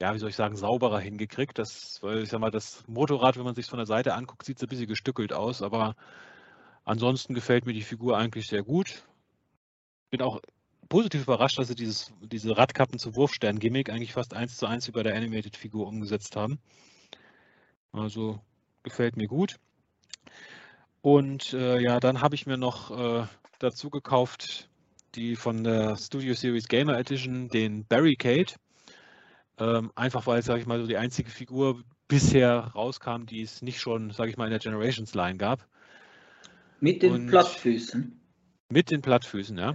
ja, 0.00 0.14
wie 0.14 0.18
soll 0.18 0.30
ich 0.30 0.36
sagen, 0.36 0.56
sauberer 0.56 0.98
hingekriegt. 0.98 1.58
Das, 1.58 2.02
weil 2.02 2.22
ich 2.22 2.30
sag 2.30 2.40
mal, 2.40 2.50
das 2.50 2.82
Motorrad, 2.88 3.36
wenn 3.36 3.44
man 3.44 3.54
sich 3.54 3.66
von 3.66 3.78
der 3.78 3.86
Seite 3.86 4.14
anguckt, 4.14 4.46
sieht 4.46 4.58
so 4.58 4.64
ein 4.64 4.70
bisschen 4.70 4.86
gestückelt 4.86 5.34
aus. 5.34 5.60
Aber 5.60 5.96
ansonsten 6.86 7.34
gefällt 7.34 7.66
mir 7.66 7.74
die 7.74 7.82
Figur 7.82 8.16
eigentlich 8.16 8.46
sehr 8.46 8.62
gut. 8.62 9.02
Bin 10.08 10.22
auch 10.22 10.40
positiv 10.88 11.22
überrascht, 11.22 11.58
dass 11.58 11.68
sie 11.68 11.74
dieses, 11.74 12.12
diese 12.20 12.56
Radkappen 12.56 12.98
zum 12.98 13.14
Wurfstern-Gimmick 13.16 13.90
eigentlich 13.90 14.12
fast 14.12 14.34
eins 14.34 14.56
zu 14.56 14.66
eins 14.66 14.88
wie 14.88 14.92
bei 14.92 15.02
der 15.02 15.14
Animated-Figur 15.14 15.86
umgesetzt 15.86 16.36
haben. 16.36 16.58
Also 17.92 18.40
gefällt 18.82 19.16
mir 19.16 19.26
gut. 19.26 19.56
Und 21.00 21.52
äh, 21.52 21.80
ja, 21.80 22.00
dann 22.00 22.20
habe 22.20 22.34
ich 22.34 22.46
mir 22.46 22.56
noch 22.56 22.90
äh, 22.90 23.26
dazu 23.58 23.90
gekauft, 23.90 24.68
die 25.14 25.36
von 25.36 25.64
der 25.64 25.96
Studio 25.96 26.34
Series 26.34 26.68
Gamer 26.68 26.98
Edition, 26.98 27.48
den 27.48 27.84
Barricade. 27.84 28.54
Ähm, 29.58 29.90
einfach 29.94 30.26
weil, 30.26 30.42
sage 30.42 30.60
ich 30.60 30.66
mal, 30.66 30.80
so 30.80 30.86
die 30.86 30.96
einzige 30.96 31.30
Figur 31.30 31.82
bisher 32.06 32.72
rauskam, 32.74 33.24
die 33.26 33.42
es 33.42 33.62
nicht 33.62 33.80
schon, 33.80 34.10
sage 34.10 34.30
ich 34.30 34.36
mal, 34.36 34.44
in 34.44 34.50
der 34.50 34.60
Generations 34.60 35.14
Line 35.14 35.36
gab. 35.36 35.66
Mit 36.80 37.02
den 37.02 37.12
Und 37.12 37.26
Plattfüßen. 37.28 38.20
Mit 38.70 38.90
den 38.90 39.00
Plattfüßen, 39.00 39.56
ja. 39.56 39.74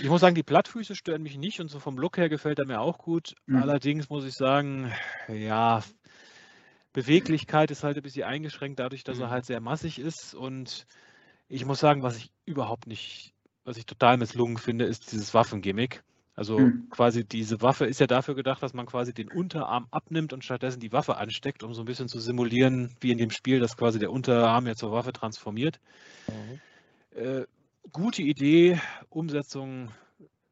ich 0.00 0.08
muss 0.08 0.20
sagen, 0.20 0.36
die 0.36 0.44
Plattfüße 0.44 0.94
stören 0.94 1.22
mich 1.22 1.36
nicht 1.36 1.60
und 1.60 1.68
so 1.68 1.80
vom 1.80 1.98
Look 1.98 2.18
her 2.18 2.28
gefällt 2.28 2.60
er 2.60 2.66
mir 2.66 2.80
auch 2.80 2.98
gut. 2.98 3.34
Mhm. 3.46 3.56
Allerdings 3.56 4.08
muss 4.08 4.24
ich 4.24 4.34
sagen, 4.34 4.92
ja, 5.26 5.82
Beweglichkeit 6.92 7.70
ist 7.70 7.82
halt 7.82 7.96
ein 7.96 8.02
bisschen 8.02 8.24
eingeschränkt, 8.24 8.78
dadurch, 8.78 9.02
dass 9.02 9.18
er 9.18 9.26
mhm. 9.26 9.30
halt 9.30 9.44
sehr 9.44 9.60
massig 9.60 9.98
ist. 9.98 10.34
Und 10.34 10.86
ich 11.48 11.64
muss 11.64 11.80
sagen, 11.80 12.02
was 12.02 12.16
ich 12.16 12.30
überhaupt 12.44 12.86
nicht, 12.86 13.34
was 13.64 13.76
ich 13.76 13.86
total 13.86 14.18
misslungen 14.18 14.58
finde, 14.58 14.84
ist 14.84 15.10
dieses 15.10 15.34
Waffengimmick. 15.34 16.04
Also 16.36 16.56
hm. 16.56 16.88
quasi 16.88 17.24
diese 17.24 17.60
Waffe 17.60 17.84
ist 17.84 18.00
ja 18.00 18.06
dafür 18.06 18.34
gedacht, 18.34 18.62
dass 18.62 18.72
man 18.72 18.86
quasi 18.86 19.12
den 19.12 19.28
Unterarm 19.28 19.88
abnimmt 19.90 20.32
und 20.32 20.42
stattdessen 20.42 20.80
die 20.80 20.90
Waffe 20.90 21.18
ansteckt, 21.18 21.62
um 21.62 21.74
so 21.74 21.82
ein 21.82 21.84
bisschen 21.84 22.08
zu 22.08 22.18
simulieren, 22.18 22.96
wie 23.00 23.10
in 23.10 23.18
dem 23.18 23.30
Spiel, 23.30 23.60
dass 23.60 23.76
quasi 23.76 23.98
der 23.98 24.10
Unterarm 24.10 24.66
ja 24.66 24.74
zur 24.74 24.90
Waffe 24.90 25.12
transformiert. 25.12 25.80
Mhm. 26.28 27.20
Äh, 27.20 27.46
gute 27.92 28.22
Idee, 28.22 28.80
Umsetzung 29.08 29.90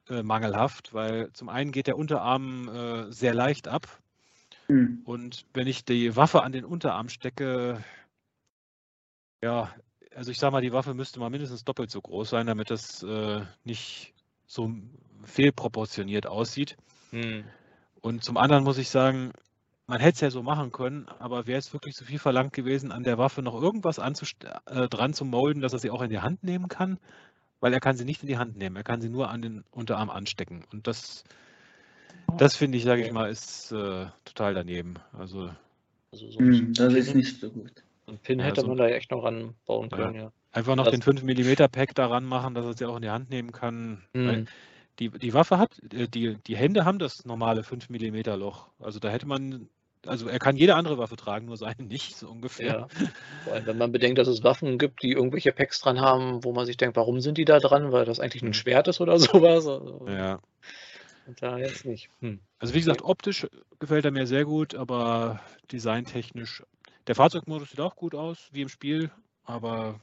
äh, 0.09 0.23
mangelhaft, 0.23 0.95
weil 0.95 1.33
zum 1.33 1.49
einen 1.49 1.73
geht 1.73 1.87
der 1.87 1.99
Unterarm 1.99 2.69
äh, 2.69 3.13
sehr 3.13 3.35
leicht 3.35 3.69
ab. 3.69 3.87
Mhm. 4.69 5.03
Und 5.05 5.47
wenn 5.55 5.67
ich 5.67 5.85
die 5.85 6.17
Waffe 6.17 6.43
an 6.43 6.53
den 6.53 6.65
Unterarm 6.65 7.09
stecke, 7.09 7.83
ja, 9.43 9.75
also 10.15 10.31
ich 10.31 10.39
sage 10.39 10.53
mal, 10.53 10.63
die 10.63 10.73
Waffe 10.73 10.95
müsste 10.95 11.21
mal 11.21 11.31
mindestens 11.31 11.65
doppelt 11.65 11.91
so 11.91 12.01
groß 12.01 12.31
sein, 12.31 12.47
damit 12.47 12.71
das 12.71 13.03
äh, 13.03 13.41
nicht 13.65 14.15
so 14.47 14.73
fehlproportioniert 15.25 16.27
aussieht. 16.27 16.77
Hm. 17.11 17.45
Und 18.01 18.25
zum 18.25 18.37
anderen 18.37 18.65
muss 18.65 18.79
ich 18.79 18.89
sagen, 18.89 19.33
man 19.89 20.01
hätte 20.01 20.15
es 20.17 20.21
ja 20.21 20.31
so 20.31 20.43
machen 20.43 20.71
können, 20.71 21.07
aber 21.19 21.47
wäre 21.47 21.59
es 21.59 21.73
wirklich 21.73 21.97
so 21.97 22.05
viel 22.05 22.19
verlangt 22.19 22.53
gewesen, 22.53 22.93
an 22.93 23.05
der 23.05 23.17
Waffe 23.19 23.43
noch 23.43 23.61
irgendwas 23.61 23.99
äh, 23.99 24.89
dran 24.89 25.15
zu 25.15 25.25
molden, 25.25 25.63
dass 25.63 25.73
er 25.73 25.79
sie 25.79 25.91
auch 25.91 26.03
in 26.03 26.11
die 26.11 26.21
Hand 26.21 26.45
nehmen 26.45 26.69
kann? 26.69 26.99
Weil 27.61 27.73
er 27.73 27.81
kann 27.81 27.97
sie 27.97 28.05
nicht 28.05 28.23
in 28.23 28.29
die 28.29 28.37
Hand 28.37 28.57
nehmen, 28.57 28.77
er 28.77 28.85
kann 28.85 29.01
sie 29.01 29.09
nur 29.09 29.31
an 29.31 29.43
den 29.43 29.65
Unterarm 29.71 30.11
anstecken. 30.11 30.65
Und 30.73 30.87
das, 30.87 31.25
das 32.37 32.55
finde 32.55 32.77
ich, 32.77 32.85
sage 32.85 33.05
ich 33.05 33.11
mal, 33.13 33.31
ist 33.31 33.73
äh, 33.73 34.07
total 34.27 34.55
daneben. 34.55 34.95
Also, 35.19 35.51
also 36.13 36.31
so 36.31 36.41
mm, 36.41 36.75
das 36.75 36.93
ist 36.93 37.15
nicht 37.15 37.41
so 37.41 37.51
gut. 37.51 37.83
Ein 38.07 38.19
Pin 38.19 38.41
hätte 38.41 38.61
also, 38.61 38.69
man 38.69 38.77
da 38.77 38.89
echt 38.89 39.11
noch 39.11 39.25
ranbauen 39.25 39.89
können, 39.89 40.15
ja. 40.15 40.23
ja. 40.25 40.33
Einfach 40.53 40.77
noch 40.77 40.85
das, 40.85 40.93
den 40.93 41.03
5 41.03 41.23
mm 41.25 41.67
Pack 41.73 41.95
daran 41.95 42.25
machen, 42.25 42.55
dass 42.55 42.65
er 42.65 42.75
sie 42.75 42.85
auch 42.85 42.97
in 42.97 43.03
die 43.03 43.11
Hand 43.11 43.31
nehmen 43.31 43.53
kann. 43.53 44.03
Mm 44.13 44.45
die, 44.99 45.11
die 45.11 45.35
Waffe 45.35 45.59
hat, 45.59 45.79
äh, 45.93 46.09
die, 46.09 46.37
die 46.47 46.57
Hände 46.57 46.85
haben 46.85 46.99
das 46.99 47.25
normale 47.25 47.63
5 47.63 47.89
mm 47.91 48.21
Loch. 48.39 48.69
Also 48.79 48.99
da 48.99 49.09
hätte 49.09 49.27
man, 49.27 49.69
also 50.07 50.29
er 50.29 50.39
kann 50.39 50.57
jede 50.57 50.75
andere 50.75 50.99
Waffe 50.99 51.17
tragen, 51.17 51.47
nur 51.47 51.57
seine 51.57 51.83
nicht, 51.83 52.17
so 52.17 52.29
ungefähr. 52.29 52.67
Ja. 52.67 52.89
Vor 53.45 53.53
allem, 53.55 53.67
wenn 53.67 53.79
man 53.79 53.93
bedenkt, 53.93 54.19
dass 54.19 54.29
es 54.29 54.45
Waffen 54.45 54.79
gibt, 54.79 55.03
die 55.03 55.13
irgendwelche 55.13 55.53
Packs 55.53 55.81
dran 55.81 56.01
haben, 56.01 56.45
wo 56.45 56.53
man 56.53 56.67
sich 56.67 56.77
denkt, 56.77 56.97
warum 56.97 57.21
sind 57.21 57.39
die 57.39 57.45
da 57.45 57.59
dran? 57.59 57.93
Weil 57.93 58.05
das 58.05 58.21
eigentlich 58.21 58.43
ein 58.43 58.49
mhm. 58.49 58.55
Schwert 58.55 58.89
ist 58.89 59.01
oder 59.01 59.19
sowas. 59.19 59.67
Also, 59.67 60.07
ja. 60.09 60.41
Und 61.27 61.43
da 61.43 61.59
jetzt 61.59 61.85
nicht. 61.85 62.09
Hm. 62.21 62.41
Also 62.59 62.73
wie 62.73 62.79
gesagt, 62.79 63.03
optisch 63.03 63.47
gefällt 63.79 64.07
er 64.07 64.11
mir 64.11 64.27
sehr 64.27 64.47
gut, 64.47 64.75
aber 64.75 65.41
designtechnisch. 65.71 66.63
Der 67.07 67.15
Fahrzeugmodus 67.15 67.71
sieht 67.71 67.81
auch 67.81 67.97
gut 67.97 68.15
aus, 68.15 68.49
wie 68.53 68.63
im 68.63 68.71
Spiel, 68.71 69.11
aber 69.45 70.01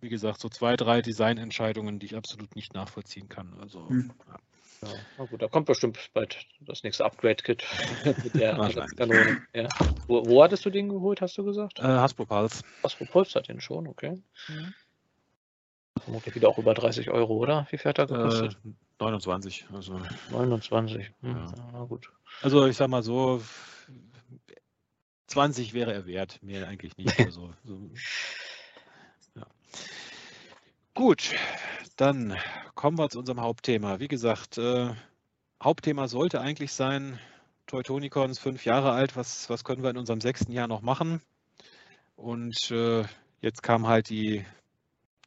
wie 0.00 0.08
gesagt, 0.08 0.40
so 0.40 0.48
zwei, 0.48 0.76
drei 0.76 1.02
Designentscheidungen, 1.02 1.98
die 1.98 2.06
ich 2.06 2.16
absolut 2.16 2.54
nicht 2.54 2.74
nachvollziehen 2.74 3.28
kann. 3.28 3.54
Also, 3.60 3.88
hm. 3.88 4.12
ja. 4.28 4.36
Ja. 4.84 4.88
Na 5.18 5.24
gut, 5.24 5.42
da 5.42 5.48
kommt 5.48 5.66
bestimmt 5.66 5.98
bald 6.12 6.38
das 6.60 6.82
nächste 6.82 7.04
Upgrade-Kit 7.04 7.62
mit 8.24 8.34
der 8.34 8.56
Kanone. 8.96 9.42
Ja. 9.54 9.68
Wo, 10.06 10.24
wo, 10.26 10.42
hattest 10.42 10.64
du 10.64 10.70
den 10.70 10.88
geholt, 10.88 11.20
hast 11.20 11.38
du 11.38 11.44
gesagt? 11.44 11.78
Äh, 11.78 11.82
Hasbro 11.82 12.24
Pulse. 12.24 12.62
Hasbro 12.82 13.04
Pulse 13.06 13.38
hat 13.38 13.48
den 13.48 13.60
schon, 13.60 13.86
okay. 13.86 14.22
Mhm. 14.48 14.74
Vermutlich 16.00 16.34
wieder 16.34 16.48
auch 16.48 16.58
über 16.58 16.74
30 16.74 17.10
Euro, 17.10 17.36
oder? 17.36 17.66
Wie 17.70 17.78
viel 17.78 17.88
hat 17.88 17.98
er 17.98 18.06
gekostet? 18.06 18.56
Äh, 18.64 18.70
29. 18.98 19.66
Also. 19.72 20.00
29, 20.30 21.12
hm. 21.20 21.36
ja. 21.36 21.52
na 21.72 21.84
gut. 21.84 22.10
Also 22.40 22.66
ich 22.66 22.76
sag 22.76 22.88
mal 22.88 23.02
so, 23.02 23.42
20 25.26 25.74
wäre 25.74 25.92
er 25.92 26.06
wert, 26.06 26.42
mehr 26.42 26.68
eigentlich 26.68 26.96
nicht. 26.96 27.18
Also, 27.26 27.52
so. 27.64 27.90
Gut, 30.94 31.34
dann 31.96 32.36
kommen 32.74 32.98
wir 32.98 33.08
zu 33.08 33.18
unserem 33.18 33.40
Hauptthema. 33.40 33.98
Wie 33.98 34.08
gesagt, 34.08 34.58
äh, 34.58 34.90
Hauptthema 35.62 36.06
sollte 36.06 36.42
eigentlich 36.42 36.74
sein, 36.74 37.18
Teutonicon 37.66 38.30
ist 38.30 38.40
fünf 38.40 38.66
Jahre 38.66 38.92
alt, 38.92 39.16
was, 39.16 39.48
was 39.48 39.64
können 39.64 39.82
wir 39.82 39.88
in 39.88 39.96
unserem 39.96 40.20
sechsten 40.20 40.52
Jahr 40.52 40.68
noch 40.68 40.82
machen? 40.82 41.22
Und 42.14 42.70
äh, 42.70 43.04
jetzt 43.40 43.62
kam 43.62 43.86
halt 43.86 44.10
die, 44.10 44.44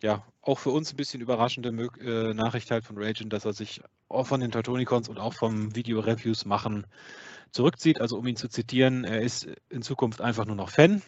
ja, 0.04 0.24
auch 0.44 0.60
für 0.60 0.70
uns 0.70 0.94
ein 0.94 0.98
bisschen 0.98 1.22
überraschende 1.22 1.70
äh, 2.00 2.36
Nachricht 2.36 2.70
halt 2.70 2.86
von 2.86 3.02
Ragen, 3.02 3.32
dass 3.32 3.46
er 3.46 3.54
sich 3.54 3.82
auch 4.08 4.28
von 4.28 4.42
den 4.42 4.52
Teutonicons 4.52 5.10
und 5.10 5.18
auch 5.18 5.34
vom 5.34 5.76
Video-Reviews 5.76 6.46
machen 6.46 6.86
zurückzieht. 7.50 8.00
Also 8.02 8.20
um 8.20 8.28
ihn 8.28 8.36
zu 8.36 8.50
zitieren, 8.50 9.04
er 9.04 9.22
ist 9.22 9.48
in 9.70 9.82
Zukunft 9.82 10.22
einfach 10.22 10.46
nur 10.46 10.56
noch 10.56 10.70
Fan. 10.70 11.02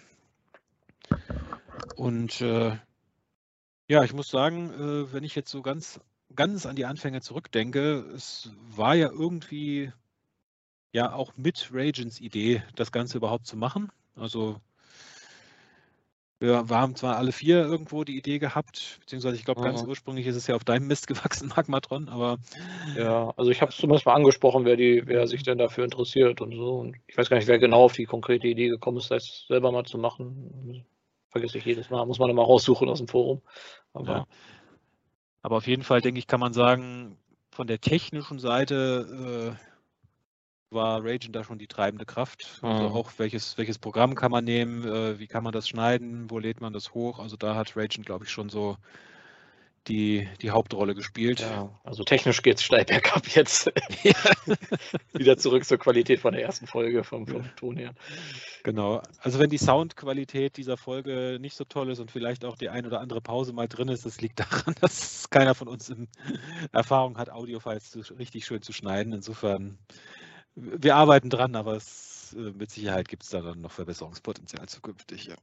Und 1.96 2.42
äh, 2.42 2.76
ja, 3.88 4.04
ich 4.04 4.14
muss 4.14 4.30
sagen, 4.30 4.72
äh, 4.72 5.14
wenn 5.14 5.24
ich 5.24 5.36
jetzt 5.36 5.50
so 5.50 5.62
ganz, 5.62 6.00
ganz 6.36 6.66
an 6.66 6.76
die 6.76 6.86
Anfänge 6.86 7.22
zurückdenke, 7.22 8.06
es 8.16 8.52
war 8.76 8.96
ja 8.96 9.10
irgendwie 9.10 9.92
ja 10.92 11.14
auch 11.14 11.34
mit 11.38 11.70
Ragens 11.72 12.20
Idee, 12.20 12.64
das 12.76 12.92
Ganze 12.92 13.18
überhaupt 13.18 13.46
zu 13.46 13.56
machen. 13.56 13.92
Also 14.16 14.60
wir, 16.40 16.68
haben 16.70 16.96
zwar 16.96 17.18
alle 17.18 17.32
vier 17.32 17.64
irgendwo 17.64 18.04
die 18.04 18.18
Idee 18.18 18.38
gehabt, 18.38 18.98
beziehungsweise 19.00 19.38
ich 19.38 19.46
glaube, 19.46 19.62
ganz 19.62 19.82
mhm. 19.82 19.90
ursprünglich 19.90 20.28
ist 20.28 20.36
es 20.36 20.46
ja 20.46 20.56
auf 20.56 20.64
deinem 20.64 20.88
Mist 20.88 21.08
gewachsen, 21.08 21.48
Magmatron, 21.56 22.10
aber. 22.10 22.38
Ja, 22.96 23.34
also 23.38 23.50
ich 23.50 23.62
habe 23.62 23.72
es 23.72 23.78
zumindest 23.78 24.06
mal 24.06 24.14
angesprochen, 24.14 24.66
wer, 24.66 24.76
die, 24.76 25.04
wer 25.06 25.28
sich 25.28 25.44
denn 25.44 25.58
dafür 25.58 25.84
interessiert 25.84 26.42
und 26.42 26.54
so. 26.54 26.78
Und 26.78 26.98
ich 27.08 27.18
weiß 27.18 27.30
gar 27.30 27.38
nicht, 27.38 27.48
wer 27.48 27.58
genau 27.58 27.86
auf 27.86 27.94
die 27.94 28.06
konkrete 28.06 28.48
Idee 28.48 28.68
gekommen 28.68 28.98
ist, 28.98 29.10
das 29.10 29.46
selber 29.48 29.72
mal 29.72 29.86
zu 29.86 29.98
machen 29.98 30.86
vergesse 31.38 31.58
ich 31.58 31.66
jedes 31.66 31.90
Mal, 31.90 32.06
muss 32.06 32.20
man 32.20 32.30
immer 32.30 32.44
raussuchen 32.44 32.90
aus 32.90 32.98
dem 32.98 33.08
Forum. 33.08 33.42
Aber, 33.94 34.12
ja. 34.12 34.28
Aber 35.42 35.58
auf 35.58 35.68
jeden 35.68 35.84
Fall, 35.84 36.02
denke 36.02 36.20
ich, 36.20 36.28
kann 36.28 36.40
man 36.40 36.54
sagen, 36.54 37.18
von 37.52 37.68
der 37.68 37.80
technischen 37.80 38.40
Seite 38.40 39.56
äh, 39.56 40.76
war 40.76 41.04
Ragen 41.04 41.32
da 41.32 41.44
schon 41.44 41.60
die 41.60 41.68
treibende 41.68 42.06
Kraft. 42.06 42.60
Also 42.62 42.90
mhm. 42.90 42.96
auch 42.96 43.12
welches, 43.18 43.58
welches 43.58 43.78
Programm 43.78 44.16
kann 44.16 44.32
man 44.32 44.44
nehmen, 44.44 44.84
äh, 44.84 45.20
wie 45.20 45.28
kann 45.28 45.44
man 45.44 45.54
das 45.54 45.70
schneiden, 45.70 46.30
wo 46.30 46.40
lädt 46.40 46.60
man 46.60 46.74
das 46.74 46.94
hoch. 46.94 47.20
Also 47.20 47.38
da 47.38 47.56
hat 47.56 47.76
Ragen, 47.76 48.04
glaube 48.04 48.26
ich, 48.26 48.32
schon 48.32 48.50
so 48.50 48.78
die, 49.88 50.28
die 50.42 50.52
Hauptrolle 50.52 50.96
gespielt. 50.96 51.40
Ja, 51.40 51.70
also 51.84 52.04
technisch 52.04 52.42
geht 52.42 52.58
es 52.58 52.64
steil 52.64 52.86
bergab 52.86 53.28
jetzt. 53.28 53.68
Wieder 55.14 55.38
zurück 55.38 55.66
zur 55.66 55.78
Qualität 55.78 56.20
von 56.20 56.34
der 56.34 56.44
ersten 56.44 56.68
Folge 56.68 57.04
vom, 57.04 57.28
vom 57.28 57.44
Ton 57.56 57.78
her. 57.78 57.94
Genau. 58.64 59.02
Also 59.20 59.40
wenn 59.40 59.50
die 59.50 59.58
Soundqualität 59.58 60.58
dieser 60.58 60.78
Folge 60.78 61.38
nicht 61.40 61.56
so 61.56 61.64
toll 61.64 61.90
ist 61.90 62.00
und 62.00 62.12
vielleicht 62.12 62.46
auch 62.46 62.58
die 62.58 62.70
ein 62.70 62.86
oder 62.86 63.00
andere 63.00 63.22
Pause 63.22 63.54
mal 63.54 63.68
drin 63.68 63.88
ist, 63.88 64.06
das 64.06 64.22
liegt 64.22 64.40
daran, 64.40 64.76
dass 64.82 65.30
keiner 65.30 65.56
von 65.56 65.68
uns 65.68 65.94
Erfahrung 66.72 67.18
hat, 67.18 67.30
Audiofiles 67.30 67.92
zu, 67.92 68.00
richtig 68.16 68.46
schön 68.46 68.62
zu 68.62 68.74
schneiden. 68.74 69.14
Insofern, 69.14 69.78
wir 70.56 70.96
arbeiten 70.96 71.30
dran, 71.30 71.56
aber 71.56 71.76
es, 71.76 72.36
äh, 72.38 72.52
mit 72.52 72.72
Sicherheit 72.72 73.08
gibt 73.08 73.24
es 73.24 73.30
da 73.30 73.42
dann 73.42 73.62
noch 73.62 73.72
Verbesserungspotenzial 73.72 74.68
zukünftig. 74.68 75.28
Ja. 75.28 75.36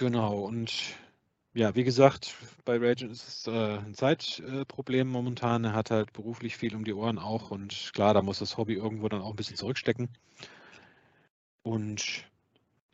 Genau, 0.00 0.46
und 0.46 0.72
ja, 1.52 1.74
wie 1.74 1.84
gesagt, 1.84 2.34
bei 2.64 2.78
Ragen 2.78 3.10
ist 3.10 3.28
es 3.28 3.46
äh, 3.46 3.76
ein 3.80 3.92
Zeitproblem 3.92 5.08
äh, 5.08 5.10
momentan. 5.10 5.64
Er 5.64 5.74
hat 5.74 5.90
halt 5.90 6.14
beruflich 6.14 6.56
viel 6.56 6.74
um 6.74 6.84
die 6.86 6.94
Ohren 6.94 7.18
auch 7.18 7.50
und 7.50 7.90
klar, 7.92 8.14
da 8.14 8.22
muss 8.22 8.38
das 8.38 8.56
Hobby 8.56 8.72
irgendwo 8.76 9.10
dann 9.10 9.20
auch 9.20 9.28
ein 9.28 9.36
bisschen 9.36 9.56
zurückstecken. 9.56 10.08
Und 11.62 12.24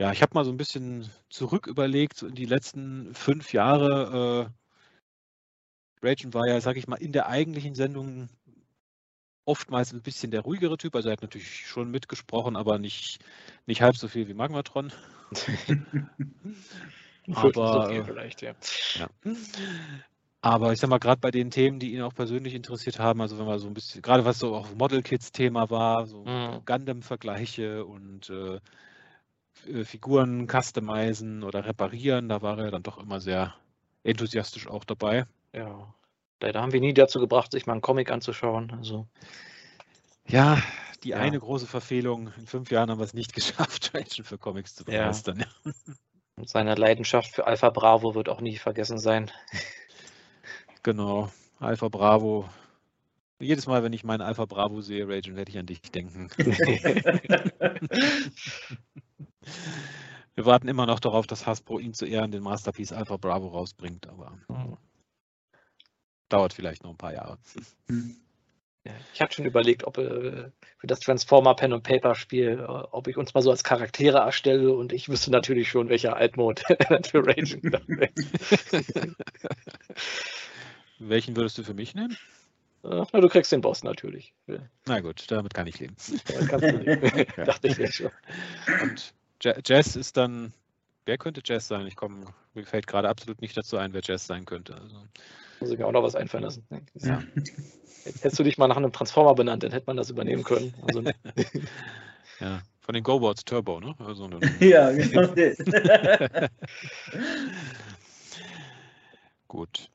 ja, 0.00 0.10
ich 0.10 0.20
habe 0.20 0.34
mal 0.34 0.44
so 0.44 0.50
ein 0.50 0.56
bisschen 0.56 1.08
zurück 1.30 1.68
überlegt, 1.68 2.16
so 2.16 2.26
in 2.26 2.34
die 2.34 2.44
letzten 2.44 3.14
fünf 3.14 3.52
Jahre. 3.52 4.50
Äh, 6.02 6.08
Ragen 6.08 6.34
war 6.34 6.48
ja, 6.48 6.60
sag 6.60 6.76
ich 6.76 6.88
mal, 6.88 6.96
in 6.96 7.12
der 7.12 7.28
eigentlichen 7.28 7.76
Sendung 7.76 8.28
oftmals 9.46 9.92
ein 9.92 10.02
bisschen 10.02 10.30
der 10.30 10.42
ruhigere 10.42 10.76
Typ. 10.76 10.94
Also 10.94 11.08
er 11.08 11.12
hat 11.12 11.22
natürlich 11.22 11.66
schon 11.66 11.90
mitgesprochen, 11.90 12.56
aber 12.56 12.78
nicht, 12.78 13.20
nicht 13.66 13.80
halb 13.80 13.96
so 13.96 14.08
viel 14.08 14.28
wie 14.28 14.34
Magmatron. 14.34 14.92
aber 17.32 17.86
okay, 17.86 18.04
vielleicht, 18.04 18.42
ja. 18.42 18.52
ja. 18.94 19.08
Aber 20.42 20.72
ich 20.72 20.78
sag 20.78 20.90
mal, 20.90 20.98
gerade 20.98 21.20
bei 21.20 21.30
den 21.30 21.50
Themen, 21.50 21.80
die 21.80 21.92
ihn 21.94 22.02
auch 22.02 22.14
persönlich 22.14 22.54
interessiert 22.54 22.98
haben, 22.98 23.20
also 23.20 23.38
wenn 23.38 23.46
man 23.46 23.58
so 23.58 23.66
ein 23.66 23.74
bisschen, 23.74 24.02
gerade 24.02 24.24
was 24.24 24.38
so 24.38 24.54
auch 24.54 24.72
Model 24.74 25.02
Kids 25.02 25.32
Thema 25.32 25.70
war, 25.70 26.06
so 26.06 26.24
mhm. 26.24 26.64
Gundam-Vergleiche 26.64 27.84
und 27.84 28.30
äh, 28.30 28.60
äh, 29.66 29.84
Figuren 29.84 30.46
customizen 30.48 31.42
oder 31.42 31.64
reparieren, 31.64 32.28
da 32.28 32.42
war 32.42 32.58
er 32.58 32.70
dann 32.70 32.82
doch 32.82 32.98
immer 32.98 33.20
sehr 33.20 33.54
enthusiastisch 34.04 34.68
auch 34.68 34.84
dabei. 34.84 35.26
Ja. 35.52 35.92
Leider 36.40 36.60
haben 36.60 36.72
wir 36.72 36.80
nie 36.80 36.94
dazu 36.94 37.18
gebracht, 37.18 37.52
sich 37.52 37.66
mal 37.66 37.72
einen 37.72 37.82
Comic 37.82 38.10
anzuschauen. 38.10 38.72
Also. 38.76 39.06
Ja, 40.26 40.62
die 41.02 41.10
ja. 41.10 41.18
eine 41.18 41.38
große 41.38 41.66
Verfehlung. 41.66 42.32
In 42.36 42.46
fünf 42.46 42.70
Jahren 42.70 42.90
haben 42.90 42.98
wir 42.98 43.04
es 43.04 43.14
nicht 43.14 43.32
geschafft, 43.34 43.92
Menschen 43.94 44.24
für 44.24 44.38
Comics 44.38 44.74
zu 44.74 44.84
begeistern. 44.84 45.40
Ja. 45.40 45.72
Und 46.36 46.48
seine 46.48 46.74
Leidenschaft 46.74 47.30
für 47.34 47.46
Alpha 47.46 47.70
Bravo 47.70 48.14
wird 48.14 48.28
auch 48.28 48.40
nie 48.40 48.56
vergessen 48.56 48.98
sein. 48.98 49.30
Genau, 50.82 51.32
Alpha 51.58 51.88
Bravo. 51.88 52.48
Jedes 53.40 53.66
Mal, 53.66 53.82
wenn 53.82 53.92
ich 53.92 54.04
meinen 54.04 54.20
Alpha 54.20 54.44
Bravo 54.44 54.80
sehe, 54.82 55.08
Ragen, 55.08 55.34
werde 55.34 55.50
ich 55.50 55.58
an 55.58 55.66
dich 55.66 55.82
denken. 55.82 56.30
Wir 60.36 60.46
warten 60.46 60.68
immer 60.68 60.86
noch 60.86 61.00
darauf, 61.00 61.26
dass 61.26 61.44
Hasbro 61.44 61.80
ihn 61.80 61.92
zu 61.92 62.06
Ehren 62.06 62.30
den 62.30 62.44
Masterpiece 62.44 62.92
Alpha 62.92 63.16
Bravo 63.16 63.48
rausbringt, 63.48 64.06
aber 64.06 64.38
mhm. 64.46 64.76
Dauert 66.28 66.52
vielleicht 66.52 66.84
noch 66.84 66.90
ein 66.90 66.96
paar 66.96 67.14
Jahre. 67.14 67.38
Mhm. 67.88 68.16
Ich 69.14 69.20
hatte 69.20 69.34
schon 69.34 69.44
überlegt, 69.46 69.84
ob 69.84 69.98
äh, 69.98 70.50
für 70.78 70.86
das 70.86 71.00
Transformer 71.00 71.54
Pen 71.54 71.72
und 71.72 71.82
Paper 71.82 72.14
Spiel, 72.14 72.60
äh, 72.60 72.62
ob 72.62 73.08
ich 73.08 73.16
uns 73.16 73.34
mal 73.34 73.42
so 73.42 73.50
als 73.50 73.64
Charaktere 73.64 74.18
erstelle 74.18 74.72
und 74.72 74.92
ich 74.92 75.08
wüsste 75.08 75.32
natürlich 75.32 75.68
schon, 75.68 75.88
welcher 75.88 76.16
Altmode 76.16 76.62
für 77.10 77.26
Raging 77.26 77.62
Welchen 80.98 81.36
würdest 81.36 81.58
du 81.58 81.62
für 81.62 81.74
mich 81.74 81.94
nehmen? 81.94 82.16
Na, 82.82 83.04
du 83.04 83.28
kriegst 83.28 83.50
den 83.50 83.60
Boss 83.60 83.82
natürlich. 83.82 84.32
Na 84.86 85.00
gut, 85.00 85.24
damit 85.30 85.52
kann 85.54 85.66
ich 85.66 85.80
leben. 85.80 85.96
leben. 86.28 87.26
Dachte 87.44 87.68
ich 87.68 87.78
mir 87.78 87.90
schon. 87.90 88.12
Und 88.82 89.12
Jazz 89.40 89.96
ist 89.96 90.16
dann, 90.16 90.52
wer 91.04 91.18
könnte 91.18 91.42
Jazz 91.44 91.66
sein? 91.66 91.86
Ich 91.86 91.96
komme, 91.96 92.26
mir 92.54 92.64
fällt 92.64 92.86
gerade 92.86 93.08
absolut 93.08 93.40
nicht 93.40 93.56
dazu 93.56 93.76
ein, 93.76 93.92
wer 93.92 94.02
Jazz 94.04 94.26
sein 94.26 94.44
könnte. 94.44 94.74
Also, 94.74 94.96
Muss 95.60 95.70
ich 95.70 95.78
mir 95.78 95.86
auch 95.86 95.92
noch 95.92 96.02
was 96.02 96.14
einfallen 96.14 96.44
lassen. 96.44 96.66
Ja. 96.96 97.22
Hättest 98.04 98.38
du 98.38 98.44
dich 98.44 98.58
mal 98.58 98.68
nach 98.68 98.76
einem 98.76 98.92
Transformer 98.92 99.34
benannt, 99.34 99.62
dann 99.62 99.72
hätte 99.72 99.86
man 99.86 99.96
das 99.96 100.10
übernehmen 100.10 100.44
können. 100.44 100.74
Also, 100.86 101.02
ja, 102.40 102.60
von 102.80 102.94
den 102.94 103.02
GoBots 103.02 103.44
Turbo, 103.44 103.80
ne? 103.80 103.94
Also, 103.98 104.30
ja, 104.60 104.92
genau. 104.92 105.34
Gut. 109.48 109.90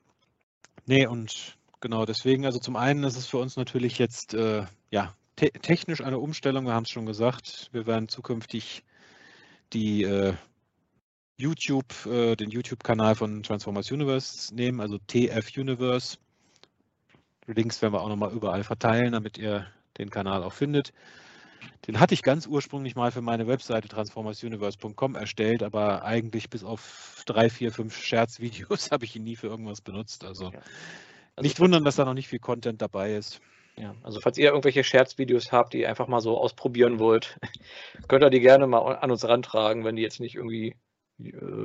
Nee, 0.86 1.06
und 1.06 1.56
genau 1.80 2.04
deswegen, 2.04 2.44
also 2.44 2.58
zum 2.58 2.76
einen 2.76 3.04
ist 3.04 3.16
es 3.16 3.26
für 3.26 3.38
uns 3.38 3.56
natürlich 3.56 3.98
jetzt 3.98 4.34
äh, 4.34 4.64
ja, 4.90 5.14
te 5.36 5.50
technisch 5.50 6.02
eine 6.02 6.18
Umstellung, 6.18 6.66
wir 6.66 6.74
haben 6.74 6.84
es 6.84 6.90
schon 6.90 7.06
gesagt. 7.06 7.70
Wir 7.72 7.86
werden 7.86 8.08
zukünftig 8.08 8.82
die 9.72 10.02
äh, 10.02 10.34
YouTube, 11.42 12.06
äh, 12.06 12.36
den 12.36 12.50
YouTube-Kanal 12.50 13.16
von 13.16 13.42
Transformers 13.42 13.90
Universe 13.90 14.54
nehmen, 14.54 14.80
also 14.80 14.98
TF 14.98 15.56
Universe. 15.56 16.16
Links 17.46 17.82
werden 17.82 17.94
wir 17.94 18.00
auch 18.00 18.08
nochmal 18.08 18.32
überall 18.32 18.62
verteilen, 18.62 19.12
damit 19.12 19.38
ihr 19.38 19.66
den 19.98 20.10
Kanal 20.10 20.44
auch 20.44 20.52
findet. 20.52 20.92
Den 21.88 21.98
hatte 21.98 22.14
ich 22.14 22.22
ganz 22.22 22.46
ursprünglich 22.46 22.94
mal 22.94 23.10
für 23.10 23.22
meine 23.22 23.48
Webseite 23.48 23.88
transformersuniverse.com 23.88 25.16
erstellt, 25.16 25.64
aber 25.64 26.04
eigentlich 26.04 26.48
bis 26.48 26.62
auf 26.62 27.22
drei, 27.26 27.50
vier, 27.50 27.72
fünf 27.72 27.96
Scherzvideos 27.96 28.90
habe 28.92 29.04
ich 29.04 29.16
ihn 29.16 29.24
nie 29.24 29.36
für 29.36 29.48
irgendwas 29.48 29.80
benutzt. 29.80 30.24
Also, 30.24 30.52
ja. 30.52 30.60
also 31.34 31.42
nicht 31.42 31.58
wundern, 31.58 31.84
dass 31.84 31.96
da 31.96 32.04
noch 32.04 32.14
nicht 32.14 32.28
viel 32.28 32.38
Content 32.38 32.80
dabei 32.80 33.14
ist. 33.14 33.40
Ja, 33.76 33.96
also 34.02 34.20
falls 34.20 34.38
ihr 34.38 34.50
irgendwelche 34.50 34.84
Scherzvideos 34.84 35.50
habt, 35.50 35.72
die 35.72 35.80
ihr 35.80 35.88
einfach 35.88 36.06
mal 36.06 36.20
so 36.20 36.38
ausprobieren 36.38 37.00
wollt, 37.00 37.38
könnt 38.08 38.22
ihr 38.22 38.30
die 38.30 38.40
gerne 38.40 38.68
mal 38.68 38.96
an 38.96 39.10
uns 39.10 39.26
rantragen, 39.26 39.84
wenn 39.84 39.96
die 39.96 40.02
jetzt 40.02 40.20
nicht 40.20 40.36
irgendwie 40.36 40.76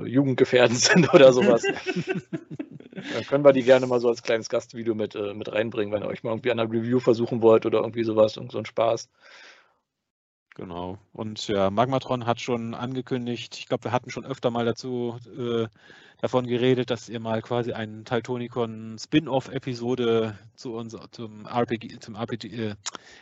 jugendgefährdend 0.06 0.80
sind 0.80 1.14
oder 1.14 1.34
sowas. 1.34 1.64
Dann 3.14 3.24
können 3.28 3.46
wir 3.46 3.54
die 3.54 3.64
gerne 3.64 3.86
mal 3.86 4.00
so 4.00 4.10
als 4.10 4.24
kleines 4.24 4.50
Gastvideo 4.50 4.96
mit, 4.96 5.16
äh, 5.16 5.34
mit 5.34 5.52
reinbringen, 5.52 5.94
wenn 5.94 6.04
ihr 6.04 6.08
euch 6.08 6.24
mal 6.24 6.32
irgendwie 6.32 6.52
an 6.52 6.60
einer 6.60 6.72
Review 6.72 7.00
versuchen 7.00 7.42
wollt 7.42 7.66
oder 7.66 7.80
irgendwie 7.80 8.04
sowas, 8.04 8.38
und 8.38 8.52
so 8.52 8.58
ein 8.58 8.66
Spaß. 8.66 9.10
Genau. 10.56 10.98
Und 11.14 11.48
ja, 11.48 11.70
Magmatron 11.70 12.26
hat 12.26 12.42
schon 12.42 12.74
angekündigt, 12.74 13.58
ich 13.60 13.68
glaube, 13.68 13.84
wir 13.86 13.92
hatten 13.92 14.10
schon 14.10 14.26
öfter 14.26 14.50
mal 14.50 14.66
dazu 14.66 15.20
äh, 15.38 15.68
davon 16.20 16.48
geredet, 16.48 16.90
dass 16.90 17.10
ihr 17.10 17.20
mal 17.20 17.44
quasi 17.44 17.74
einen 17.74 18.06
Taltonicon 18.06 18.98
Spin-off-Episode 19.00 20.36
zu 20.56 20.74
uns 20.74 20.98
zum 21.12 21.46
RPG, 21.46 22.00
zum 22.00 22.16
RPG, 22.16 22.48
äh, 22.48 22.76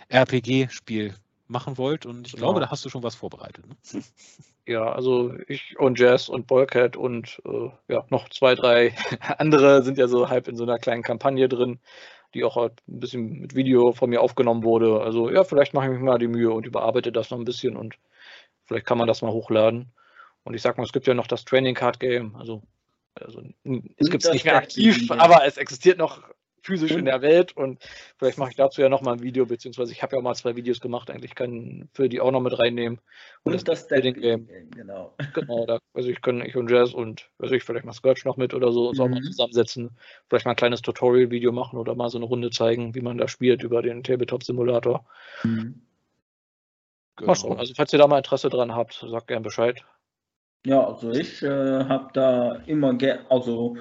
RPG-Spiel 0.08 1.14
machen 1.48 1.78
wollt. 1.78 2.06
Und 2.06 2.28
ich 2.28 2.34
genau. 2.34 2.48
glaube, 2.48 2.60
da 2.60 2.70
hast 2.70 2.84
du 2.86 2.90
schon 2.90 3.04
was 3.04 3.16
vorbereitet. 3.16 3.66
Ne? 3.68 4.02
Ja, 4.68 4.92
also 4.92 5.32
ich 5.48 5.78
und 5.78 6.00
Jazz 6.00 6.28
und 6.28 6.48
Bolcat 6.48 6.98
und 6.98 7.40
äh, 7.46 7.70
ja, 7.88 8.04
noch 8.10 8.30
zwei, 8.30 8.56
drei 8.56 8.96
andere 9.38 9.84
sind 9.84 10.00
ja 10.00 10.08
so 10.08 10.28
halb 10.28 10.48
in 10.48 10.56
so 10.56 10.64
einer 10.64 10.80
kleinen 10.80 11.04
Kampagne 11.04 11.48
drin, 11.48 11.80
die 12.34 12.44
auch 12.44 12.56
halt 12.56 12.82
ein 12.88 13.00
bisschen 13.00 13.42
mit 13.42 13.54
Video 13.54 13.94
von 13.94 14.10
mir 14.10 14.22
aufgenommen 14.22 14.64
wurde. 14.64 15.02
Also 15.02 15.30
ja, 15.30 15.44
vielleicht 15.44 15.76
mache 15.76 15.86
ich 15.86 15.92
mich 15.92 16.02
mal 16.02 16.18
die 16.18 16.28
Mühe 16.28 16.52
und 16.52 16.66
überarbeite 16.66 17.12
das 17.12 17.30
noch 17.30 17.38
ein 17.38 17.46
bisschen 17.46 17.78
und 17.78 18.00
vielleicht 18.64 18.88
kann 18.88 18.98
man 18.98 19.08
das 19.08 19.22
mal 19.22 19.32
hochladen. 19.32 19.94
Und 20.46 20.56
ich 20.56 20.64
sag 20.64 20.78
mal, 20.78 20.84
es 20.84 20.94
gibt 20.94 21.06
ja 21.06 21.14
noch 21.14 21.28
das 21.28 21.46
Training 21.46 21.76
Card 21.76 22.00
Game. 22.00 22.36
Also, 22.36 22.64
also 23.14 23.44
es 23.98 24.10
gibt 24.10 24.26
es 24.26 24.32
nicht 24.32 24.46
mehr 24.46 24.58
aktiv, 24.58 25.12
aber 25.12 25.46
es 25.46 25.58
existiert 25.58 26.00
noch 26.00 26.24
physisch 26.66 26.92
in 26.92 27.06
der 27.06 27.22
Welt 27.22 27.56
und 27.56 27.80
vielleicht 28.18 28.38
mache 28.38 28.50
ich 28.50 28.56
dazu 28.56 28.82
ja 28.82 28.90
nochmal 28.90 29.16
ein 29.16 29.22
Video, 29.22 29.46
beziehungsweise 29.46 29.92
ich 29.92 30.02
habe 30.02 30.16
ja 30.16 30.22
mal 30.22 30.34
zwei 30.36 30.56
Videos 30.56 30.80
gemacht, 30.80 31.10
eigentlich 31.10 31.36
kann 31.36 31.88
für 31.94 32.10
die 32.10 32.20
auch 32.20 32.32
noch 32.32 32.42
mit 32.42 32.58
reinnehmen. 32.58 33.00
Und, 33.44 33.54
und 33.54 33.54
das, 33.54 33.64
das 33.64 33.88
Building 33.88 34.16
Game. 34.16 34.50
Genau. 34.72 35.16
Genau, 35.34 35.66
da, 35.66 35.80
also 35.94 36.10
ich 36.10 36.22
kann 36.22 36.42
ich 36.42 36.56
und 36.56 36.70
Jazz 36.70 36.94
und 36.94 37.30
weiß 37.38 37.52
ich, 37.52 37.64
vielleicht 37.64 37.86
mal 37.86 37.94
Scourge 37.94 38.22
noch 38.26 38.38
mit 38.38 38.54
oder 38.54 38.72
so, 38.72 38.90
uns 38.90 38.98
mhm. 38.98 39.04
auch 39.04 39.10
mal 39.10 39.22
zusammensetzen, 39.22 39.92
vielleicht 40.28 40.46
mal 40.46 40.52
ein 40.52 40.58
kleines 40.58 40.82
Tutorial-Video 40.82 41.52
machen 41.52 41.78
oder 41.78 41.96
mal 41.96 42.10
so 42.10 42.18
eine 42.18 42.26
Runde 42.26 42.50
zeigen, 42.50 42.96
wie 42.96 43.02
man 43.02 43.18
da 43.18 43.28
spielt 43.28 43.64
über 43.64 43.82
den 43.82 44.04
Tabletop-Simulator. 44.04 45.06
Mhm. 45.44 45.82
Genau. 47.18 47.32
Also 47.32 47.74
falls 47.76 47.94
ihr 47.94 48.00
da 48.00 48.08
mal 48.08 48.18
Interesse 48.18 48.50
dran 48.50 48.76
habt, 48.76 49.06
sagt 49.08 49.28
gern 49.28 49.44
Bescheid. 49.44 49.82
Ja, 50.66 50.86
also 50.86 51.12
ich 51.12 51.44
äh, 51.44 51.86
habe 51.86 52.10
da 52.14 52.56
immer, 52.66 52.98
also 53.30 53.78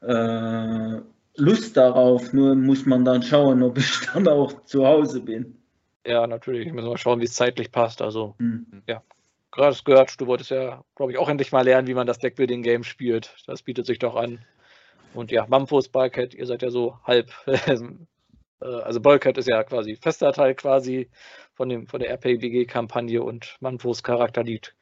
äh, 0.00 1.00
Lust 1.36 1.76
darauf, 1.76 2.32
nur 2.32 2.54
muss 2.54 2.86
man 2.86 3.04
dann 3.04 3.22
schauen, 3.22 3.62
ob 3.62 3.78
ich 3.78 4.00
dann 4.12 4.26
auch 4.28 4.64
zu 4.64 4.86
Hause 4.86 5.20
bin. 5.20 5.62
Ja, 6.06 6.26
natürlich. 6.26 6.72
Müssen 6.72 6.88
wir 6.88 6.98
schauen, 6.98 7.20
wie 7.20 7.24
es 7.24 7.34
zeitlich 7.34 7.72
passt. 7.72 8.00
Also, 8.00 8.34
hm. 8.38 8.82
ja. 8.86 9.02
Gerade 9.50 9.76
gehört, 9.84 10.20
du 10.20 10.26
wolltest 10.26 10.50
ja, 10.50 10.84
glaube 10.94 11.12
ich, 11.12 11.18
auch 11.18 11.30
endlich 11.30 11.50
mal 11.50 11.64
lernen, 11.64 11.88
wie 11.88 11.94
man 11.94 12.06
das 12.06 12.18
Deckbuilding-Game 12.18 12.84
spielt. 12.84 13.34
Das 13.46 13.62
bietet 13.62 13.86
sich 13.86 13.98
doch 13.98 14.14
an. 14.14 14.44
Und 15.14 15.30
ja, 15.30 15.46
Mamphos, 15.48 15.88
Bulkhead, 15.88 16.34
ihr 16.34 16.46
seid 16.46 16.62
ja 16.62 16.70
so 16.70 16.98
halb. 17.04 17.30
Äh, 18.58 18.64
also, 18.64 19.02
Bulkhead 19.02 19.36
ist 19.36 19.48
ja 19.48 19.62
quasi 19.64 19.96
fester 19.96 20.32
Teil 20.32 20.54
quasi 20.54 21.10
von, 21.52 21.68
dem, 21.68 21.86
von 21.86 22.00
der 22.00 22.08
RPGG-Kampagne 22.12 23.22
und 23.22 23.54
Mamphos 23.60 24.02
Charakter 24.02 24.42
liegt 24.42 24.74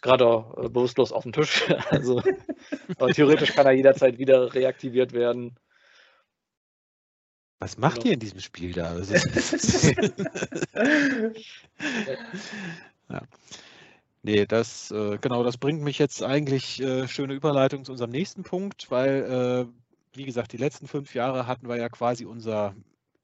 gerade 0.00 0.44
äh, 0.56 0.68
bewusstlos 0.68 1.12
auf 1.12 1.22
dem 1.22 1.30
Tisch. 1.30 1.62
Also, 1.90 2.20
theoretisch 3.14 3.54
kann 3.54 3.66
er 3.66 3.72
jederzeit 3.74 4.18
wieder 4.18 4.52
reaktiviert 4.52 5.12
werden. 5.12 5.56
Was 7.62 7.78
macht 7.78 7.98
genau. 7.98 8.06
ihr 8.06 8.14
in 8.14 8.18
diesem 8.18 8.40
Spiel 8.40 8.72
da? 8.72 8.96
ja. 13.08 13.22
Nee, 14.24 14.46
das, 14.46 14.90
äh, 14.90 15.18
genau, 15.18 15.44
das 15.44 15.58
bringt 15.58 15.80
mich 15.80 15.96
jetzt 15.98 16.24
eigentlich 16.24 16.82
äh, 16.82 17.06
schöne 17.06 17.34
Überleitung 17.34 17.84
zu 17.84 17.92
unserem 17.92 18.10
nächsten 18.10 18.42
Punkt, 18.42 18.90
weil, 18.90 19.22
äh, 19.22 20.16
wie 20.16 20.24
gesagt, 20.24 20.52
die 20.52 20.56
letzten 20.56 20.88
fünf 20.88 21.14
Jahre 21.14 21.46
hatten 21.46 21.68
wir 21.68 21.76
ja 21.76 21.88
quasi 21.88 22.24
unser, 22.24 22.74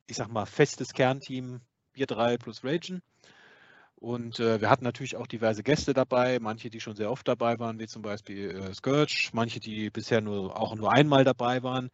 ich 0.06 0.16
sag 0.16 0.28
mal, 0.28 0.46
festes 0.46 0.92
Kernteam, 0.92 1.60
wir 1.92 2.06
drei 2.06 2.36
plus 2.36 2.62
Ragen. 2.62 3.02
Und 3.96 4.38
äh, 4.38 4.60
wir 4.60 4.70
hatten 4.70 4.84
natürlich 4.84 5.16
auch 5.16 5.26
diverse 5.26 5.64
Gäste 5.64 5.94
dabei, 5.94 6.38
manche, 6.38 6.70
die 6.70 6.78
schon 6.78 6.94
sehr 6.94 7.10
oft 7.10 7.26
dabei 7.26 7.58
waren, 7.58 7.80
wie 7.80 7.88
zum 7.88 8.02
Beispiel 8.02 8.52
äh, 8.52 8.72
Scourge, 8.72 9.30
manche, 9.32 9.58
die 9.58 9.90
bisher 9.90 10.20
nur 10.20 10.56
auch 10.56 10.76
nur 10.76 10.92
einmal 10.92 11.24
dabei 11.24 11.64
waren. 11.64 11.90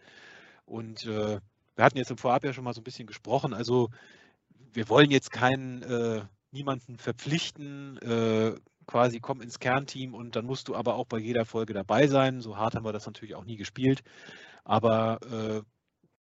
Und 0.67 1.07
äh, 1.07 1.41
wir 1.77 1.85
hatten 1.85 1.99
jetzt 1.99 2.11
im 2.11 2.19
Vorab 2.19 2.45
ja 2.45 2.53
schon 2.53 2.65
mal 2.65 2.75
so 2.75 2.81
ein 2.81 2.85
bisschen 2.85 3.07
gesprochen. 3.07 3.55
Also 3.55 3.91
wir 4.73 4.89
wollen 4.89 5.11
jetzt 5.11 5.31
keinen, 5.31 5.83
äh, 5.83 6.23
niemanden 6.51 6.99
verpflichten, 6.99 7.99
äh, 7.99 8.55
quasi 8.87 9.21
komm 9.21 9.41
ins 9.41 9.59
Kernteam 9.59 10.15
und 10.15 10.37
dann 10.37 10.47
musst 10.47 10.69
du 10.69 10.77
aber 10.77 10.95
auch 10.95 11.07
bei 11.07 11.19
jeder 11.19 11.45
Folge 11.45 11.75
dabei 11.75 12.07
sein. 12.07 12.41
So 12.41 12.57
hart 12.57 12.75
haben 12.75 12.85
wir 12.85 12.93
das 12.93 13.07
natürlich 13.07 13.35
auch 13.35 13.45
nie 13.45 13.57
gespielt. 13.57 14.03
Aber 14.65 15.65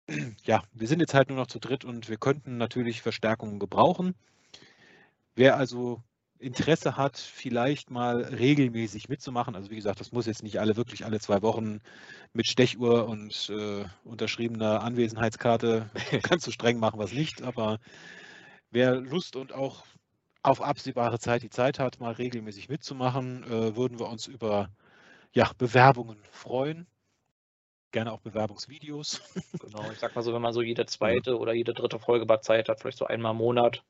äh, 0.08 0.14
ja, 0.44 0.62
wir 0.72 0.88
sind 0.88 1.00
jetzt 1.00 1.14
halt 1.14 1.28
nur 1.28 1.38
noch 1.38 1.46
zu 1.46 1.58
dritt 1.58 1.84
und 1.84 2.08
wir 2.08 2.16
könnten 2.16 2.56
natürlich 2.56 3.02
Verstärkungen 3.02 3.58
gebrauchen. 3.58 4.14
Wer 5.36 5.56
also 5.56 6.02
Interesse 6.44 6.96
hat, 6.96 7.16
vielleicht 7.16 7.90
mal 7.90 8.22
regelmäßig 8.22 9.08
mitzumachen. 9.08 9.56
Also 9.56 9.70
wie 9.70 9.76
gesagt, 9.76 10.00
das 10.00 10.12
muss 10.12 10.26
jetzt 10.26 10.42
nicht 10.42 10.60
alle 10.60 10.76
wirklich 10.76 11.04
alle 11.04 11.18
zwei 11.20 11.42
Wochen 11.42 11.80
mit 12.32 12.46
Stechuhr 12.46 13.08
und 13.08 13.50
äh, 13.50 13.84
unterschriebener 14.04 14.82
Anwesenheitskarte 14.82 15.90
ganz 16.22 16.44
so 16.44 16.50
streng 16.50 16.78
machen 16.78 17.00
es 17.00 17.12
nicht, 17.12 17.42
aber 17.42 17.78
wer 18.70 18.96
Lust 18.96 19.36
und 19.36 19.52
auch 19.52 19.84
auf 20.42 20.60
absehbare 20.60 21.18
Zeit 21.18 21.42
die 21.42 21.50
Zeit 21.50 21.78
hat, 21.78 22.00
mal 22.00 22.12
regelmäßig 22.12 22.68
mitzumachen, 22.68 23.44
äh, 23.44 23.76
würden 23.76 23.98
wir 23.98 24.08
uns 24.08 24.26
über 24.26 24.68
ja, 25.32 25.50
Bewerbungen 25.56 26.18
freuen. 26.30 26.86
gerne 27.92 28.12
auch 28.12 28.20
Bewerbungsvideos. 28.20 29.22
Genau, 29.60 29.90
ich 29.90 29.98
sag 29.98 30.14
mal 30.14 30.22
so, 30.22 30.34
wenn 30.34 30.42
man 30.42 30.52
so 30.52 30.60
jede 30.60 30.84
zweite 30.84 31.38
oder 31.38 31.54
jede 31.54 31.72
dritte 31.72 31.98
Folge 31.98 32.26
mal 32.26 32.42
Zeit 32.42 32.68
hat, 32.68 32.80
vielleicht 32.80 32.98
so 32.98 33.06
einmal 33.06 33.32
im 33.32 33.38
Monat. 33.38 33.82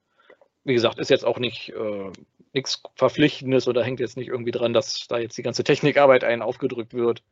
Wie 0.63 0.75
gesagt, 0.75 0.99
ist 0.99 1.11
jetzt 1.11 1.25
auch 1.25 1.39
nicht 1.39 1.71
äh, 1.71 2.13
nichts 2.55 2.83
Verpflichtendes 2.95 3.69
oder 3.69 3.85
hängt 3.85 4.01
jetzt 4.01 4.17
nicht 4.17 4.29
irgendwie 4.29 4.51
dran, 4.53 4.73
dass 4.73 5.07
da 5.09 5.19
jetzt 5.19 5.37
die 5.37 5.43
ganze 5.43 5.65
Technikarbeit 5.65 6.25
einen 6.25 6.43
aufgedrückt 6.43 6.95
wird. 6.95 7.23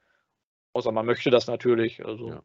Außer 0.72 0.92
man 0.92 1.06
möchte 1.06 1.30
das 1.30 1.46
natürlich. 1.46 2.04
Also. 2.04 2.28
Ja. 2.30 2.42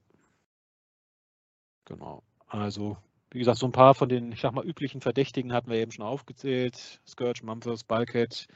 Genau. 1.86 2.24
Also, 2.48 2.98
wie 3.32 3.40
gesagt, 3.40 3.58
so 3.58 3.66
ein 3.66 3.72
paar 3.72 3.96
von 3.96 4.10
den, 4.10 4.32
ich 4.32 4.42
sag 4.42 4.54
mal, 4.54 4.66
üblichen 4.66 5.02
Verdächtigen 5.02 5.54
hatten 5.54 5.70
wir 5.70 5.78
eben 5.78 5.92
schon 5.92 6.06
aufgezählt. 6.06 7.02
Scourge, 7.08 7.46
Mumfors, 7.46 7.84
Bulkhead. 7.84 8.48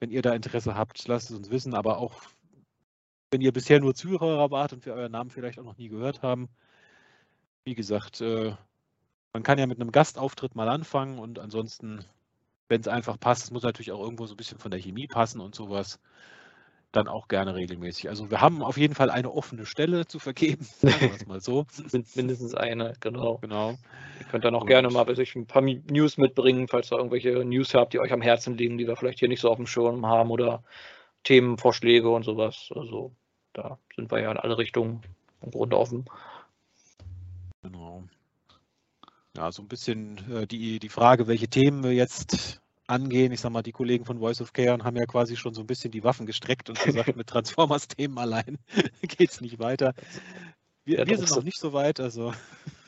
Wenn 0.00 0.10
ihr 0.10 0.22
da 0.22 0.34
Interesse 0.34 0.74
habt, 0.74 1.06
lasst 1.08 1.30
es 1.30 1.36
uns 1.36 1.50
wissen. 1.50 1.74
Aber 1.74 1.98
auch, 1.98 2.22
wenn 3.30 3.40
ihr 3.40 3.52
bisher 3.52 3.80
nur 3.80 3.94
Zuhörer 3.94 4.50
wart 4.50 4.72
und 4.72 4.86
wir 4.86 4.94
euren 4.94 5.12
Namen 5.12 5.30
vielleicht 5.30 5.58
auch 5.58 5.64
noch 5.64 5.78
nie 5.78 5.88
gehört 5.88 6.22
haben, 6.22 6.48
wie 7.64 7.74
gesagt, 7.74 8.20
äh, 8.20 8.54
man 9.32 9.42
kann 9.42 9.58
ja 9.58 9.66
mit 9.66 9.80
einem 9.80 9.90
Gastauftritt 9.90 10.54
mal 10.54 10.68
anfangen 10.68 11.18
und 11.18 11.38
ansonsten, 11.38 12.04
wenn 12.68 12.80
es 12.80 12.88
einfach 12.88 13.18
passt, 13.18 13.44
es 13.44 13.50
muss 13.50 13.62
natürlich 13.62 13.92
auch 13.92 14.00
irgendwo 14.00 14.26
so 14.26 14.34
ein 14.34 14.36
bisschen 14.36 14.58
von 14.58 14.70
der 14.70 14.80
Chemie 14.80 15.06
passen 15.06 15.40
und 15.40 15.54
sowas 15.54 16.00
dann 16.94 17.08
auch 17.08 17.28
gerne 17.28 17.54
regelmäßig. 17.54 18.08
Also 18.08 18.30
wir 18.30 18.40
haben 18.40 18.62
auf 18.62 18.76
jeden 18.76 18.94
Fall 18.94 19.10
eine 19.10 19.32
offene 19.32 19.66
Stelle 19.66 20.06
zu 20.06 20.18
vergeben, 20.18 20.64
sagen 20.78 21.00
wir 21.00 21.12
es 21.12 21.26
mal 21.26 21.40
so. 21.40 21.66
Mindestens 22.14 22.54
eine, 22.54 22.94
genau. 23.00 23.38
Genau. 23.38 23.70
Ihr 24.20 24.26
könnt 24.30 24.44
dann 24.44 24.54
auch 24.54 24.62
Und 24.62 24.68
gerne 24.68 24.88
mal 24.90 25.14
sich 25.14 25.34
ein 25.34 25.46
paar 25.46 25.62
News 25.62 26.16
mitbringen, 26.18 26.68
falls 26.68 26.92
ihr 26.92 26.98
irgendwelche 26.98 27.44
News 27.44 27.74
habt, 27.74 27.92
die 27.92 28.00
euch 28.00 28.12
am 28.12 28.22
Herzen 28.22 28.56
liegen, 28.56 28.78
die 28.78 28.86
wir 28.86 28.96
vielleicht 28.96 29.18
hier 29.18 29.28
nicht 29.28 29.40
so 29.40 29.50
auf 29.50 29.56
dem 29.56 29.66
Schirm 29.66 30.06
haben 30.06 30.30
oder 30.30 30.62
Themenvorschläge 31.24 32.08
und 32.08 32.24
sowas. 32.24 32.70
Also 32.74 33.12
da 33.52 33.78
sind 33.96 34.10
wir 34.10 34.20
ja 34.20 34.30
in 34.30 34.38
alle 34.38 34.58
Richtungen 34.58 35.02
im 35.42 35.50
Grunde 35.50 35.78
offen. 35.78 36.04
Genau. 37.62 38.04
Ja, 39.36 39.50
so 39.50 39.62
ein 39.62 39.68
bisschen 39.68 40.18
äh, 40.32 40.46
die, 40.46 40.78
die 40.78 40.88
Frage, 40.88 41.26
welche 41.26 41.48
Themen 41.48 41.82
wir 41.82 41.92
jetzt 41.92 42.60
angehen. 42.86 43.32
Ich 43.32 43.40
sag 43.40 43.50
mal, 43.50 43.62
die 43.62 43.72
Kollegen 43.72 44.04
von 44.04 44.20
Voice 44.20 44.40
of 44.40 44.52
Chaos 44.52 44.84
haben 44.84 44.96
ja 44.96 45.06
quasi 45.06 45.36
schon 45.36 45.54
so 45.54 45.62
ein 45.62 45.66
bisschen 45.66 45.90
die 45.90 46.04
Waffen 46.04 46.26
gestreckt 46.26 46.68
und 46.68 46.80
gesagt, 46.80 47.16
mit 47.16 47.26
Transformers-Themen 47.26 48.16
allein 48.18 48.58
geht 49.02 49.30
es 49.30 49.40
nicht 49.40 49.58
weiter. 49.58 49.94
Wir, 50.84 51.00
ja, 51.00 51.06
wir 51.06 51.16
sind 51.18 51.30
noch 51.30 51.42
nicht 51.42 51.58
so 51.58 51.72
weit, 51.72 51.98
also. 51.98 52.32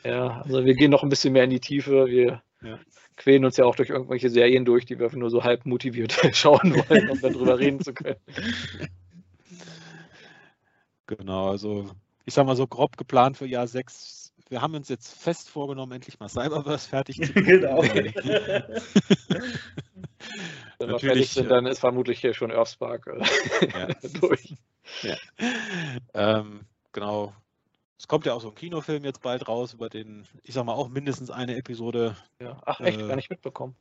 Ja, 0.03 0.41
also 0.41 0.63
wir 0.63 0.75
gehen 0.75 0.91
noch 0.91 1.03
ein 1.03 1.09
bisschen 1.09 1.33
mehr 1.33 1.43
in 1.43 1.49
die 1.49 1.59
Tiefe. 1.59 2.07
Wir 2.07 2.41
ja. 2.61 2.79
quälen 3.17 3.43
uns 3.43 3.57
ja 3.57 3.65
auch 3.65 3.75
durch 3.75 3.89
irgendwelche 3.89 4.29
Serien 4.29 4.63
durch, 4.63 4.85
die 4.85 4.99
wir 4.99 5.13
nur 5.17 5.29
so 5.29 5.43
halb 5.43 5.65
motiviert 5.65 6.13
schauen 6.33 6.75
wollen, 6.75 7.09
um 7.09 7.19
darüber 7.19 7.59
reden 7.59 7.81
zu 7.81 7.93
können. 7.93 8.17
Genau, 11.07 11.49
also 11.49 11.89
ich 12.25 12.33
sag 12.33 12.45
mal 12.45 12.55
so 12.55 12.67
grob 12.67 12.97
geplant 12.97 13.37
für 13.37 13.47
Jahr 13.47 13.67
6 13.67 14.26
wir 14.49 14.61
haben 14.61 14.75
uns 14.75 14.89
jetzt 14.89 15.21
fest 15.21 15.49
vorgenommen, 15.49 15.93
endlich 15.93 16.19
mal 16.19 16.29
Cyberverse 16.29 16.89
fertig 16.89 17.17
zu 17.17 17.21
kriegen. 17.33 17.61
genau. 17.61 17.81
Wenn 20.79 20.89
wir 20.89 20.99
fertig 20.99 21.29
sind, 21.29 21.49
dann 21.49 21.65
ist 21.65 21.79
vermutlich 21.79 22.19
hier 22.19 22.33
schon 22.33 22.51
Earthspark 22.51 23.07
äh, 23.07 23.67
ja. 23.67 23.87
durch. 24.21 24.55
Ja. 25.01 25.15
Ähm, 26.13 26.65
genau. 26.91 27.33
Es 27.99 28.07
kommt 28.07 28.27
ja 28.27 28.33
auch 28.33 28.41
so 28.41 28.49
ein 28.49 28.55
Kinofilm 28.55 29.03
jetzt 29.05 29.23
bald 29.23 29.47
raus, 29.47 29.73
über 29.73 29.89
den, 29.89 30.27
ich 30.43 30.53
sag 30.53 30.65
mal, 30.65 30.73
auch 30.73 30.89
mindestens 30.89 31.31
eine 31.31 31.55
Episode. 31.55 32.15
Ja. 32.39 32.61
Ach, 32.65 32.79
echt? 32.79 33.01
Äh, 33.01 33.07
gar 33.07 33.15
nicht 33.15 33.31
mitbekommen. 33.31 33.75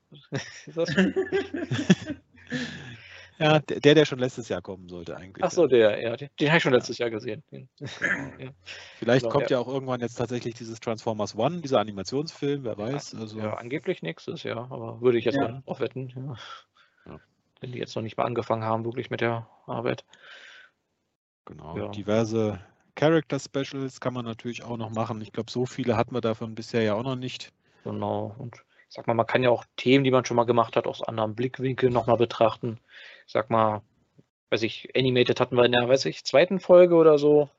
Ja, 3.38 3.58
der, 3.58 3.94
der 3.94 4.04
schon 4.04 4.18
letztes 4.18 4.48
Jahr 4.48 4.62
kommen 4.62 4.88
sollte 4.88 5.16
eigentlich. 5.16 5.44
Ach 5.44 5.50
so, 5.50 5.66
der, 5.66 6.00
ja, 6.00 6.16
den, 6.16 6.30
den 6.40 6.48
habe 6.48 6.56
ich 6.56 6.62
schon 6.62 6.72
letztes 6.72 6.98
Jahr 6.98 7.10
gesehen. 7.10 7.42
ja. 7.50 8.50
Vielleicht 8.98 9.24
genau, 9.24 9.32
kommt 9.32 9.50
ja. 9.50 9.58
auch 9.58 9.68
irgendwann 9.68 10.00
jetzt 10.00 10.14
tatsächlich 10.14 10.54
dieses 10.54 10.80
Transformers 10.80 11.36
One, 11.36 11.60
dieser 11.60 11.80
Animationsfilm, 11.80 12.64
wer 12.64 12.78
weiß. 12.78 13.14
Also... 13.14 13.38
Ja, 13.38 13.54
angeblich 13.54 14.02
nächstes 14.02 14.42
Jahr, 14.42 14.70
aber 14.70 15.00
würde 15.02 15.18
ich 15.18 15.26
jetzt 15.26 15.36
ja. 15.36 15.62
auch 15.66 15.80
wetten. 15.80 16.36
Ja. 17.06 17.20
Wenn 17.60 17.72
die 17.72 17.78
jetzt 17.78 17.94
noch 17.94 18.02
nicht 18.02 18.16
mal 18.16 18.24
angefangen 18.24 18.64
haben, 18.64 18.84
wirklich 18.84 19.10
mit 19.10 19.20
der 19.20 19.48
Arbeit. 19.66 20.04
Genau, 21.46 21.88
diverse 21.88 22.60
Character 22.96 23.38
Specials 23.38 24.00
kann 24.00 24.14
man 24.14 24.24
natürlich 24.24 24.64
auch 24.64 24.76
noch 24.76 24.90
machen. 24.90 25.20
Ich 25.20 25.32
glaube, 25.32 25.50
so 25.50 25.66
viele 25.66 25.96
hatten 25.96 26.14
wir 26.14 26.20
davon 26.20 26.54
bisher 26.54 26.82
ja 26.82 26.94
auch 26.94 27.02
noch 27.02 27.16
nicht. 27.16 27.52
Genau, 27.84 28.34
und 28.38 28.56
ich 28.88 28.94
sag 28.94 29.06
mal, 29.06 29.14
man 29.14 29.26
kann 29.26 29.42
ja 29.42 29.50
auch 29.50 29.64
Themen, 29.76 30.04
die 30.04 30.10
man 30.10 30.24
schon 30.24 30.36
mal 30.36 30.44
gemacht 30.44 30.76
hat, 30.76 30.86
aus 30.86 31.02
anderen 31.02 31.34
Blickwinkeln 31.34 31.92
nochmal 31.92 32.16
betrachten. 32.16 32.80
Ich 33.26 33.32
sag 33.32 33.50
mal, 33.50 33.82
weiß 34.50 34.62
ich, 34.62 34.90
Animated 34.96 35.40
hatten 35.40 35.56
wir 35.56 35.64
in 35.64 35.72
der, 35.72 35.88
weiß 35.88 36.06
ich, 36.06 36.24
zweiten 36.24 36.60
Folge 36.60 36.94
oder 36.94 37.18
so. 37.18 37.50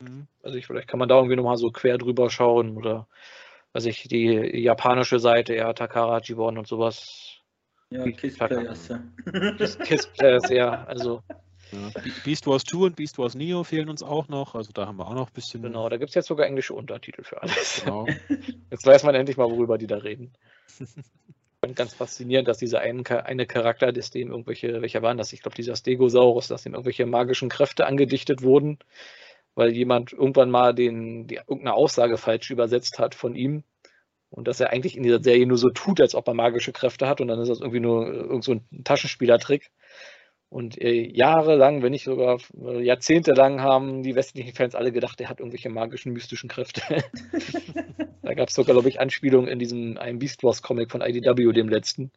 Mhm. 0.00 0.26
Also 0.42 0.58
ich, 0.58 0.66
vielleicht 0.66 0.88
kann 0.88 0.98
man 0.98 1.08
da 1.08 1.16
irgendwie 1.16 1.36
nochmal 1.36 1.56
so 1.56 1.70
quer 1.70 1.98
drüber 1.98 2.30
schauen 2.30 2.76
oder 2.76 3.06
weiß 3.72 3.86
ich, 3.86 4.08
die 4.08 4.26
japanische 4.60 5.18
Seite, 5.18 5.54
ja, 5.54 5.72
Takara 5.72 6.18
Jibon 6.18 6.58
und 6.58 6.66
sowas. 6.66 7.38
Ja, 7.90 8.04
Kiss 8.10 8.38
Players. 8.38 8.90
Kiss, 9.58 9.78
Kiss 9.78 10.06
Players, 10.06 10.48
ja, 10.50 10.84
also 10.84 11.22
ja. 11.72 11.90
Beast 12.24 12.46
Wars 12.46 12.64
2 12.64 12.78
und 12.86 12.96
Beast 12.96 13.18
Wars 13.18 13.34
Neo 13.34 13.64
fehlen 13.64 13.88
uns 13.88 14.02
auch 14.02 14.28
noch. 14.28 14.54
Also 14.54 14.72
da 14.72 14.86
haben 14.86 14.98
wir 14.98 15.06
auch 15.06 15.14
noch 15.14 15.28
ein 15.28 15.32
bisschen. 15.34 15.62
Genau, 15.62 15.88
da 15.88 15.96
gibt 15.96 16.10
es 16.10 16.14
jetzt 16.14 16.28
sogar 16.28 16.46
englische 16.46 16.74
Untertitel 16.74 17.22
für 17.22 17.40
alles. 17.42 17.82
Genau. 17.84 18.06
Jetzt 18.70 18.86
weiß 18.86 19.04
man 19.04 19.14
endlich 19.14 19.36
mal, 19.36 19.50
worüber 19.50 19.78
die 19.78 19.86
da 19.86 19.96
reden. 19.96 20.32
Und 21.64 21.76
ganz 21.76 21.94
faszinierend, 21.94 22.48
dass 22.48 22.58
dieser 22.58 22.80
eine, 22.80 23.04
eine 23.24 23.46
Charakter, 23.46 23.92
dass 23.92 24.10
dem 24.10 24.32
irgendwelche, 24.32 24.82
welcher 24.82 25.00
waren 25.00 25.16
das? 25.16 25.32
Ich 25.32 25.42
glaube, 25.42 25.54
dieser 25.54 25.76
Stegosaurus, 25.76 26.48
dass 26.48 26.64
dem 26.64 26.74
irgendwelche 26.74 27.06
magischen 27.06 27.48
Kräfte 27.48 27.86
angedichtet 27.86 28.42
wurden, 28.42 28.80
weil 29.54 29.72
jemand 29.72 30.12
irgendwann 30.12 30.50
mal 30.50 30.74
den, 30.74 31.28
die, 31.28 31.36
irgendeine 31.36 31.74
Aussage 31.74 32.18
falsch 32.18 32.50
übersetzt 32.50 32.98
hat 32.98 33.14
von 33.14 33.36
ihm. 33.36 33.62
Und 34.28 34.48
dass 34.48 34.58
er 34.58 34.70
eigentlich 34.70 34.96
in 34.96 35.04
dieser 35.04 35.22
Serie 35.22 35.46
nur 35.46 35.58
so 35.58 35.70
tut, 35.70 36.00
als 36.00 36.16
ob 36.16 36.26
er 36.26 36.34
magische 36.34 36.72
Kräfte 36.72 37.06
hat 37.06 37.20
und 37.20 37.28
dann 37.28 37.38
ist 37.38 37.48
das 37.48 37.60
irgendwie 37.60 37.80
nur 37.80 38.08
äh, 38.08 38.16
irgend 38.16 38.42
so 38.42 38.54
ein 38.54 38.82
Taschenspielertrick. 38.82 39.70
Und 40.52 40.78
äh, 40.78 41.08
jahrelang, 41.10 41.80
wenn 41.80 41.92
nicht 41.92 42.04
sogar 42.04 42.36
äh, 42.62 42.82
jahrzehntelang, 42.82 43.62
haben 43.62 44.02
die 44.02 44.14
westlichen 44.14 44.52
Fans 44.52 44.74
alle 44.74 44.92
gedacht, 44.92 45.18
er 45.18 45.30
hat 45.30 45.40
irgendwelche 45.40 45.70
magischen, 45.70 46.12
mystischen 46.12 46.50
Kräfte. 46.50 46.82
da 48.22 48.34
gab 48.34 48.50
es 48.50 48.54
sogar, 48.54 48.74
glaube 48.74 48.90
ich, 48.90 49.00
Anspielungen 49.00 49.48
in 49.48 49.58
diesem 49.58 49.96
einem 49.96 50.18
Beast 50.18 50.44
Wars 50.44 50.60
Comic 50.60 50.90
von 50.90 51.00
IDW, 51.00 51.52
dem 51.52 51.70
letzten, 51.70 52.12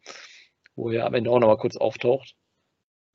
wo 0.74 0.90
er 0.90 1.06
am 1.06 1.14
Ende 1.14 1.30
auch 1.30 1.40
nochmal 1.40 1.56
kurz 1.56 1.78
auftaucht. 1.78 2.36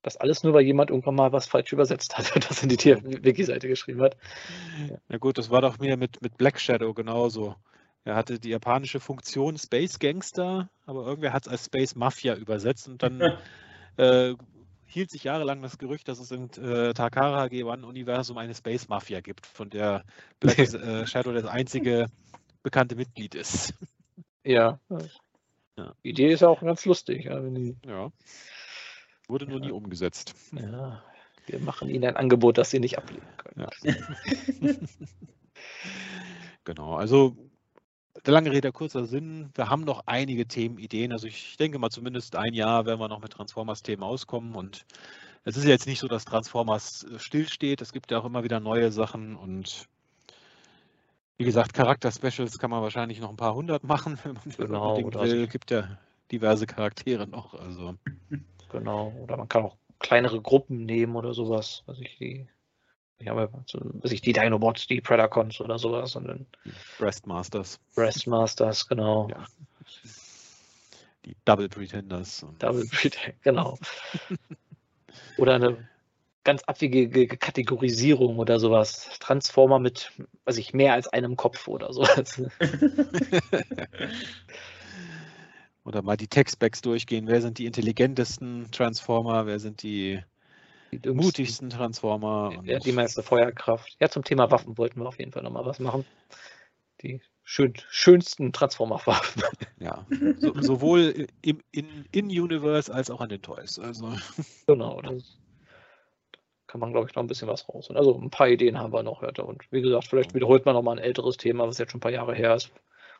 Das 0.01 0.17
alles 0.17 0.41
nur, 0.41 0.55
weil 0.55 0.63
jemand 0.63 0.89
irgendwann 0.89 1.13
mal 1.13 1.31
was 1.31 1.45
falsch 1.45 1.71
übersetzt 1.71 2.17
hat 2.17 2.35
und 2.35 2.43
das 2.49 2.63
in 2.63 2.69
die 2.69 2.77
Wiki-Seite 3.23 3.67
geschrieben 3.67 4.01
hat. 4.01 4.17
Ja. 4.89 4.97
Na 5.07 5.17
gut, 5.19 5.37
das 5.37 5.51
war 5.51 5.61
doch 5.61 5.79
wieder 5.79 5.97
mit, 5.97 6.19
mit 6.23 6.35
Black 6.39 6.59
Shadow 6.59 6.95
genauso. 6.95 7.55
Er 8.05 8.15
hatte 8.15 8.39
die 8.39 8.49
japanische 8.49 8.99
Funktion 8.99 9.59
Space 9.59 9.99
Gangster, 9.99 10.71
aber 10.87 11.05
irgendwer 11.05 11.31
hat 11.31 11.45
es 11.45 11.51
als 11.51 11.65
Space 11.65 11.93
Mafia 11.93 12.33
übersetzt 12.33 12.87
und 12.87 13.03
dann 13.03 13.21
äh, 13.97 14.33
hielt 14.91 15.09
sich 15.09 15.23
jahrelang 15.23 15.61
das 15.61 15.77
Gerücht, 15.77 16.07
dass 16.07 16.19
es 16.19 16.31
im 16.31 16.49
äh, 16.57 16.93
Takara 16.93 17.45
G1-Universum 17.45 18.37
eine 18.37 18.53
Space 18.53 18.87
Mafia 18.89 19.21
gibt, 19.21 19.45
von 19.45 19.69
der 19.69 20.03
Black 20.39 20.59
äh, 20.73 21.07
Shadow 21.07 21.31
das 21.31 21.45
einzige 21.45 22.07
bekannte 22.63 22.95
Mitglied 22.95 23.35
ist. 23.35 23.73
Ja. 24.43 24.79
ja. 25.77 25.93
Die 26.03 26.09
Idee 26.09 26.33
ist 26.33 26.41
ja 26.41 26.49
auch 26.49 26.61
ganz 26.61 26.85
lustig. 26.85 27.25
Ja. 27.25 27.41
ja. 27.85 28.11
Wurde 29.27 29.45
nur 29.45 29.59
ja. 29.59 29.67
nie 29.67 29.71
umgesetzt. 29.71 30.35
Ja. 30.51 31.03
Wir 31.47 31.59
machen 31.59 31.89
Ihnen 31.89 32.05
ein 32.05 32.17
Angebot, 32.17 32.57
das 32.57 32.69
Sie 32.69 32.79
nicht 32.79 32.97
ablehnen 32.97 33.27
können. 33.37 33.67
Ja. 33.83 34.73
genau, 36.63 36.95
also 36.95 37.35
der 38.25 38.33
lange 38.33 38.51
Rede, 38.51 38.71
kurzer 38.71 39.05
Sinn. 39.05 39.49
Wir 39.55 39.69
haben 39.69 39.83
noch 39.83 40.03
einige 40.05 40.47
Themenideen. 40.47 41.11
Also 41.11 41.27
ich 41.27 41.57
denke 41.57 41.79
mal, 41.79 41.89
zumindest 41.89 42.35
ein 42.35 42.53
Jahr 42.53 42.85
werden 42.85 42.99
wir 42.99 43.07
noch 43.07 43.21
mit 43.21 43.31
Transformers-Themen 43.31 44.03
auskommen. 44.03 44.55
Und 44.55 44.85
es 45.43 45.57
ist 45.57 45.65
jetzt 45.65 45.87
nicht 45.87 45.99
so, 45.99 46.07
dass 46.07 46.25
Transformers 46.25 47.03
äh, 47.03 47.19
stillsteht. 47.19 47.81
Es 47.81 47.91
gibt 47.93 48.11
ja 48.11 48.19
auch 48.19 48.25
immer 48.25 48.43
wieder 48.43 48.59
neue 48.59 48.91
Sachen. 48.91 49.35
Und 49.35 49.87
wie 51.37 51.45
gesagt, 51.45 51.73
Charakter-Specials 51.73 52.59
kann 52.59 52.69
man 52.69 52.83
wahrscheinlich 52.83 53.19
noch 53.19 53.29
ein 53.29 53.37
paar 53.37 53.55
hundert 53.55 53.83
machen, 53.83 54.19
wenn 54.23 54.33
man 54.33 54.43
genau, 54.55 54.95
unbedingt 54.95 55.15
will. 55.15 55.43
Es 55.43 55.51
gibt 55.51 55.71
ja 55.71 55.97
diverse 56.31 56.67
Charaktere 56.67 57.27
noch. 57.27 57.55
Also. 57.55 57.95
Genau. 58.71 59.13
Oder 59.23 59.37
man 59.37 59.49
kann 59.49 59.63
auch 59.65 59.77
kleinere 59.99 60.41
Gruppen 60.41 60.85
nehmen 60.85 61.15
oder 61.15 61.33
sowas. 61.33 61.83
Also 61.87 62.01
ich 62.01 62.17
die 62.17 62.47
ich 63.21 63.27
habe 63.27 63.49
so, 63.67 63.79
ich 64.03 64.21
die 64.21 64.33
Dinobots, 64.33 64.87
die 64.87 65.01
Predacons 65.01 65.61
oder 65.61 65.77
sowas. 65.77 66.15
Und 66.15 66.27
dann 66.27 66.45
Breastmasters. 66.97 67.79
Breastmasters, 67.95 68.87
genau. 68.87 69.29
Ja. 69.29 69.45
Die 71.25 71.35
Double 71.45 71.69
Pretenders. 71.69 72.45
Double 72.59 72.85
Pretenders, 72.87 73.41
genau. 73.43 73.77
oder 75.37 75.55
eine 75.55 75.87
ganz 76.43 76.63
abwegige 76.63 77.27
Kategorisierung 77.27 78.39
oder 78.39 78.59
sowas. 78.59 79.09
Transformer 79.19 79.77
mit, 79.77 80.11
weiß 80.45 80.57
ich, 80.57 80.73
mehr 80.73 80.93
als 80.93 81.07
einem 81.07 81.35
Kopf 81.35 81.67
oder 81.67 81.93
sowas. 81.93 82.41
oder 85.83 86.01
mal 86.01 86.17
die 86.17 86.27
Textbacks 86.27 86.81
durchgehen. 86.81 87.27
Wer 87.27 87.41
sind 87.41 87.59
die 87.59 87.67
intelligentesten 87.67 88.71
Transformer? 88.71 89.45
Wer 89.45 89.59
sind 89.59 89.83
die 89.83 90.23
die 90.91 91.09
mutigsten 91.09 91.69
Transformer. 91.69 92.53
Ja, 92.63 92.79
die 92.79 92.91
meiste 92.91 93.23
Feuerkraft. 93.23 93.95
Ja, 93.99 94.09
zum 94.09 94.23
Thema 94.23 94.51
Waffen 94.51 94.77
wollten 94.77 94.99
wir 94.99 95.07
auf 95.07 95.19
jeden 95.19 95.31
Fall 95.31 95.43
nochmal 95.43 95.65
was 95.65 95.79
machen. 95.79 96.05
Die 97.01 97.21
schön, 97.43 97.73
schönsten 97.89 98.53
Transformer-Waffen. 98.53 99.43
Ja, 99.79 100.05
so, 100.37 100.53
sowohl 100.61 101.27
im 101.41 101.59
In-Universe 102.11 102.91
in 102.91 102.97
als 102.97 103.09
auch 103.09 103.19
an 103.19 103.29
den 103.29 103.41
Toys. 103.41 103.79
Also. 103.79 104.13
Genau, 104.67 105.01
das 105.01 105.39
kann 106.67 106.79
man, 106.79 106.91
glaube 106.91 107.09
ich, 107.09 107.15
noch 107.15 107.23
ein 107.23 107.27
bisschen 107.27 107.49
was 107.49 107.67
raus. 107.67 107.89
Also 107.91 108.17
ein 108.17 108.29
paar 108.29 108.47
Ideen 108.47 108.79
haben 108.79 108.93
wir 108.93 109.03
noch 109.03 109.21
heute. 109.21 109.43
Und 109.43 109.63
wie 109.71 109.81
gesagt, 109.81 110.07
vielleicht 110.07 110.33
wiederholt 110.33 110.65
man 110.65 110.75
nochmal 110.75 110.97
ein 110.97 111.03
älteres 111.03 111.35
Thema, 111.35 111.67
was 111.67 111.79
jetzt 111.79 111.91
schon 111.91 111.97
ein 111.97 112.01
paar 112.01 112.11
Jahre 112.11 112.33
her 112.33 112.55
ist, 112.55 112.71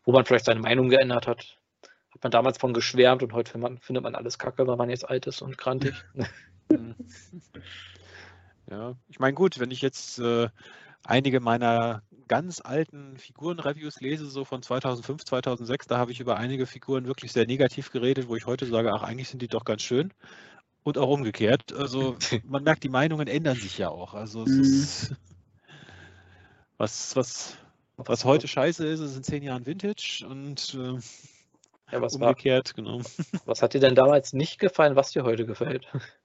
wo 0.05 0.11
man 0.13 0.23
vielleicht 0.23 0.45
seine 0.45 0.61
Meinung 0.61 0.87
geändert 0.87 1.27
hat. 1.27 1.57
Hat 2.13 2.23
man 2.23 2.31
damals 2.31 2.57
von 2.57 2.73
geschwärmt 2.73 3.23
und 3.23 3.33
heute 3.33 3.51
findet 3.51 3.69
man, 3.69 3.79
findet 3.79 4.03
man 4.03 4.15
alles 4.15 4.37
kacke, 4.37 4.67
weil 4.67 4.77
man 4.77 4.89
jetzt 4.89 5.07
alt 5.07 5.27
ist 5.27 5.41
und 5.41 5.57
krantig. 5.57 5.95
Ja, 8.69 8.95
ich 9.09 9.19
meine, 9.19 9.33
gut, 9.33 9.59
wenn 9.59 9.69
ich 9.69 9.81
jetzt 9.81 10.17
äh, 10.19 10.47
einige 11.03 11.41
meiner 11.41 12.03
ganz 12.29 12.61
alten 12.61 13.17
Figuren-Reviews 13.17 13.99
lese, 13.99 14.27
so 14.27 14.45
von 14.45 14.63
2005, 14.63 15.25
2006, 15.25 15.87
da 15.87 15.97
habe 15.97 16.13
ich 16.13 16.21
über 16.21 16.37
einige 16.37 16.65
Figuren 16.65 17.05
wirklich 17.05 17.33
sehr 17.33 17.45
negativ 17.45 17.91
geredet, 17.91 18.29
wo 18.29 18.37
ich 18.37 18.45
heute 18.45 18.65
sage, 18.65 18.93
ach, 18.93 19.03
eigentlich 19.03 19.27
sind 19.27 19.41
die 19.41 19.49
doch 19.49 19.65
ganz 19.65 19.81
schön. 19.81 20.13
Und 20.83 20.97
auch 20.97 21.09
umgekehrt. 21.09 21.73
Also 21.73 22.15
man 22.45 22.63
merkt, 22.63 22.83
die 22.83 22.89
Meinungen 22.89 23.27
ändern 23.27 23.57
sich 23.57 23.77
ja 23.77 23.89
auch. 23.89 24.13
Also 24.13 24.43
es 24.43 24.57
ist, 24.57 25.15
was, 26.77 27.15
was, 27.17 27.57
was 27.97 28.23
heute 28.23 28.47
scheiße 28.47 28.87
ist, 28.87 29.01
ist 29.01 29.17
in 29.17 29.23
zehn 29.23 29.43
Jahren 29.43 29.65
Vintage 29.65 30.25
und 30.27 30.73
äh, 30.75 30.97
Ja, 31.91 32.01
was 32.01 32.19
war, 32.19 32.29
umgekehrt, 32.29 32.75
genau. 32.75 33.01
was 33.45 33.61
hat 33.61 33.73
dir 33.73 33.79
denn 33.79 33.95
damals 33.95 34.33
nicht 34.33 34.59
gefallen, 34.59 34.95
was 34.95 35.11
dir 35.11 35.23
heute 35.23 35.45
gefällt? 35.45 35.87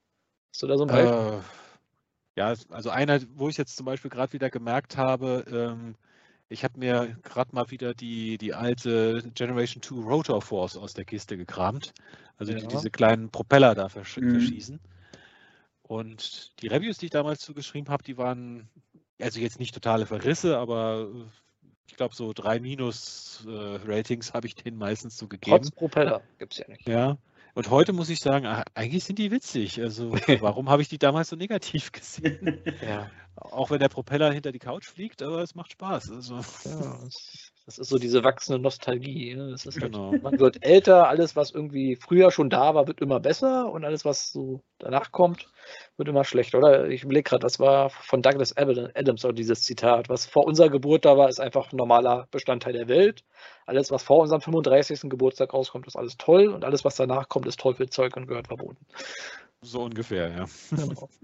Hast 0.53 0.63
du 0.63 0.67
da 0.67 0.79
so 0.79 0.85
ein 0.85 0.89
Beispiel? 0.89 1.43
Äh, 2.37 2.41
ja, 2.41 2.55
also 2.71 2.91
einer, 2.91 3.21
wo 3.35 3.49
ich 3.49 3.57
jetzt 3.57 3.77
zum 3.77 3.87
Beispiel 3.87 4.11
gerade 4.11 4.33
wieder 4.33 4.51
gemerkt 4.51 4.97
habe, 4.97 5.45
ähm, 5.51 5.97
ich 6.49 6.65
habe 6.65 6.79
mir 6.79 7.17
gerade 7.23 7.55
mal 7.55 7.71
wieder 7.71 7.93
die, 7.95 8.39
die 8.39 8.55
alte 8.55 9.23
Generation 9.35 9.83
2 9.83 9.97
Rotor 10.03 10.41
Force 10.41 10.77
aus 10.77 10.95
der 10.95 11.05
Kiste 11.05 11.37
gekramt. 11.37 11.93
Also 12.37 12.53
die 12.53 12.63
Ja. 12.63 12.69
diese 12.69 12.91
kleinen 12.91 13.31
Propeller 13.31 13.75
da 13.75 13.89
versch 13.89 14.19
Mhm. 14.19 14.31
verschießen. 14.31 14.81
Und 15.83 16.53
die 16.61 16.69
Reviews, 16.69 16.99
die 16.99 17.07
ich 17.07 17.13
damals 17.13 17.41
zugeschrieben 17.41 17.91
habe, 17.91 18.03
die 18.05 18.17
waren 18.19 18.69
also 19.21 19.41
jetzt 19.41 19.59
nicht 19.59 19.75
totale 19.75 20.07
Verrisse, 20.07 20.59
aber 20.59 21.09
ich 21.89 21.97
glaube 21.97 22.15
so 22.15 22.33
drei 22.33 22.61
Minus-Ratings 22.61 24.35
habe 24.35 24.47
ich 24.47 24.55
denen 24.55 24.79
meistens 24.79 25.17
so 25.17 25.29
gegeben. 25.29 25.57
Trotz 25.57 25.71
Propeller 25.71 26.23
gibt 26.39 26.53
es 26.53 26.59
ja 26.59 26.69
nicht. 26.69 26.89
Ja. 26.89 27.19
Und 27.55 27.71
heute 27.71 27.93
muss 27.95 28.11
ich 28.11 28.21
sagen, 28.21 28.45
ah, 28.47 28.65
eigentlich 28.75 29.05
sind 29.05 29.19
die 29.19 29.31
witzig. 29.31 29.81
Also 29.81 30.13
warum 30.41 30.69
habe 30.69 30.83
ich 30.83 30.89
die 30.89 30.99
damals 30.99 31.31
so 31.31 31.37
negativ 31.37 31.93
gesehen? 31.93 32.61
Ja, 32.87 33.11
Auch 33.37 33.71
wenn 33.71 33.79
der 33.79 33.89
Propeller 33.89 34.33
hinter 34.33 34.53
die 34.53 34.59
Couch 34.59 34.87
fliegt, 34.87 35.23
aber 35.23 35.43
es 35.43 35.55
macht 35.55 35.73
Spaß. 35.73 36.11
Also, 36.11 36.41
ja 36.65 36.99
das, 37.67 37.79
ist 37.79 37.89
so 37.89 37.99
diese 37.99 38.23
wachsende 38.23 38.61
Nostalgie. 38.61 39.35
Ne? 39.35 39.57
Halt, 39.59 39.77
genau. 39.77 40.13
man 40.23 40.39
wird 40.39 40.65
älter, 40.65 41.09
alles, 41.09 41.35
was 41.35 41.51
irgendwie 41.51 41.97
früher 41.97 42.31
schon 42.31 42.49
da 42.49 42.75
war, 42.75 42.87
wird 42.87 43.01
immer 43.01 43.19
besser 43.19 43.71
und 43.71 43.85
alles, 43.85 44.05
was 44.05 44.33
so 44.33 44.63
danach 44.79 45.11
kommt, 45.11 45.49
wird 45.97 46.09
immer 46.09 46.25
schlechter. 46.25 46.59
Oder 46.59 46.89
ich 46.89 47.03
überlege 47.03 47.25
gerade, 47.25 47.43
das 47.43 47.59
war 47.59 47.91
von 47.91 48.23
Douglas 48.23 48.57
Adams 48.57 49.25
auch 49.25 49.33
dieses 49.33 49.63
Zitat, 49.63 50.09
was 50.09 50.27
vor 50.27 50.47
unserer 50.47 50.71
Geburt 50.71 51.05
da 51.05 51.19
war, 51.19 51.29
ist 51.29 51.41
einfach 51.41 51.73
ein 51.73 51.77
normaler 51.77 52.29
Bestandteil 52.31 52.73
der 52.73 52.89
Welt. 52.89 53.25
Alles, 53.67 53.91
was 53.91 54.05
vor 54.05 54.21
unserem 54.21 54.41
35. 54.41 55.11
Geburtstag 55.11 55.53
rauskommt, 55.53 55.89
ist 55.89 55.97
alles 55.97 56.17
toll 56.17 56.49
und 56.49 56.65
alles, 56.65 56.85
was 56.85 56.95
danach 56.95 57.29
kommt, 57.29 57.47
ist 57.47 57.59
Teufelzeug 57.59 58.17
und 58.17 58.29
gehört 58.29 58.47
verboten. 58.47 58.87
So 59.61 59.83
ungefähr, 59.83 60.31
ja. 60.31 60.47
Genau. 60.71 61.09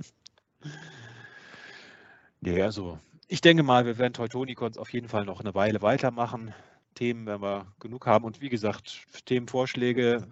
Ja, 2.44 2.64
also 2.64 2.98
ich 3.28 3.40
denke 3.40 3.62
mal, 3.62 3.86
wir 3.86 3.98
werden 3.98 4.12
Teutonicons 4.12 4.78
auf 4.78 4.92
jeden 4.92 5.08
Fall 5.08 5.24
noch 5.24 5.40
eine 5.40 5.54
Weile 5.54 5.82
weitermachen. 5.82 6.54
Themen 6.94 7.26
werden 7.26 7.42
wir 7.42 7.72
genug 7.80 8.06
haben. 8.06 8.24
Und 8.24 8.40
wie 8.40 8.48
gesagt, 8.48 9.06
Themenvorschläge 9.24 10.26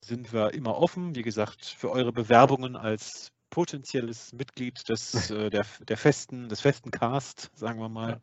sind 0.00 0.32
wir 0.32 0.54
immer 0.54 0.76
offen. 0.76 1.14
Wie 1.14 1.22
gesagt, 1.22 1.64
für 1.64 1.90
eure 1.90 2.12
Bewerbungen 2.12 2.76
als 2.76 3.32
potenzielles 3.50 4.32
Mitglied 4.32 4.88
des, 4.88 5.30
äh, 5.30 5.50
der, 5.50 5.64
der 5.80 5.96
festen, 5.96 6.48
des 6.48 6.60
festen 6.60 6.90
Cast, 6.90 7.50
sagen 7.54 7.80
wir 7.80 7.88
mal, 7.88 8.20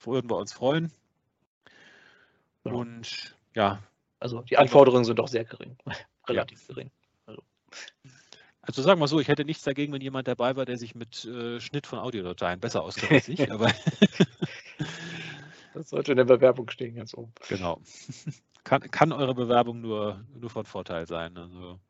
würden 0.00 0.28
wir 0.28 0.36
uns 0.36 0.52
freuen. 0.52 0.92
Genau. 2.64 2.78
Und 2.78 3.36
ja, 3.54 3.82
Also 4.18 4.42
die 4.42 4.58
Anforderungen 4.58 5.04
sind 5.04 5.18
doch 5.18 5.28
sehr 5.28 5.44
gering. 5.44 5.76
Relativ 6.28 6.66
gering. 6.66 6.90
also 7.26 7.42
sagen 8.68 9.00
wir 9.00 9.08
so, 9.08 9.20
ich 9.20 9.28
hätte 9.28 9.44
nichts 9.44 9.64
dagegen, 9.64 9.92
wenn 9.92 10.00
jemand 10.00 10.28
dabei 10.28 10.56
war, 10.56 10.64
der 10.64 10.78
sich 10.78 10.94
mit 10.94 11.24
äh, 11.24 11.60
Schnitt 11.60 11.86
von 11.86 11.98
Audiodateien 11.98 12.60
besser 12.60 12.82
auskennt 12.82 13.12
als 13.12 13.28
ich, 13.28 13.50
aber 13.50 13.72
Das 15.74 15.90
sollte 15.90 16.12
in 16.12 16.18
der 16.18 16.24
Bewerbung 16.24 16.68
stehen, 16.70 16.94
ganz 16.94 17.14
oben. 17.14 17.32
Genau. 17.48 17.80
Kann, 18.64 18.82
kann 18.90 19.12
eure 19.12 19.34
Bewerbung 19.34 19.80
nur, 19.80 20.24
nur 20.38 20.50
von 20.50 20.64
Vorteil 20.64 21.06
sein. 21.06 21.36
Also 21.36 21.80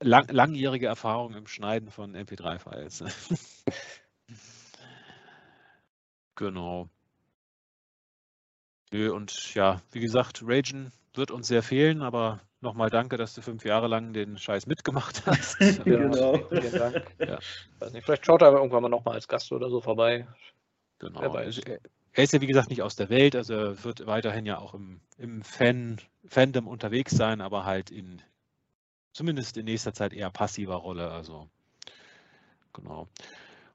lang, 0.00 0.28
langjährige 0.28 0.86
Erfahrung 0.86 1.34
im 1.34 1.46
Schneiden 1.46 1.90
von 1.90 2.14
MP3-Files. 2.14 3.04
genau. 6.34 6.88
Nö, 8.96 9.12
und 9.12 9.54
ja, 9.54 9.82
wie 9.92 10.00
gesagt, 10.00 10.42
Ragen 10.42 10.90
wird 11.12 11.30
uns 11.30 11.48
sehr 11.48 11.62
fehlen, 11.62 12.00
aber 12.00 12.40
nochmal 12.62 12.88
danke, 12.88 13.18
dass 13.18 13.34
du 13.34 13.42
fünf 13.42 13.64
Jahre 13.66 13.88
lang 13.88 14.14
den 14.14 14.38
Scheiß 14.38 14.66
mitgemacht 14.66 15.26
hast. 15.26 15.60
Ja, 15.60 15.82
Genau. 15.84 16.38
Vielen 16.48 16.72
Dank. 16.72 17.04
Ja. 17.18 17.38
Weiß 17.78 17.92
nicht, 17.92 18.04
vielleicht 18.04 18.24
schaut 18.24 18.40
er 18.40 18.48
aber 18.48 18.58
irgendwann 18.58 18.82
mal 18.82 18.88
nochmal 18.88 19.14
als 19.14 19.28
Gast 19.28 19.52
oder 19.52 19.68
so 19.68 19.82
vorbei. 19.82 20.26
Genau. 20.98 21.20
Wer 21.20 21.34
weiß. 21.34 21.58
Er 21.58 21.78
er 22.14 22.24
ist 22.24 22.32
ja 22.32 22.40
wie 22.40 22.46
gesagt 22.46 22.70
nicht 22.70 22.80
aus 22.80 22.96
der 22.96 23.10
Welt, 23.10 23.36
also 23.36 23.52
er 23.52 23.84
wird 23.84 24.06
weiterhin 24.06 24.46
ja 24.46 24.56
auch 24.56 24.72
im, 24.72 25.02
im 25.18 25.42
Fan, 25.42 26.00
Fandom 26.26 26.66
unterwegs 26.66 27.12
sein, 27.12 27.42
aber 27.42 27.66
halt 27.66 27.90
in 27.90 28.22
zumindest 29.12 29.58
in 29.58 29.66
nächster 29.66 29.92
Zeit 29.92 30.14
eher 30.14 30.30
passiver 30.30 30.76
Rolle. 30.76 31.10
Also 31.10 31.50
genau. 32.72 33.06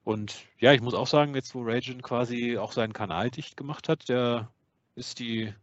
Und 0.04 0.48
ja, 0.58 0.74
ich 0.74 0.82
muss 0.82 0.96
auch 0.96 1.06
sagen, 1.06 1.36
jetzt 1.36 1.54
wo 1.54 1.62
Ragen 1.62 2.02
quasi 2.02 2.58
auch 2.58 2.72
seinen 2.72 2.94
Kanal 2.94 3.30
dicht 3.30 3.56
gemacht 3.58 3.88
hat, 3.88 4.10
der 4.10 4.50
ist 4.96 5.20
die 5.20 5.54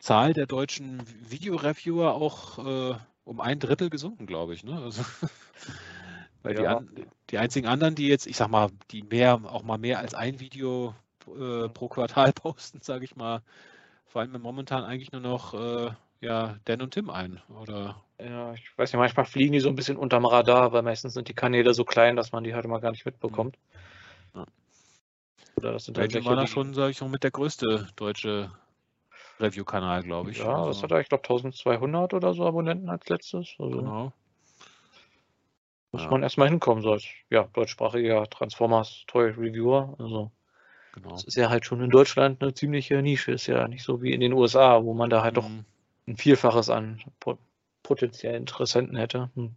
Zahl 0.00 0.34
der 0.34 0.46
deutschen 0.46 1.02
Videoreviewer 1.30 2.14
auch 2.14 2.58
äh, 2.94 2.96
um 3.24 3.40
ein 3.40 3.60
Drittel 3.60 3.90
gesunken, 3.90 4.26
glaube 4.26 4.54
ich. 4.54 4.64
Ne? 4.64 4.80
Also, 4.82 5.04
weil 6.42 6.54
die, 6.54 6.62
Ja. 6.62 6.78
an, 6.78 6.90
die 7.30 7.38
einzigen 7.38 7.66
anderen, 7.68 7.94
die 7.94 8.08
jetzt, 8.08 8.26
ich 8.26 8.36
sag 8.36 8.48
mal, 8.48 8.70
die 8.90 9.02
mehr, 9.02 9.40
auch 9.44 9.62
mal 9.62 9.78
mehr 9.78 9.98
als 10.00 10.14
ein 10.14 10.40
Video 10.40 10.94
äh, 11.26 11.68
pro 11.68 11.88
Quartal 11.88 12.32
posten, 12.34 12.80
sage 12.82 13.04
ich 13.04 13.16
mal, 13.16 13.42
fallen 14.06 14.32
mir 14.32 14.38
momentan 14.38 14.84
eigentlich 14.84 15.12
nur 15.12 15.20
noch 15.22 15.54
äh, 15.54 15.92
ja, 16.20 16.58
Dan 16.66 16.82
und 16.82 16.92
Tim 16.94 17.10
ein. 17.10 17.40
Oder 17.50 18.04
Ja, 18.20 18.54
ich 18.54 18.76
weiß 18.78 18.92
nicht, 18.92 18.98
manchmal 18.98 19.26
fliegen 19.26 19.52
die 19.52 19.60
so 19.60 19.68
ein 19.68 19.76
bisschen 19.76 19.96
unterm 19.96 20.24
Radar, 20.26 20.72
weil 20.72 20.82
meistens 20.82 21.14
sind 21.14 21.28
die 21.28 21.34
Kanäle 21.34 21.74
so 21.74 21.84
klein, 21.84 22.16
dass 22.16 22.32
man 22.32 22.44
die 22.44 22.54
halt 22.54 22.64
immer 22.64 22.80
gar 22.80 22.90
nicht 22.92 23.04
mitbekommt. 23.04 23.56
Ja. 23.56 23.80
Oder 25.62 25.74
das 25.74 25.84
sind 25.84 25.96
war 25.96 26.34
da 26.34 26.42
die- 26.42 26.48
schon, 26.48 26.74
sage 26.74 26.90
ich 26.90 27.00
mal, 27.00 27.08
mit 27.08 27.22
der 27.22 27.30
größte 27.30 27.86
deutsche 27.94 28.50
Review-Kanal, 29.38 30.02
glaube 30.02 30.32
ich. 30.32 30.38
Ja, 30.38 30.56
das 30.56 30.66
Also, 30.68 30.82
hat 30.82 30.90
er, 30.90 31.00
ich 31.00 31.08
glaube, 31.08 31.22
1200 31.22 32.14
oder 32.14 32.34
so 32.34 32.44
Abonnenten 32.44 32.88
als 32.88 33.08
letztes. 33.08 33.54
Also 33.58 33.70
genau. 33.70 34.12
muss 35.92 36.02
Ja. 36.02 36.10
man 36.10 36.22
erstmal 36.24 36.48
hinkommen, 36.48 36.82
so 36.82 36.92
als 36.92 37.04
ja, 37.30 37.44
deutschsprachiger 37.52 38.28
Transformers 38.28 39.04
Toy 39.06 39.30
Reviewer. 39.30 39.94
Also 40.00 40.32
genau. 40.94 41.10
das 41.10 41.24
ist 41.24 41.36
ja 41.36 41.48
halt 41.48 41.64
schon 41.64 41.80
in 41.80 41.90
Deutschland 41.90 42.42
eine 42.42 42.54
ziemliche 42.54 43.00
Nische. 43.00 43.30
Ist 43.30 43.46
ja 43.46 43.68
nicht 43.68 43.84
so 43.84 44.02
wie 44.02 44.12
in 44.12 44.20
den 44.20 44.32
USA, 44.32 44.82
wo 44.82 44.94
man 44.94 45.10
da 45.10 45.22
halt 45.22 45.36
doch 45.36 45.48
Mhm. 45.48 45.64
ein 46.08 46.16
Vielfaches 46.16 46.70
an 46.70 47.00
po 47.20 47.38
potenziellen 47.84 48.38
Interessenten 48.42 48.96
hätte. 48.96 49.30
Hm. 49.36 49.54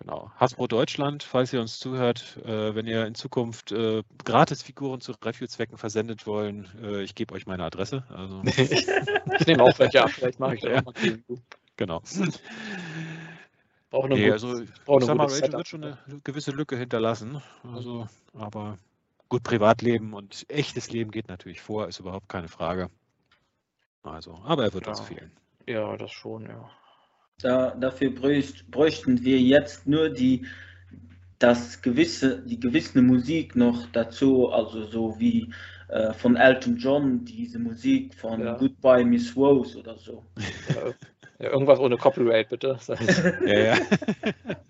Genau. 0.00 0.30
Hasbro 0.36 0.66
Deutschland, 0.66 1.22
falls 1.22 1.52
ihr 1.52 1.60
uns 1.60 1.78
zuhört, 1.78 2.38
äh, 2.44 2.74
wenn 2.74 2.86
ihr 2.86 3.06
in 3.06 3.14
Zukunft 3.14 3.70
äh, 3.72 4.02
Gratis-Figuren 4.24 5.00
zu 5.02 5.12
Review-Zwecken 5.12 5.76
versendet 5.76 6.26
wollen, 6.26 6.68
äh, 6.82 7.02
ich 7.02 7.14
gebe 7.14 7.34
euch 7.34 7.46
meine 7.46 7.64
Adresse. 7.64 8.04
Also, 8.08 8.42
ich 8.44 9.46
nehme 9.46 9.62
auch 9.62 9.78
welche 9.78 10.02
ab, 10.02 10.10
vielleicht 10.10 10.40
mache 10.40 10.54
ich 10.54 10.62
da 10.62 10.70
Ja. 10.70 10.78
auch 10.80 10.84
mal 10.86 10.94
genau. 11.76 12.02
Brauche 13.90 14.06
eine 14.06 14.14
Nee, 14.14 14.20
gute- 14.22 14.32
also 14.32 14.60
ich 14.62 14.70
brauche 14.86 15.00
gute 15.00 15.18
Rachel 15.18 15.30
Setup. 15.36 15.58
wird 15.58 15.68
schon 15.68 15.84
eine 15.84 15.98
gewisse 16.24 16.52
Lücke 16.52 16.76
hinterlassen. 16.78 17.42
Also, 17.74 18.08
aber 18.32 18.78
gut, 19.28 19.42
Privatleben 19.42 20.14
und 20.14 20.46
echtes 20.48 20.90
Leben 20.90 21.10
geht 21.10 21.28
natürlich 21.28 21.60
vor, 21.60 21.88
ist 21.88 21.98
überhaupt 22.00 22.28
keine 22.28 22.48
Frage. 22.48 22.88
Also, 24.02 24.40
aber 24.46 24.64
er 24.64 24.72
wird 24.72 24.86
uns 24.88 25.00
Ja. 25.00 25.04
fehlen. 25.04 25.32
Ja, 25.66 25.96
das 25.96 26.10
schon, 26.12 26.46
ja. 26.46 26.70
Da, 27.42 27.70
dafür 27.70 28.10
bräucht, 28.10 28.70
bräuchten 28.70 29.22
wir 29.24 29.38
jetzt 29.40 29.86
nur 29.86 30.10
die, 30.10 30.46
das 31.38 31.80
gewisse, 31.80 32.42
die 32.42 32.60
gewisse 32.60 33.00
Musik 33.00 33.56
noch 33.56 33.86
dazu, 33.92 34.50
also 34.50 34.84
so 34.84 35.18
wie 35.18 35.50
äh, 35.88 36.12
von 36.12 36.36
Elton 36.36 36.76
John, 36.76 37.24
diese 37.24 37.58
Musik 37.58 38.14
von 38.14 38.40
Ja. 38.40 38.56
Goodbye 38.58 39.04
Miss 39.04 39.34
Rose 39.36 39.78
oder 39.78 39.96
so. 39.96 40.24
Ja, 41.38 41.50
irgendwas 41.52 41.78
ohne 41.78 41.96
Copyright, 41.96 42.50
bitte. 42.50 42.78
Ja, 43.46 43.58
ja. 43.58 43.76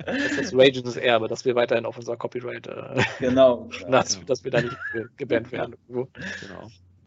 Das 0.06 0.38
ist 0.38 0.54
Ragens 0.54 0.96
Erbe, 0.96 1.26
dass 1.26 1.44
wir 1.44 1.54
weiterhin 1.56 1.84
auf 1.84 1.96
unser 1.98 2.16
Copyright, 2.16 2.68
äh, 2.68 3.02
Genau. 3.18 3.68
dass, 3.90 4.24
dass 4.26 4.44
wir 4.44 4.52
da 4.52 4.62
nicht 4.62 4.76
ge- 4.92 5.06
gebannt 5.16 5.50
werden. 5.50 5.74
Genau. 5.88 6.08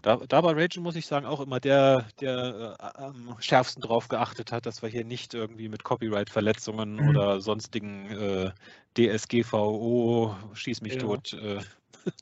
Da, 0.03 0.17
da 0.17 0.41
bei 0.41 0.51
Ragen 0.51 0.83
muss 0.83 0.97
ich 0.97 1.05
sagen, 1.07 1.25
auch 1.25 1.39
immer 1.39 1.61
der, 1.61 2.05
der 2.19 2.75
äh, 2.77 3.01
am 3.01 3.37
schärfsten 3.39 3.81
drauf 3.81 4.09
geachtet 4.09 4.51
hat, 4.51 4.65
dass 4.65 4.81
wir 4.81 4.89
hier 4.89 5.05
nicht 5.05 5.33
irgendwie 5.33 5.69
mit 5.69 5.85
Copyright-Verletzungen 5.85 6.97
Mhm. 6.97 7.07
oder 7.07 7.39
sonstigen 7.39 8.11
äh, 8.11 8.51
DSGVO, 8.97 10.35
schieß 10.53 10.81
mich 10.81 10.95
Ja. 10.95 10.99
tot. 10.99 11.33
Äh, 11.33 11.61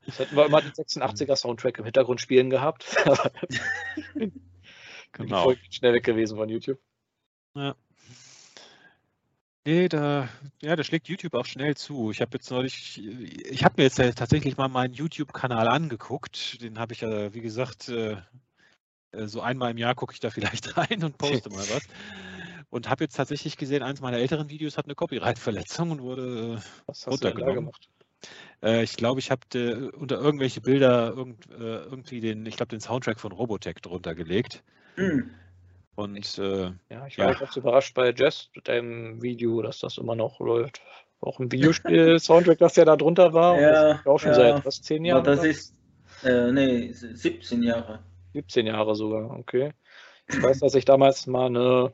Das 0.05 0.19
hätten 0.19 0.35
wir 0.35 0.45
immer 0.45 0.61
den 0.61 0.71
86er 0.73 1.35
Soundtrack 1.35 1.79
im 1.79 1.85
Hintergrund 1.85 2.21
spielen 2.21 2.51
gehabt. 2.51 2.85
Genau. 5.13 5.49
Ist 5.49 5.75
schnell 5.75 5.93
weg 5.93 6.03
gewesen 6.03 6.37
von 6.37 6.47
YouTube. 6.47 6.79
Nee, 9.65 9.89
da, 9.89 10.27
ja, 10.61 10.75
da 10.75 10.83
schlägt 10.83 11.07
YouTube 11.07 11.35
auch 11.35 11.45
schnell 11.45 11.75
zu. 11.75 12.09
Ich 12.09 12.21
habe 12.21 12.31
jetzt 12.33 12.49
neulich, 12.49 12.99
ich 12.99 13.63
habe 13.63 13.75
mir 13.77 13.83
jetzt 13.83 13.97
tatsächlich 14.15 14.57
mal 14.57 14.67
meinen 14.69 14.93
YouTube-Kanal 14.95 15.67
angeguckt. 15.67 16.61
Den 16.63 16.79
habe 16.79 16.93
ich 16.93 17.01
ja, 17.01 17.33
wie 17.33 17.41
gesagt, 17.41 17.89
äh, 17.89 18.17
äh, 19.11 19.27
so 19.27 19.41
einmal 19.41 19.71
im 19.71 19.77
Jahr 19.77 19.93
gucke 19.93 20.13
ich 20.13 20.19
da 20.19 20.29
vielleicht 20.31 20.77
rein 20.77 21.03
und 21.03 21.17
poste 21.17 21.49
mal 21.49 21.69
was. 21.69 21.83
Und 22.69 22.89
habe 22.89 23.03
jetzt 23.03 23.17
tatsächlich 23.17 23.57
gesehen, 23.57 23.83
eins 23.83 24.01
meiner 24.01 24.17
älteren 24.17 24.49
Videos 24.49 24.77
hat 24.77 24.85
eine 24.85 24.95
Copyright-Verletzung 24.95 25.91
und 25.91 26.01
wurde, 26.01 26.63
Was 26.87 27.05
hast 27.05 27.23
du 27.23 27.27
denn 27.27 27.37
da 27.37 27.45
Runtergenommen. 27.45 27.55
gemacht? 27.55 27.89
äh, 28.63 28.83
ich 28.83 28.95
glaube, 28.95 29.19
ich 29.19 29.29
habe 29.29 29.91
unter 29.93 30.17
irgendwelche 30.17 30.61
Bilder 30.61 31.09
irgend, 31.09 31.49
äh, 31.51 31.83
irgendwie 31.83 32.21
den, 32.21 32.45
ich 32.45 32.55
glaube, 32.55 32.69
den 32.69 32.79
Soundtrack 32.79 33.19
von 33.19 33.31
Robotech 33.31 33.75
drunter 33.81 34.15
gelegt. 34.15 34.63
Hm. 34.95 35.31
Und 35.95 36.37
äh, 36.39 36.71
Ja, 36.89 37.07
ich 37.07 37.17
Ja. 37.17 37.27
war 37.27 37.35
ganz 37.35 37.55
überrascht 37.55 37.93
bei 37.93 38.11
Jess 38.11 38.49
mit 38.55 38.67
deinem 38.67 39.21
Video, 39.21 39.61
dass 39.61 39.79
das 39.79 39.97
immer 39.97 40.15
noch 40.15 40.39
läuft. 40.39 40.81
Auch 41.19 41.39
ein 41.39 41.51
Videospiel-Soundtrack, 41.51 42.57
das 42.59 42.75
ja 42.75 42.85
da 42.85 42.95
drunter 42.95 43.33
war. 43.33 43.53
Und 43.55 43.61
Ja, 43.61 43.71
das 43.71 43.99
ist 43.99 44.07
auch 44.07 44.17
schon 44.17 44.29
ja. 44.31 44.35
seit 44.35 44.65
was, 44.65 44.81
zehn 44.81 45.03
Aber 45.03 45.07
Jahren? 45.07 45.23
das 45.25 45.39
oder? 45.39 45.49
ist, 45.49 45.75
äh, 46.23 46.51
nee, 46.51 46.91
17 46.91 47.61
Jahre. 47.63 48.03
17 48.33 48.67
Jahre 48.67 48.95
sogar, 48.95 49.31
okay. 49.37 49.73
Ich 50.27 50.41
weiß, 50.41 50.59
dass 50.59 50.75
ich 50.75 50.85
damals 50.85 51.27
mal 51.27 51.47
eine, 51.47 51.93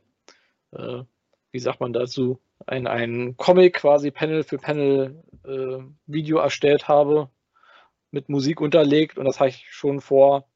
äh, 0.72 1.04
wie 1.52 1.60
sagt 1.60 1.80
man 1.80 1.94
dazu, 1.94 2.40
ein, 2.68 2.86
ein 2.88 3.36
Comic 3.38 3.76
quasi 3.78 4.12
Panel 4.12 4.44
für 4.44 4.58
Panel 4.60 5.24
äh, 5.46 5.80
Video 6.06 6.38
erstellt 6.38 6.88
habe, 6.88 7.30
mit 8.12 8.30
Musik 8.30 8.62
unterlegt 8.62 9.18
und 9.18 9.26
das 9.26 9.40
habe 9.40 9.50
ich 9.50 9.66
schon 9.72 10.00
vor, 10.02 10.48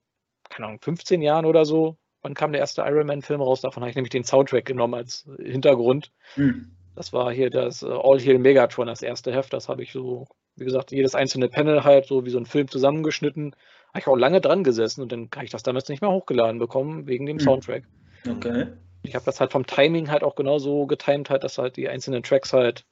keine 0.50 0.68
Ahnung, 0.68 0.80
15 0.82 1.22
Jahren 1.22 1.46
oder 1.46 1.66
so. 1.66 1.98
Wann 2.22 2.34
kam 2.34 2.52
der 2.52 2.62
erste 2.62 2.82
Iron 2.84 3.08
Man-Film 3.08 3.42
raus? 3.42 3.62
Davon 3.62 3.82
habe 3.82 3.90
ich 3.90 3.96
nämlich 3.96 4.12
den 4.12 4.24
Soundtrack 4.24 4.66
genommen 4.66 4.94
als 4.94 5.28
Hintergrund. 5.40 6.12
Hm. 6.36 6.72
Das 6.96 7.14
war 7.14 7.32
hier 7.32 7.50
das 7.50 7.84
äh, 7.84 7.88
All 7.88 8.20
Heal 8.20 8.38
Megatron, 8.38 8.88
das 8.88 9.02
erste 9.02 9.34
Heft. 9.34 9.54
Das 9.54 9.70
habe 9.70 9.82
ich 9.82 9.92
so, 9.92 10.28
wie 10.56 10.66
gesagt, 10.66 10.92
jedes 10.92 11.16
einzelne 11.16 11.50
Panel 11.50 11.84
halt 11.84 12.06
so 12.06 12.26
wie 12.26 12.30
so 12.30 12.38
ein 12.38 12.46
Film 12.46 12.68
zusammengeschnitten. 12.68 13.56
Habe 13.90 14.00
ich 14.00 14.08
auch 14.08 14.16
lange 14.16 14.42
dran 14.42 14.64
gesessen 14.64 15.02
und 15.02 15.12
dann 15.12 15.30
habe 15.34 15.46
ich 15.46 15.52
das 15.52 15.64
damals 15.64 15.90
nicht 15.90 16.02
mehr 16.02 16.12
hochgeladen 16.12 16.60
bekommen 16.60 17.08
wegen 17.08 17.26
dem 17.26 17.38
Hm. 17.38 17.44
Soundtrack. 17.44 17.84
Okay. 18.30 18.68
Ich 19.04 19.16
habe 19.16 19.26
das 19.26 19.40
halt 19.40 19.52
vom 19.52 19.66
Timing 19.66 20.12
halt 20.12 20.24
auch 20.24 20.36
genauso 20.36 20.86
getimt, 20.86 21.30
halt, 21.30 21.44
dass 21.44 21.58
halt 21.58 21.76
die 21.76 21.90
einzelnen 21.90 22.22
Tracks 22.22 22.54
halt, 22.54 22.86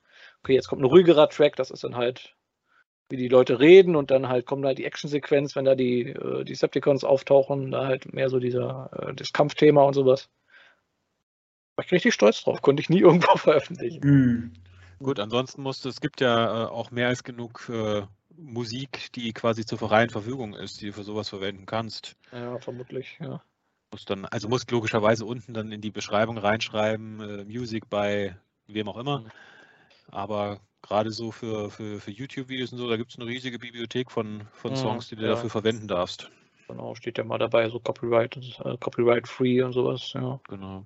okay, 0.44 0.54
jetzt 0.54 0.68
kommt 0.68 0.82
ein 0.82 0.86
ruhigerer 0.86 1.30
Track, 1.30 1.56
das 1.56 1.70
ist 1.70 1.84
dann 1.84 1.96
halt, 1.96 2.36
wie 3.10 3.18
die 3.18 3.28
Leute 3.28 3.60
reden 3.60 3.96
und 3.96 4.12
dann 4.12 4.30
halt 4.30 4.46
kommt 4.46 4.66
halt 4.66 4.78
die 4.78 4.86
Actionsequenz, 4.86 5.56
wenn 5.56 5.66
da 5.66 5.76
die 5.76 6.10
äh, 6.10 6.44
Decepticons 6.44 7.04
auftauchen, 7.04 7.72
da 7.72 7.88
halt 7.88 8.14
mehr 8.14 8.30
so 8.30 8.40
dieser, 8.40 8.90
äh, 8.94 9.14
das 9.14 9.34
Kampfthema 9.34 9.84
und 9.84 9.94
sowas. 9.94 10.30
War 11.76 11.86
ich 11.86 11.92
richtig 11.92 12.14
stolz 12.14 12.44
drauf, 12.44 12.62
konnte 12.62 12.82
ich 12.82 12.90
nie 12.90 13.00
irgendwo 13.02 13.36
veröffentlichen. 13.36 14.04
Hm. 14.04 14.54
Gut, 15.00 15.20
ansonsten 15.20 15.62
musste, 15.64 15.90
es 15.90 16.02
gibt 16.02 16.22
ja 16.22 16.66
äh, 16.66 16.68
auch 16.68 16.92
mehr 16.92 17.08
als 17.08 17.24
genug 17.24 17.70
äh, 17.70 18.04
Musik, 18.36 19.12
die 19.14 19.34
quasi 19.34 19.66
zur 19.66 19.78
freien 19.78 20.10
Verfügung 20.10 20.54
ist, 20.54 20.82
die 20.82 20.88
du 20.88 20.94
für 20.94 21.04
sowas 21.04 21.30
verwenden 21.30 21.66
kannst. 21.66 22.16
Ja, 22.32 22.60
vermutlich, 22.60 23.18
ja. 23.20 23.42
Musst 23.92 24.10
dann, 24.10 24.26
also 24.26 24.48
musst 24.48 24.70
logischerweise 24.72 25.26
unten 25.26 25.54
dann 25.54 25.72
in 25.72 25.82
die 25.82 25.90
Beschreibung 25.90 26.38
reinschreiben, 26.38 27.20
äh, 27.22 27.46
Music 27.46 27.90
bei 27.90 28.38
wem 28.68 28.88
auch 28.88 28.98
immer. 28.98 29.20
Mhm. 29.20 29.32
Aber 30.12 30.60
gerade 30.82 31.12
so 31.12 31.32
für, 31.32 31.70
für, 31.70 32.00
für 32.00 32.12
YouTube-Videos 32.12 32.72
und 32.72 32.78
so, 32.78 32.90
da 32.90 32.98
gibt 32.98 33.12
es 33.12 33.18
eine 33.18 33.28
riesige 33.28 33.60
Bibliothek 33.60 34.12
von, 34.12 34.44
von 34.54 34.72
Mhm, 34.72 34.76
Songs, 34.76 35.10
die 35.10 35.16
du 35.16 35.24
ja. 35.24 35.30
dafür 35.30 35.50
verwenden 35.50 35.88
darfst. 35.88 36.30
Genau, 36.68 36.94
steht 36.96 37.18
ja 37.18 37.24
mal 37.24 37.40
dabei, 37.40 37.68
so 37.70 37.80
Copyright, 37.80 38.38
äh, 38.38 38.78
Copyright 38.78 39.28
Free 39.28 39.62
und 39.64 39.74
sowas, 39.74 40.14
ja. 40.14 40.40
Genau. 40.48 40.86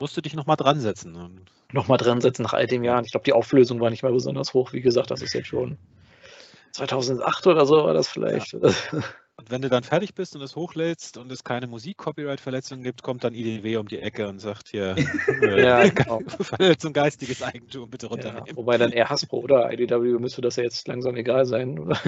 Musst 0.00 0.16
du 0.16 0.20
dich 0.20 0.34
nochmal 0.34 0.56
dran 0.56 0.80
setzen. 0.80 1.14
Und 1.16 1.50
Nochmal 1.72 1.98
dran 1.98 2.20
setzen 2.20 2.42
nach 2.42 2.54
all 2.54 2.66
den 2.66 2.84
Jahren. 2.84 3.04
Ich 3.04 3.10
glaube, 3.10 3.24
die 3.24 3.32
Auflösung 3.32 3.80
war 3.80 3.90
nicht 3.90 4.02
mehr 4.02 4.12
besonders 4.12 4.54
hoch. 4.54 4.72
Wie 4.72 4.80
gesagt, 4.80 5.10
das 5.10 5.22
ist 5.22 5.34
jetzt 5.34 5.48
schon 5.48 5.78
2008 6.72 7.46
oder 7.46 7.66
so 7.66 7.84
war 7.84 7.94
das 7.94 8.08
vielleicht. 8.08 8.56
Und 9.48 9.52
wenn 9.52 9.62
du 9.62 9.70
dann 9.70 9.82
fertig 9.82 10.14
bist 10.14 10.36
und 10.36 10.42
es 10.42 10.56
hochlädst 10.56 11.16
und 11.16 11.32
es 11.32 11.42
keine 11.42 11.66
Musik-Copyright-Verletzung 11.68 12.82
gibt, 12.82 13.02
kommt 13.02 13.24
dann 13.24 13.32
IDW 13.32 13.78
um 13.78 13.88
die 13.88 13.98
Ecke 13.98 14.28
und 14.28 14.40
sagt 14.40 14.68
hier, 14.68 14.94
äh, 15.42 15.64
Ja, 15.64 15.88
genau. 15.88 16.20
Verletzung 16.28 16.92
geistiges 16.92 17.42
Eigentum 17.42 17.88
bitte 17.88 18.06
Ja, 18.08 18.12
runternehmen. 18.12 18.56
wobei 18.56 18.76
dann 18.76 18.92
eher 18.92 19.08
Hasbro 19.08 19.38
oder 19.38 19.72
IDW 19.72 20.18
müsste 20.18 20.42
das 20.42 20.56
ja 20.56 20.64
jetzt 20.64 20.86
langsam 20.86 21.16
egal 21.16 21.46
sein. 21.46 21.78
Oder? 21.78 21.98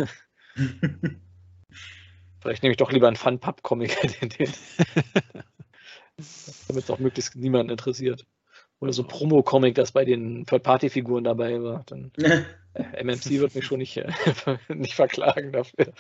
Vielleicht 2.43 2.63
nehme 2.63 2.73
ich 2.73 2.77
doch 2.77 2.93
lieber 2.93 3.07
einen 3.07 3.17
Fun-Pub-Comic, 3.17 3.97
damit 6.69 6.85
es 6.85 6.91
auch 6.91 6.99
möglichst 6.99 7.37
niemanden 7.37 7.71
interessiert. 7.71 8.27
Oder 8.81 8.93
so 8.93 9.05
Promo-Comic, 9.05 9.75
das 9.75 9.93
bei 9.93 10.05
den 10.05 10.45
Third-Party-Figuren 10.45 11.25
dabei 11.25 11.63
war. 11.63 11.85
Dann, 11.87 12.13
äh, 12.19 13.03
MMC 13.03 13.41
wird 13.41 13.55
mich 13.55 13.65
schon 13.65 13.79
nicht, 13.79 13.97
äh, 13.97 14.11
nicht 14.69 14.95
verklagen 14.95 15.53
dafür. 15.53 15.93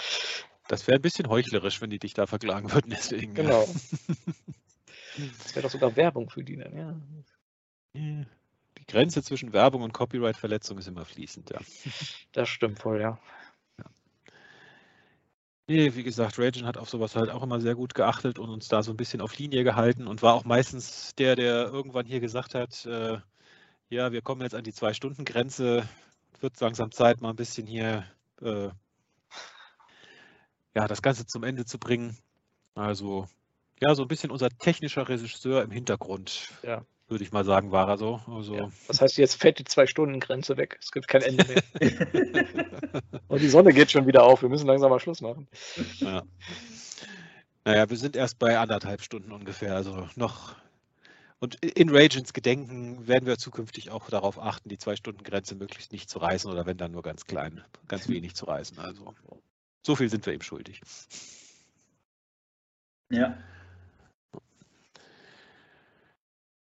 Das 0.70 0.86
wäre 0.86 1.00
ein 1.00 1.02
bisschen 1.02 1.28
heuchlerisch, 1.28 1.80
wenn 1.80 1.90
die 1.90 1.98
dich 1.98 2.14
da 2.14 2.26
verklagen 2.26 2.72
würden, 2.72 2.90
deswegen. 2.90 3.34
Genau. 3.34 3.66
Das 5.42 5.56
wäre 5.56 5.64
doch 5.64 5.70
sogar 5.70 5.96
Werbung 5.96 6.30
für 6.30 6.44
die 6.44 6.56
dann, 6.56 6.76
ja. 6.76 6.94
Die 7.94 8.86
Grenze 8.86 9.24
zwischen 9.24 9.52
Werbung 9.52 9.82
und 9.82 9.92
Copyright-Verletzung 9.92 10.78
ist 10.78 10.86
immer 10.86 11.04
fließend, 11.04 11.50
ja. 11.50 11.58
Das 12.32 12.48
stimmt 12.48 12.82
wohl, 12.84 13.00
ja. 13.00 13.18
Nee, 15.66 15.96
wie 15.96 16.04
gesagt, 16.04 16.38
Ragen 16.38 16.64
hat 16.64 16.78
auf 16.78 16.88
sowas 16.88 17.16
halt 17.16 17.28
auch 17.28 17.42
immer 17.42 17.60
sehr 17.60 17.74
gut 17.74 17.94
geachtet 17.94 18.38
und 18.38 18.48
uns 18.48 18.68
da 18.68 18.84
so 18.84 18.92
ein 18.92 18.96
bisschen 18.96 19.20
auf 19.20 19.36
Linie 19.36 19.64
gehalten 19.64 20.06
und 20.06 20.22
war 20.22 20.34
auch 20.34 20.44
meistens 20.44 21.16
der, 21.16 21.34
der 21.34 21.66
irgendwann 21.66 22.06
hier 22.06 22.20
gesagt 22.20 22.54
hat, 22.54 22.86
äh, 22.86 23.18
ja, 23.88 24.12
wir 24.12 24.22
kommen 24.22 24.42
jetzt 24.42 24.54
an 24.54 24.64
die 24.64 24.72
Zwei-Stunden-Grenze, 24.72 25.88
wird 26.40 26.60
langsam 26.60 26.92
Zeit, 26.92 27.20
mal 27.20 27.30
ein 27.30 27.36
bisschen 27.36 27.66
hier 27.66 28.04
äh, 28.40 28.70
ja, 30.74 30.86
das 30.86 31.02
Ganze 31.02 31.26
zum 31.26 31.42
Ende 31.44 31.64
zu 31.64 31.78
bringen. 31.78 32.16
Also, 32.74 33.26
ja, 33.80 33.94
so 33.94 34.02
ein 34.02 34.08
bisschen 34.08 34.30
unser 34.30 34.48
technischer 34.50 35.08
Regisseur 35.08 35.62
im 35.62 35.70
Hintergrund, 35.70 36.50
Ja. 36.62 36.84
würde 37.08 37.24
ich 37.24 37.32
mal 37.32 37.44
sagen, 37.44 37.72
war 37.72 37.88
er 37.88 37.98
so. 37.98 38.20
Also, 38.26 38.54
ja. 38.54 38.70
Das 38.88 39.00
heißt, 39.00 39.16
jetzt 39.18 39.34
fällt 39.34 39.58
die 39.58 39.64
Zwei-Stunden-Grenze 39.64 40.56
weg. 40.56 40.78
Es 40.80 40.92
gibt 40.92 41.08
kein 41.08 41.22
Ende 41.22 41.44
mehr. 41.46 41.62
Und 43.28 43.40
die 43.40 43.48
Sonne 43.48 43.72
geht 43.72 43.90
schon 43.90 44.06
wieder 44.06 44.22
auf. 44.24 44.42
Wir 44.42 44.48
müssen 44.48 44.66
langsam 44.66 44.90
mal 44.90 45.00
Schluss 45.00 45.20
machen. 45.20 45.48
Ja. 45.98 46.22
Naja, 47.64 47.88
wir 47.90 47.96
sind 47.96 48.16
erst 48.16 48.38
bei 48.38 48.58
anderthalb 48.58 49.02
Stunden 49.02 49.32
ungefähr, 49.32 49.74
also 49.74 50.08
noch. 50.16 50.54
Und 51.40 51.54
in 51.64 51.88
Ragens 51.88 52.32
Gedenken 52.32 53.06
werden 53.08 53.26
wir 53.26 53.38
zukünftig 53.38 53.90
auch 53.90 54.08
darauf 54.10 54.38
achten, 54.38 54.68
die 54.68 54.78
Zwei-Stunden-Grenze 54.78 55.54
möglichst 55.54 55.92
nicht 55.92 56.10
zu 56.10 56.18
reißen 56.18 56.50
oder 56.50 56.66
wenn 56.66 56.76
dann 56.76 56.92
nur 56.92 57.02
ganz 57.02 57.24
klein, 57.24 57.62
ganz 57.88 58.08
wenig 58.08 58.34
zu 58.34 58.44
reißen. 58.44 58.78
Also 58.78 59.14
so 59.82 59.96
viel 59.96 60.08
sind 60.08 60.26
wir 60.26 60.34
ihm 60.34 60.42
schuldig. 60.42 60.80
Ja. 63.10 63.36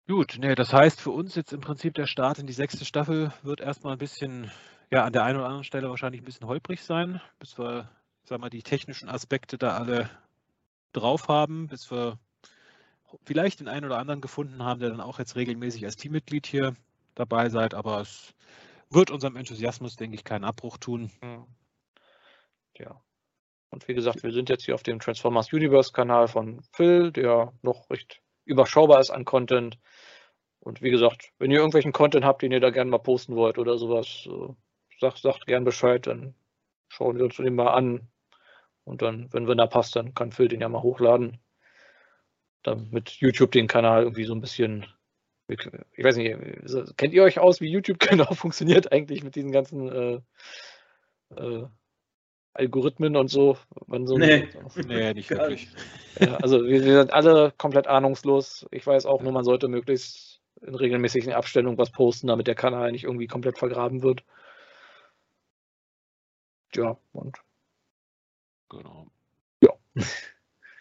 Gut, 0.08 0.36
nee, 0.38 0.56
das 0.56 0.74
heißt 0.74 1.00
für 1.00 1.12
uns 1.12 1.36
jetzt 1.36 1.54
im 1.54 1.62
Prinzip 1.62 1.94
der 1.94 2.08
Start 2.08 2.38
in 2.40 2.48
die 2.48 2.54
sechste 2.54 2.84
Staffel 2.84 3.32
wird 3.42 3.62
erstmal 3.62 3.94
ein 3.94 4.00
bisschen, 4.00 4.52
ja, 4.92 5.06
an 5.06 5.14
der 5.14 5.24
einen 5.24 5.38
oder 5.38 5.46
anderen 5.46 5.64
Stelle 5.64 5.90
wahrscheinlich 5.90 6.22
ein 6.22 6.26
bisschen 6.26 6.48
holprig 6.48 6.84
sein, 6.84 7.22
bis 7.40 7.58
wir, 7.58 7.90
sag 8.26 8.40
mal, 8.40 8.50
die 8.50 8.64
technischen 8.64 9.08
Aspekte 9.08 9.58
da 9.58 9.78
alle 9.78 10.10
drauf 10.92 11.30
haben, 11.30 11.68
bis 11.68 11.90
wir 11.90 12.20
vielleicht 13.26 13.60
den 13.60 13.68
einen 13.68 13.86
oder 13.86 13.98
anderen 13.98 14.22
gefunden 14.22 14.64
haben, 14.64 14.80
der 14.80 14.90
dann 14.90 15.02
auch 15.02 15.20
jetzt 15.20 15.36
regelmäßig 15.36 15.86
als 15.86 15.96
Teammitglied 15.96 16.48
hier 16.48 16.76
dabei 17.16 17.50
seid, 17.50 17.74
aber 17.74 18.02
es 18.02 18.34
wird 18.90 19.12
unserem 19.12 19.36
Enthusiasmus, 19.36 19.96
denke 19.96 20.16
ich, 20.16 20.24
keinen 20.24 20.44
Abbruch 20.44 20.78
tun. 20.78 21.12
Hm. 21.22 21.46
Ja. 22.78 23.02
Und 23.70 23.88
wie 23.88 23.96
gesagt, 23.96 24.24
wir 24.24 24.32
sind 24.32 24.50
jetzt 24.50 24.66
hier 24.66 24.76
auf 24.76 24.84
dem 24.84 25.00
Transformers 25.00 25.52
Universe 25.52 25.92
Kanal 25.92 26.28
von 26.28 26.62
Phil, 26.74 27.12
der 27.12 27.54
noch 27.62 27.90
recht 27.90 28.22
überschaubar 28.46 29.00
ist 29.00 29.10
an 29.10 29.26
Content. 29.26 29.80
Und 30.60 30.82
wie 30.82 30.92
gesagt, 30.92 31.32
wenn 31.40 31.52
ihr 31.52 31.58
irgendwelchen 31.58 31.92
Content 31.92 32.24
habt, 32.24 32.42
den 32.42 32.52
ihr 32.52 32.60
da 32.60 32.70
gerne 32.70 32.92
mal 32.92 33.00
posten 33.00 33.36
wollt 33.36 33.58
oder 33.58 33.78
sowas, 33.78 34.28
äh, 34.28 34.54
sagt, 35.00 35.18
sagt 35.18 35.46
gern 35.48 35.64
Bescheid, 35.64 36.08
dann 36.08 36.36
schauen 36.88 37.18
wir 37.18 37.26
uns 37.26 37.38
den 37.38 37.56
mal 37.56 37.74
an. 37.74 38.08
Und 38.84 39.02
dann, 39.02 39.32
wenn 39.34 39.48
wenn 39.48 39.58
da 39.58 39.68
passt, 39.68 39.96
dann 39.96 40.14
kann 40.14 40.32
Phil 40.32 40.48
den 40.48 40.62
ja 40.62 40.70
mal 40.70 40.84
hochladen. 40.84 41.40
damit 42.64 43.10
YouTube 43.20 43.52
den 43.52 43.68
Kanal 43.68 44.04
irgendwie 44.04 44.26
so 44.26 44.34
ein 44.34 44.42
bisschen. 44.42 44.86
Ich 45.48 46.04
weiß 46.04 46.16
nicht, 46.16 46.98
kennt 46.98 47.14
ihr 47.14 47.24
euch 47.24 47.40
aus, 47.40 47.60
wie 47.60 47.70
YouTube 47.70 48.00
genau 48.00 48.26
funktioniert 48.34 48.92
eigentlich 48.92 49.24
mit 49.24 49.36
diesen 49.36 49.52
ganzen 49.52 49.90
äh, 49.90 50.22
äh, 51.36 51.68
Algorithmen 52.54 53.16
und 53.16 53.30
so? 53.30 53.58
so 53.88 54.18
nee. 54.18 54.48
nee, 54.86 55.14
nicht 55.14 55.30
wirklich. 55.30 55.70
Ja, 56.20 56.36
also 56.36 56.64
wir, 56.64 56.84
wir, 56.84 57.00
sind 57.00 57.14
alle 57.14 57.52
komplett 57.58 57.88
ahnungslos. 57.88 58.68
Ich 58.72 58.86
weiß 58.86 59.06
auch 59.06 59.22
nur, 59.22 59.32
man 59.32 59.44
sollte 59.44 59.68
möglichst 59.68 60.42
in 60.62 60.76
regelmäßigen 60.76 61.34
Abstellungen 61.34 61.78
was 61.78 61.92
posten, 61.92 62.28
damit 62.28 62.48
der 62.48 62.56
Kanal 62.56 62.92
nicht 62.92 63.04
irgendwie 63.04 63.28
komplett 63.28 63.58
vergraben 63.58 64.04
wird. 64.04 64.24
Ja, 66.76 66.98
und. 67.12 67.38
Genau. 68.70 69.08
Ja. 69.62 69.72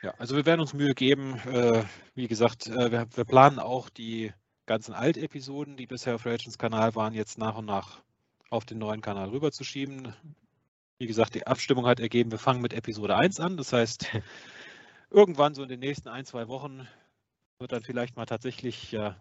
Ja, 0.03 0.15
also 0.19 0.35
wir 0.35 0.45
werden 0.47 0.61
uns 0.61 0.75
Mühe 0.75 0.95
geben. 0.95 1.37
Äh, 1.47 1.85
wie 2.15 2.27
gesagt, 2.27 2.67
äh, 2.67 2.91
wir, 2.91 3.07
wir, 3.15 3.25
planen 3.25 3.61
auch 3.61 3.89
die 3.89 4.33
ganzen 4.67 4.95
Alt-Episoden, 4.95 5.77
die 5.77 5.87
bisher 5.87 6.17
auf 6.17 6.27
Ragens 6.27 6.59
Kanal 6.59 6.95
waren, 6.97 7.15
jetzt 7.15 7.39
nach 7.39 7.57
und 7.57 7.67
nach 7.67 8.03
auf 8.51 8.65
den 8.65 8.79
neuen 8.79 9.01
Kanal 9.01 9.29
rüberzuschieben. 9.31 10.13
Wie 11.03 11.09
gesagt, 11.09 11.35
die 11.35 11.49
Abstimmung 11.49 11.87
hat 11.87 11.99
ergeben, 11.99 12.31
wir 12.31 12.39
fangen 12.39 12.63
mit 12.63 12.73
Episode 12.73 13.17
1 13.17 13.41
an. 13.41 13.57
Das 13.57 13.73
heißt, 13.73 14.07
irgendwann 15.11 15.53
so 15.53 15.65
in 15.65 15.69
den 15.69 15.81
nächsten 15.81 16.09
ein, 16.09 16.25
zwei 16.25 16.47
Wochen 16.47 16.87
wird 17.59 17.73
dann 17.73 17.83
vielleicht 17.83 18.17
mal 18.17 18.25
tatsächlich 18.25 18.93
ja, 18.93 19.21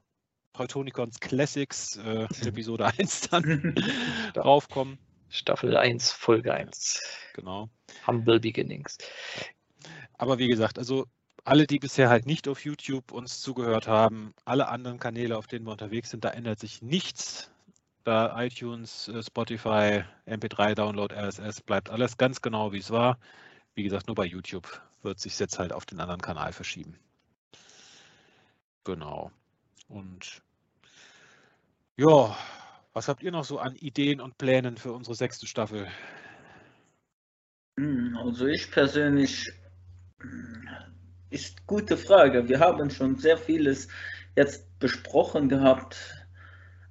Teutonicons 0.53 1.20
Classics 1.20 1.98
äh, 1.98 2.28
Episode 2.45 2.86
1 2.99 3.30
dann 3.32 3.74
draufkommen. 4.36 4.99
Staffel 5.30 5.76
1, 5.76 6.12
Folge 6.12 6.53
1. 6.53 7.02
Genau. 7.34 7.68
Humble 8.06 8.40
Beginnings. 8.40 8.99
Aber 10.20 10.38
wie 10.38 10.49
gesagt, 10.49 10.78
also 10.78 11.08
alle, 11.45 11.66
die 11.66 11.80
bisher 11.80 12.10
halt 12.10 12.28
nicht 12.28 12.48
auf 12.48 12.64
YouTube 12.64 13.12
uns 13.12 13.41
zugehört 13.41 13.88
haben, 13.88 14.36
alle 14.45 14.68
anderen 14.68 14.99
Kanäle, 14.99 15.36
auf 15.36 15.48
denen 15.48 15.66
wir 15.66 15.72
unterwegs 15.72 16.12
sind, 16.12 16.26
da 16.26 16.30
ändert 16.30 16.60
sich 16.60 16.84
nichts. 16.84 17.52
Da 18.03 18.41
iTunes, 18.41 19.07
äh, 19.07 19.22
Spotify, 19.22 20.03
MP3-Download, 20.26 21.14
RSS, 21.14 21.61
bleibt 21.61 21.90
alles 21.90 22.18
ganz 22.18 22.41
genau, 22.41 22.72
wie 22.73 22.80
es 22.80 22.90
war. 22.90 23.19
Wie 23.76 23.84
gesagt, 23.84 24.07
nur 24.07 24.15
bei 24.15 24.26
YouTube 24.26 24.82
wird 25.03 25.19
sich 25.19 25.38
jetzt 25.40 25.60
halt 25.60 25.73
auf 25.73 25.86
den 25.86 25.99
anderen 25.99 26.22
Kanal 26.22 26.53
verschieben. 26.53 26.98
Genau. 28.84 29.32
Und 29.88 30.41
ja, 31.98 32.36
was 32.94 33.07
habt 33.07 33.23
ihr 33.23 33.32
noch 33.32 33.45
so 33.45 33.60
an 33.60 33.76
Ideen 33.76 34.19
und 34.22 34.38
Plänen 34.38 34.78
für 34.78 34.94
unsere 34.94 35.15
sechste 35.15 35.45
Staffel? 35.48 35.88
Hm, 37.78 38.18
also 38.18 38.48
ich 38.48 38.72
persönlich 38.72 39.52
hm, 40.19 40.68
ist 41.30 41.65
gute 41.68 41.98
Frage. 41.98 42.49
Wir 42.49 42.60
haben 42.60 42.90
schon 42.90 43.18
sehr 43.18 43.38
vieles 43.38 43.88
jetzt 44.36 44.80
besprochen 44.80 45.48
gehabt, 45.49 46.20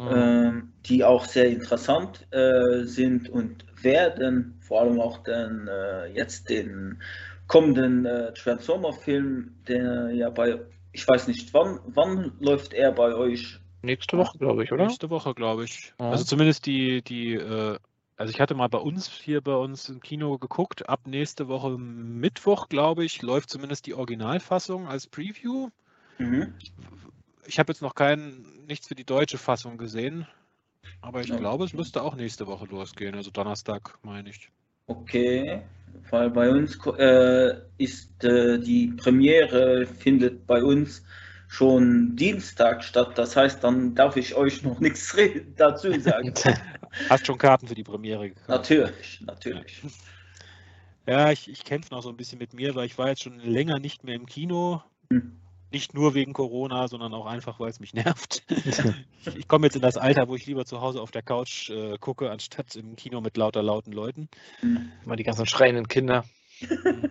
mhm. 0.01 0.09
äh, 0.09 0.63
die 0.87 1.05
auch 1.05 1.25
sehr 1.25 1.49
interessant 1.49 2.27
äh, 2.31 2.85
sind 2.85 3.29
und 3.29 3.65
werden, 3.83 4.59
vor 4.61 4.81
allem 4.81 5.01
auch 5.01 5.19
den, 5.19 5.69
äh, 5.69 6.07
jetzt 6.09 6.49
den 6.49 7.03
kommenden 7.47 8.07
äh, 8.07 8.33
Transformer-Film, 8.33 9.55
der 9.67 10.11
ja 10.11 10.31
bei, 10.31 10.61
ich 10.93 11.07
weiß 11.07 11.27
nicht, 11.29 11.53
wann, 11.53 11.81
wann 11.87 12.33
läuft 12.41 12.73
er 12.73 12.93
bei 12.93 13.15
euch 13.15 13.61
Nächste 13.83 14.19
Woche, 14.19 14.37
glaube 14.37 14.63
ich, 14.63 14.73
oder? 14.73 14.87
Nächste 14.87 15.09
Woche, 15.09 15.35
glaube 15.35 15.65
ich. 15.65 15.95
Ja. 15.99 16.11
Also 16.11 16.25
zumindest 16.25 16.67
die, 16.67 17.03
die, 17.03 17.35
äh, 17.35 17.79
also 18.17 18.31
ich 18.31 18.41
hatte 18.41 18.55
mal 18.55 18.69
bei 18.69 18.79
uns 18.79 19.09
hier 19.09 19.41
bei 19.41 19.55
uns 19.55 19.89
im 19.89 20.01
Kino 20.01 20.37
geguckt, 20.37 20.89
ab 20.89 21.01
nächste 21.07 21.49
Woche 21.49 21.79
Mittwoch, 21.79 22.69
glaube 22.69 23.05
ich, 23.05 23.23
läuft 23.23 23.49
zumindest 23.49 23.87
die 23.87 23.95
Originalfassung 23.95 24.87
als 24.87 25.07
Preview. 25.07 25.71
Mhm. 26.19 26.53
Ich 27.51 27.59
habe 27.59 27.73
jetzt 27.73 27.83
noch 27.83 27.97
kein, 27.97 28.47
nichts 28.69 28.87
für 28.87 28.95
die 28.95 29.03
deutsche 29.03 29.37
Fassung 29.37 29.77
gesehen, 29.77 30.25
aber 31.01 31.21
ich 31.21 31.37
glaube, 31.37 31.65
es 31.65 31.73
müsste 31.73 32.01
auch 32.01 32.15
nächste 32.15 32.47
Woche 32.47 32.67
losgehen, 32.67 33.17
also 33.17 33.33
Donnerstag, 33.33 33.99
meine 34.05 34.31
ich. 34.31 34.53
Okay, 34.87 35.61
weil 36.11 36.31
bei 36.31 36.49
uns 36.49 36.79
äh, 36.97 37.57
ist 37.77 38.23
äh, 38.23 38.57
die 38.61 38.93
Premiere 38.97 39.85
findet 39.85 40.47
bei 40.47 40.63
uns 40.63 41.03
schon 41.49 42.15
Dienstag 42.15 42.85
statt. 42.85 43.19
Das 43.19 43.35
heißt, 43.35 43.65
dann 43.65 43.97
darf 43.97 44.17
ich 44.17 44.37
euch 44.37 44.63
noch 44.63 44.79
nichts 44.87 45.13
dazu 45.57 45.99
sagen. 45.99 46.33
Hast 47.09 47.27
schon 47.27 47.37
Karten 47.37 47.67
für 47.67 47.75
die 47.75 47.83
Premiere 47.83 48.29
gekauft? 48.29 48.49
Natürlich, 48.49 49.23
natürlich. 49.27 49.83
Ja, 51.05 51.33
ich, 51.33 51.51
ich 51.51 51.65
kämpfe 51.65 51.93
noch 51.93 52.05
so 52.05 52.11
ein 52.11 52.17
bisschen 52.17 52.39
mit 52.39 52.55
mir, 52.55 52.77
weil 52.77 52.87
ich 52.87 52.97
war 52.97 53.09
jetzt 53.09 53.25
schon 53.25 53.41
länger 53.41 53.81
nicht 53.81 54.05
mehr 54.05 54.15
im 54.15 54.27
Kino. 54.27 54.85
Hm. 55.13 55.33
Nicht 55.73 55.95
nur 55.95 56.15
wegen 56.15 56.33
Corona, 56.33 56.89
sondern 56.89 57.15
auch 57.15 57.27
einfach, 57.27 57.61
weil 57.61 57.71
es 57.71 57.81
mich 57.81 57.95
nervt. 57.95 58.43
ich, 59.37 59.49
komme 59.49 59.67
jetzt 59.67 59.77
in 59.77 59.83
das 59.83 59.97
Alter, 59.97 60.29
wo 60.29 60.35
ich 60.35 60.47
lieber 60.47 60.65
zu 60.65 60.81
Hause 60.81 61.01
auf 61.01 61.11
der 61.11 61.23
Couch 61.23 61.71
äh, 61.71 61.97
gucke, 61.99 62.31
anstatt 62.31 62.75
im 62.77 62.97
Kino 62.97 63.21
mit 63.21 63.37
lauter 63.37 63.63
lauten 63.63 63.93
Leuten. 63.93 64.29
Hm. 64.61 64.91
Immer 65.05 65.17
die 65.17 65.25
ganzen 65.25 65.47
schreienden 65.47 65.89
Kinder. 65.89 66.25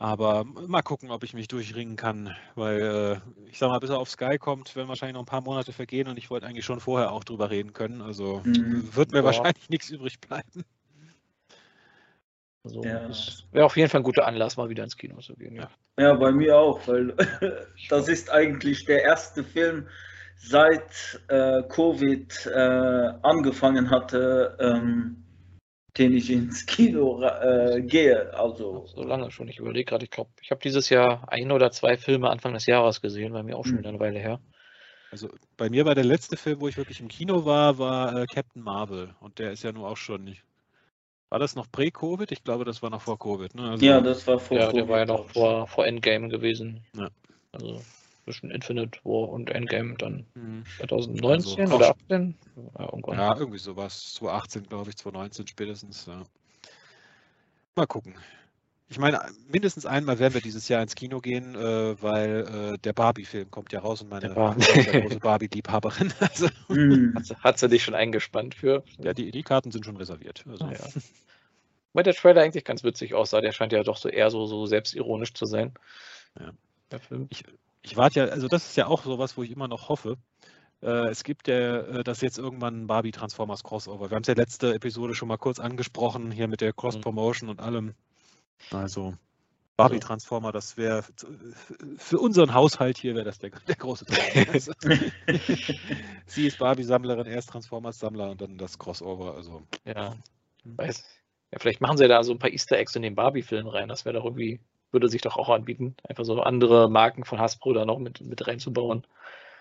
Aber 0.00 0.44
mal 0.44 0.80
gucken, 0.80 1.10
ob 1.10 1.24
ich 1.24 1.34
mich 1.34 1.46
durchringen 1.46 1.96
kann, 1.96 2.34
weil 2.54 2.80
äh, 2.80 3.48
ich 3.50 3.58
sag 3.58 3.68
mal, 3.68 3.80
bis 3.80 3.90
er 3.90 3.98
auf 3.98 4.08
Sky 4.08 4.38
kommt, 4.38 4.74
werden 4.74 4.88
wahrscheinlich 4.88 5.12
noch 5.12 5.20
ein 5.20 5.26
paar 5.26 5.42
Monate 5.42 5.74
vergehen 5.74 6.08
und 6.08 6.16
ich 6.16 6.30
wollte 6.30 6.46
eigentlich 6.46 6.64
schon 6.64 6.80
vorher 6.80 7.12
auch 7.12 7.22
drüber 7.22 7.50
reden 7.50 7.74
können. 7.74 8.00
Also 8.00 8.40
mhm. 8.42 8.88
wird 8.94 9.12
mir 9.12 9.18
ja. 9.18 9.24
wahrscheinlich 9.24 9.68
nichts 9.68 9.90
übrig 9.90 10.18
bleiben. 10.18 10.64
Also 12.62 12.82
ja. 12.82 13.08
wäre 13.52 13.64
auf 13.64 13.76
jeden 13.76 13.88
Fall 13.88 14.00
ein 14.00 14.04
guter 14.04 14.26
Anlass, 14.26 14.56
mal 14.56 14.68
wieder 14.68 14.84
ins 14.84 14.96
Kino 14.96 15.18
zu 15.20 15.34
gehen. 15.34 15.56
Ja, 15.56 15.70
ja 15.98 16.14
bei 16.14 16.30
mir 16.30 16.58
auch, 16.58 16.86
weil 16.86 17.14
das 17.88 18.08
ist 18.08 18.30
eigentlich 18.30 18.84
der 18.84 19.02
erste 19.02 19.44
Film 19.44 19.88
seit 20.36 21.20
äh, 21.28 21.62
Covid 21.68 22.46
äh, 22.46 23.12
angefangen 23.22 23.90
hatte. 23.90 24.56
Ähm, 24.60 25.20
den 25.98 26.14
ich 26.14 26.30
ins 26.30 26.66
Kino 26.66 27.22
äh, 27.22 27.82
gehe. 27.82 28.32
Also 28.34 28.86
so 28.86 29.02
lange 29.02 29.30
schon. 29.30 29.48
Ich 29.48 29.58
überlege 29.58 29.86
gerade, 29.86 30.04
ich 30.04 30.10
glaube, 30.10 30.30
ich 30.40 30.50
habe 30.50 30.60
dieses 30.60 30.88
Jahr 30.88 31.30
ein 31.30 31.50
oder 31.50 31.70
zwei 31.70 31.96
Filme 31.96 32.30
Anfang 32.30 32.54
des 32.54 32.66
Jahres 32.66 33.00
gesehen, 33.00 33.32
bei 33.32 33.42
mir 33.42 33.56
auch 33.56 33.64
schon 33.64 33.80
mhm. 33.80 33.86
eine 33.86 34.00
Weile 34.00 34.18
her. 34.18 34.40
Also 35.10 35.28
bei 35.56 35.68
mir 35.68 35.84
war 35.84 35.94
der 35.94 36.04
letzte 36.04 36.36
Film, 36.36 36.60
wo 36.60 36.68
ich 36.68 36.76
wirklich 36.76 37.00
im 37.00 37.08
Kino 37.08 37.44
war, 37.44 37.78
war 37.78 38.16
äh, 38.16 38.26
Captain 38.26 38.62
Marvel. 38.62 39.14
Und 39.20 39.38
der 39.38 39.52
ist 39.52 39.64
ja 39.64 39.72
nur 39.72 39.88
auch 39.88 39.96
schon 39.96 40.24
nicht. 40.24 40.44
War 41.30 41.38
das 41.38 41.54
noch 41.54 41.70
prä-Covid? 41.70 42.32
Ich 42.32 42.42
glaube, 42.42 42.64
das 42.64 42.82
war 42.82 42.90
noch 42.90 43.02
vor 43.02 43.18
Covid. 43.18 43.54
Ne? 43.54 43.70
Also, 43.70 43.84
ja, 43.84 44.00
das 44.00 44.26
war 44.26 44.38
vor 44.38 44.56
Ja, 44.56 44.66
Covid 44.66 44.80
der 44.80 44.88
war 44.88 44.98
ja 44.98 45.06
noch 45.06 45.30
vor, 45.30 45.66
vor 45.68 45.86
Endgame 45.86 46.28
gewesen. 46.28 46.84
Ja. 46.96 47.08
Also 47.52 47.80
zwischen 48.24 48.50
Infinite 48.50 48.98
War 49.04 49.28
und 49.28 49.48
Endgame 49.50 49.94
dann 49.96 50.26
mhm. 50.34 50.64
2019 50.78 51.62
also, 51.62 51.76
oder 51.76 51.90
18? 51.90 52.34
Ja, 52.78 53.14
ja, 53.14 53.36
irgendwie 53.36 53.58
sowas. 53.58 54.14
2018, 54.14 54.64
glaube 54.64 54.90
ich, 54.90 54.96
2019 54.96 55.46
spätestens. 55.46 56.06
Ja. 56.06 56.22
Mal 57.76 57.86
gucken. 57.86 58.14
Ich 58.90 58.98
meine, 58.98 59.20
mindestens 59.48 59.86
einmal 59.86 60.18
werden 60.18 60.34
wir 60.34 60.40
dieses 60.40 60.66
Jahr 60.66 60.82
ins 60.82 60.96
Kino 60.96 61.20
gehen, 61.20 61.54
äh, 61.54 62.02
weil 62.02 62.74
äh, 62.74 62.78
der 62.78 62.92
Barbie-Film 62.92 63.48
kommt 63.48 63.72
ja 63.72 63.78
raus 63.78 64.02
und 64.02 64.08
meine 64.08 64.30
Bar 64.30 64.56
große 64.56 65.20
Barbie-Liebhaberin. 65.20 66.12
Also, 66.20 66.48
mm. 66.68 67.14
hat, 67.14 67.44
hat, 67.44 67.58
sie 67.60 67.68
dich 67.68 67.84
schon 67.84 67.94
eingespannt 67.94 68.56
für? 68.56 68.82
Ja, 68.98 69.14
die, 69.14 69.30
die 69.30 69.44
Karten 69.44 69.70
sind 69.70 69.86
schon 69.86 69.96
reserviert. 69.96 70.44
Also. 70.48 70.66
Ja. 70.66 70.78
Weil 71.92 72.02
der 72.02 72.14
Trailer 72.14 72.42
eigentlich 72.42 72.64
ganz 72.64 72.82
witzig 72.82 73.14
aussah. 73.14 73.40
Der 73.40 73.52
scheint 73.52 73.72
ja 73.72 73.84
doch 73.84 73.96
so 73.96 74.08
eher 74.08 74.28
so, 74.28 74.46
so 74.46 74.66
selbstironisch 74.66 75.34
zu 75.34 75.46
sein. 75.46 75.72
Ja. 76.38 76.50
Der 76.90 76.98
Film. 76.98 77.28
Ich, 77.30 77.44
ich 77.82 77.96
warte 77.96 78.20
ja, 78.20 78.26
also 78.26 78.48
das 78.48 78.66
ist 78.66 78.76
ja 78.76 78.88
auch 78.88 79.04
sowas, 79.04 79.36
wo 79.36 79.44
ich 79.44 79.52
immer 79.52 79.68
noch 79.68 79.88
hoffe. 79.88 80.16
Äh, 80.82 81.08
es 81.10 81.22
gibt 81.22 81.46
ja 81.46 81.78
äh, 81.78 82.02
das 82.02 82.22
jetzt 82.22 82.38
irgendwann 82.38 82.82
ein 82.82 82.86
Barbie 82.88 83.12
Transformers 83.12 83.62
Crossover. 83.62 84.10
Wir 84.10 84.16
haben 84.16 84.22
es 84.22 84.28
ja 84.28 84.34
letzte 84.34 84.74
Episode 84.74 85.14
schon 85.14 85.28
mal 85.28 85.36
kurz 85.36 85.60
angesprochen, 85.60 86.32
hier 86.32 86.48
mit 86.48 86.60
der 86.60 86.72
Cross-Promotion 86.72 87.48
und 87.48 87.60
allem. 87.60 87.94
Also 88.72 89.14
Barbie 89.76 89.94
also 89.96 90.08
Transformer, 90.08 90.52
das 90.52 90.76
wäre 90.76 91.04
für 91.96 92.18
unseren 92.18 92.52
Haushalt 92.52 92.98
hier 92.98 93.14
wäre 93.14 93.24
das 93.24 93.38
der, 93.38 93.50
der 93.50 93.76
große 93.76 94.04
Traum. 94.04 94.18
Sie 96.26 96.46
ist 96.46 96.58
Barbie-Sammlerin, 96.58 97.26
er 97.26 97.38
ist 97.38 97.48
Transformers-Sammler 97.48 98.30
und 98.30 98.40
dann 98.42 98.58
das 98.58 98.78
Crossover. 98.78 99.34
Also. 99.34 99.62
Ja, 99.84 100.16
weiß. 100.64 101.02
Ja, 101.52 101.58
vielleicht 101.58 101.80
machen 101.80 101.96
sie 101.96 102.08
da 102.08 102.22
so 102.22 102.32
ein 102.32 102.38
paar 102.38 102.50
Easter 102.50 102.76
Eggs 102.76 102.94
in 102.94 103.02
den 103.02 103.14
Barbie-Film 103.14 103.66
rein. 103.66 103.88
Das 103.88 104.04
wäre 104.04 104.18
doch 104.18 104.24
irgendwie 104.24 104.60
würde 104.92 105.08
sich 105.08 105.22
doch 105.22 105.36
auch 105.36 105.48
anbieten, 105.48 105.96
einfach 106.08 106.24
so 106.24 106.40
andere 106.40 106.90
Marken 106.90 107.24
von 107.24 107.40
Hasbro 107.40 107.72
da 107.72 107.84
noch 107.84 107.98
mit, 107.98 108.20
mit 108.20 108.46
reinzubauen. 108.46 109.06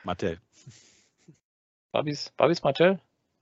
Mattel. 0.04 0.40
Barbies, 1.92 2.32
Barbies 2.38 2.64
Mattel? 2.64 3.00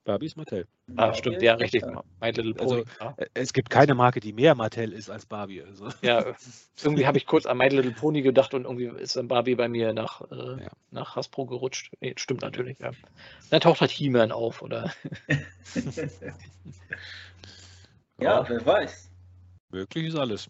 Barbies 0.07 0.37
Mattel. 0.37 0.65
Ah, 0.95 1.13
stimmt, 1.13 1.41
ja, 1.41 1.55
richtig. 1.55 1.83
My 2.21 2.31
Little 2.31 2.53
Pony. 2.53 2.85
Also, 2.99 3.15
äh, 3.17 3.25
es 3.33 3.51
gibt 3.51 3.69
keine 3.69 3.93
Marke, 3.93 4.21
die 4.21 4.31
mehr 4.31 4.55
Mattel 4.55 4.93
ist 4.93 5.09
als 5.09 5.25
Barbie. 5.25 5.61
Also. 5.61 5.89
Ja, 6.01 6.33
irgendwie 6.81 7.05
habe 7.05 7.17
ich 7.17 7.25
kurz 7.25 7.45
an 7.45 7.57
My 7.57 7.67
Little 7.67 7.91
Pony 7.91 8.21
gedacht 8.21 8.53
und 8.53 8.63
irgendwie 8.63 8.85
ist 8.85 9.17
dann 9.17 9.27
Barbie 9.27 9.55
bei 9.55 9.67
mir 9.67 9.91
nach, 9.91 10.21
äh, 10.31 10.63
ja. 10.63 10.69
nach 10.91 11.17
Hasbro 11.17 11.45
gerutscht. 11.45 11.91
Nee, 11.99 12.13
stimmt 12.15 12.41
natürlich, 12.41 12.79
ja. 12.79 12.91
Dann 13.49 13.59
taucht 13.59 13.81
halt 13.81 13.91
He-Man 13.91 14.31
auf, 14.31 14.61
oder? 14.61 14.93
ja, 18.17 18.47
wer 18.47 18.65
weiß. 18.65 19.11
Möglich 19.71 20.07
ist 20.07 20.15
alles. 20.15 20.49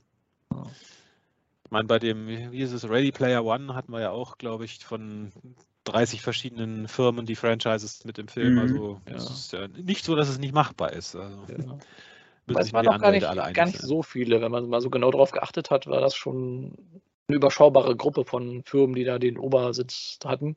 Ich 1.65 1.71
meine, 1.71 1.87
bei 1.87 1.97
dem, 1.97 2.27
wie 2.27 2.61
ist 2.61 2.73
es, 2.73 2.87
Ready 2.87 3.11
Player 3.11 3.43
One 3.43 3.73
hatten 3.73 3.91
wir 3.91 4.01
ja 4.01 4.11
auch, 4.11 4.37
glaube 4.37 4.65
ich, 4.65 4.85
von 4.85 5.31
30 5.87 6.21
verschiedenen 6.21 6.87
Firmen 6.87 7.25
die 7.25 7.35
Franchises 7.35 8.05
mit 8.05 8.17
dem 8.17 8.27
Film. 8.27 8.53
Mhm. 8.53 8.59
Also 8.59 9.01
Ja. 9.07 9.15
es 9.15 9.29
ist 9.29 9.53
ja 9.53 9.67
nicht 9.67 10.05
so, 10.05 10.15
dass 10.15 10.29
es 10.29 10.39
nicht 10.39 10.53
machbar 10.53 10.93
ist. 10.93 11.15
Also, 11.15 11.37
Ja. 11.47 11.55
müssen 11.57 11.75
Aber 12.49 12.59
es 12.59 12.65
sich 12.65 12.73
waren 12.73 12.85
noch 12.85 12.95
die 12.95 13.01
gar 13.01 13.11
nicht, 13.11 13.53
gar 13.53 13.65
nicht 13.65 13.79
so 13.79 14.03
viele. 14.03 14.41
Wenn 14.41 14.51
man 14.51 14.69
mal 14.69 14.81
so 14.81 14.89
genau 14.89 15.11
drauf 15.11 15.31
geachtet 15.31 15.69
hat, 15.71 15.87
war 15.87 16.01
das 16.01 16.15
schon 16.15 16.75
eine 17.27 17.35
überschaubare 17.37 17.95
Gruppe 17.95 18.23
von 18.25 18.63
Firmen, 18.63 18.95
die 18.95 19.03
da 19.03 19.19
den 19.19 19.37
Obersitz 19.37 20.19
hatten. 20.23 20.55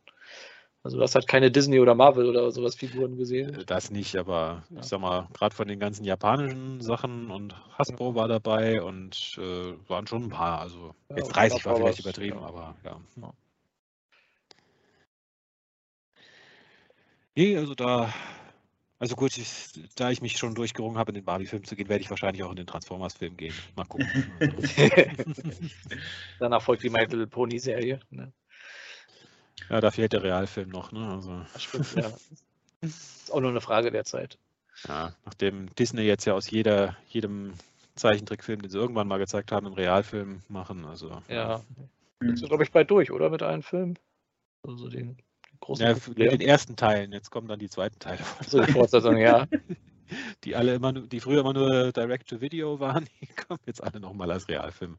Also 0.83 0.97
du 0.97 1.03
hast 1.03 1.15
halt 1.15 1.29
keine 1.29 1.51
Disney 1.51 1.79
oder 1.79 1.95
Marvel 1.95 2.27
oder 2.27 2.51
sowas 2.53 2.75
Figuren 2.75 3.17
gesehen. 3.19 3.55
Äh, 3.55 3.65
Das 3.67 3.91
nicht, 3.91 4.17
aber 4.17 4.63
Ja. 4.71 4.81
ich 4.81 4.87
sag 4.87 5.01
mal, 5.01 5.29
gerade 5.35 5.55
von 5.55 5.69
den 5.69 5.79
ganzen 5.79 6.05
japanischen 6.05 6.81
Sachen 6.81 7.31
und 7.31 7.55
Hasbro 7.79 8.15
war 8.15 8.29
dabei 8.29 8.83
und 8.83 9.37
äh, 9.39 9.75
waren 9.89 10.07
schon 10.07 10.25
ein 10.25 10.29
paar. 10.31 10.61
Also 10.61 10.95
Ja, 11.11 11.17
jetzt 11.17 11.27
und 11.29 11.37
30 11.37 11.65
war 11.67 11.77
vielleicht 11.77 12.01
übertrieben, 12.01 12.39
ja. 12.41 12.47
aber 12.47 12.77
ja. 12.85 13.01
Nee, 17.41 17.57
also 17.57 17.75
da, 17.75 18.13
also 18.99 19.17
gut, 19.17 19.39
ich, 19.39 19.71
da 19.95 20.11
ich 20.11 20.21
mich 20.21 20.37
schon 20.37 20.55
durchgerungen 20.55 20.99
habe, 20.99 21.11
in 21.11 21.15
den 21.15 21.25
Barbie-Film 21.25 21.65
zu 21.65 21.75
gehen, 21.75 21.89
werde 21.89 22.03
ich 22.03 22.11
wahrscheinlich 22.11 22.43
auch 22.43 22.51
in 22.51 22.57
den 22.57 22.67
Transformers-Film 22.67 23.35
gehen. 23.39 23.55
Mal 23.77 23.87
gucken. 23.87 24.31
Danach 26.39 26.61
folgt 26.61 26.83
die 26.83 26.91
My 26.91 27.01
Little 27.01 27.27
Pony 27.27 27.59
Serie. 27.59 28.01
Ne? 28.11 28.31
ja, 29.71 29.81
da 29.81 29.91
fehlt 29.91 30.13
der 30.13 30.23
Realfilm 30.23 30.69
noch, 30.69 30.93
ne? 30.93 31.09
Also, 31.09 31.41
Das 31.55 31.63
stimmt, 31.63 31.95
ja. 31.95 32.13
Ist 32.83 33.33
auch 33.33 33.41
nur 33.41 33.49
eine 33.49 33.63
Frage 33.63 33.91
der 33.91 34.05
Zeit. 34.05 34.37
ja, 34.87 35.15
nachdem 35.25 35.75
Disney 35.77 36.03
jetzt 36.03 36.27
ja 36.27 36.35
aus 36.35 36.51
jeder, 36.51 36.95
jedem 37.09 37.55
Zeichentrickfilm, 37.95 38.61
den 38.61 38.71
sie 38.71 38.77
irgendwann 38.77 39.09
mal 39.09 39.17
gezeigt 39.19 39.51
haben, 39.51 39.65
einen 39.65 39.77
Realfilm 39.77 40.43
machen. 40.51 40.85
Also, 40.85 41.23
Ja. 41.29 41.65
Mhm. 42.21 42.29
Jetzt 42.29 42.43
ist, 42.43 42.49
glaube 42.49 42.65
ich, 42.65 42.71
bald 42.71 42.91
durch, 42.91 43.11
oder? 43.11 43.31
Mit 43.31 43.41
allen 43.43 43.63
Filmen. 43.63 43.99
Also 44.63 44.91
den 44.91 45.17
großen. 45.61 45.87
Ja, 45.87 45.95
mit 45.95 46.33
den 46.33 46.41
ersten 46.41 46.77
Teilen, 46.77 47.13
jetzt 47.13 47.31
kommen 47.31 47.49
dann 47.49 47.59
die 47.59 47.69
zweiten 47.71 47.99
Teile, 47.99 48.19
so 48.47 48.61
die 48.63 48.73
Fortsetzung, 48.73 49.17
ja. 49.17 49.47
die 50.45 50.57
alle 50.57 50.75
immer, 50.75 50.93
nur- 50.93 51.07
die 51.07 51.21
früher 51.21 51.41
immer 51.41 51.53
nur 51.53 51.93
Direct-to-Video 51.93 52.81
waren, 52.81 53.07
die 53.21 53.27
kommen 53.29 53.61
jetzt 53.67 53.83
alle 53.83 54.01
nochmal 54.01 54.31
als 54.33 54.49
Realfilm. 54.49 54.97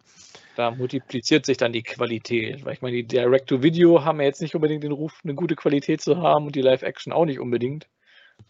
Da 0.56 0.72
multipliziert 0.72 1.46
sich 1.46 1.58
dann 1.58 1.74
die 1.74 1.84
Qualität. 1.84 2.64
Weil 2.64 2.74
ich 2.74 2.82
meine, 2.82 2.96
die 2.98 3.04
Direct-to-Video 3.08 4.06
haben 4.06 4.20
ja 4.20 4.28
jetzt 4.28 4.42
nicht 4.42 4.56
unbedingt 4.56 4.84
den 4.84 4.92
Ruf, 4.94 5.20
eine 5.24 5.34
gute 5.36 5.56
Qualität 5.56 6.02
zu 6.02 6.18
haben 6.18 6.46
und 6.48 6.56
die 6.56 6.62
Live-Action 6.62 7.12
auch 7.12 7.26
nicht 7.26 7.40
unbedingt. 7.40 7.88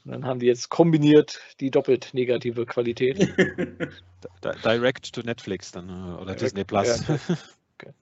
Und 0.05 0.11
dann 0.11 0.25
haben 0.25 0.39
die 0.39 0.45
jetzt 0.45 0.69
kombiniert 0.69 1.39
die 1.59 1.69
doppelt 1.71 2.09
negative 2.13 2.65
Qualität. 2.65 3.19
Di- 3.37 4.49
Direct 4.63 5.13
to 5.13 5.21
Netflix 5.21 5.71
dann 5.71 5.89
äh, 5.89 5.91
oder 6.21 6.33
Direct- 6.35 6.41
Disney 6.41 6.63
Plus. 6.63 7.05
ja. 7.07 7.17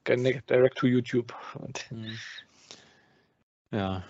Direct-to-YouTube. 0.06 1.34
Und 1.56 1.80
Hm. 1.90 2.06
Ja, 3.72 4.04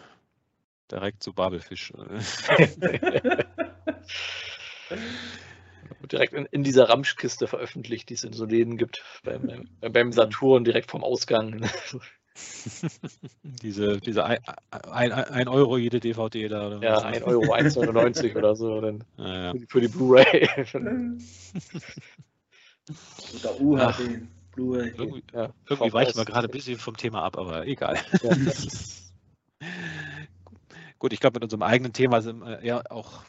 direkt 0.92 1.24
zu 1.24 1.34
Babelfisch. 1.34 1.94
direkt 6.12 6.34
in, 6.34 6.46
in 6.46 6.64
dieser 6.64 6.90
Ramschkiste 6.90 7.48
veröffentlicht, 7.48 8.10
die 8.10 8.16
es 8.16 8.24
in 8.24 8.34
so 8.34 8.46
Läden 8.46 8.78
gibt. 8.78 9.04
Beim, 9.24 9.68
beim 9.82 10.12
Saturn 10.12 10.64
direkt 10.64 10.90
vom 10.92 11.04
Ausgang. 11.04 11.70
diese 13.44 14.00
diese 14.00 14.24
ein, 14.24 14.40
ein, 14.72 15.12
ein 15.12 15.48
Euro 15.48 15.78
jede 15.78 16.00
DVD 16.00 16.48
da. 16.48 16.68
Oder 16.68 16.82
Ja, 16.82 16.96
was, 16.98 17.04
1 17.04 17.24
Euro, 17.24 17.54
1,99 17.54 18.36
oder 18.36 18.56
so. 18.56 18.82
Dann 18.82 19.04
Ja, 19.18 19.54
ja. 19.54 19.54
für 19.68 19.82
die 19.82 19.88
Blu-ray. 19.88 20.48
Oder 23.40 23.60
UHD, 23.60 24.22
Blu-ray. 24.52 24.94
Irgendwie, 24.98 25.24
ja, 25.34 25.54
irgendwie 25.68 25.94
weichen 25.94 26.18
wir 26.18 26.26
gerade 26.26 26.48
ein 26.48 26.52
bisschen 26.52 26.80
vom 26.80 26.98
Thema 26.98 27.24
ab, 27.24 27.38
aber 27.38 27.68
egal. 27.68 27.98
Gut, 31.00 31.14
ich 31.14 31.22
glaube, 31.22 31.36
mit 31.38 31.44
unserem 31.44 31.64
eigenen 31.64 31.94
Thema 31.94 32.22
sind 32.22 32.42
wir 32.42 32.64
ja 32.64 32.82
auch 32.90 33.24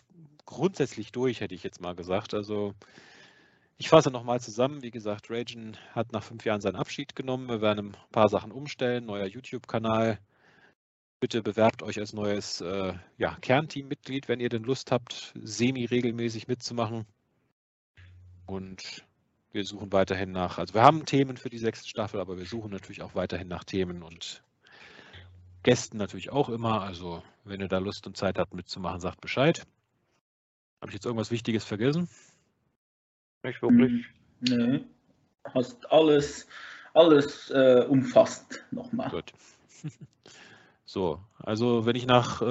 grundsätzlich 0.44 1.12
durch, 1.12 1.40
hätte 1.40 1.54
ich 1.54 1.62
jetzt 1.62 1.80
mal 1.80 1.94
gesagt. 1.94 2.34
Also 2.34 2.74
ich 3.78 3.88
fasse 3.88 4.10
nochmal 4.10 4.40
zusammen. 4.40 4.82
Wie 4.82 4.90
gesagt, 4.90 5.30
Ragen 5.30 5.76
hat 5.94 6.12
nach 6.12 6.24
fünf 6.24 6.44
Jahren 6.44 6.60
seinen 6.60 6.76
Abschied 6.76 7.14
genommen. 7.14 7.48
Wir 7.48 7.60
werden 7.60 7.94
ein 7.94 7.96
paar 8.10 8.28
Sachen 8.28 8.50
umstellen. 8.50 9.06
Neuer 9.06 9.26
YouTube-Kanal. 9.26 10.18
Bitte 11.20 11.42
bewerbt 11.42 11.82
euch 11.82 11.98
als 11.98 12.12
neues 12.12 12.60
äh, 12.60 12.94
ja, 13.18 13.36
Kernteam-Mitglied, 13.40 14.26
wenn 14.28 14.40
ihr 14.40 14.48
denn 14.48 14.64
Lust 14.64 14.90
habt, 14.90 15.32
semi-regelmäßig 15.40 16.48
mitzumachen. 16.48 17.06
Und 18.46 19.04
wir 19.52 19.64
suchen 19.64 19.92
weiterhin 19.92 20.32
nach, 20.32 20.58
also 20.58 20.74
wir 20.74 20.82
haben 20.82 21.04
Themen 21.06 21.36
für 21.36 21.50
die 21.50 21.58
sechste 21.58 21.88
Staffel, 21.88 22.20
aber 22.20 22.36
wir 22.38 22.46
suchen 22.46 22.70
natürlich 22.70 23.02
auch 23.02 23.14
weiterhin 23.14 23.48
nach 23.48 23.64
Themen 23.64 24.02
und 24.02 24.42
Gästen 25.62 25.98
natürlich 25.98 26.30
auch 26.30 26.48
immer. 26.48 26.82
Also 26.82 27.22
wenn 27.44 27.60
ihr 27.60 27.68
da 27.68 27.78
Lust 27.78 28.06
und 28.06 28.16
Zeit 28.16 28.38
habt 28.38 28.54
mitzumachen, 28.54 29.00
sagt 29.00 29.20
Bescheid. 29.20 29.66
Habe 30.80 30.90
ich 30.90 30.94
jetzt 30.94 31.06
irgendwas 31.06 31.30
Wichtiges 31.30 31.64
vergessen? 31.64 32.08
Nicht 33.42 33.60
wirklich. 33.62 34.06
Nee. 34.40 34.84
Hast 35.54 35.90
alles, 35.90 36.46
alles 36.94 37.50
äh, 37.50 37.84
umfasst 37.88 38.64
nochmal. 38.70 39.10
Gut. 39.10 39.32
So, 40.92 41.20
also 41.38 41.86
wenn 41.86 41.94
ich 41.94 42.04
nach 42.04 42.42
äh, 42.42 42.44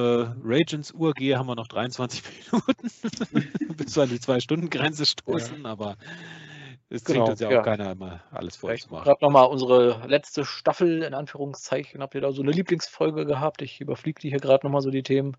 Ragens 0.45 0.93
Uhr 0.93 1.11
gehe, 1.11 1.37
haben 1.37 1.47
wir 1.47 1.55
noch 1.55 1.67
23 1.67 2.23
Minuten, 2.53 3.75
bis 3.75 3.97
wir 3.97 4.03
an 4.03 4.09
die 4.09 4.21
Zwei-Stunden-Grenze 4.21 5.05
stoßen, 5.05 5.65
aber 5.65 5.97
es 6.89 7.03
zwingt 7.03 7.17
Genau, 7.17 7.29
uns 7.31 7.39
ja 7.39 7.51
ja. 7.51 7.59
auch 7.61 7.65
keiner 7.65 7.91
immer 7.91 8.21
alles 8.31 8.55
voll 8.55 8.69
Vielleicht 8.71 8.87
zu 8.87 8.91
machen. 8.93 9.03
gerade 9.05 9.23
nochmal 9.23 9.47
unsere 9.47 10.07
letzte 10.07 10.43
Staffel, 10.45 11.03
in 11.03 11.13
Anführungszeichen. 11.13 12.01
Habt 12.01 12.15
ihr 12.15 12.21
da 12.21 12.31
so 12.31 12.41
eine 12.41 12.51
Lieblingsfolge 12.51 13.25
gehabt? 13.25 13.61
Ich 13.61 13.79
überfliege 13.81 14.19
die 14.21 14.29
hier 14.29 14.39
gerade 14.39 14.65
nochmal 14.65 14.81
so 14.81 14.89
die 14.89 15.03
Themen. 15.03 15.37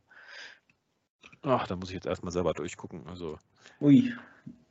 Ach, 1.42 1.66
da 1.66 1.76
muss 1.76 1.88
ich 1.88 1.94
jetzt 1.94 2.06
erstmal 2.06 2.32
selber 2.32 2.52
durchgucken. 2.52 3.06
Also, 3.08 3.38
Ui. 3.80 4.12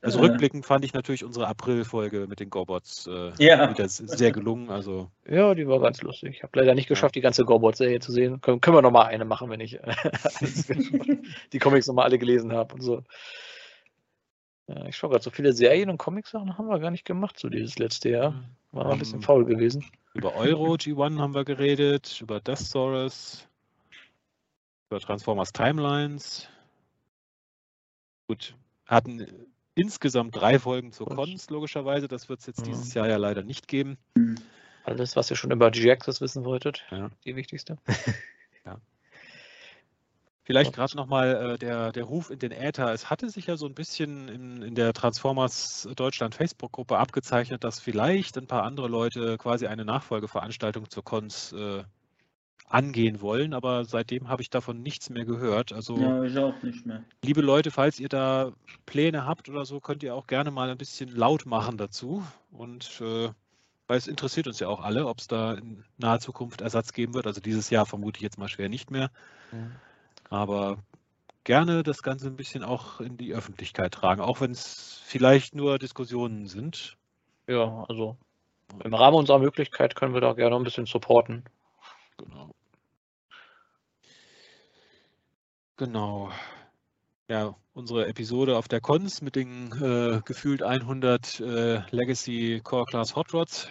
also 0.01 0.19
Äh, 0.19 0.21
rückblickend 0.21 0.65
fand 0.65 0.85
ich 0.85 0.93
natürlich 0.93 1.23
unsere 1.25 1.47
April-Folge 1.47 2.27
mit 2.27 2.39
den 2.39 2.49
Gobots 2.51 3.07
äh, 3.07 3.31
Ja. 3.39 3.69
wieder 3.77 3.89
sehr 3.89 4.31
gelungen. 4.31 4.69
Also 4.69 5.09
Ja, 5.27 5.55
die 5.55 5.67
war 5.67 5.79
ganz 5.79 6.01
lustig. 6.03 6.35
Ich 6.37 6.43
habe 6.43 6.59
leider 6.59 6.75
nicht 6.75 6.87
geschafft, 6.87 7.15
die 7.15 7.21
ganze 7.21 7.43
Gorbot-Serie 7.43 7.99
zu 7.99 8.11
sehen. 8.11 8.39
Können, 8.41 8.61
können 8.61 8.77
wir 8.77 8.81
nochmal 8.83 9.07
eine 9.07 9.25
machen, 9.25 9.49
wenn 9.49 9.59
ich 9.61 9.79
die 11.53 11.59
Comics 11.59 11.87
nochmal 11.87 12.05
alle 12.05 12.19
gelesen 12.19 12.53
habe 12.53 12.75
und 12.75 12.81
so. 12.81 13.03
Ja, 14.69 14.85
ich 14.85 14.95
schaue 14.95 15.09
gerade, 15.09 15.23
so 15.23 15.31
viele 15.31 15.51
Serien 15.51 15.89
und 15.89 15.97
Comics-Sachen 15.97 16.57
haben 16.57 16.67
wir 16.67 16.77
gar 16.79 16.91
nicht 16.91 17.03
gemacht, 17.03 17.39
so 17.39 17.49
dieses 17.49 17.79
letzte 17.79 18.09
Jahr. 18.09 18.35
War 18.71 18.91
ein 18.91 18.99
bisschen 18.99 19.15
Ähm, 19.15 19.23
faul 19.23 19.45
gewesen. 19.45 19.83
Über 20.13 20.35
Euro 20.35 20.73
G1 20.75 21.17
haben 21.17 21.33
wir 21.33 21.43
geredet, 21.43 22.19
über 22.21 22.39
Deathsaurus, 22.39 23.47
über 24.91 24.99
Transformers 24.99 25.51
Timelines. 25.53 26.47
Gut, 28.27 28.53
hatten 28.85 29.25
insgesamt 29.73 30.35
drei 30.35 30.59
Folgen 30.59 30.91
zur 30.91 31.07
Cons, 31.07 31.49
logischerweise. 31.49 32.07
Das 32.07 32.29
wird 32.29 32.41
es 32.41 32.45
jetzt 32.45 32.61
Mhm. 32.61 32.65
dieses 32.65 32.93
Jahr 32.93 33.07
ja 33.07 33.17
leider 33.17 33.41
nicht 33.41 33.67
geben. 33.67 33.97
Alles, 34.83 35.15
was 35.15 35.31
ihr 35.31 35.35
schon 35.35 35.49
über 35.51 35.71
G-Axis 35.71 36.21
wissen 36.21 36.45
wolltet. 36.45 36.85
Ja. 36.91 37.09
Die 37.25 37.35
wichtigste. 37.35 37.77
Vielleicht 40.49 40.73
gerade 40.73 40.97
nochmal 40.97 41.53
äh, 41.53 41.57
der, 41.59 41.91
der 41.91 42.03
Ruf 42.05 42.31
in 42.31 42.39
den 42.39 42.51
Äther. 42.51 42.91
Es 42.91 43.11
hatte 43.11 43.29
sich 43.29 43.45
ja 43.45 43.55
so 43.55 43.67
ein 43.67 43.75
bisschen 43.75 44.27
in, 44.27 44.61
in 44.63 44.73
der 44.73 44.93
Transformers 44.93 45.87
Deutschland 45.95 46.33
Facebook-Gruppe 46.33 46.97
abgezeichnet, 46.97 47.63
dass 47.63 47.79
vielleicht 47.79 48.35
ein 48.35 48.47
paar 48.47 48.63
andere 48.63 48.87
Leute 48.87 49.37
quasi 49.37 49.67
eine 49.67 49.85
Nachfolgeveranstaltung 49.85 50.89
zur 50.89 51.03
Cons 51.03 51.53
äh, 51.53 51.83
angehen 52.67 53.21
wollen, 53.21 53.53
aber 53.53 53.85
seitdem 53.85 54.27
habe 54.27 54.41
ich 54.41 54.49
davon 54.49 54.81
nichts 54.81 55.11
mehr 55.11 55.25
gehört. 55.25 55.71
Also 55.71 55.97
Ja, 55.97 56.23
ich 56.23 56.37
auch 56.37 56.61
nicht 56.63 56.83
mehr. 56.83 57.03
liebe 57.23 57.41
Leute, 57.41 57.69
falls 57.69 57.99
ihr 57.99 58.09
da 58.09 58.51
Pläne 58.87 59.25
habt 59.25 59.49
oder 59.49 59.65
so, 59.65 59.79
könnt 59.79 60.01
ihr 60.01 60.15
auch 60.15 60.25
gerne 60.25 60.49
mal 60.49 60.69
ein 60.71 60.77
bisschen 60.77 61.15
laut 61.15 61.45
machen 61.45 61.77
dazu. 61.77 62.23
Und 62.51 63.01
äh, 63.01 63.29
weil 63.87 63.97
es 63.97 64.07
interessiert 64.07 64.47
uns 64.47 64.59
ja 64.59 64.67
auch 64.67 64.81
alle, 64.81 65.07
ob 65.07 65.19
es 65.19 65.27
da 65.27 65.53
in 65.53 65.83
naher 65.97 66.19
Zukunft 66.19 66.61
Ersatz 66.61 66.93
geben 66.93 67.13
wird. 67.13 67.27
Also 67.27 67.39
dieses 67.39 67.69
Jahr 67.69 67.85
vermute 67.85 68.17
ich 68.17 68.23
jetzt 68.23 68.37
mal 68.37 68.47
schwer 68.49 68.69
nicht 68.69 68.91
mehr. 68.91 69.11
Aber 70.29 70.77
gerne 71.43 71.83
das 71.83 72.03
Ganze 72.03 72.27
ein 72.27 72.35
bisschen 72.35 72.63
auch 72.63 73.01
in 73.01 73.17
die 73.17 73.33
Öffentlichkeit 73.33 73.93
tragen, 73.93 74.21
auch 74.21 74.41
wenn 74.41 74.51
es 74.51 75.01
vielleicht 75.03 75.55
nur 75.55 75.79
Diskussionen 75.79 76.47
sind. 76.47 76.97
Ja, 77.47 77.85
also 77.87 78.17
im 78.83 78.93
Rahmen 78.93 79.17
unserer 79.17 79.39
Möglichkeit 79.39 79.95
können 79.95 80.13
wir 80.13 80.21
da 80.21 80.33
gerne 80.33 80.55
ein 80.55 80.63
bisschen 80.63 80.85
supporten. 80.85 81.43
Genau. 82.17 82.51
Genau. 85.77 86.31
Ja, 87.29 87.55
unsere 87.73 88.07
Episode 88.07 88.57
auf 88.57 88.67
der 88.67 88.81
Cons 88.81 89.21
mit 89.21 89.35
den 89.35 89.71
äh, 89.81 90.21
gefühlt 90.25 90.61
100 90.61 91.39
äh, 91.39 91.81
Legacy 91.91 92.61
Core 92.63 92.85
Class 92.85 93.15
Hot 93.15 93.33
Rods. 93.33 93.69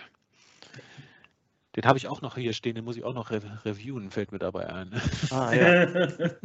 Den 1.79 1.87
habe 1.87 1.97
ich 1.97 2.09
auch 2.09 2.23
noch 2.23 2.35
hier 2.35 2.55
stehen, 2.55 2.75
den 2.75 2.85
muss 2.85 2.97
ich 2.97 3.05
auch 3.05 3.15
noch 3.15 3.31
re 3.31 3.41
reviewen, 3.65 4.11
fällt 4.11 4.33
mir 4.33 4.41
dabei 4.41 4.69
ein. 4.69 5.01
Ah, 5.31 5.53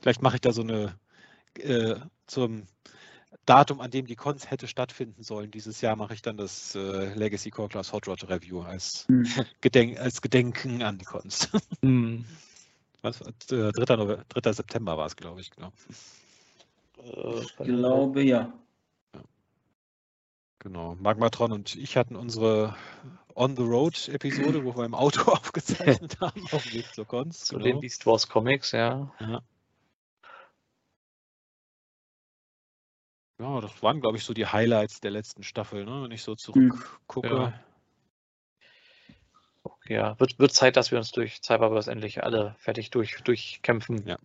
Vielleicht 0.00 0.22
mache 0.22 0.36
ich 0.36 0.40
da 0.40 0.50
so 0.50 0.62
eine 0.62 0.98
äh, 1.58 1.96
zum 2.26 2.66
Datum, 3.44 3.82
an 3.82 3.90
dem 3.90 4.06
die 4.06 4.16
Cons 4.16 4.50
hätte 4.50 4.66
stattfinden 4.66 5.22
sollen. 5.22 5.50
Dieses 5.50 5.82
Jahr 5.82 5.94
mache 5.94 6.14
ich 6.14 6.22
dann 6.22 6.38
das 6.38 6.74
äh, 6.74 7.12
Legacy 7.12 7.50
Core 7.50 7.68
Class 7.68 7.92
Hot 7.92 8.08
Rod 8.08 8.26
Review 8.30 8.62
als, 8.62 9.04
Hm. 9.08 9.26
Gedenk, 9.60 10.00
als 10.00 10.22
Gedenken 10.22 10.82
an 10.82 10.96
die 10.96 11.04
Cons. 11.04 11.50
Hm. 11.82 12.24
Was, 13.02 13.20
äh, 13.20 13.72
3. 13.72 13.96
Nove- 13.96 14.24
3. 14.30 14.52
September 14.54 14.96
war 14.96 15.04
es, 15.04 15.16
glaube 15.16 15.42
ich, 15.42 15.50
genau. 15.50 15.70
Äh, 16.96 17.42
Ich 17.42 17.56
glaube, 17.56 18.22
ja. 18.22 18.50
Genau. 20.60 20.94
Magmatron 20.94 21.52
und 21.52 21.76
ich 21.76 21.98
hatten 21.98 22.16
unsere 22.16 22.74
On-the-Road-Episode, 23.34 24.64
wo 24.64 24.76
wir 24.76 24.84
im 24.84 24.94
Auto 24.94 25.22
aufgezeichnet 25.32 26.20
haben, 26.20 26.46
auf 26.52 26.62
dem 26.64 26.74
Weg 26.74 26.94
zur 26.94 27.06
Cons. 27.06 27.40
zu 27.44 27.54
Genau. 27.54 27.64
den 27.64 27.80
Beast 27.80 28.06
Wars 28.06 28.28
Comics, 28.28 28.72
ja. 28.72 29.12
Ja, 33.40 33.60
das 33.60 33.82
waren, 33.82 34.00
glaube 34.00 34.16
ich, 34.16 34.24
so 34.24 34.32
die 34.32 34.46
Highlights 34.46 35.00
der 35.00 35.10
letzten 35.10 35.42
Staffel, 35.42 35.84
ne? 35.84 36.04
wenn 36.04 36.10
ich 36.12 36.22
so 36.22 36.34
zurückgucke. 36.36 37.28
Ja. 37.28 37.64
Okay, 39.64 39.94
ja. 39.94 40.18
Wird, 40.20 40.38
wird 40.38 40.52
Zeit, 40.52 40.76
dass 40.76 40.92
wir 40.92 40.98
uns 40.98 41.10
durch 41.10 41.40
Cyberverse 41.42 41.90
endlich 41.90 42.22
alle 42.22 42.54
fertig 42.58 42.90
durch, 42.90 43.16
durchkämpfen. 43.24 44.06
Ja. 44.06 44.18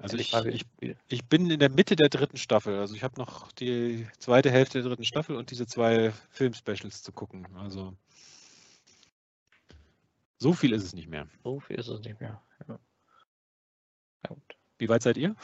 Also 0.00 0.16
ich, 0.16 0.32
ich, 0.34 0.96
ich 1.08 1.24
bin 1.24 1.50
in 1.50 1.58
der 1.58 1.70
Mitte 1.70 1.96
der 1.96 2.08
dritten 2.08 2.36
Staffel. 2.36 2.78
Also 2.78 2.94
ich 2.94 3.02
habe 3.02 3.18
noch 3.18 3.50
die 3.52 4.06
zweite 4.18 4.50
Hälfte 4.50 4.80
der 4.80 4.88
dritten 4.88 5.04
Staffel 5.04 5.36
und 5.36 5.50
diese 5.50 5.66
zwei 5.66 6.12
Film-Specials 6.30 7.02
zu 7.02 7.12
gucken. 7.12 7.46
Also 7.56 7.94
so 10.38 10.52
viel 10.52 10.72
ist 10.72 10.84
es 10.84 10.94
nicht 10.94 11.08
mehr. 11.08 11.26
So 11.42 11.60
viel 11.60 11.76
ist 11.76 11.88
es 11.88 12.00
nicht 12.00 12.20
mehr. 12.20 12.40
Ja. 12.68 12.78
Gut. 14.28 14.56
Wie 14.78 14.88
weit 14.88 15.02
seid 15.02 15.16
ihr? 15.16 15.34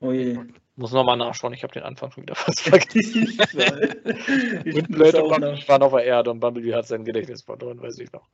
Oh 0.00 0.12
je. 0.12 0.38
Muss 0.76 0.92
nochmal 0.92 1.16
nachschauen, 1.16 1.52
ich 1.52 1.64
habe 1.64 1.72
den 1.72 1.82
Anfang 1.82 2.12
schon 2.12 2.22
wieder 2.22 2.34
fast 2.36 2.60
vergessen. 2.60 3.24
Ich 3.24 3.38
weiß. 3.38 4.64
Ich 4.64 4.74
und 4.76 4.88
Bumblebee 4.88 5.68
waren 5.68 5.82
auf 5.82 5.92
der 5.92 6.04
Erde 6.04 6.30
und 6.30 6.40
Bumblebee 6.40 6.74
hat 6.74 6.86
sein 6.86 7.04
Gedächtnis 7.04 7.42
verloren, 7.42 7.82
weiß 7.82 7.98
ich 7.98 8.12
noch. 8.12 8.28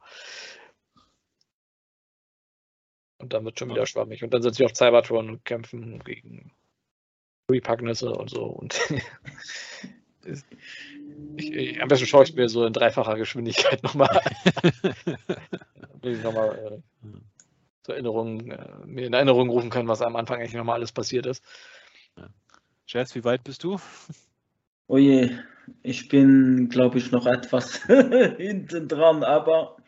Und 3.25 3.33
dann 3.33 3.47
wird 3.47 3.59
schon 3.59 3.71
wieder 3.71 3.87
schwammig. 3.87 4.23
Und 4.23 4.35
dann 4.35 4.43
sind 4.43 4.55
sie 4.55 4.67
auf 4.67 4.75
Cybertron 4.75 5.31
und 5.31 5.47
kämpfen 5.47 6.05
gegen 6.05 6.53
Repacknisse 7.51 8.11
und 8.11 8.29
so. 8.29 8.45
Und 8.45 8.79
ich, 11.39 11.55
ich, 11.55 11.81
am 11.83 11.89
besten 11.89 12.07
schaue 12.07 12.25
ich 12.25 12.35
mir 12.35 12.51
so 12.51 12.67
in 12.67 12.75
dreifacher 12.75 13.17
Geschwindigkeit 13.17 13.83
nochmal 13.83 14.11
an. 14.11 15.17
Nochmal 16.23 16.83
äh, 16.83 17.09
zur 17.83 17.95
Erinnerung, 17.95 18.51
äh, 18.51 18.69
mir 18.85 19.07
in 19.07 19.15
Erinnerung 19.15 19.49
rufen 19.49 19.71
können, 19.71 19.89
was 19.89 20.03
am 20.03 20.17
Anfang 20.17 20.39
eigentlich 20.39 20.53
nochmal 20.53 20.77
alles 20.77 20.93
passiert 20.93 21.25
ist. 21.25 21.43
Jazz, 22.87 23.15
wie 23.15 23.25
weit 23.25 23.43
bist 23.43 23.65
du? 23.65 23.81
Oh 24.87 24.99
je, 24.99 25.31
ich 25.83 26.09
bin, 26.09 26.69
glaube 26.69 26.99
ich, 26.99 27.11
noch 27.11 27.25
etwas 27.25 27.77
hinten 27.87 28.87
dran, 28.87 29.25
aber 29.25 29.79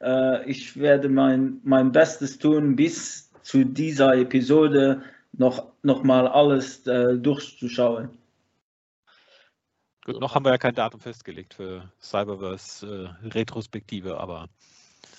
äh, 0.00 0.44
ich 0.50 0.76
werde 0.78 1.08
mein, 1.08 1.60
mein 1.64 1.92
Bestes 1.92 2.38
tun, 2.38 2.76
bis 2.76 3.30
zu 3.42 3.64
dieser 3.64 4.14
Episode 4.16 5.02
noch, 5.32 5.66
noch 5.82 6.02
mal 6.02 6.26
alles 6.28 6.86
äh, 6.86 7.16
durchzuschauen. 7.18 8.10
Gut, 10.04 10.20
noch 10.20 10.34
haben 10.34 10.44
wir 10.44 10.50
ja 10.52 10.58
kein 10.58 10.74
Datum 10.74 11.00
festgelegt 11.00 11.54
für 11.54 11.90
Cyberverse 12.00 13.14
äh, 13.22 13.28
Retrospektive, 13.28 14.18
aber 14.18 14.48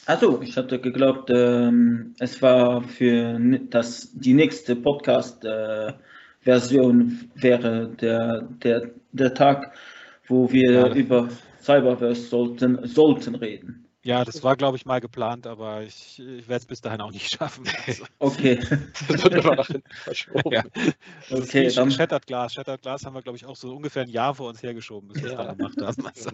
Also, 0.07 0.41
ich 0.41 0.57
hatte 0.57 0.79
geglaubt, 0.79 1.29
ähm, 1.31 2.15
es 2.19 2.41
war 2.41 2.81
für 2.81 3.39
das, 3.69 4.09
die 4.13 4.33
nächste 4.33 4.75
Podcast-Version 4.75 7.29
wäre 7.35 7.89
der, 8.01 8.41
der, 8.63 8.89
der 9.11 9.33
Tag, 9.33 9.73
wo 10.27 10.51
wir 10.51 10.71
Ja. 10.71 10.93
über 10.95 11.29
Cyberverse 11.61 12.21
sollten, 12.23 12.85
sollten 12.87 13.35
reden. 13.35 13.85
Ja, 14.03 14.25
das 14.25 14.43
war, 14.43 14.55
glaube 14.55 14.77
ich, 14.77 14.85
mal 14.85 14.99
geplant, 14.99 15.45
aber 15.47 15.83
ich, 15.83 16.19
ich 16.19 16.47
werde 16.47 16.55
es 16.61 16.65
bis 16.65 16.81
dahin 16.81 17.01
auch 17.01 17.11
nicht 17.11 17.31
schaffen. 17.33 17.65
Also, 17.87 18.05
Okay, 18.19 18.55
Das 19.07 19.23
wird 19.23 19.33
immer 19.35 19.55
nach 19.55 19.67
hinten 19.67 19.89
verschoben. 19.93 20.51
Ja. 20.51 20.63
okay, 21.29 21.69
dann, 21.71 21.91
Shattered 21.91 22.25
Glass. 22.25 22.53
Shattered 22.53 22.81
Glass 22.81 23.05
haben 23.05 23.13
wir, 23.13 23.21
glaube 23.21 23.37
ich, 23.37 23.45
auch 23.45 23.55
so 23.55 23.75
ungefähr 23.75 24.03
ein 24.03 24.09
Jahr 24.09 24.33
vor 24.35 24.49
uns 24.49 24.63
hergeschoben, 24.63 25.09
bis 25.09 25.21
wir 25.21 25.31
es 25.31 25.37
Ja. 25.37 25.43
dann 25.43 25.57
gemacht 25.57 25.81
haben. 25.81 26.05
Also, 26.07 26.31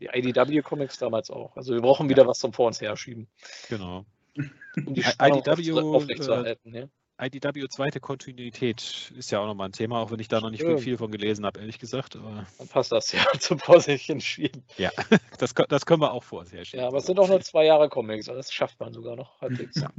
die 0.00 0.06
IDW-Comics 0.12 0.98
damals 0.98 1.30
auch. 1.30 1.56
Also 1.56 1.72
wir 1.74 1.80
brauchen 1.80 2.08
wieder 2.08 2.26
was 2.26 2.38
zum 2.38 2.52
Vor 2.52 2.66
uns 2.66 2.80
herschieben, 2.80 3.28
genau. 3.68 4.04
um 4.36 4.94
die 4.94 5.02
Spannung 5.02 5.38
IDW, 5.38 5.72
aufre- 5.72 5.94
aufrechtzuerhalten. 5.96 6.74
Ja. 6.74 6.84
IDW 7.18 7.66
zweite 7.68 7.98
Kontinuität 7.98 9.12
ist 9.16 9.30
ja 9.30 9.40
auch 9.40 9.46
nochmal 9.46 9.68
ein 9.68 9.72
Thema, 9.72 10.00
auch 10.00 10.10
wenn 10.10 10.20
ich 10.20 10.28
da 10.28 10.40
noch 10.40 10.50
nicht 10.50 10.60
Stimmt. 10.60 10.80
viel 10.80 10.98
von 10.98 11.10
gelesen 11.10 11.46
habe, 11.46 11.60
ehrlich 11.60 11.78
gesagt. 11.78 12.14
Aber 12.16 12.46
Dann 12.58 12.68
passt 12.68 12.92
das 12.92 13.10
ja 13.12 13.24
zum 13.40 13.58
Vorsichtigen 13.58 14.20
schieben. 14.20 14.62
ja, 14.76 14.90
das, 15.38 15.54
das 15.54 15.86
können 15.86 16.02
wir 16.02 16.12
auch 16.12 16.24
vor 16.24 16.40
uns 16.40 16.52
herschieben. 16.52 16.82
Ja, 16.82 16.88
aber 16.88 16.98
es 16.98 17.06
sind 17.06 17.18
auch 17.18 17.28
nur 17.28 17.40
zwei 17.40 17.64
Jahre 17.64 17.88
Comics, 17.88 18.28
also 18.28 18.38
das 18.38 18.52
schafft 18.52 18.78
man 18.80 18.92
sogar 18.92 19.16
noch 19.16 19.40
halbwegs. 19.40 19.82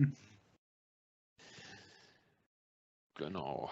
Genau. 3.19 3.71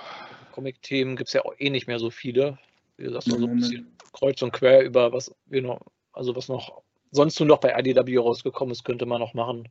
Comic-Themen 0.54 1.16
gibt 1.16 1.28
es 1.28 1.34
ja 1.34 1.46
auch 1.46 1.54
eh 1.60 1.70
nicht 1.70 1.86
mehr 1.86 2.00
so 2.00 2.10
viele. 2.10 2.58
Wie 2.98 3.04
gesagt, 3.04 3.26
so 3.26 3.36
ein 3.36 3.56
bisschen 3.58 3.96
kreuz 4.12 4.42
und 4.42 4.52
quer 4.52 4.82
über 4.82 5.14
was 5.14 5.36
wir 5.46 5.62
noch, 5.62 5.82
also 6.14 6.36
was 6.36 6.48
noch 6.48 6.82
sonst 7.12 7.40
nur 7.40 7.48
noch 7.48 7.60
bei 7.60 7.78
IDW 7.78 8.18
rausgekommen 8.18 8.72
ist, 8.72 8.84
könnte 8.84 9.06
man 9.06 9.22
noch 9.22 9.36
machen. 9.36 9.70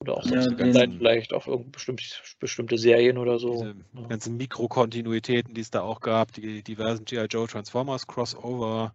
Oder 0.00 0.16
auch 0.16 0.24
Ja, 0.24 0.42
sonst 0.42 0.58
den- 0.58 0.96
vielleicht, 0.98 1.32
auf 1.34 1.46
irgend 1.46 1.72
bestimmt, 1.72 2.22
bestimmte 2.40 2.78
Serien 2.78 3.18
oder 3.18 3.38
so. 3.38 3.52
Diese 3.52 3.74
Ja. 3.94 4.08
ganzen 4.08 4.36
Mikrokontinuitäten, 4.38 5.52
die 5.52 5.60
es 5.60 5.70
da 5.70 5.82
auch 5.82 6.00
gab, 6.00 6.32
die 6.32 6.62
diversen 6.62 7.04
G.I. 7.04 7.26
Joe 7.26 7.46
Transformers 7.46 8.06
Crossover 8.06 8.94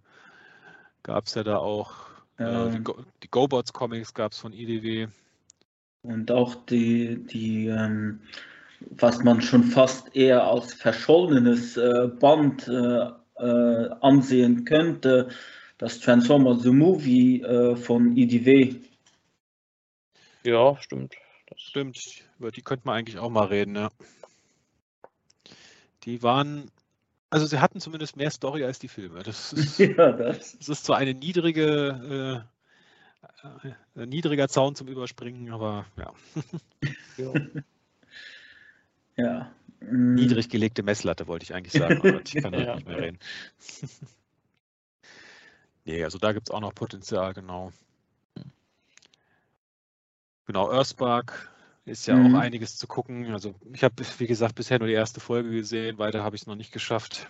gab 1.03 1.25
es 1.27 1.35
ja 1.35 1.43
da 1.43 1.57
auch. 1.57 1.93
Äh, 2.37 2.69
die 2.71 2.77
ähm, 2.77 2.83
Go- 2.83 3.03
die 3.21 3.27
GoBots 3.29 3.71
Comics 3.71 4.13
gab 4.13 4.31
es 4.31 4.39
von 4.39 4.51
IDW. 4.51 5.07
und 6.01 6.31
auch 6.31 6.55
die, 6.65 7.23
die 7.25 7.67
ähm, 7.67 8.19
was 8.91 9.23
man 9.23 9.41
schon 9.41 9.63
fast 9.63 10.15
eher 10.15 10.43
als 10.43 10.73
verschollenes 10.73 11.77
äh, 11.77 12.07
Band 12.19 12.67
äh, 12.67 13.09
äh, 13.37 13.89
ansehen 14.01 14.65
könnte, 14.65 15.29
das 15.77 15.99
Transformers 15.99 16.63
The 16.63 16.71
Movie 16.71 17.41
äh, 17.41 17.75
von 17.75 18.15
IDW. 18.17 18.75
Ja, 20.45 20.77
stimmt. 20.79 21.15
Das 21.47 21.61
Stimmt, 21.61 22.23
über 22.39 22.51
die 22.51 22.61
könnte 22.61 22.87
man 22.87 22.97
eigentlich 22.97 23.19
auch 23.19 23.29
mal 23.29 23.45
reden, 23.45 23.75
ja. 23.75 23.89
Die 26.03 26.21
waren, 26.23 26.71
also 27.29 27.45
sie 27.45 27.59
hatten 27.59 27.79
zumindest 27.79 28.15
mehr 28.15 28.31
Story 28.31 28.63
als 28.63 28.79
die 28.79 28.87
Filme. 28.87 29.23
Das 29.23 29.53
ist, 29.53 29.79
ja, 29.79 30.11
das. 30.11 30.57
das 30.57 30.69
ist 30.69 30.85
zwar 30.85 30.97
eine 30.97 31.13
niedrige, 31.13 32.45
äh, 32.45 33.99
ein 33.99 34.09
niedriger 34.09 34.47
Zaun 34.47 34.75
zum 34.75 34.87
Überspringen, 34.87 35.51
aber 35.51 35.85
ja, 35.97 36.13
ja. 37.17 37.33
Ja. 39.17 39.51
mm, 39.81 40.15
niedrig 40.15 40.49
gelegte 40.49 40.83
Messlatte 40.83 41.27
wollte 41.27 41.43
ich 41.43 41.53
eigentlich 41.53 41.73
sagen, 41.73 41.99
aber 41.99 42.21
ich 42.21 42.35
kann 42.35 42.53
Ja. 42.53 42.75
nicht 42.75 42.87
mehr 42.87 42.99
reden. 42.99 43.19
Nee, 45.85 46.03
also 46.03 46.17
da 46.17 46.33
gibt 46.33 46.49
es 46.49 46.53
auch 46.53 46.59
noch 46.59 46.73
Potenzial, 46.73 47.33
genau. 47.33 47.71
Genau, 50.45 50.71
Earthspark 50.71 51.49
ist 51.85 52.07
ja 52.07 52.17
Mhm. 52.17 52.25
auch 52.25 52.33
einiges 52.39 52.77
zu 52.77 52.87
gucken. 52.87 53.31
Also 53.31 53.55
ich 53.73 53.83
habe, 53.83 53.95
wie 54.17 54.27
gesagt, 54.27 54.55
bisher 54.55 54.79
nur 54.79 54.87
die 54.87 54.93
erste 54.93 55.19
Folge 55.19 55.49
gesehen, 55.51 55.97
weiter 55.97 56.23
habe 56.23 56.35
ich 56.35 56.43
es 56.43 56.47
noch 56.47 56.55
nicht 56.55 56.71
geschafft. 56.71 57.29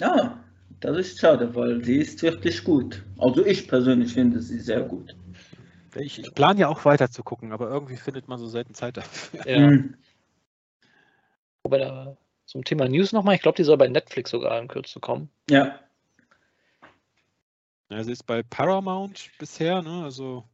Ja, 0.00 0.38
das 0.80 0.96
ist 0.98 1.18
schade, 1.20 1.54
weil 1.54 1.82
sie 1.82 1.96
ist 1.96 2.22
wirklich 2.22 2.62
gut. 2.64 3.02
Also 3.18 3.44
ich 3.44 3.66
persönlich 3.68 4.12
finde 4.12 4.40
sie 4.40 4.58
sehr 4.60 4.82
gut. 4.82 5.14
Ich, 5.94 6.18
ich 6.18 6.34
plane 6.34 6.60
ja 6.60 6.68
auch 6.68 6.84
weiter 6.84 7.10
zu 7.10 7.22
gucken, 7.22 7.52
aber 7.52 7.70
irgendwie 7.70 7.96
findet 7.96 8.28
man 8.28 8.38
so 8.38 8.46
selten 8.48 8.74
Zeit 8.74 8.98
dafür. 8.98 9.40
ja. 9.50 9.70
Mm, 9.70 9.94
Wobei 11.62 11.78
da 11.78 12.16
zum 12.44 12.64
Thema 12.64 12.88
News 12.88 13.12
nochmal, 13.12 13.34
ich 13.34 13.42
glaube, 13.42 13.56
die 13.56 13.64
soll 13.64 13.76
bei 13.78 13.88
Netflix 13.88 14.30
sogar 14.30 14.60
in 14.60 14.68
Kürze 14.68 15.00
kommen. 15.00 15.30
Ja, 15.50 15.80
Ja, 17.90 18.02
sie 18.02 18.12
ist 18.12 18.24
bei 18.24 18.42
Paramount 18.42 19.30
bisher, 19.38 19.80
ne? 19.82 20.02
Also 20.04 20.44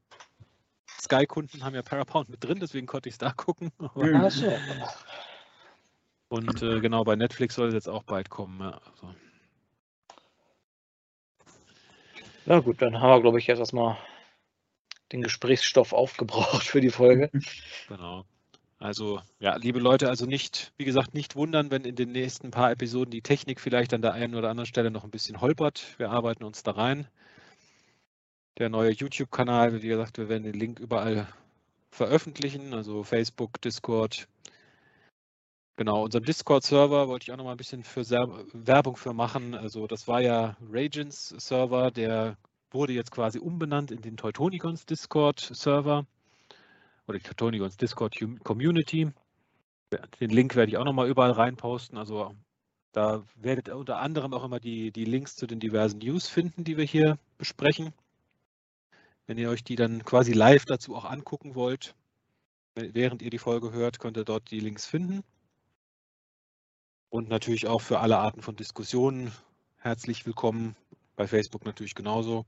Sky-Kunden 1.02 1.64
haben 1.64 1.74
ja 1.74 1.82
Paramount 1.82 2.28
mit 2.28 2.44
drin, 2.44 2.60
deswegen 2.60 2.86
konnte 2.86 3.08
ich 3.08 3.16
es 3.16 3.18
da 3.18 3.32
gucken. 3.32 3.72
Ach 3.80 4.30
so. 4.30 4.52
Und 6.28 6.62
äh, 6.62 6.80
genau, 6.80 7.02
bei 7.02 7.16
Netflix 7.16 7.56
soll 7.56 7.68
es 7.68 7.74
jetzt 7.74 7.88
auch 7.88 8.04
bald 8.04 8.30
kommen. 8.30 8.60
Ja, 8.60 8.80
also. 8.86 9.14
Na 12.46 12.60
gut, 12.60 12.80
dann 12.80 13.00
haben 13.00 13.10
wir, 13.10 13.20
glaube 13.20 13.38
ich, 13.38 13.48
jetzt 13.48 13.58
erstmal 13.58 13.98
den 15.12 15.22
Gesprächsstoff 15.22 15.92
aufgebraucht 15.92 16.62
für 16.62 16.80
die 16.80 16.90
Folge. 16.90 17.30
Genau. 17.88 18.24
Also, 18.78 19.20
ja, 19.38 19.54
liebe 19.56 19.78
Leute, 19.78 20.08
also 20.08 20.26
nicht, 20.26 20.72
wie 20.76 20.84
gesagt, 20.84 21.14
nicht 21.14 21.36
wundern, 21.36 21.70
wenn 21.70 21.84
in 21.84 21.94
den 21.94 22.10
nächsten 22.10 22.50
paar 22.50 22.72
Episoden 22.72 23.10
die 23.10 23.22
Technik 23.22 23.60
vielleicht 23.60 23.94
an 23.94 24.02
der 24.02 24.12
einen 24.12 24.34
oder 24.34 24.50
anderen 24.50 24.66
Stelle 24.66 24.90
noch 24.90 25.04
ein 25.04 25.10
bisschen 25.10 25.40
holpert. 25.40 25.94
Wir 25.98 26.10
arbeiten 26.10 26.42
uns 26.42 26.62
da 26.62 26.72
rein. 26.72 27.06
Der 28.58 28.68
neue 28.68 28.90
YouTube-Kanal, 28.90 29.82
wie 29.82 29.88
gesagt, 29.88 30.18
wir 30.18 30.28
werden 30.28 30.44
den 30.44 30.52
Link 30.52 30.78
überall 30.78 31.26
veröffentlichen, 31.90 32.74
also 32.74 33.02
Facebook, 33.02 33.60
Discord. 33.62 34.28
Genau, 35.76 36.04
unserem 36.04 36.24
Discord-Server 36.24 37.08
wollte 37.08 37.24
ich 37.24 37.32
auch 37.32 37.38
noch 37.38 37.44
mal 37.44 37.52
ein 37.52 37.56
bisschen 37.56 37.82
für 37.82 38.04
Werbung 38.52 38.96
für 38.96 39.14
machen. 39.14 39.54
Also 39.54 39.86
das 39.86 40.06
war 40.06 40.20
ja 40.20 40.56
Ragens 40.70 41.30
Server, 41.38 41.90
der 41.90 42.36
wurde 42.70 42.92
jetzt 42.92 43.10
quasi 43.10 43.38
umbenannt 43.38 43.90
in 43.90 44.02
den 44.02 44.18
Teutonicons 44.18 44.84
Discord-Server 44.84 46.06
oder 47.06 47.18
die 47.18 47.24
Teutonicons 47.24 47.78
Discord 47.78 48.14
Community. 48.44 49.10
Den 50.20 50.30
Link 50.30 50.56
werde 50.56 50.72
ich 50.72 50.78
auch 50.78 50.84
noch 50.84 50.92
mal 50.92 51.08
überall 51.08 51.32
reinposten. 51.32 51.96
Also 51.96 52.34
da 52.92 53.22
werdet 53.36 53.68
ihr 53.68 53.76
unter 53.76 53.98
anderem 53.98 54.34
auch 54.34 54.44
immer 54.44 54.60
die, 54.60 54.90
die 54.90 55.06
Links 55.06 55.36
zu 55.36 55.46
den 55.46 55.58
diversen 55.58 55.98
News 55.98 56.28
finden, 56.28 56.64
die 56.64 56.76
wir 56.76 56.84
hier 56.84 57.18
besprechen. 57.38 57.94
Wenn 59.26 59.38
ihr 59.38 59.50
euch 59.50 59.62
die 59.62 59.76
dann 59.76 60.04
quasi 60.04 60.32
live 60.32 60.64
dazu 60.64 60.96
auch 60.96 61.04
angucken 61.04 61.54
wollt, 61.54 61.94
während 62.74 63.22
ihr 63.22 63.30
die 63.30 63.38
Folge 63.38 63.72
hört, 63.72 63.98
könnt 63.98 64.16
ihr 64.16 64.24
dort 64.24 64.50
die 64.50 64.60
Links 64.60 64.84
finden. 64.86 65.22
Und 67.08 67.28
natürlich 67.28 67.66
auch 67.66 67.80
für 67.80 68.00
alle 68.00 68.18
Arten 68.18 68.42
von 68.42 68.56
Diskussionen 68.56 69.32
herzlich 69.76 70.26
willkommen. 70.26 70.76
Bei 71.16 71.26
Facebook 71.26 71.64
natürlich 71.64 71.94
genauso. 71.94 72.46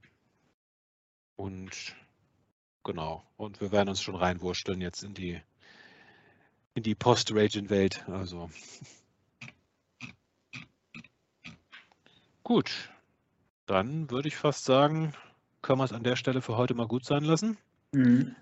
Und 1.36 1.94
genau. 2.82 3.24
Und 3.36 3.60
wir 3.60 3.72
werden 3.72 3.88
uns 3.88 4.00
schon 4.00 4.14
reinwursteln 4.14 4.80
jetzt 4.80 5.02
in 5.02 5.14
die, 5.14 5.40
in 6.74 6.82
die 6.82 6.94
Post-Raging-Welt. 6.94 8.08
Also. 8.08 8.50
Gut. 12.42 12.90
Dann 13.66 14.10
würde 14.10 14.28
ich 14.28 14.36
fast 14.36 14.64
sagen, 14.64 15.14
können 15.64 15.80
wir 15.80 15.84
es 15.84 15.92
an 15.92 16.04
der 16.04 16.14
Stelle 16.14 16.42
für 16.42 16.56
heute 16.56 16.74
mal 16.74 16.86
gut 16.86 17.04
sein 17.04 17.24
lassen. 17.24 17.56
Mhm. 17.92 18.36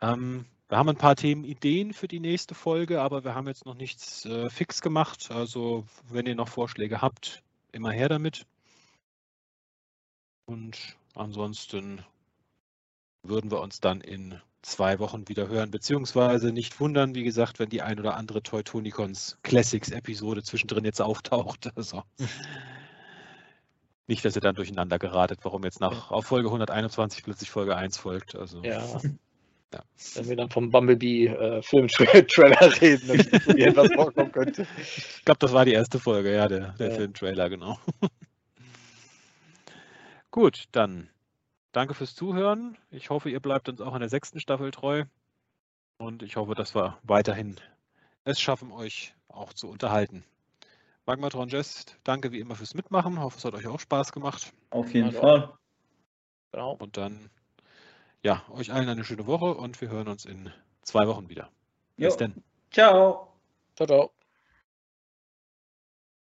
Ähm, 0.00 0.44
wir 0.68 0.78
haben 0.78 0.90
ein 0.90 0.96
paar 0.96 1.16
Themenideen 1.16 1.92
für 1.92 2.06
die 2.06 2.20
nächste 2.20 2.54
Folge, 2.54 3.00
aber 3.00 3.24
wir 3.24 3.34
haben 3.34 3.48
jetzt 3.48 3.66
noch 3.66 3.74
nichts 3.74 4.24
äh, 4.26 4.48
fix 4.50 4.80
gemacht. 4.80 5.30
Also 5.30 5.84
wenn 6.08 6.26
ihr 6.26 6.34
noch 6.34 6.48
Vorschläge 6.48 7.00
habt, 7.00 7.42
immer 7.72 7.90
her 7.90 8.08
damit. 8.08 8.46
Und 10.46 10.96
ansonsten 11.14 12.04
würden 13.22 13.50
wir 13.50 13.60
uns 13.60 13.80
dann 13.80 14.02
in 14.02 14.38
zwei 14.60 14.98
Wochen 14.98 15.28
wieder 15.28 15.48
hören, 15.48 15.70
beziehungsweise 15.70 16.52
nicht 16.52 16.78
wundern, 16.78 17.14
wie 17.14 17.24
gesagt, 17.24 17.58
wenn 17.58 17.70
die 17.70 17.82
ein 17.82 17.98
oder 17.98 18.16
andere 18.16 18.42
Teutonicons 18.42 19.38
Classics 19.42 19.90
Episode 19.90 20.42
zwischendrin 20.42 20.84
jetzt 20.84 21.00
auftaucht. 21.00 21.70
Also 21.76 22.02
nicht, 24.06 24.24
dass 24.24 24.36
ihr 24.36 24.42
dann 24.42 24.54
durcheinander 24.54 24.98
geratet, 24.98 25.40
warum 25.42 25.64
jetzt 25.64 25.80
nach 25.80 26.10
auf 26.10 26.26
Folge 26.26 26.48
121 26.48 27.24
plötzlich 27.24 27.50
Folge 27.50 27.76
1 27.76 27.98
folgt. 27.98 28.36
Also. 28.36 28.62
Ja. 28.62 28.82
Ja. 29.72 29.82
Wenn 30.14 30.28
wir 30.28 30.36
dann 30.36 30.50
vom 30.50 30.70
Bumblebee-Film-Trailer 30.70 32.62
äh, 32.62 32.64
reden, 32.80 33.08
dann 33.08 33.56
wie 33.56 33.62
etwas 33.62 33.92
vorkommen 33.92 34.30
könnte. 34.30 34.68
Ich 34.78 35.24
glaube, 35.24 35.38
das 35.40 35.52
war 35.52 35.64
die 35.64 35.72
erste 35.72 35.98
Folge, 35.98 36.32
ja, 36.32 36.46
der, 36.46 36.74
der 36.74 36.90
ja. 36.90 36.94
Film-Trailer, 36.94 37.50
genau. 37.50 37.78
Gut, 40.30 40.64
dann 40.70 41.10
danke 41.72 41.94
fürs 41.94 42.14
Zuhören. 42.14 42.76
Ich 42.90 43.10
hoffe, 43.10 43.30
ihr 43.30 43.40
bleibt 43.40 43.68
uns 43.68 43.80
auch 43.80 43.94
in 43.94 44.00
der 44.00 44.08
sechsten 44.08 44.38
Staffel 44.38 44.70
treu. 44.70 45.04
Und 45.98 46.22
ich 46.22 46.36
hoffe, 46.36 46.54
dass 46.54 46.76
wir 46.76 46.98
weiterhin 47.02 47.56
es 48.24 48.40
schaffen, 48.40 48.70
euch 48.70 49.14
auch 49.28 49.52
zu 49.52 49.68
unterhalten. 49.68 50.24
Magmatron 51.06 51.48
Jest, 51.48 51.98
danke 52.04 52.32
wie 52.32 52.40
immer 52.40 52.56
fürs 52.56 52.74
Mitmachen. 52.74 53.14
Ich 53.14 53.18
hoffe, 53.18 53.38
es 53.38 53.44
hat 53.44 53.54
euch 53.54 53.66
auch 53.66 53.80
Spaß 53.80 54.12
gemacht. 54.12 54.52
Auf 54.70 54.92
jeden 54.94 55.12
Fall. 55.12 55.52
Genau. 56.52 56.76
Und 56.76 56.96
dann 56.96 57.30
ja, 58.24 58.42
euch 58.50 58.72
allen 58.72 58.88
eine 58.88 59.04
schöne 59.04 59.26
Woche 59.26 59.54
und 59.54 59.80
wir 59.80 59.90
hören 59.90 60.08
uns 60.08 60.24
in 60.24 60.50
zwei 60.82 61.06
Wochen 61.06 61.28
wieder. 61.28 61.50
Bis 61.96 62.14
jo. 62.14 62.18
dann. 62.18 62.42
Ciao. 62.70 63.28
Ciao, 63.76 63.86
ciao. 63.86 64.10